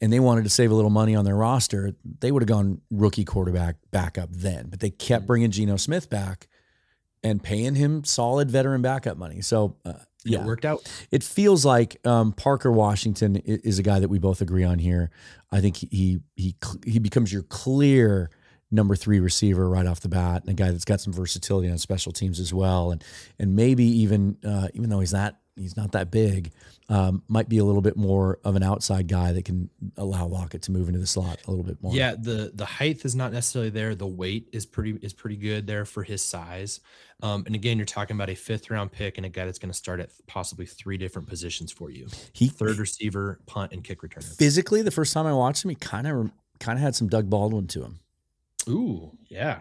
and 0.00 0.12
they 0.12 0.20
wanted 0.20 0.44
to 0.44 0.50
save 0.50 0.70
a 0.70 0.74
little 0.74 0.90
money 0.90 1.14
on 1.14 1.24
their 1.24 1.36
roster, 1.36 1.92
they 2.20 2.30
would 2.30 2.42
have 2.42 2.48
gone 2.48 2.80
rookie 2.90 3.24
quarterback 3.24 3.76
backup 3.90 4.30
then. 4.30 4.68
But 4.68 4.80
they 4.80 4.90
kept 4.90 5.22
mm-hmm. 5.22 5.26
bringing 5.26 5.50
Geno 5.50 5.76
Smith 5.76 6.10
back 6.10 6.48
and 7.22 7.42
paying 7.42 7.74
him 7.74 8.04
solid 8.04 8.50
veteran 8.50 8.82
backup 8.82 9.16
money. 9.16 9.40
So 9.40 9.76
uh, 9.84 9.94
yeah, 10.24 10.40
it 10.40 10.46
worked 10.46 10.64
out. 10.64 10.90
It 11.10 11.22
feels 11.22 11.64
like 11.64 12.04
um, 12.06 12.32
Parker 12.32 12.70
Washington 12.70 13.36
is 13.36 13.78
a 13.78 13.82
guy 13.82 13.98
that 13.98 14.08
we 14.08 14.18
both 14.18 14.40
agree 14.40 14.64
on 14.64 14.78
here. 14.78 15.10
I 15.50 15.60
think 15.60 15.76
he 15.76 16.20
he 16.36 16.54
he 16.84 16.98
becomes 16.98 17.32
your 17.32 17.42
clear 17.42 18.30
number 18.70 18.96
three 18.96 19.20
receiver 19.20 19.68
right 19.68 19.86
off 19.86 20.00
the 20.00 20.08
bat, 20.08 20.42
and 20.42 20.50
a 20.50 20.54
guy 20.54 20.70
that's 20.70 20.84
got 20.84 21.00
some 21.00 21.12
versatility 21.12 21.70
on 21.70 21.78
special 21.78 22.12
teams 22.12 22.40
as 22.40 22.52
well, 22.52 22.90
and 22.90 23.04
and 23.38 23.54
maybe 23.54 23.84
even 23.84 24.36
uh, 24.44 24.68
even 24.74 24.90
though 24.90 25.00
he's 25.00 25.12
not 25.12 25.36
he's 25.56 25.76
not 25.76 25.92
that 25.92 26.10
big, 26.10 26.52
um, 26.88 27.22
might 27.28 27.48
be 27.48 27.58
a 27.58 27.64
little 27.64 27.80
bit 27.80 27.96
more 27.96 28.38
of 28.44 28.56
an 28.56 28.62
outside 28.62 29.08
guy 29.08 29.32
that 29.32 29.44
can 29.44 29.70
allow 29.96 30.26
Lockett 30.26 30.62
to 30.62 30.72
move 30.72 30.88
into 30.88 31.00
the 31.00 31.06
slot 31.06 31.40
a 31.46 31.50
little 31.50 31.64
bit 31.64 31.82
more. 31.82 31.94
Yeah, 31.94 32.14
the 32.18 32.52
the 32.54 32.64
height 32.64 33.04
is 33.04 33.14
not 33.14 33.32
necessarily 33.32 33.70
there. 33.70 33.94
The 33.94 34.06
weight 34.06 34.48
is 34.52 34.66
pretty 34.66 34.98
is 35.02 35.12
pretty 35.12 35.36
good 35.36 35.66
there 35.66 35.84
for 35.84 36.02
his 36.02 36.22
size. 36.22 36.80
Um, 37.22 37.44
and 37.46 37.54
again, 37.54 37.78
you're 37.78 37.86
talking 37.86 38.16
about 38.16 38.28
a 38.28 38.34
fifth 38.34 38.70
round 38.70 38.92
pick 38.92 39.16
and 39.16 39.24
a 39.24 39.28
guy 39.28 39.44
that's 39.44 39.58
going 39.58 39.70
to 39.70 39.76
start 39.76 40.00
at 40.00 40.10
possibly 40.26 40.66
three 40.66 40.98
different 40.98 41.28
positions 41.28 41.72
for 41.72 41.90
you. 41.90 42.08
He 42.32 42.48
third 42.48 42.76
receiver, 42.76 43.40
punt, 43.46 43.72
and 43.72 43.82
kick 43.82 44.02
returner. 44.02 44.36
Physically, 44.36 44.82
the 44.82 44.90
first 44.90 45.12
time 45.12 45.26
I 45.26 45.32
watched 45.32 45.64
him, 45.64 45.70
he 45.70 45.76
kind 45.76 46.06
of 46.06 46.30
kind 46.60 46.78
of 46.78 46.82
had 46.82 46.94
some 46.94 47.08
Doug 47.08 47.30
Baldwin 47.30 47.66
to 47.68 47.82
him. 47.82 48.00
Ooh, 48.68 49.12
yeah. 49.28 49.60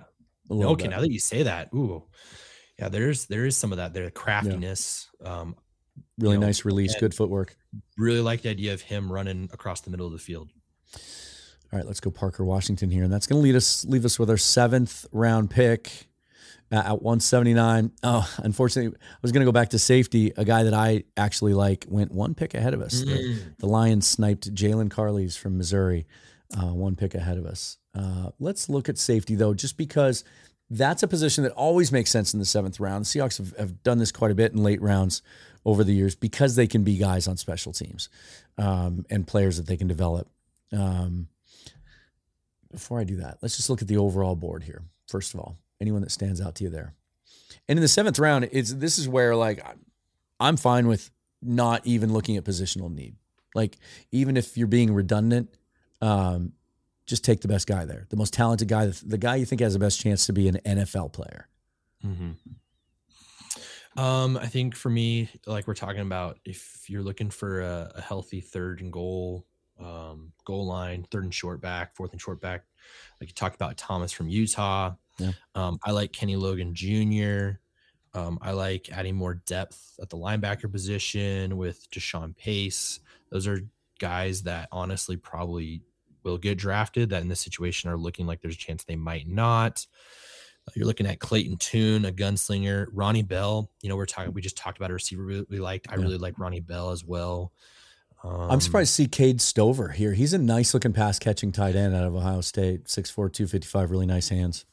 Okay, 0.51 0.83
bit. 0.83 0.91
now 0.91 0.99
that 0.99 1.11
you 1.11 1.19
say 1.19 1.43
that, 1.43 1.69
ooh, 1.73 2.03
yeah, 2.77 2.89
there's 2.89 3.25
there 3.25 3.45
is 3.45 3.55
some 3.55 3.71
of 3.71 3.77
that 3.77 3.93
there, 3.93 4.09
craftiness. 4.09 5.09
Yeah. 5.21 5.39
Um, 5.39 5.55
really 6.17 6.35
you 6.35 6.39
know, 6.39 6.47
nice 6.47 6.65
release, 6.65 6.95
good 6.99 7.13
footwork. 7.13 7.55
Really 7.97 8.21
like 8.21 8.41
the 8.41 8.49
idea 8.49 8.73
of 8.73 8.81
him 8.81 9.11
running 9.11 9.49
across 9.53 9.81
the 9.81 9.89
middle 9.89 10.05
of 10.05 10.13
the 10.13 10.19
field. 10.19 10.49
All 11.71 11.79
right, 11.79 11.85
let's 11.85 11.99
go 11.99 12.11
Parker 12.11 12.45
Washington 12.45 12.91
here, 12.91 13.03
and 13.03 13.11
that's 13.11 13.25
going 13.25 13.41
to 13.41 13.43
lead 13.43 13.55
us 13.55 13.83
leave 13.85 14.05
us 14.05 14.19
with 14.19 14.29
our 14.29 14.37
seventh 14.37 15.07
round 15.11 15.49
pick 15.49 16.07
uh, 16.71 16.75
at 16.85 17.01
179. 17.01 17.91
Oh, 18.03 18.31
unfortunately, 18.37 18.95
I 18.99 19.17
was 19.21 19.31
going 19.31 19.41
to 19.41 19.45
go 19.45 19.51
back 19.51 19.69
to 19.69 19.79
safety. 19.79 20.31
A 20.37 20.45
guy 20.45 20.63
that 20.63 20.73
I 20.73 21.03
actually 21.17 21.53
like 21.53 21.85
went 21.87 22.11
one 22.11 22.35
pick 22.35 22.53
ahead 22.53 22.73
of 22.73 22.81
us. 22.81 23.03
Mm. 23.03 23.05
The, 23.05 23.55
the, 23.59 23.67
Lions 23.67 24.07
sniped 24.07 24.53
Jaylon 24.53 24.89
Carlies 24.89 25.37
from 25.37 25.57
Missouri, 25.57 26.05
uh, 26.55 26.73
one 26.73 26.95
pick 26.95 27.15
ahead 27.15 27.37
of 27.37 27.45
us. 27.45 27.77
Uh, 27.95 28.29
let's 28.39 28.69
look 28.69 28.89
at 28.89 28.97
safety 28.97 29.35
though, 29.35 29.53
just 29.53 29.77
because 29.77 30.23
that's 30.69 31.03
a 31.03 31.07
position 31.07 31.43
that 31.43 31.53
always 31.53 31.91
makes 31.91 32.09
sense 32.09 32.33
in 32.33 32.39
the 32.39 32.45
seventh 32.45 32.79
round. 32.79 33.05
The 33.05 33.19
Seahawks 33.19 33.37
have, 33.37 33.55
have 33.57 33.83
done 33.83 33.97
this 33.97 34.11
quite 34.11 34.31
a 34.31 34.35
bit 34.35 34.51
in 34.51 34.63
late 34.63 34.81
rounds 34.81 35.21
over 35.65 35.83
the 35.83 35.93
years 35.93 36.15
because 36.15 36.55
they 36.55 36.67
can 36.67 36.83
be 36.83 36.97
guys 36.97 37.27
on 37.27 37.37
special 37.37 37.71
teams 37.71 38.09
um, 38.57 39.05
and 39.09 39.25
players 39.27 39.57
that 39.57 39.67
they 39.67 39.77
can 39.77 39.87
develop. 39.87 40.27
Um, 40.71 41.27
before 42.71 42.99
I 42.99 43.03
do 43.03 43.17
that, 43.17 43.37
let's 43.41 43.55
just 43.55 43.69
look 43.69 43.81
at 43.81 43.87
the 43.87 43.97
overall 43.97 44.35
board 44.35 44.63
here. 44.63 44.81
First 45.07 45.33
of 45.33 45.39
all, 45.39 45.57
anyone 45.79 46.01
that 46.01 46.11
stands 46.11 46.41
out 46.41 46.55
to 46.55 46.63
you 46.63 46.69
there. 46.69 46.93
And 47.69 47.77
in 47.77 47.81
the 47.81 47.87
seventh 47.87 48.19
round, 48.19 48.49
it's 48.51 48.73
this 48.73 48.97
is 48.97 49.07
where 49.07 49.35
like 49.35 49.63
I'm 50.39 50.57
fine 50.57 50.87
with 50.87 51.11
not 51.41 51.85
even 51.85 52.11
looking 52.13 52.37
at 52.37 52.43
positional 52.43 52.91
need. 52.91 53.15
Like 53.53 53.77
even 54.11 54.37
if 54.37 54.57
you're 54.57 54.67
being 54.67 54.93
redundant, 54.93 55.55
um, 56.01 56.53
just 57.05 57.23
take 57.23 57.41
the 57.41 57.47
best 57.47 57.67
guy 57.67 57.85
there, 57.85 58.05
the 58.09 58.15
most 58.15 58.33
talented 58.33 58.67
guy, 58.67 58.87
the, 58.87 59.17
guy 59.17 59.35
you 59.35 59.45
think 59.45 59.61
has 59.61 59.73
the 59.73 59.79
best 59.79 59.99
chance 59.99 60.25
to 60.25 60.33
be 60.33 60.47
an 60.47 60.59
NFL 60.65 61.13
player. 61.13 61.47
Mm-hmm. 62.05 62.31
Um, 63.95 64.37
I 64.37 64.47
think 64.47 64.75
for 64.75 64.89
me, 64.89 65.29
like 65.45 65.67
we're 65.67 65.73
talking 65.73 66.01
about, 66.01 66.39
if 66.45 66.85
you're 66.87 67.03
looking 67.03 67.29
for 67.29 67.61
a, 67.61 67.91
a 67.95 68.01
healthy 68.01 68.41
third 68.41 68.81
and 68.81 68.91
goal 68.91 69.45
um, 69.79 70.33
goal 70.45 70.65
line, 70.65 71.05
third 71.11 71.23
and 71.23 71.33
short 71.33 71.61
back, 71.61 71.95
fourth 71.95 72.11
and 72.11 72.21
short 72.21 72.41
back. 72.41 72.63
Like 73.19 73.29
you 73.29 73.33
talked 73.33 73.55
about 73.55 73.77
Thomas 73.77 74.11
from 74.11 74.29
Utah. 74.29 74.93
Yeah. 75.17 75.31
Um, 75.55 75.79
I 75.83 75.91
like 75.91 76.11
Kenny 76.11 76.35
Logan 76.35 76.73
Jr. 76.73 77.59
Um, 78.13 78.37
I 78.41 78.51
like 78.51 78.91
adding 78.91 79.15
more 79.15 79.35
depth 79.35 79.95
at 80.01 80.09
the 80.09 80.17
linebacker 80.17 80.71
position 80.71 81.57
with 81.57 81.89
Deshaun 81.91 82.35
Pace. 82.35 82.99
Those 83.31 83.47
are 83.47 83.61
guys 83.99 84.43
that 84.43 84.67
honestly 84.71 85.17
probably 85.17 85.81
will 86.23 86.37
get 86.37 86.57
drafted 86.57 87.09
that 87.09 87.21
in 87.21 87.27
this 87.27 87.41
situation 87.41 87.89
are 87.89 87.97
looking 87.97 88.25
like 88.25 88.41
there's 88.41 88.55
a 88.55 88.57
chance 88.57 88.83
they 88.83 88.95
might 88.95 89.27
not. 89.27 89.85
Uh, 90.67 90.71
you're 90.75 90.85
looking 90.85 91.05
at 91.07 91.19
Clayton 91.19 91.57
Tune, 91.57 92.05
a 92.05 92.11
gunslinger, 92.11 92.87
Ronnie 92.91 93.23
Bell. 93.23 93.69
You 93.81 93.89
know, 93.89 93.95
we're 93.95 94.05
talking. 94.05 94.33
We 94.33 94.41
just 94.41 94.57
talked 94.57 94.77
about 94.77 94.91
a 94.91 94.93
receiver 94.93 95.25
we, 95.49 95.59
liked. 95.59 95.87
I 95.89 95.95
Yeah. 95.95 96.01
really 96.01 96.17
like 96.17 96.39
Ronnie 96.39 96.59
Bell 96.61 96.91
as 96.91 97.03
well. 97.03 97.51
Um, 98.23 98.51
I'm 98.51 98.61
surprised 98.61 98.91
to 98.91 98.95
see 99.03 99.07
Cade 99.07 99.41
Stover 99.41 99.89
here. 99.89 100.13
He's 100.13 100.33
a 100.33 100.37
nice 100.37 100.73
looking 100.73 100.93
pass 100.93 101.19
catching 101.19 101.51
tight 101.51 101.75
end 101.75 101.93
out 101.93 102.05
of 102.05 102.15
Ohio 102.15 102.39
State. 102.39 102.85
6'4, 102.85 103.29
255, 103.33 103.91
really 103.91 104.05
nice 104.05 104.29
hands. 104.29 104.65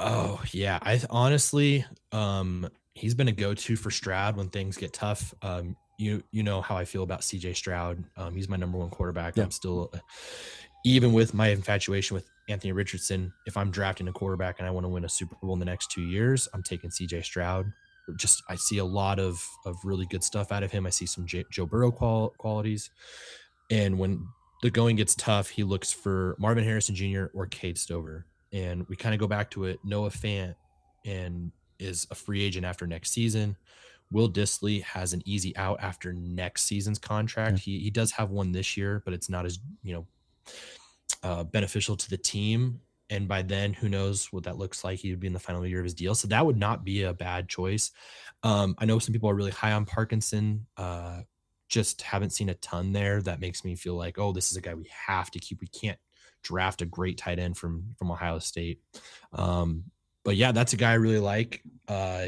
Oh 0.00 0.42
yeah, 0.52 0.78
I 0.82 1.00
honestly, 1.10 1.84
um, 2.10 2.68
he's 2.94 3.14
been 3.14 3.28
a 3.28 3.32
go-to 3.32 3.76
for 3.76 3.90
Stroud 3.90 4.36
when 4.36 4.48
things 4.48 4.76
get 4.76 4.92
tough. 4.94 5.34
Um, 5.42 5.76
you 5.98 6.22
you 6.32 6.42
know 6.42 6.62
how 6.62 6.76
I 6.76 6.86
feel 6.86 7.02
about 7.02 7.22
C.J. 7.22 7.52
Stroud. 7.52 8.02
Um, 8.16 8.34
he's 8.34 8.48
my 8.48 8.56
number 8.56 8.78
one 8.78 8.88
quarterback. 8.88 9.36
Yeah. 9.36 9.44
I'm 9.44 9.50
still, 9.50 9.92
even 10.84 11.12
with 11.12 11.34
my 11.34 11.48
infatuation 11.48 12.14
with 12.14 12.26
Anthony 12.50 12.72
Richardson, 12.72 13.32
if 13.46 13.56
I'm 13.56 13.70
drafting 13.70 14.08
a 14.08 14.12
quarterback 14.12 14.58
and 14.58 14.68
I 14.68 14.70
want 14.70 14.84
to 14.84 14.88
win 14.88 15.04
a 15.04 15.08
Super 15.08 15.36
Bowl 15.40 15.52
in 15.54 15.58
the 15.58 15.64
next 15.64 15.90
two 15.90 16.02
years, 16.02 16.48
I'm 16.52 16.62
taking 16.62 16.90
C.J. 16.90 17.22
Stroud. 17.22 17.72
Just 18.16 18.42
I 18.48 18.56
see 18.56 18.78
a 18.78 18.84
lot 18.84 19.18
of 19.18 19.46
of 19.64 19.76
really 19.84 20.06
good 20.06 20.24
stuff 20.24 20.50
out 20.50 20.62
of 20.62 20.72
him. 20.72 20.86
I 20.86 20.90
see 20.90 21.06
some 21.06 21.26
J- 21.26 21.44
Joe 21.50 21.66
Burrow 21.66 21.92
qual- 21.92 22.34
qualities, 22.38 22.90
and 23.70 23.98
when 23.98 24.26
the 24.62 24.70
going 24.70 24.96
gets 24.96 25.14
tough, 25.14 25.48
he 25.48 25.62
looks 25.62 25.92
for 25.92 26.36
Marvin 26.38 26.64
Harrison 26.64 26.94
Jr. 26.94 27.26
or 27.32 27.46
Cade 27.46 27.78
Stover 27.78 28.26
and 28.52 28.86
we 28.88 28.96
kind 28.96 29.14
of 29.14 29.20
go 29.20 29.26
back 29.26 29.50
to 29.50 29.64
it. 29.64 29.78
Noah 29.84 30.10
Fant 30.10 30.54
and 31.04 31.52
is 31.78 32.06
a 32.10 32.14
free 32.14 32.42
agent 32.42 32.66
after 32.66 32.86
next 32.86 33.12
season. 33.12 33.56
Will 34.12 34.28
Dissly 34.28 34.82
has 34.82 35.12
an 35.12 35.22
easy 35.24 35.56
out 35.56 35.78
after 35.80 36.12
next 36.12 36.64
season's 36.64 36.98
contract. 36.98 37.60
He 37.60 37.78
he 37.78 37.90
does 37.90 38.12
have 38.12 38.30
one 38.30 38.52
this 38.52 38.76
year, 38.76 39.02
but 39.04 39.14
it's 39.14 39.28
not 39.28 39.46
as 39.46 39.58
you 39.82 39.94
know 39.94 40.06
uh, 41.22 41.44
beneficial 41.44 41.96
to 41.96 42.10
the 42.10 42.16
team. 42.16 42.80
And 43.10 43.26
by 43.26 43.42
then, 43.42 43.72
who 43.72 43.88
knows 43.88 44.26
what 44.32 44.44
that 44.44 44.56
looks 44.56 44.84
like? 44.84 45.00
He 45.00 45.10
would 45.10 45.20
be 45.20 45.26
in 45.26 45.32
the 45.32 45.40
final 45.40 45.66
year 45.66 45.80
of 45.80 45.84
his 45.84 45.94
deal, 45.94 46.14
so 46.14 46.28
that 46.28 46.46
would 46.46 46.56
not 46.56 46.84
be 46.84 47.02
a 47.02 47.12
bad 47.12 47.48
choice. 47.48 47.90
Um, 48.42 48.76
I 48.78 48.84
know 48.84 48.98
some 48.98 49.12
people 49.12 49.28
are 49.28 49.34
really 49.34 49.50
high 49.50 49.72
on 49.72 49.84
Parkinson. 49.84 50.66
Uh, 50.76 51.22
just 51.68 52.02
haven't 52.02 52.30
seen 52.30 52.48
a 52.48 52.54
ton 52.54 52.92
there. 52.92 53.20
That 53.20 53.40
makes 53.40 53.64
me 53.64 53.74
feel 53.74 53.94
like, 53.94 54.18
oh, 54.18 54.32
this 54.32 54.50
is 54.50 54.56
a 54.56 54.60
guy 54.60 54.74
we 54.74 54.90
have 55.06 55.30
to 55.32 55.38
keep. 55.38 55.60
We 55.60 55.66
can't 55.68 55.98
draft 56.42 56.82
a 56.82 56.86
great 56.86 57.18
tight 57.18 57.38
end 57.38 57.56
from 57.56 57.94
from 57.98 58.10
Ohio 58.10 58.38
State. 58.38 58.80
Um, 59.32 59.84
but 60.24 60.36
yeah, 60.36 60.52
that's 60.52 60.72
a 60.72 60.76
guy 60.76 60.92
I 60.92 60.94
really 60.94 61.18
like. 61.18 61.62
Uh, 61.88 62.26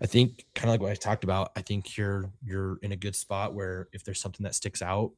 I 0.00 0.06
think 0.06 0.44
kind 0.54 0.68
of 0.68 0.74
like 0.74 0.80
what 0.80 0.92
I 0.92 0.94
talked 0.94 1.24
about. 1.24 1.50
I 1.56 1.62
think 1.62 1.96
you're 1.96 2.30
you're 2.44 2.78
in 2.82 2.92
a 2.92 2.96
good 2.96 3.16
spot 3.16 3.54
where 3.54 3.88
if 3.92 4.04
there's 4.04 4.20
something 4.20 4.44
that 4.44 4.54
sticks 4.54 4.82
out, 4.82 5.12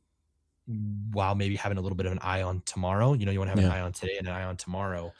while 0.66 1.34
maybe 1.34 1.56
having 1.56 1.78
a 1.78 1.80
little 1.80 1.96
bit 1.96 2.06
of 2.06 2.12
an 2.12 2.18
eye 2.22 2.42
on 2.42 2.62
tomorrow, 2.64 3.12
you 3.12 3.26
know, 3.26 3.32
you 3.32 3.38
want 3.38 3.50
to 3.54 3.60
have 3.60 3.70
an 3.70 3.76
eye 3.76 3.82
on 3.82 3.92
today 3.92 4.16
and 4.18 4.26
an 4.26 4.34
eye 4.34 4.44
on 4.44 4.56
tomorrow. 4.56 5.12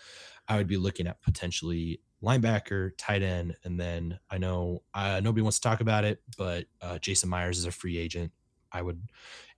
I 0.49 0.57
would 0.57 0.67
be 0.67 0.77
looking 0.77 1.07
at 1.07 1.21
potentially 1.23 2.01
linebacker, 2.23 2.93
tight 2.97 3.23
end, 3.23 3.57
and 3.65 3.79
then 3.79 4.19
I 4.31 4.39
know 4.39 4.83
uh, 4.95 5.21
nobody 5.23 5.43
wants 5.43 5.59
to 5.59 5.69
talk 5.69 5.81
about 5.81 6.05
it, 6.05 6.23
but 6.37 6.67
uh, 6.81 6.99
Jason 6.99 7.29
Myers 7.29 7.59
is 7.59 7.67
a 7.67 7.71
free 7.71 7.99
agent. 7.99 8.33
I 8.73 8.83
would, 8.83 9.01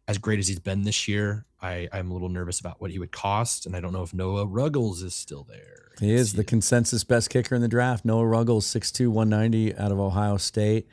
as 0.09 0.19
great 0.19 0.39
as 0.39 0.49
he's 0.49 0.59
been 0.59 0.83
this 0.83 1.09
year, 1.09 1.47
I, 1.63 1.89
I'm 1.93 2.11
a 2.11 2.13
little 2.13 2.29
nervous 2.29 2.61
about 2.61 2.81
what 2.81 2.91
he 2.91 2.99
would 2.99 3.13
cost, 3.13 3.67
and 3.67 3.75
I 3.75 3.81
don't 3.81 3.93
know 3.93 4.03
if 4.03 4.13
Noah 4.13 4.47
Ruggles 4.47 5.03
is 5.03 5.15
still 5.15 5.45
there. 5.49 5.93
He 6.01 6.13
is 6.13 6.35
the 6.35 6.45
consensus 6.45 7.05
best 7.05 7.31
kicker 7.31 7.55
in 7.55 7.63
the 7.63 7.69
draft. 7.69 8.05
Noah 8.05 8.27
Ruggles, 8.27 8.67
6'2, 8.67 9.09
190 9.09 9.77
out 9.77 9.93
of 9.93 9.99
Ohio 9.99 10.37
State. 10.37 10.89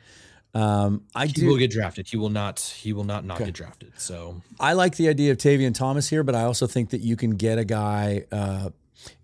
Um, 0.54 1.02
I 1.14 1.26
he 1.26 1.32
do. 1.32 1.46
will 1.48 1.56
get 1.58 1.70
drafted. 1.70 2.06
He 2.08 2.16
will 2.16 2.30
not. 2.30 2.60
He 2.60 2.92
will 2.92 3.04
not 3.04 3.24
not 3.24 3.36
Okay. 3.36 3.46
get 3.46 3.54
drafted. 3.54 3.92
So 3.96 4.40
I 4.60 4.74
like 4.74 4.96
the 4.96 5.08
idea 5.08 5.32
of 5.32 5.38
Tavion 5.38 5.74
Thomas 5.74 6.08
here, 6.08 6.22
but 6.22 6.34
I 6.34 6.42
also 6.44 6.66
think 6.66 6.90
that 6.90 7.00
you 7.00 7.16
can 7.16 7.30
get 7.30 7.58
a 7.58 7.64
guy 7.64 8.24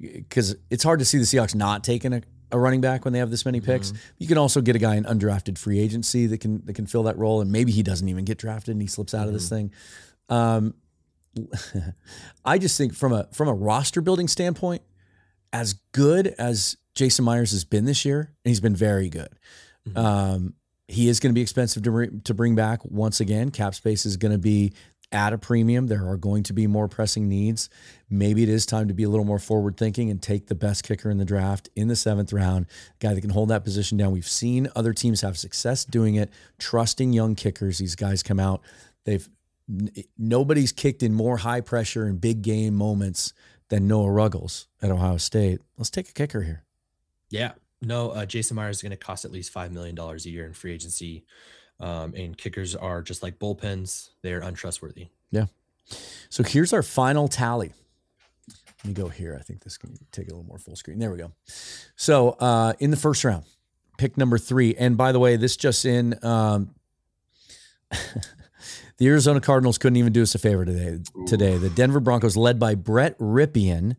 because 0.00 0.56
it's 0.70 0.82
hard 0.82 0.98
to 0.98 1.04
see 1.04 1.18
the 1.18 1.24
Seahawks 1.24 1.54
not 1.54 1.84
taking 1.84 2.12
a, 2.12 2.22
a 2.52 2.58
running 2.58 2.80
back 2.80 3.04
when 3.04 3.12
they 3.12 3.20
have 3.20 3.30
this 3.30 3.44
many 3.44 3.60
picks. 3.60 3.92
You 4.18 4.26
can 4.26 4.38
also 4.38 4.60
get 4.60 4.74
a 4.76 4.78
guy 4.80 4.96
in 4.96 5.04
undrafted 5.04 5.56
free 5.56 5.78
agency 5.78 6.26
that 6.26 6.38
can 6.40 6.62
that 6.66 6.74
can 6.74 6.86
fill 6.86 7.04
that 7.04 7.16
role, 7.16 7.40
and 7.40 7.52
maybe 7.52 7.70
he 7.72 7.82
doesn't 7.82 8.08
even 8.08 8.24
get 8.24 8.38
drafted 8.38 8.72
and 8.72 8.82
he 8.82 8.88
slips 8.88 9.14
out 9.14 9.26
of 9.28 9.32
this 9.32 9.48
thing. 9.48 9.72
Um, 10.28 10.74
I 12.44 12.58
just 12.58 12.76
think 12.76 12.94
from 12.94 13.12
a 13.12 13.28
from 13.32 13.48
a 13.48 13.54
roster 13.54 14.00
building 14.00 14.28
standpoint, 14.28 14.82
as 15.52 15.74
good 15.92 16.28
as 16.38 16.76
Jason 16.94 17.24
Myers 17.24 17.52
has 17.52 17.64
been 17.64 17.84
this 17.84 18.04
year, 18.04 18.20
and 18.44 18.50
he's 18.50 18.60
been 18.60 18.74
very 18.76 19.08
good. 19.08 19.28
Mhm. 19.88 19.96
Um, 19.96 20.54
he 20.90 21.08
is 21.08 21.20
going 21.20 21.30
to 21.30 21.34
be 21.34 21.40
expensive 21.40 21.82
to 21.84 21.90
bring, 21.90 22.20
to 22.22 22.34
bring 22.34 22.54
back 22.54 22.84
once 22.84 23.20
again. 23.20 23.50
Cap 23.50 23.74
space 23.74 24.04
is 24.04 24.16
going 24.16 24.32
to 24.32 24.38
be 24.38 24.72
at 25.12 25.32
a 25.32 25.38
premium. 25.38 25.86
There 25.86 26.06
are 26.08 26.16
going 26.16 26.42
to 26.44 26.52
be 26.52 26.66
more 26.66 26.88
pressing 26.88 27.28
needs. 27.28 27.68
Maybe 28.08 28.42
it 28.42 28.48
is 28.48 28.66
time 28.66 28.88
to 28.88 28.94
be 28.94 29.04
a 29.04 29.08
little 29.08 29.24
more 29.24 29.38
forward 29.38 29.76
thinking 29.76 30.10
and 30.10 30.20
take 30.20 30.46
the 30.46 30.54
best 30.54 30.84
kicker 30.84 31.10
in 31.10 31.18
the 31.18 31.24
draft 31.24 31.68
in 31.76 31.88
the 31.88 31.96
seventh 31.96 32.32
round, 32.32 32.66
guy 32.98 33.14
that 33.14 33.20
can 33.20 33.30
hold 33.30 33.50
that 33.50 33.64
position 33.64 33.98
down. 33.98 34.12
We've 34.12 34.26
seen 34.26 34.68
other 34.74 34.92
teams 34.92 35.20
have 35.20 35.38
success 35.38 35.84
doing 35.84 36.16
it, 36.16 36.30
trusting 36.58 37.12
young 37.12 37.34
kickers. 37.34 37.78
These 37.78 37.96
guys 37.96 38.22
come 38.22 38.40
out, 38.40 38.62
they've 39.04 39.28
nobody's 40.18 40.72
kicked 40.72 41.02
in 41.04 41.14
more 41.14 41.36
high 41.36 41.60
pressure 41.60 42.04
and 42.04 42.20
big 42.20 42.42
game 42.42 42.74
moments 42.74 43.32
than 43.68 43.86
Noah 43.86 44.10
Ruggles 44.10 44.66
at 44.82 44.90
Ohio 44.90 45.16
State. 45.16 45.60
Let's 45.78 45.90
take 45.90 46.08
a 46.08 46.12
kicker 46.12 46.42
here. 46.42 46.64
yeah, 47.30 47.52
no. 47.80 48.10
Uh, 48.10 48.26
Jason 48.26 48.56
Myers 48.56 48.76
is 48.76 48.82
going 48.82 48.90
to 48.90 48.96
cost 48.96 49.24
at 49.24 49.32
least 49.32 49.50
five 49.52 49.72
million 49.72 49.94
dollars 49.94 50.26
a 50.26 50.30
year 50.30 50.46
in 50.46 50.52
free 50.52 50.72
agency, 50.72 51.24
um, 51.78 52.14
and 52.14 52.36
kickers 52.36 52.74
are 52.74 53.02
just 53.02 53.22
like 53.22 53.38
bullpens; 53.38 54.10
they're 54.22 54.40
untrustworthy. 54.40 55.08
Yeah. 55.30 55.46
So 56.28 56.42
here's 56.42 56.72
our 56.72 56.82
final 56.82 57.28
tally. 57.28 57.72
Let 58.84 58.86
me 58.86 58.94
go 58.94 59.08
here. 59.08 59.36
I 59.38 59.42
think 59.42 59.62
this 59.62 59.76
can 59.76 59.98
take 60.10 60.26
it 60.26 60.32
a 60.32 60.34
little 60.34 60.48
more 60.48 60.58
full 60.58 60.76
screen. 60.76 60.98
There 60.98 61.10
we 61.10 61.18
go. 61.18 61.32
So 61.96 62.30
uh, 62.30 62.72
in 62.78 62.90
the 62.90 62.96
first 62.96 63.24
round, 63.24 63.44
pick 63.98 64.16
number 64.16 64.38
three. 64.38 64.74
And 64.74 64.96
by 64.96 65.12
the 65.12 65.18
way, 65.18 65.36
this 65.36 65.56
just 65.56 65.84
in. 65.84 66.18
Um, 66.24 66.74
the 67.90 69.08
Arizona 69.08 69.40
Cardinals 69.40 69.78
couldn't 69.78 69.96
even 69.96 70.12
do 70.12 70.22
us 70.22 70.34
a 70.34 70.38
favor 70.38 70.64
today. 70.64 70.98
Today, 71.26 71.58
the 71.58 71.70
Denver 71.70 72.00
Broncos, 72.00 72.36
led 72.36 72.58
by 72.58 72.74
Brett 72.74 73.18
Rypien, 73.18 73.96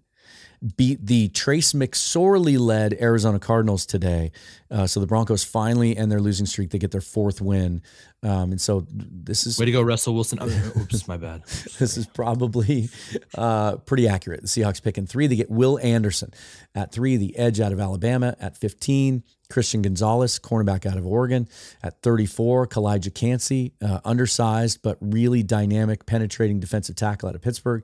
beat 0.77 1.05
the 1.07 1.27
Trace 1.29 1.73
McSorley 1.73 2.59
led 2.59 2.93
Arizona 3.01 3.39
Cardinals 3.39 3.85
today. 3.85 4.31
Uh, 4.69 4.85
so 4.85 4.99
the 4.99 5.07
Broncos 5.07 5.43
finally 5.43 5.97
end 5.97 6.11
their 6.11 6.19
losing 6.19 6.45
streak. 6.45 6.69
They 6.69 6.77
get 6.77 6.91
their 6.91 7.01
fourth 7.01 7.41
win. 7.41 7.81
Um, 8.21 8.51
and 8.51 8.61
so 8.61 8.85
this 8.91 9.47
is 9.47 9.57
Way 9.57 9.65
to 9.65 9.71
go, 9.71 9.81
Russell 9.81 10.13
Wilson. 10.13 10.37
Oh, 10.39 10.71
oops, 10.79 11.07
my 11.07 11.17
bad. 11.17 11.43
this 11.79 11.97
is 11.97 12.05
probably 12.05 12.89
uh, 13.35 13.77
pretty 13.77 14.07
accurate. 14.07 14.41
The 14.41 14.47
Seahawks 14.47 14.81
picking 14.81 15.07
three. 15.07 15.25
They 15.25 15.35
get 15.35 15.49
Will 15.49 15.79
Anderson 15.79 16.31
at 16.75 16.91
three, 16.91 17.17
the 17.17 17.35
edge 17.37 17.59
out 17.59 17.71
of 17.71 17.79
Alabama 17.79 18.35
at 18.39 18.55
15, 18.55 19.23
Christian 19.49 19.81
Gonzalez, 19.81 20.37
cornerback 20.37 20.85
out 20.85 20.97
of 20.97 21.07
Oregon 21.07 21.49
at 21.81 21.99
34, 22.03 22.67
Calijah 22.67 23.13
Kancey, 23.13 23.73
uh, 23.81 23.99
undersized 24.05 24.83
but 24.83 24.99
really 25.01 25.41
dynamic, 25.41 26.05
penetrating 26.05 26.59
defensive 26.59 26.95
tackle 26.95 27.29
out 27.29 27.35
of 27.35 27.41
Pittsburgh 27.41 27.83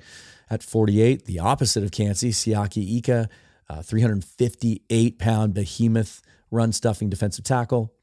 at 0.50 0.64
48. 0.64 1.26
The 1.26 1.40
opposite 1.40 1.84
of 1.84 1.92
Kancey, 1.92 2.32
Siaki 2.32 2.98
Ika, 2.98 3.30
uh, 3.70 3.82
358 3.82 5.20
pound 5.20 5.54
behemoth 5.54 6.22
run 6.52 6.72
stuffing 6.72 7.10
defensive 7.10 7.44
tackle. 7.44 7.94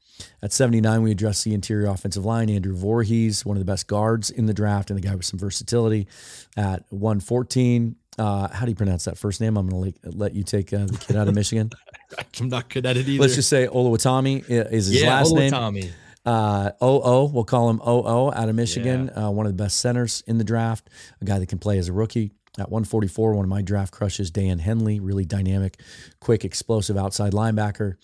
At 0.41 0.53
79, 0.53 1.01
we 1.01 1.11
address 1.11 1.43
the 1.43 1.53
interior 1.53 1.87
offensive 1.87 2.23
line. 2.23 2.49
Andrew 2.49 2.75
Voorhees, 2.75 3.45
one 3.45 3.57
of 3.57 3.59
the 3.59 3.69
best 3.69 3.87
guards 3.87 4.29
in 4.29 4.45
the 4.45 4.53
draft, 4.53 4.89
and 4.89 4.97
a 4.97 5.01
guy 5.01 5.13
with 5.13 5.25
some 5.25 5.39
versatility. 5.39 6.07
At 6.55 6.85
114, 6.89 7.97
uh, 8.17 8.47
how 8.47 8.65
do 8.65 8.71
you 8.71 8.75
pronounce 8.75 9.05
that 9.05 9.17
first 9.17 9.41
name? 9.41 9.57
I'm 9.57 9.67
going 9.67 9.91
to 9.91 10.09
let, 10.11 10.33
you 10.33 10.43
take 10.43 10.71
uh, 10.71 10.85
the 10.85 10.97
kid 10.97 11.17
out 11.17 11.27
of 11.27 11.35
Michigan. 11.35 11.69
I'm 12.39 12.47
not 12.47 12.69
good 12.69 12.85
at 12.85 12.95
it 12.95 13.09
either. 13.09 13.21
Let's 13.21 13.35
just 13.35 13.49
say 13.49 13.67
Oluwatimi 13.67 14.49
is 14.49 14.87
his 14.87 15.01
yeah, 15.01 15.15
last 15.15 15.33
name. 15.33 15.51
Uh, 16.25 16.71
OO, 16.81 17.25
we'll 17.31 17.43
call 17.43 17.69
him 17.69 17.79
OO 17.87 18.33
out 18.33 18.49
of 18.49 18.55
Michigan, 18.55 19.09
uh, 19.15 19.29
one 19.29 19.45
of 19.45 19.55
the 19.55 19.63
best 19.63 19.79
centers 19.79 20.23
in 20.25 20.37
the 20.37 20.43
draft, 20.43 20.89
a 21.21 21.25
guy 21.25 21.37
that 21.39 21.47
can 21.47 21.59
play 21.59 21.77
as 21.77 21.87
a 21.87 21.93
rookie. 21.93 22.31
At 22.57 22.71
144, 22.71 23.33
one 23.33 23.43
of 23.43 23.49
my 23.49 23.61
draft 23.61 23.91
crushes, 23.91 24.31
Daiyan 24.31 24.61
Henley, 24.61 25.01
really 25.01 25.25
dynamic, 25.25 25.81
quick, 26.21 26.45
explosive 26.45 26.95
outside 26.95 27.33
linebacker. 27.33 27.95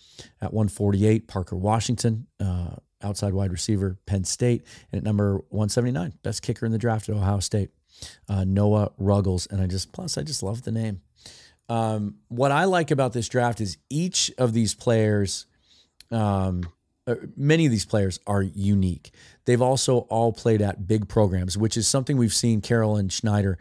At 0.41 0.53
148, 0.53 1.27
Parker 1.27 1.55
Washington, 1.55 2.27
uh, 2.39 2.75
outside 3.01 3.33
wide 3.33 3.51
receiver, 3.53 3.97
Penn 4.05 4.25
State. 4.25 4.65
And 4.91 4.99
at 4.99 5.03
number 5.05 5.35
179, 5.49 6.15
best 6.21 6.41
kicker 6.41 6.65
in 6.65 6.73
the 6.73 6.77
draft 6.77 7.07
at 7.07 7.15
Ohio 7.15 7.39
State, 7.39 7.69
uh, 8.27 8.43
Noah 8.43 8.91
Ruggles. 8.97 9.47
And 9.47 9.61
I 9.61 9.67
just, 9.67 9.93
plus, 9.93 10.17
I 10.17 10.23
just 10.23 10.43
love 10.43 10.63
the 10.63 10.71
name. 10.73 11.01
Um, 11.69 12.15
what 12.27 12.51
I 12.51 12.65
like 12.65 12.91
about 12.91 13.13
this 13.13 13.29
draft 13.29 13.61
is 13.61 13.77
each 13.89 14.33
of 14.37 14.51
these 14.51 14.75
players 14.75 15.45
um, 16.11 16.63
uh, 17.07 17.15
many 17.35 17.65
of 17.65 17.71
these 17.71 17.85
players 17.85 18.19
are 18.27 18.43
unique. 18.43 19.11
They've 19.45 19.61
also 19.61 19.99
all 20.09 20.31
played 20.31 20.61
at 20.61 20.87
big 20.87 21.07
programs, 21.07 21.57
which 21.57 21.77
is 21.77 21.87
something 21.87 22.17
we've 22.17 22.33
seen 22.33 22.61
Carroll 22.61 22.97
and 22.97 23.11
Schneider 23.11 23.57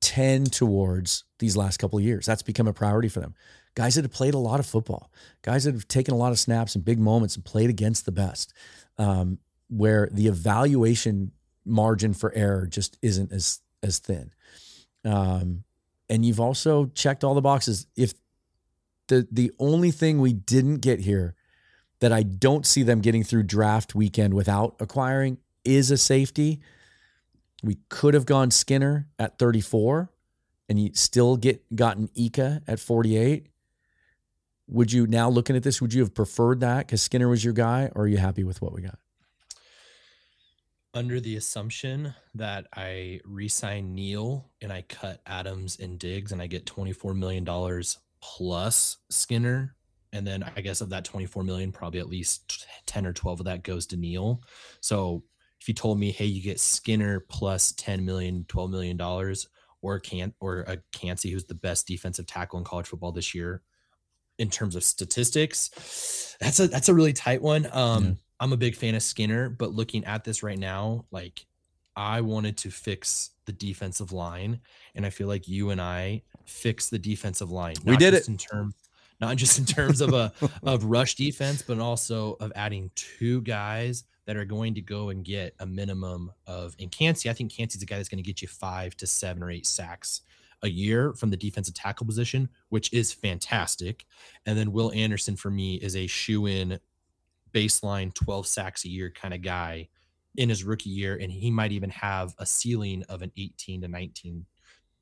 tend 0.00 0.52
towards 0.52 1.24
these 1.38 1.56
last 1.56 1.78
couple 1.78 1.98
of 1.98 2.04
years. 2.04 2.26
That's 2.26 2.42
become 2.42 2.66
a 2.66 2.72
priority 2.72 3.08
for 3.08 3.20
them. 3.20 3.34
Guys 3.74 3.94
that 3.94 4.04
have 4.04 4.12
played 4.12 4.34
a 4.34 4.38
lot 4.38 4.60
of 4.60 4.66
football, 4.66 5.10
guys 5.42 5.64
that 5.64 5.74
have 5.74 5.88
taken 5.88 6.12
a 6.12 6.16
lot 6.16 6.32
of 6.32 6.38
snaps 6.38 6.74
and 6.74 6.84
big 6.84 6.98
moments 6.98 7.36
and 7.36 7.44
played 7.44 7.70
against 7.70 8.04
the 8.04 8.12
best, 8.12 8.52
um, 8.98 9.38
where 9.68 10.08
the 10.12 10.26
evaluation 10.26 11.32
margin 11.64 12.12
for 12.12 12.34
error 12.34 12.66
just 12.66 12.98
isn't 13.02 13.32
as 13.32 13.60
as 13.82 13.98
thin. 13.98 14.30
Um, 15.04 15.64
and 16.10 16.24
you've 16.24 16.40
also 16.40 16.86
checked 16.94 17.24
all 17.24 17.34
the 17.34 17.40
boxes. 17.40 17.86
If 17.96 18.12
the 19.08 19.26
the 19.30 19.52
only 19.58 19.90
thing 19.90 20.20
we 20.20 20.32
didn't 20.32 20.78
get 20.78 21.00
here 21.00 21.34
that 22.02 22.12
I 22.12 22.24
don't 22.24 22.66
see 22.66 22.82
them 22.82 23.00
getting 23.00 23.22
through 23.22 23.44
draft 23.44 23.94
weekend 23.94 24.34
without 24.34 24.74
acquiring 24.80 25.38
is 25.64 25.92
a 25.92 25.96
safety. 25.96 26.60
We 27.62 27.78
could 27.88 28.14
have 28.14 28.26
gone 28.26 28.50
Skinner 28.50 29.06
at 29.20 29.38
34 29.38 30.10
and 30.68 30.80
you 30.80 30.90
still 30.94 31.36
get 31.36 31.62
gotten 31.76 32.10
Ika 32.16 32.62
at 32.66 32.80
48. 32.80 33.46
Would 34.66 34.92
you 34.92 35.06
now 35.06 35.30
looking 35.30 35.54
at 35.54 35.62
this, 35.62 35.80
would 35.80 35.94
you 35.94 36.00
have 36.00 36.12
preferred 36.12 36.58
that 36.58 36.88
because 36.88 37.02
Skinner 37.02 37.28
was 37.28 37.44
your 37.44 37.54
guy, 37.54 37.88
or 37.94 38.02
are 38.02 38.08
you 38.08 38.18
happy 38.18 38.42
with 38.42 38.60
what 38.60 38.72
we 38.72 38.82
got? 38.82 38.98
Under 40.92 41.20
the 41.20 41.36
assumption 41.36 42.14
that 42.34 42.66
I 42.74 43.20
re-sign 43.24 43.94
Neal 43.94 44.50
and 44.60 44.72
I 44.72 44.82
cut 44.82 45.20
Adams 45.24 45.78
and 45.78 46.00
Diggs 46.00 46.32
and 46.32 46.42
I 46.42 46.48
get 46.48 46.66
$24 46.66 47.14
million 47.14 47.46
plus 48.20 48.96
Skinner, 49.08 49.76
and 50.12 50.26
then 50.26 50.44
I 50.56 50.60
guess 50.60 50.80
of 50.80 50.90
that 50.90 51.04
24 51.04 51.42
million, 51.42 51.72
probably 51.72 52.00
at 52.00 52.08
least 52.08 52.66
10 52.86 53.06
or 53.06 53.12
12 53.12 53.40
of 53.40 53.46
that 53.46 53.62
goes 53.62 53.86
to 53.88 53.96
Neal. 53.96 54.42
So 54.80 55.22
if 55.60 55.68
you 55.68 55.74
told 55.74 55.98
me, 55.98 56.10
hey, 56.10 56.26
you 56.26 56.42
get 56.42 56.60
Skinner 56.60 57.20
plus 57.20 57.72
10 57.72 58.04
million, 58.04 58.44
12 58.48 58.70
million 58.70 58.96
dollars, 58.96 59.48
or 59.80 59.98
can 59.98 60.32
or 60.40 60.60
a 60.60 60.78
Kancey, 60.92 61.30
who's 61.30 61.44
the 61.44 61.54
best 61.54 61.86
defensive 61.86 62.26
tackle 62.26 62.58
in 62.58 62.64
college 62.64 62.86
football 62.86 63.12
this 63.12 63.34
year, 63.34 63.62
in 64.38 64.50
terms 64.50 64.76
of 64.76 64.84
statistics, 64.84 66.36
that's 66.40 66.60
a 66.60 66.68
that's 66.68 66.88
a 66.88 66.94
really 66.94 67.12
tight 67.12 67.42
one. 67.42 67.68
Um, 67.72 68.04
yeah. 68.04 68.12
I'm 68.40 68.52
a 68.52 68.56
big 68.56 68.74
fan 68.74 68.94
of 68.94 69.02
Skinner, 69.02 69.48
but 69.48 69.72
looking 69.72 70.04
at 70.04 70.24
this 70.24 70.42
right 70.42 70.58
now, 70.58 71.06
like 71.10 71.46
I 71.94 72.20
wanted 72.22 72.56
to 72.58 72.70
fix 72.70 73.30
the 73.46 73.52
defensive 73.52 74.12
line, 74.12 74.60
and 74.94 75.06
I 75.06 75.10
feel 75.10 75.28
like 75.28 75.46
you 75.48 75.70
and 75.70 75.80
I 75.80 76.22
fix 76.44 76.88
the 76.88 76.98
defensive 76.98 77.50
line. 77.50 77.74
we 77.84 77.96
did 77.96 78.14
it 78.14 78.28
in 78.28 78.36
terms 78.36 78.74
not 79.22 79.36
just 79.36 79.58
in 79.58 79.64
terms 79.64 80.00
of 80.00 80.12
a 80.12 80.32
of 80.64 80.84
rush 80.84 81.14
defense, 81.14 81.62
but 81.62 81.78
also 81.78 82.36
of 82.40 82.52
adding 82.56 82.90
two 82.94 83.40
guys 83.42 84.04
that 84.26 84.36
are 84.36 84.44
going 84.44 84.74
to 84.74 84.82
go 84.82 85.08
and 85.08 85.24
get 85.24 85.54
a 85.60 85.66
minimum 85.66 86.30
of 86.46 86.74
in 86.78 86.88
Kancey. 86.88 87.30
I 87.30 87.32
think 87.32 87.54
Kancey's 87.54 87.82
a 87.82 87.86
guy 87.86 87.96
that's 87.96 88.08
going 88.08 88.22
to 88.22 88.28
get 88.28 88.42
you 88.42 88.48
five 88.48 88.96
to 88.98 89.06
seven 89.06 89.42
or 89.42 89.50
eight 89.50 89.66
sacks 89.66 90.22
a 90.62 90.68
year 90.68 91.12
from 91.14 91.30
the 91.30 91.36
defensive 91.36 91.74
tackle 91.74 92.06
position, 92.06 92.48
which 92.68 92.92
is 92.92 93.12
fantastic. 93.12 94.06
And 94.44 94.58
then 94.58 94.72
Will 94.72 94.92
Anderson 94.92 95.36
for 95.36 95.50
me 95.50 95.76
is 95.76 95.96
a 95.96 96.06
shoe 96.06 96.46
in 96.46 96.78
baseline 97.52 98.14
12 98.14 98.46
sacks 98.46 98.84
a 98.84 98.88
year 98.88 99.10
kind 99.10 99.34
of 99.34 99.42
guy 99.42 99.88
in 100.36 100.48
his 100.48 100.64
rookie 100.64 100.90
year. 100.90 101.16
And 101.20 101.30
he 101.32 101.50
might 101.50 101.72
even 101.72 101.90
have 101.90 102.34
a 102.38 102.46
ceiling 102.46 103.04
of 103.08 103.22
an 103.22 103.32
18 103.36 103.82
to 103.82 103.88
19 103.88 104.46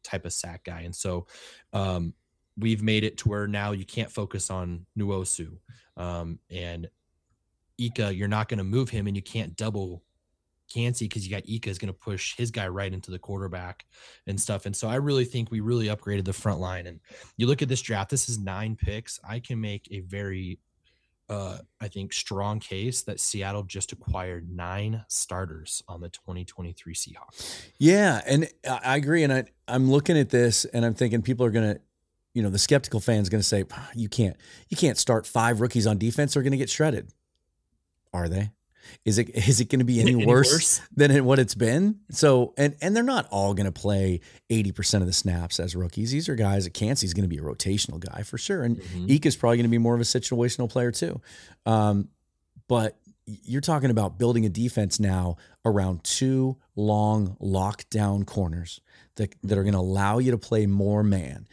type 0.02 0.24
of 0.24 0.32
sack 0.32 0.64
guy. 0.64 0.80
And 0.80 0.96
so 0.96 1.26
um, 1.72 2.14
we've 2.60 2.82
made 2.82 3.04
it 3.04 3.18
to 3.18 3.28
where 3.28 3.46
now 3.46 3.72
you 3.72 3.84
can't 3.84 4.10
focus 4.10 4.50
on 4.50 4.86
Nwosu 4.98 5.58
Um, 5.96 6.38
and 6.50 6.88
Ika, 7.78 8.14
you're 8.14 8.28
not 8.28 8.48
going 8.48 8.58
to 8.58 8.64
move 8.64 8.90
him 8.90 9.06
and 9.06 9.16
you 9.16 9.22
can't 9.22 9.56
double 9.56 10.02
Kancey 10.72 11.06
because 11.06 11.26
you 11.26 11.30
got 11.30 11.48
Ika 11.48 11.68
is 11.68 11.78
going 11.78 11.92
to 11.92 11.98
push 11.98 12.36
his 12.36 12.50
guy 12.50 12.68
right 12.68 12.92
into 12.92 13.10
the 13.10 13.18
quarterback 13.18 13.84
and 14.26 14.40
stuff. 14.40 14.66
And 14.66 14.74
so 14.74 14.88
I 14.88 14.96
really 14.96 15.24
think 15.24 15.50
we 15.50 15.60
really 15.60 15.86
upgraded 15.86 16.24
the 16.24 16.32
front 16.32 16.60
line. 16.60 16.86
And 16.86 17.00
you 17.36 17.46
look 17.46 17.60
at 17.60 17.68
this 17.68 17.82
draft, 17.82 18.10
this 18.10 18.28
is 18.28 18.38
nine 18.38 18.76
picks. 18.76 19.18
I 19.28 19.40
can 19.40 19.60
make 19.60 19.88
a 19.90 20.00
very, 20.00 20.60
uh, 21.28 21.58
I 21.80 21.88
think, 21.88 22.12
strong 22.12 22.60
case 22.60 23.02
that 23.02 23.20
Seattle 23.20 23.64
just 23.64 23.92
acquired 23.92 24.50
nine 24.50 25.04
starters 25.08 25.82
on 25.88 26.00
the 26.00 26.08
2023 26.08 26.94
Seahawks. 26.94 27.66
Yeah. 27.78 28.20
And 28.26 28.48
I 28.68 28.96
agree. 28.96 29.24
And 29.24 29.32
I, 29.32 29.44
I'm 29.66 29.90
looking 29.90 30.16
at 30.16 30.30
this 30.30 30.64
and 30.66 30.84
I'm 30.84 30.94
thinking 30.94 31.22
people 31.22 31.44
are 31.46 31.50
going 31.50 31.74
to, 31.74 31.80
you 32.34 32.42
know, 32.42 32.50
the 32.50 32.58
skeptical 32.58 33.00
fan 33.00 33.20
is 33.20 33.28
going 33.28 33.40
to 33.40 33.46
say, 33.46 33.64
you 33.94 34.08
can't, 34.08 34.36
you 34.68 34.76
can't 34.76 34.98
start 34.98 35.26
five 35.26 35.60
rookies 35.60 35.86
on 35.86 35.98
defense. 35.98 36.34
They're 36.34 36.42
going 36.42 36.52
to 36.52 36.58
get 36.58 36.70
shredded. 36.70 37.12
Are 38.12 38.28
they? 38.28 38.50
Is 39.04 39.18
it 39.18 39.30
is 39.30 39.60
it 39.60 39.68
going 39.68 39.78
to 39.80 39.84
be 39.84 40.00
any, 40.00 40.14
any 40.14 40.26
worse, 40.26 40.52
worse, 40.52 40.80
than 40.96 41.24
what 41.24 41.38
it's 41.38 41.54
been? 41.54 42.00
So 42.10 42.54
and 42.56 42.76
and 42.80 42.96
they're 42.96 43.02
not 43.02 43.26
all 43.30 43.54
going 43.54 43.66
to 43.66 43.72
play 43.72 44.20
eighty 44.48 44.72
percent 44.72 45.02
of 45.02 45.06
the 45.06 45.12
snaps 45.12 45.60
as 45.60 45.76
rookies. 45.76 46.10
These 46.10 46.28
are 46.28 46.34
guys. 46.34 46.64
that 46.64 46.74
Kancey's 46.74 47.14
going 47.14 47.22
to 47.22 47.28
be 47.28 47.38
a 47.38 47.42
rotational 47.42 48.00
guy 48.00 48.22
for 48.22 48.38
sure, 48.38 48.62
and 48.62 48.78
mm-hmm. 48.78 49.10
Ika's 49.10 49.36
probably 49.36 49.58
going 49.58 49.64
to 49.64 49.70
be 49.70 49.78
more 49.78 49.94
of 49.94 50.00
a 50.00 50.04
situational 50.04 50.68
player 50.68 50.90
too. 50.90 51.20
Um, 51.66 52.08
but 52.68 52.98
you're 53.26 53.60
talking 53.60 53.90
about 53.90 54.18
building 54.18 54.44
a 54.44 54.48
defense 54.48 54.98
now 54.98 55.36
around 55.64 56.02
two 56.02 56.56
long 56.74 57.36
lockdown 57.40 58.26
corners 58.26 58.80
that 59.16 59.34
that 59.42 59.56
are 59.56 59.62
going 59.62 59.74
to 59.74 59.80
allow 59.80 60.18
you 60.18 60.32
to 60.32 60.38
play 60.38 60.66
more 60.66 61.02
man. 61.02 61.46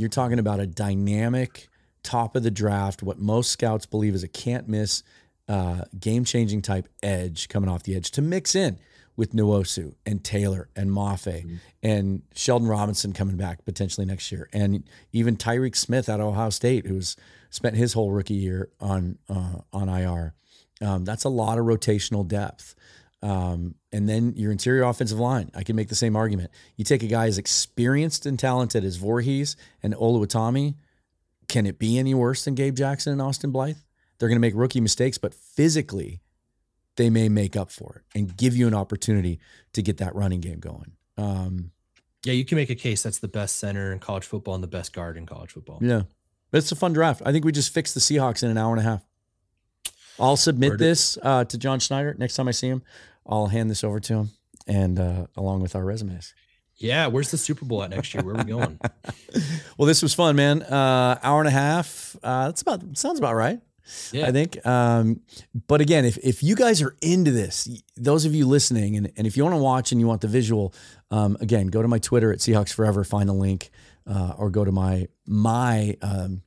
You're 0.00 0.08
talking 0.08 0.38
about 0.38 0.60
a 0.60 0.66
dynamic 0.66 1.68
top 2.02 2.34
of 2.34 2.42
the 2.42 2.50
draft, 2.50 3.02
what 3.02 3.18
most 3.18 3.50
scouts 3.50 3.84
believe 3.84 4.14
is 4.14 4.22
a 4.22 4.28
can't 4.28 4.66
miss 4.66 5.02
uh, 5.46 5.82
game 5.98 6.24
changing 6.24 6.62
type 6.62 6.88
edge 7.02 7.48
coming 7.48 7.68
off 7.68 7.82
the 7.82 7.94
edge 7.94 8.10
to 8.12 8.22
mix 8.22 8.54
in 8.54 8.78
with 9.16 9.34
Nwosu 9.34 9.94
and 10.06 10.24
Taylor 10.24 10.70
and 10.74 10.90
Mafe 10.90 11.44
mm-hmm. 11.44 11.56
and 11.82 12.22
Sheldon 12.34 12.66
Robinson 12.66 13.12
coming 13.12 13.36
back 13.36 13.64
potentially 13.66 14.06
next 14.06 14.32
year, 14.32 14.48
and 14.54 14.84
even 15.12 15.36
Tyreke 15.36 15.76
Smith 15.76 16.08
out 16.08 16.20
of 16.20 16.28
Ohio 16.28 16.48
State, 16.48 16.86
who's 16.86 17.16
spent 17.50 17.76
his 17.76 17.92
whole 17.92 18.10
rookie 18.10 18.34
year 18.34 18.70
on 18.80 19.18
uh, 19.28 19.58
on 19.72 19.90
IR. 19.90 20.34
Um, 20.80 21.04
that's 21.04 21.24
a 21.24 21.28
lot 21.28 21.58
of 21.58 21.66
rotational 21.66 22.26
depth. 22.26 22.74
Um, 23.22 23.74
and 23.92 24.08
then 24.08 24.34
your 24.36 24.52
interior 24.52 24.82
offensive 24.84 25.18
line. 25.18 25.50
I 25.54 25.62
can 25.62 25.76
make 25.76 25.88
the 25.88 25.94
same 25.94 26.16
argument. 26.16 26.50
You 26.76 26.84
take 26.84 27.02
a 27.02 27.06
guy 27.08 27.26
as 27.26 27.38
experienced 27.38 28.26
and 28.26 28.38
talented 28.38 28.84
as 28.84 28.98
Vorhees 28.98 29.56
and 29.82 29.94
Oluwatimi. 29.94 30.74
Can 31.48 31.66
it 31.66 31.78
be 31.78 31.98
any 31.98 32.14
worse 32.14 32.44
than 32.44 32.54
Gabe 32.54 32.76
Jackson 32.76 33.12
and 33.12 33.20
Austin 33.20 33.50
Blythe? 33.50 33.76
They're 34.18 34.28
going 34.28 34.36
to 34.36 34.40
make 34.40 34.54
rookie 34.54 34.80
mistakes, 34.80 35.18
but 35.18 35.34
physically, 35.34 36.20
they 36.96 37.10
may 37.10 37.28
make 37.28 37.56
up 37.56 37.70
for 37.70 37.96
it 37.96 38.18
and 38.18 38.36
give 38.36 38.56
you 38.56 38.68
an 38.68 38.74
opportunity 38.74 39.40
to 39.72 39.82
get 39.82 39.96
that 39.98 40.14
running 40.14 40.40
game 40.40 40.60
going. 40.60 40.92
Um, 41.16 41.72
yeah, 42.24 42.34
you 42.34 42.44
can 42.44 42.56
make 42.56 42.70
a 42.70 42.74
case 42.74 43.02
that's 43.02 43.18
the 43.18 43.28
best 43.28 43.56
center 43.56 43.92
in 43.92 43.98
college 43.98 44.24
football 44.24 44.54
and 44.54 44.62
the 44.62 44.68
best 44.68 44.92
guard 44.92 45.16
in 45.16 45.26
college 45.26 45.52
football. 45.52 45.78
Yeah. 45.80 46.02
But 46.50 46.58
It's 46.58 46.72
a 46.72 46.76
fun 46.76 46.92
draft. 46.92 47.22
I 47.24 47.32
think 47.32 47.44
we 47.44 47.52
just 47.52 47.72
fixed 47.72 47.94
the 47.94 48.00
Seahawks 48.00 48.42
in 48.42 48.50
an 48.50 48.58
hour 48.58 48.72
and 48.72 48.80
a 48.80 48.88
half. 48.88 49.04
I'll 50.18 50.36
submit 50.36 50.76
this 50.76 51.16
uh, 51.22 51.44
to 51.44 51.56
John 51.56 51.80
Schneider 51.80 52.14
next 52.18 52.34
time 52.34 52.46
I 52.46 52.50
see 52.50 52.68
him. 52.68 52.82
I'll 53.30 53.46
hand 53.46 53.70
this 53.70 53.84
over 53.84 54.00
to 54.00 54.14
him 54.14 54.30
and 54.66 54.98
uh, 54.98 55.26
along 55.36 55.62
with 55.62 55.74
our 55.74 55.84
resumes. 55.84 56.34
Yeah, 56.76 57.08
where's 57.08 57.30
the 57.30 57.36
Super 57.36 57.64
Bowl 57.64 57.82
at 57.82 57.90
next 57.90 58.14
year? 58.14 58.22
Where 58.22 58.34
are 58.34 58.38
we 58.38 58.44
going? 58.44 58.80
well, 59.78 59.86
this 59.86 60.02
was 60.02 60.14
fun, 60.14 60.36
man. 60.36 60.62
Uh, 60.62 61.18
hour 61.22 61.40
and 61.40 61.48
a 61.48 61.52
half. 61.52 62.16
Uh, 62.22 62.46
that's 62.46 62.62
about 62.62 62.82
sounds 62.96 63.18
about 63.18 63.34
right. 63.34 63.60
Yeah. 64.12 64.26
I 64.26 64.32
think. 64.32 64.64
Um, 64.66 65.20
but 65.66 65.80
again, 65.80 66.04
if, 66.04 66.16
if 66.18 66.42
you 66.42 66.54
guys 66.54 66.80
are 66.80 66.96
into 67.02 67.32
this, 67.32 67.68
those 67.96 68.24
of 68.24 68.34
you 68.34 68.46
listening, 68.46 68.96
and, 68.96 69.12
and 69.16 69.26
if 69.26 69.36
you 69.36 69.42
want 69.42 69.54
to 69.54 69.60
watch 69.60 69.92
and 69.92 70.00
you 70.00 70.06
want 70.06 70.20
the 70.20 70.28
visual, 70.28 70.72
um, 71.10 71.36
again, 71.40 71.66
go 71.66 71.82
to 71.82 71.88
my 71.88 71.98
Twitter 71.98 72.32
at 72.32 72.38
Seahawks 72.38 72.72
Forever, 72.72 73.04
find 73.04 73.28
the 73.28 73.34
link, 73.34 73.70
uh, 74.06 74.34
or 74.38 74.50
go 74.50 74.64
to 74.64 74.72
my 74.72 75.08
my 75.26 75.96
um, 76.02 76.42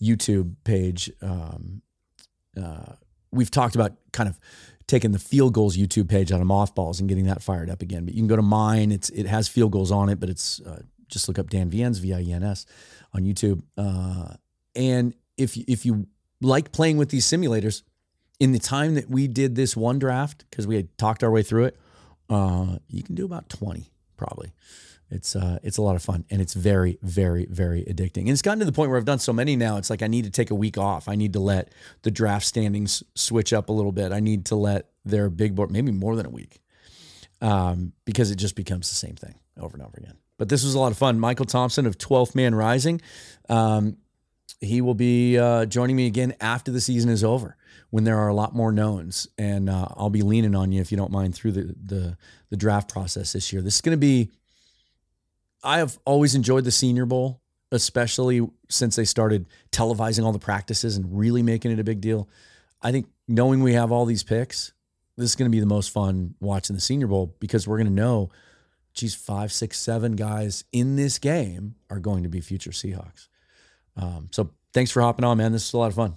YouTube 0.00 0.56
page. 0.64 1.10
Um, 1.22 1.82
uh, 2.60 2.92
we've 3.30 3.50
talked 3.50 3.74
about 3.74 3.92
kind 4.12 4.28
of 4.28 4.38
taking 4.88 5.12
the 5.12 5.18
Field 5.18 5.54
Gulls 5.54 5.76
YouTube 5.76 6.08
page 6.08 6.32
out 6.32 6.40
of 6.40 6.46
mothballs 6.46 6.98
and 6.98 7.08
getting 7.08 7.26
that 7.26 7.42
fired 7.42 7.70
up 7.70 7.82
again. 7.82 8.04
But 8.04 8.14
you 8.14 8.20
can 8.20 8.26
go 8.26 8.36
to 8.36 8.42
mine. 8.42 8.90
It's 8.90 9.10
it 9.10 9.26
has 9.26 9.46
Field 9.46 9.70
Gulls 9.70 9.92
on 9.92 10.08
it, 10.08 10.18
but 10.18 10.28
it's 10.28 10.60
uh, 10.62 10.82
just 11.08 11.28
look 11.28 11.38
up 11.38 11.50
Dan 11.50 11.70
Viens 11.70 11.98
V 11.98 12.12
I 12.12 12.20
E 12.20 12.32
N 12.32 12.42
S 12.42 12.66
on 13.14 13.22
YouTube. 13.22 13.62
Uh, 13.76 14.34
and 14.74 15.14
if 15.36 15.56
if 15.56 15.86
you 15.86 16.08
like 16.40 16.72
playing 16.72 16.96
with 16.96 17.10
these 17.10 17.26
simulators, 17.26 17.82
in 18.40 18.52
the 18.52 18.58
time 18.58 18.94
that 18.94 19.08
we 19.08 19.28
did 19.28 19.54
this 19.54 19.76
one 19.76 19.98
draft 19.98 20.44
because 20.50 20.66
we 20.66 20.76
had 20.76 20.96
talked 20.98 21.22
our 21.22 21.30
way 21.30 21.42
through 21.42 21.66
it, 21.66 21.76
uh, 22.30 22.78
you 22.88 23.02
can 23.02 23.14
do 23.14 23.24
about 23.24 23.48
twenty 23.48 23.92
probably. 24.16 24.52
It's 25.10 25.34
uh, 25.34 25.58
it's 25.62 25.78
a 25.78 25.82
lot 25.82 25.96
of 25.96 26.02
fun 26.02 26.24
and 26.30 26.40
it's 26.40 26.54
very, 26.54 26.98
very, 27.02 27.46
very 27.46 27.82
addicting. 27.84 28.22
And 28.22 28.30
it's 28.30 28.42
gotten 28.42 28.58
to 28.60 28.64
the 28.64 28.72
point 28.72 28.90
where 28.90 28.98
I've 28.98 29.04
done 29.04 29.18
so 29.18 29.32
many 29.32 29.56
now. 29.56 29.76
It's 29.76 29.90
like 29.90 30.02
I 30.02 30.06
need 30.06 30.24
to 30.24 30.30
take 30.30 30.50
a 30.50 30.54
week 30.54 30.76
off. 30.76 31.08
I 31.08 31.14
need 31.14 31.32
to 31.32 31.40
let 31.40 31.72
the 32.02 32.10
draft 32.10 32.44
standings 32.46 33.02
switch 33.14 33.52
up 33.52 33.68
a 33.68 33.72
little 33.72 33.92
bit. 33.92 34.12
I 34.12 34.20
need 34.20 34.46
to 34.46 34.56
let 34.56 34.88
their 35.04 35.30
big 35.30 35.54
board 35.54 35.70
maybe 35.70 35.92
more 35.92 36.14
than 36.14 36.26
a 36.26 36.30
week, 36.30 36.60
um, 37.40 37.92
because 38.04 38.30
it 38.30 38.36
just 38.36 38.54
becomes 38.54 38.88
the 38.88 38.94
same 38.94 39.14
thing 39.14 39.34
over 39.58 39.76
and 39.76 39.86
over 39.86 39.96
again. 39.96 40.16
But 40.36 40.48
this 40.48 40.62
was 40.62 40.74
a 40.74 40.78
lot 40.78 40.92
of 40.92 40.98
fun. 40.98 41.18
Michael 41.18 41.46
Thompson 41.46 41.86
of 41.86 41.98
12th 41.98 42.34
Man 42.34 42.54
Rising. 42.54 43.00
Um, 43.48 43.96
he 44.60 44.80
will 44.80 44.94
be 44.94 45.38
uh, 45.38 45.66
joining 45.66 45.96
me 45.96 46.06
again 46.06 46.34
after 46.40 46.70
the 46.70 46.80
season 46.80 47.10
is 47.10 47.22
over 47.22 47.56
when 47.90 48.04
there 48.04 48.18
are 48.18 48.28
a 48.28 48.34
lot 48.34 48.54
more 48.54 48.72
knowns. 48.72 49.28
And 49.38 49.70
uh, 49.70 49.88
I'll 49.96 50.10
be 50.10 50.22
leaning 50.22 50.54
on 50.54 50.72
you 50.72 50.80
if 50.80 50.90
you 50.90 50.98
don't 50.98 51.12
mind 51.12 51.34
through 51.34 51.52
the, 51.52 51.74
the, 51.80 52.16
the 52.50 52.56
draft 52.56 52.88
process 52.90 53.32
this 53.32 53.52
year. 53.52 53.62
This 53.62 53.76
is 53.76 53.80
going 53.80 53.96
to 53.96 54.00
be, 54.00 54.30
I 55.68 55.80
have 55.80 55.98
always 56.06 56.34
enjoyed 56.34 56.64
the 56.64 56.70
Senior 56.70 57.04
Bowl, 57.04 57.42
especially 57.72 58.40
since 58.70 58.96
they 58.96 59.04
started 59.04 59.44
televising 59.70 60.24
all 60.24 60.32
the 60.32 60.38
practices 60.38 60.96
and 60.96 61.18
really 61.18 61.42
making 61.42 61.72
it 61.72 61.78
a 61.78 61.84
big 61.84 62.00
deal. 62.00 62.26
I 62.80 62.90
think 62.90 63.06
knowing 63.28 63.62
we 63.62 63.74
have 63.74 63.92
all 63.92 64.06
these 64.06 64.22
picks, 64.22 64.72
this 65.18 65.28
is 65.28 65.36
going 65.36 65.50
to 65.50 65.54
be 65.54 65.60
the 65.60 65.66
most 65.66 65.90
fun 65.90 66.34
watching 66.40 66.74
the 66.74 66.80
Senior 66.80 67.06
Bowl 67.06 67.36
because 67.38 67.68
we're 67.68 67.76
going 67.76 67.86
to 67.86 67.92
know, 67.92 68.30
geez, 68.94 69.14
five, 69.14 69.52
six, 69.52 69.78
seven 69.78 70.16
guys 70.16 70.64
in 70.72 70.96
this 70.96 71.18
game 71.18 71.74
are 71.90 72.00
going 72.00 72.22
to 72.22 72.30
be 72.30 72.40
future 72.40 72.70
Seahawks. 72.70 73.28
Um, 73.94 74.30
so 74.30 74.48
thanks 74.72 74.90
for 74.90 75.02
hopping 75.02 75.26
on, 75.26 75.36
man. 75.36 75.52
This 75.52 75.66
is 75.66 75.74
a 75.74 75.76
lot 75.76 75.88
of 75.88 75.96
fun. 75.96 76.16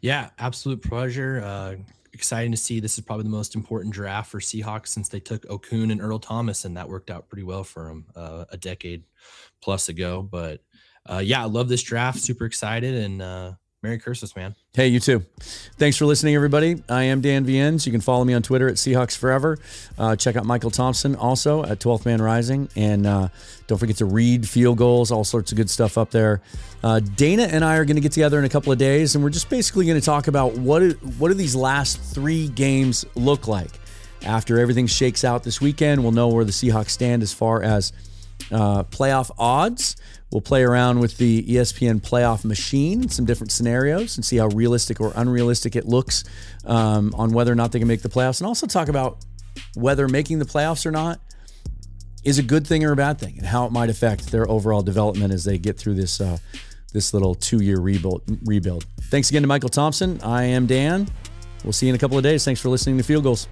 Yeah, 0.00 0.30
absolute 0.38 0.80
pleasure. 0.80 1.42
Uh, 1.44 1.74
exciting 2.16 2.50
to 2.50 2.56
see. 2.56 2.80
This 2.80 2.98
is 2.98 3.04
probably 3.04 3.24
the 3.24 3.30
most 3.30 3.54
important 3.54 3.94
draft 3.94 4.30
for 4.30 4.40
Seahawks 4.40 4.88
since 4.88 5.08
they 5.08 5.20
took 5.20 5.46
Okung 5.46 5.92
and 5.92 6.00
Earl 6.00 6.18
Thomas, 6.18 6.64
and 6.64 6.76
that 6.76 6.88
worked 6.88 7.10
out 7.10 7.28
pretty 7.28 7.44
well 7.44 7.62
for 7.62 7.84
them 7.84 8.06
uh, 8.16 8.46
a 8.50 8.56
decade 8.56 9.04
plus 9.60 9.88
ago. 9.88 10.22
But 10.22 10.62
uh, 11.08 11.22
yeah, 11.24 11.42
I 11.42 11.46
love 11.46 11.68
this 11.68 11.82
draft. 11.82 12.18
Super 12.18 12.46
excited, 12.46 12.94
and 12.94 13.22
uh, 13.22 13.52
Merry 13.86 13.98
Christmas, 13.98 14.34
man. 14.34 14.56
Hey, 14.74 14.88
you 14.88 14.98
too. 14.98 15.24
Thanks 15.78 15.96
for 15.96 16.06
listening, 16.06 16.34
everybody. 16.34 16.82
I 16.88 17.04
am 17.04 17.20
Dan 17.20 17.44
Viens. 17.44 17.86
You 17.86 17.92
can 17.92 18.00
follow 18.00 18.24
me 18.24 18.34
on 18.34 18.42
Twitter 18.42 18.66
at 18.66 18.74
Seahawks 18.74 19.16
Forever. 19.16 19.58
Uh, 19.96 20.16
check 20.16 20.34
out 20.34 20.44
Michael 20.44 20.72
Thompson 20.72 21.14
also 21.14 21.62
at 21.62 21.78
12th 21.78 22.04
Man 22.04 22.20
Rising. 22.20 22.68
And 22.74 23.06
uh, 23.06 23.28
don't 23.68 23.78
forget 23.78 23.98
to 23.98 24.04
read 24.04 24.48
Field 24.48 24.78
Gulls, 24.78 25.12
all 25.12 25.22
sorts 25.22 25.52
of 25.52 25.56
good 25.56 25.70
stuff 25.70 25.96
up 25.96 26.10
there. 26.10 26.42
Uh, 26.82 26.98
Dana 26.98 27.44
and 27.44 27.64
I 27.64 27.76
are 27.76 27.84
going 27.84 27.94
to 27.94 28.00
get 28.00 28.10
together 28.10 28.40
in 28.40 28.44
a 28.44 28.48
couple 28.48 28.72
of 28.72 28.78
days, 28.78 29.14
and 29.14 29.22
we're 29.22 29.30
just 29.30 29.48
basically 29.48 29.86
going 29.86 30.00
to 30.00 30.04
talk 30.04 30.26
about 30.26 30.54
what, 30.54 30.82
what 31.18 31.28
do 31.28 31.34
these 31.34 31.54
last 31.54 32.00
three 32.00 32.48
games 32.48 33.04
look 33.14 33.46
like. 33.46 33.70
After 34.24 34.58
everything 34.58 34.88
shakes 34.88 35.22
out 35.22 35.44
this 35.44 35.60
weekend, 35.60 36.02
we'll 36.02 36.10
know 36.10 36.26
where 36.26 36.44
the 36.44 36.50
Seahawks 36.50 36.90
stand 36.90 37.22
as 37.22 37.32
far 37.32 37.62
as 37.62 37.92
uh, 38.52 38.84
playoff 38.84 39.30
odds. 39.38 39.96
We'll 40.30 40.40
play 40.40 40.62
around 40.62 41.00
with 41.00 41.18
the 41.18 41.42
ESPN 41.44 42.00
playoff 42.00 42.44
machine, 42.44 43.08
some 43.08 43.24
different 43.24 43.52
scenarios, 43.52 44.16
and 44.16 44.24
see 44.24 44.36
how 44.36 44.48
realistic 44.48 45.00
or 45.00 45.12
unrealistic 45.14 45.76
it 45.76 45.86
looks 45.86 46.24
um, 46.64 47.14
on 47.16 47.32
whether 47.32 47.52
or 47.52 47.54
not 47.54 47.72
they 47.72 47.78
can 47.78 47.88
make 47.88 48.02
the 48.02 48.08
playoffs, 48.08 48.40
and 48.40 48.46
also 48.46 48.66
talk 48.66 48.88
about 48.88 49.24
whether 49.74 50.08
making 50.08 50.38
the 50.38 50.44
playoffs 50.44 50.84
or 50.84 50.90
not 50.90 51.20
is 52.24 52.38
a 52.38 52.42
good 52.42 52.66
thing 52.66 52.84
or 52.84 52.92
a 52.92 52.96
bad 52.96 53.18
thing, 53.18 53.38
and 53.38 53.46
how 53.46 53.64
it 53.66 53.72
might 53.72 53.88
affect 53.88 54.32
their 54.32 54.50
overall 54.50 54.82
development 54.82 55.32
as 55.32 55.44
they 55.44 55.58
get 55.58 55.78
through 55.78 55.94
this 55.94 56.20
uh, 56.20 56.36
this 56.92 57.14
little 57.14 57.34
two 57.34 57.62
year 57.62 57.78
rebuild. 57.78 58.22
Rebuild. 58.44 58.84
Thanks 59.02 59.30
again 59.30 59.42
to 59.42 59.48
Michael 59.48 59.68
Thompson. 59.68 60.20
I 60.22 60.44
am 60.44 60.66
Dan. 60.66 61.08
We'll 61.62 61.72
see 61.72 61.86
you 61.86 61.90
in 61.90 61.96
a 61.96 61.98
couple 61.98 62.16
of 62.16 62.24
days. 62.24 62.44
Thanks 62.44 62.60
for 62.60 62.68
listening 62.68 62.96
to 62.98 63.04
Field 63.04 63.24
Gulls. 63.24 63.48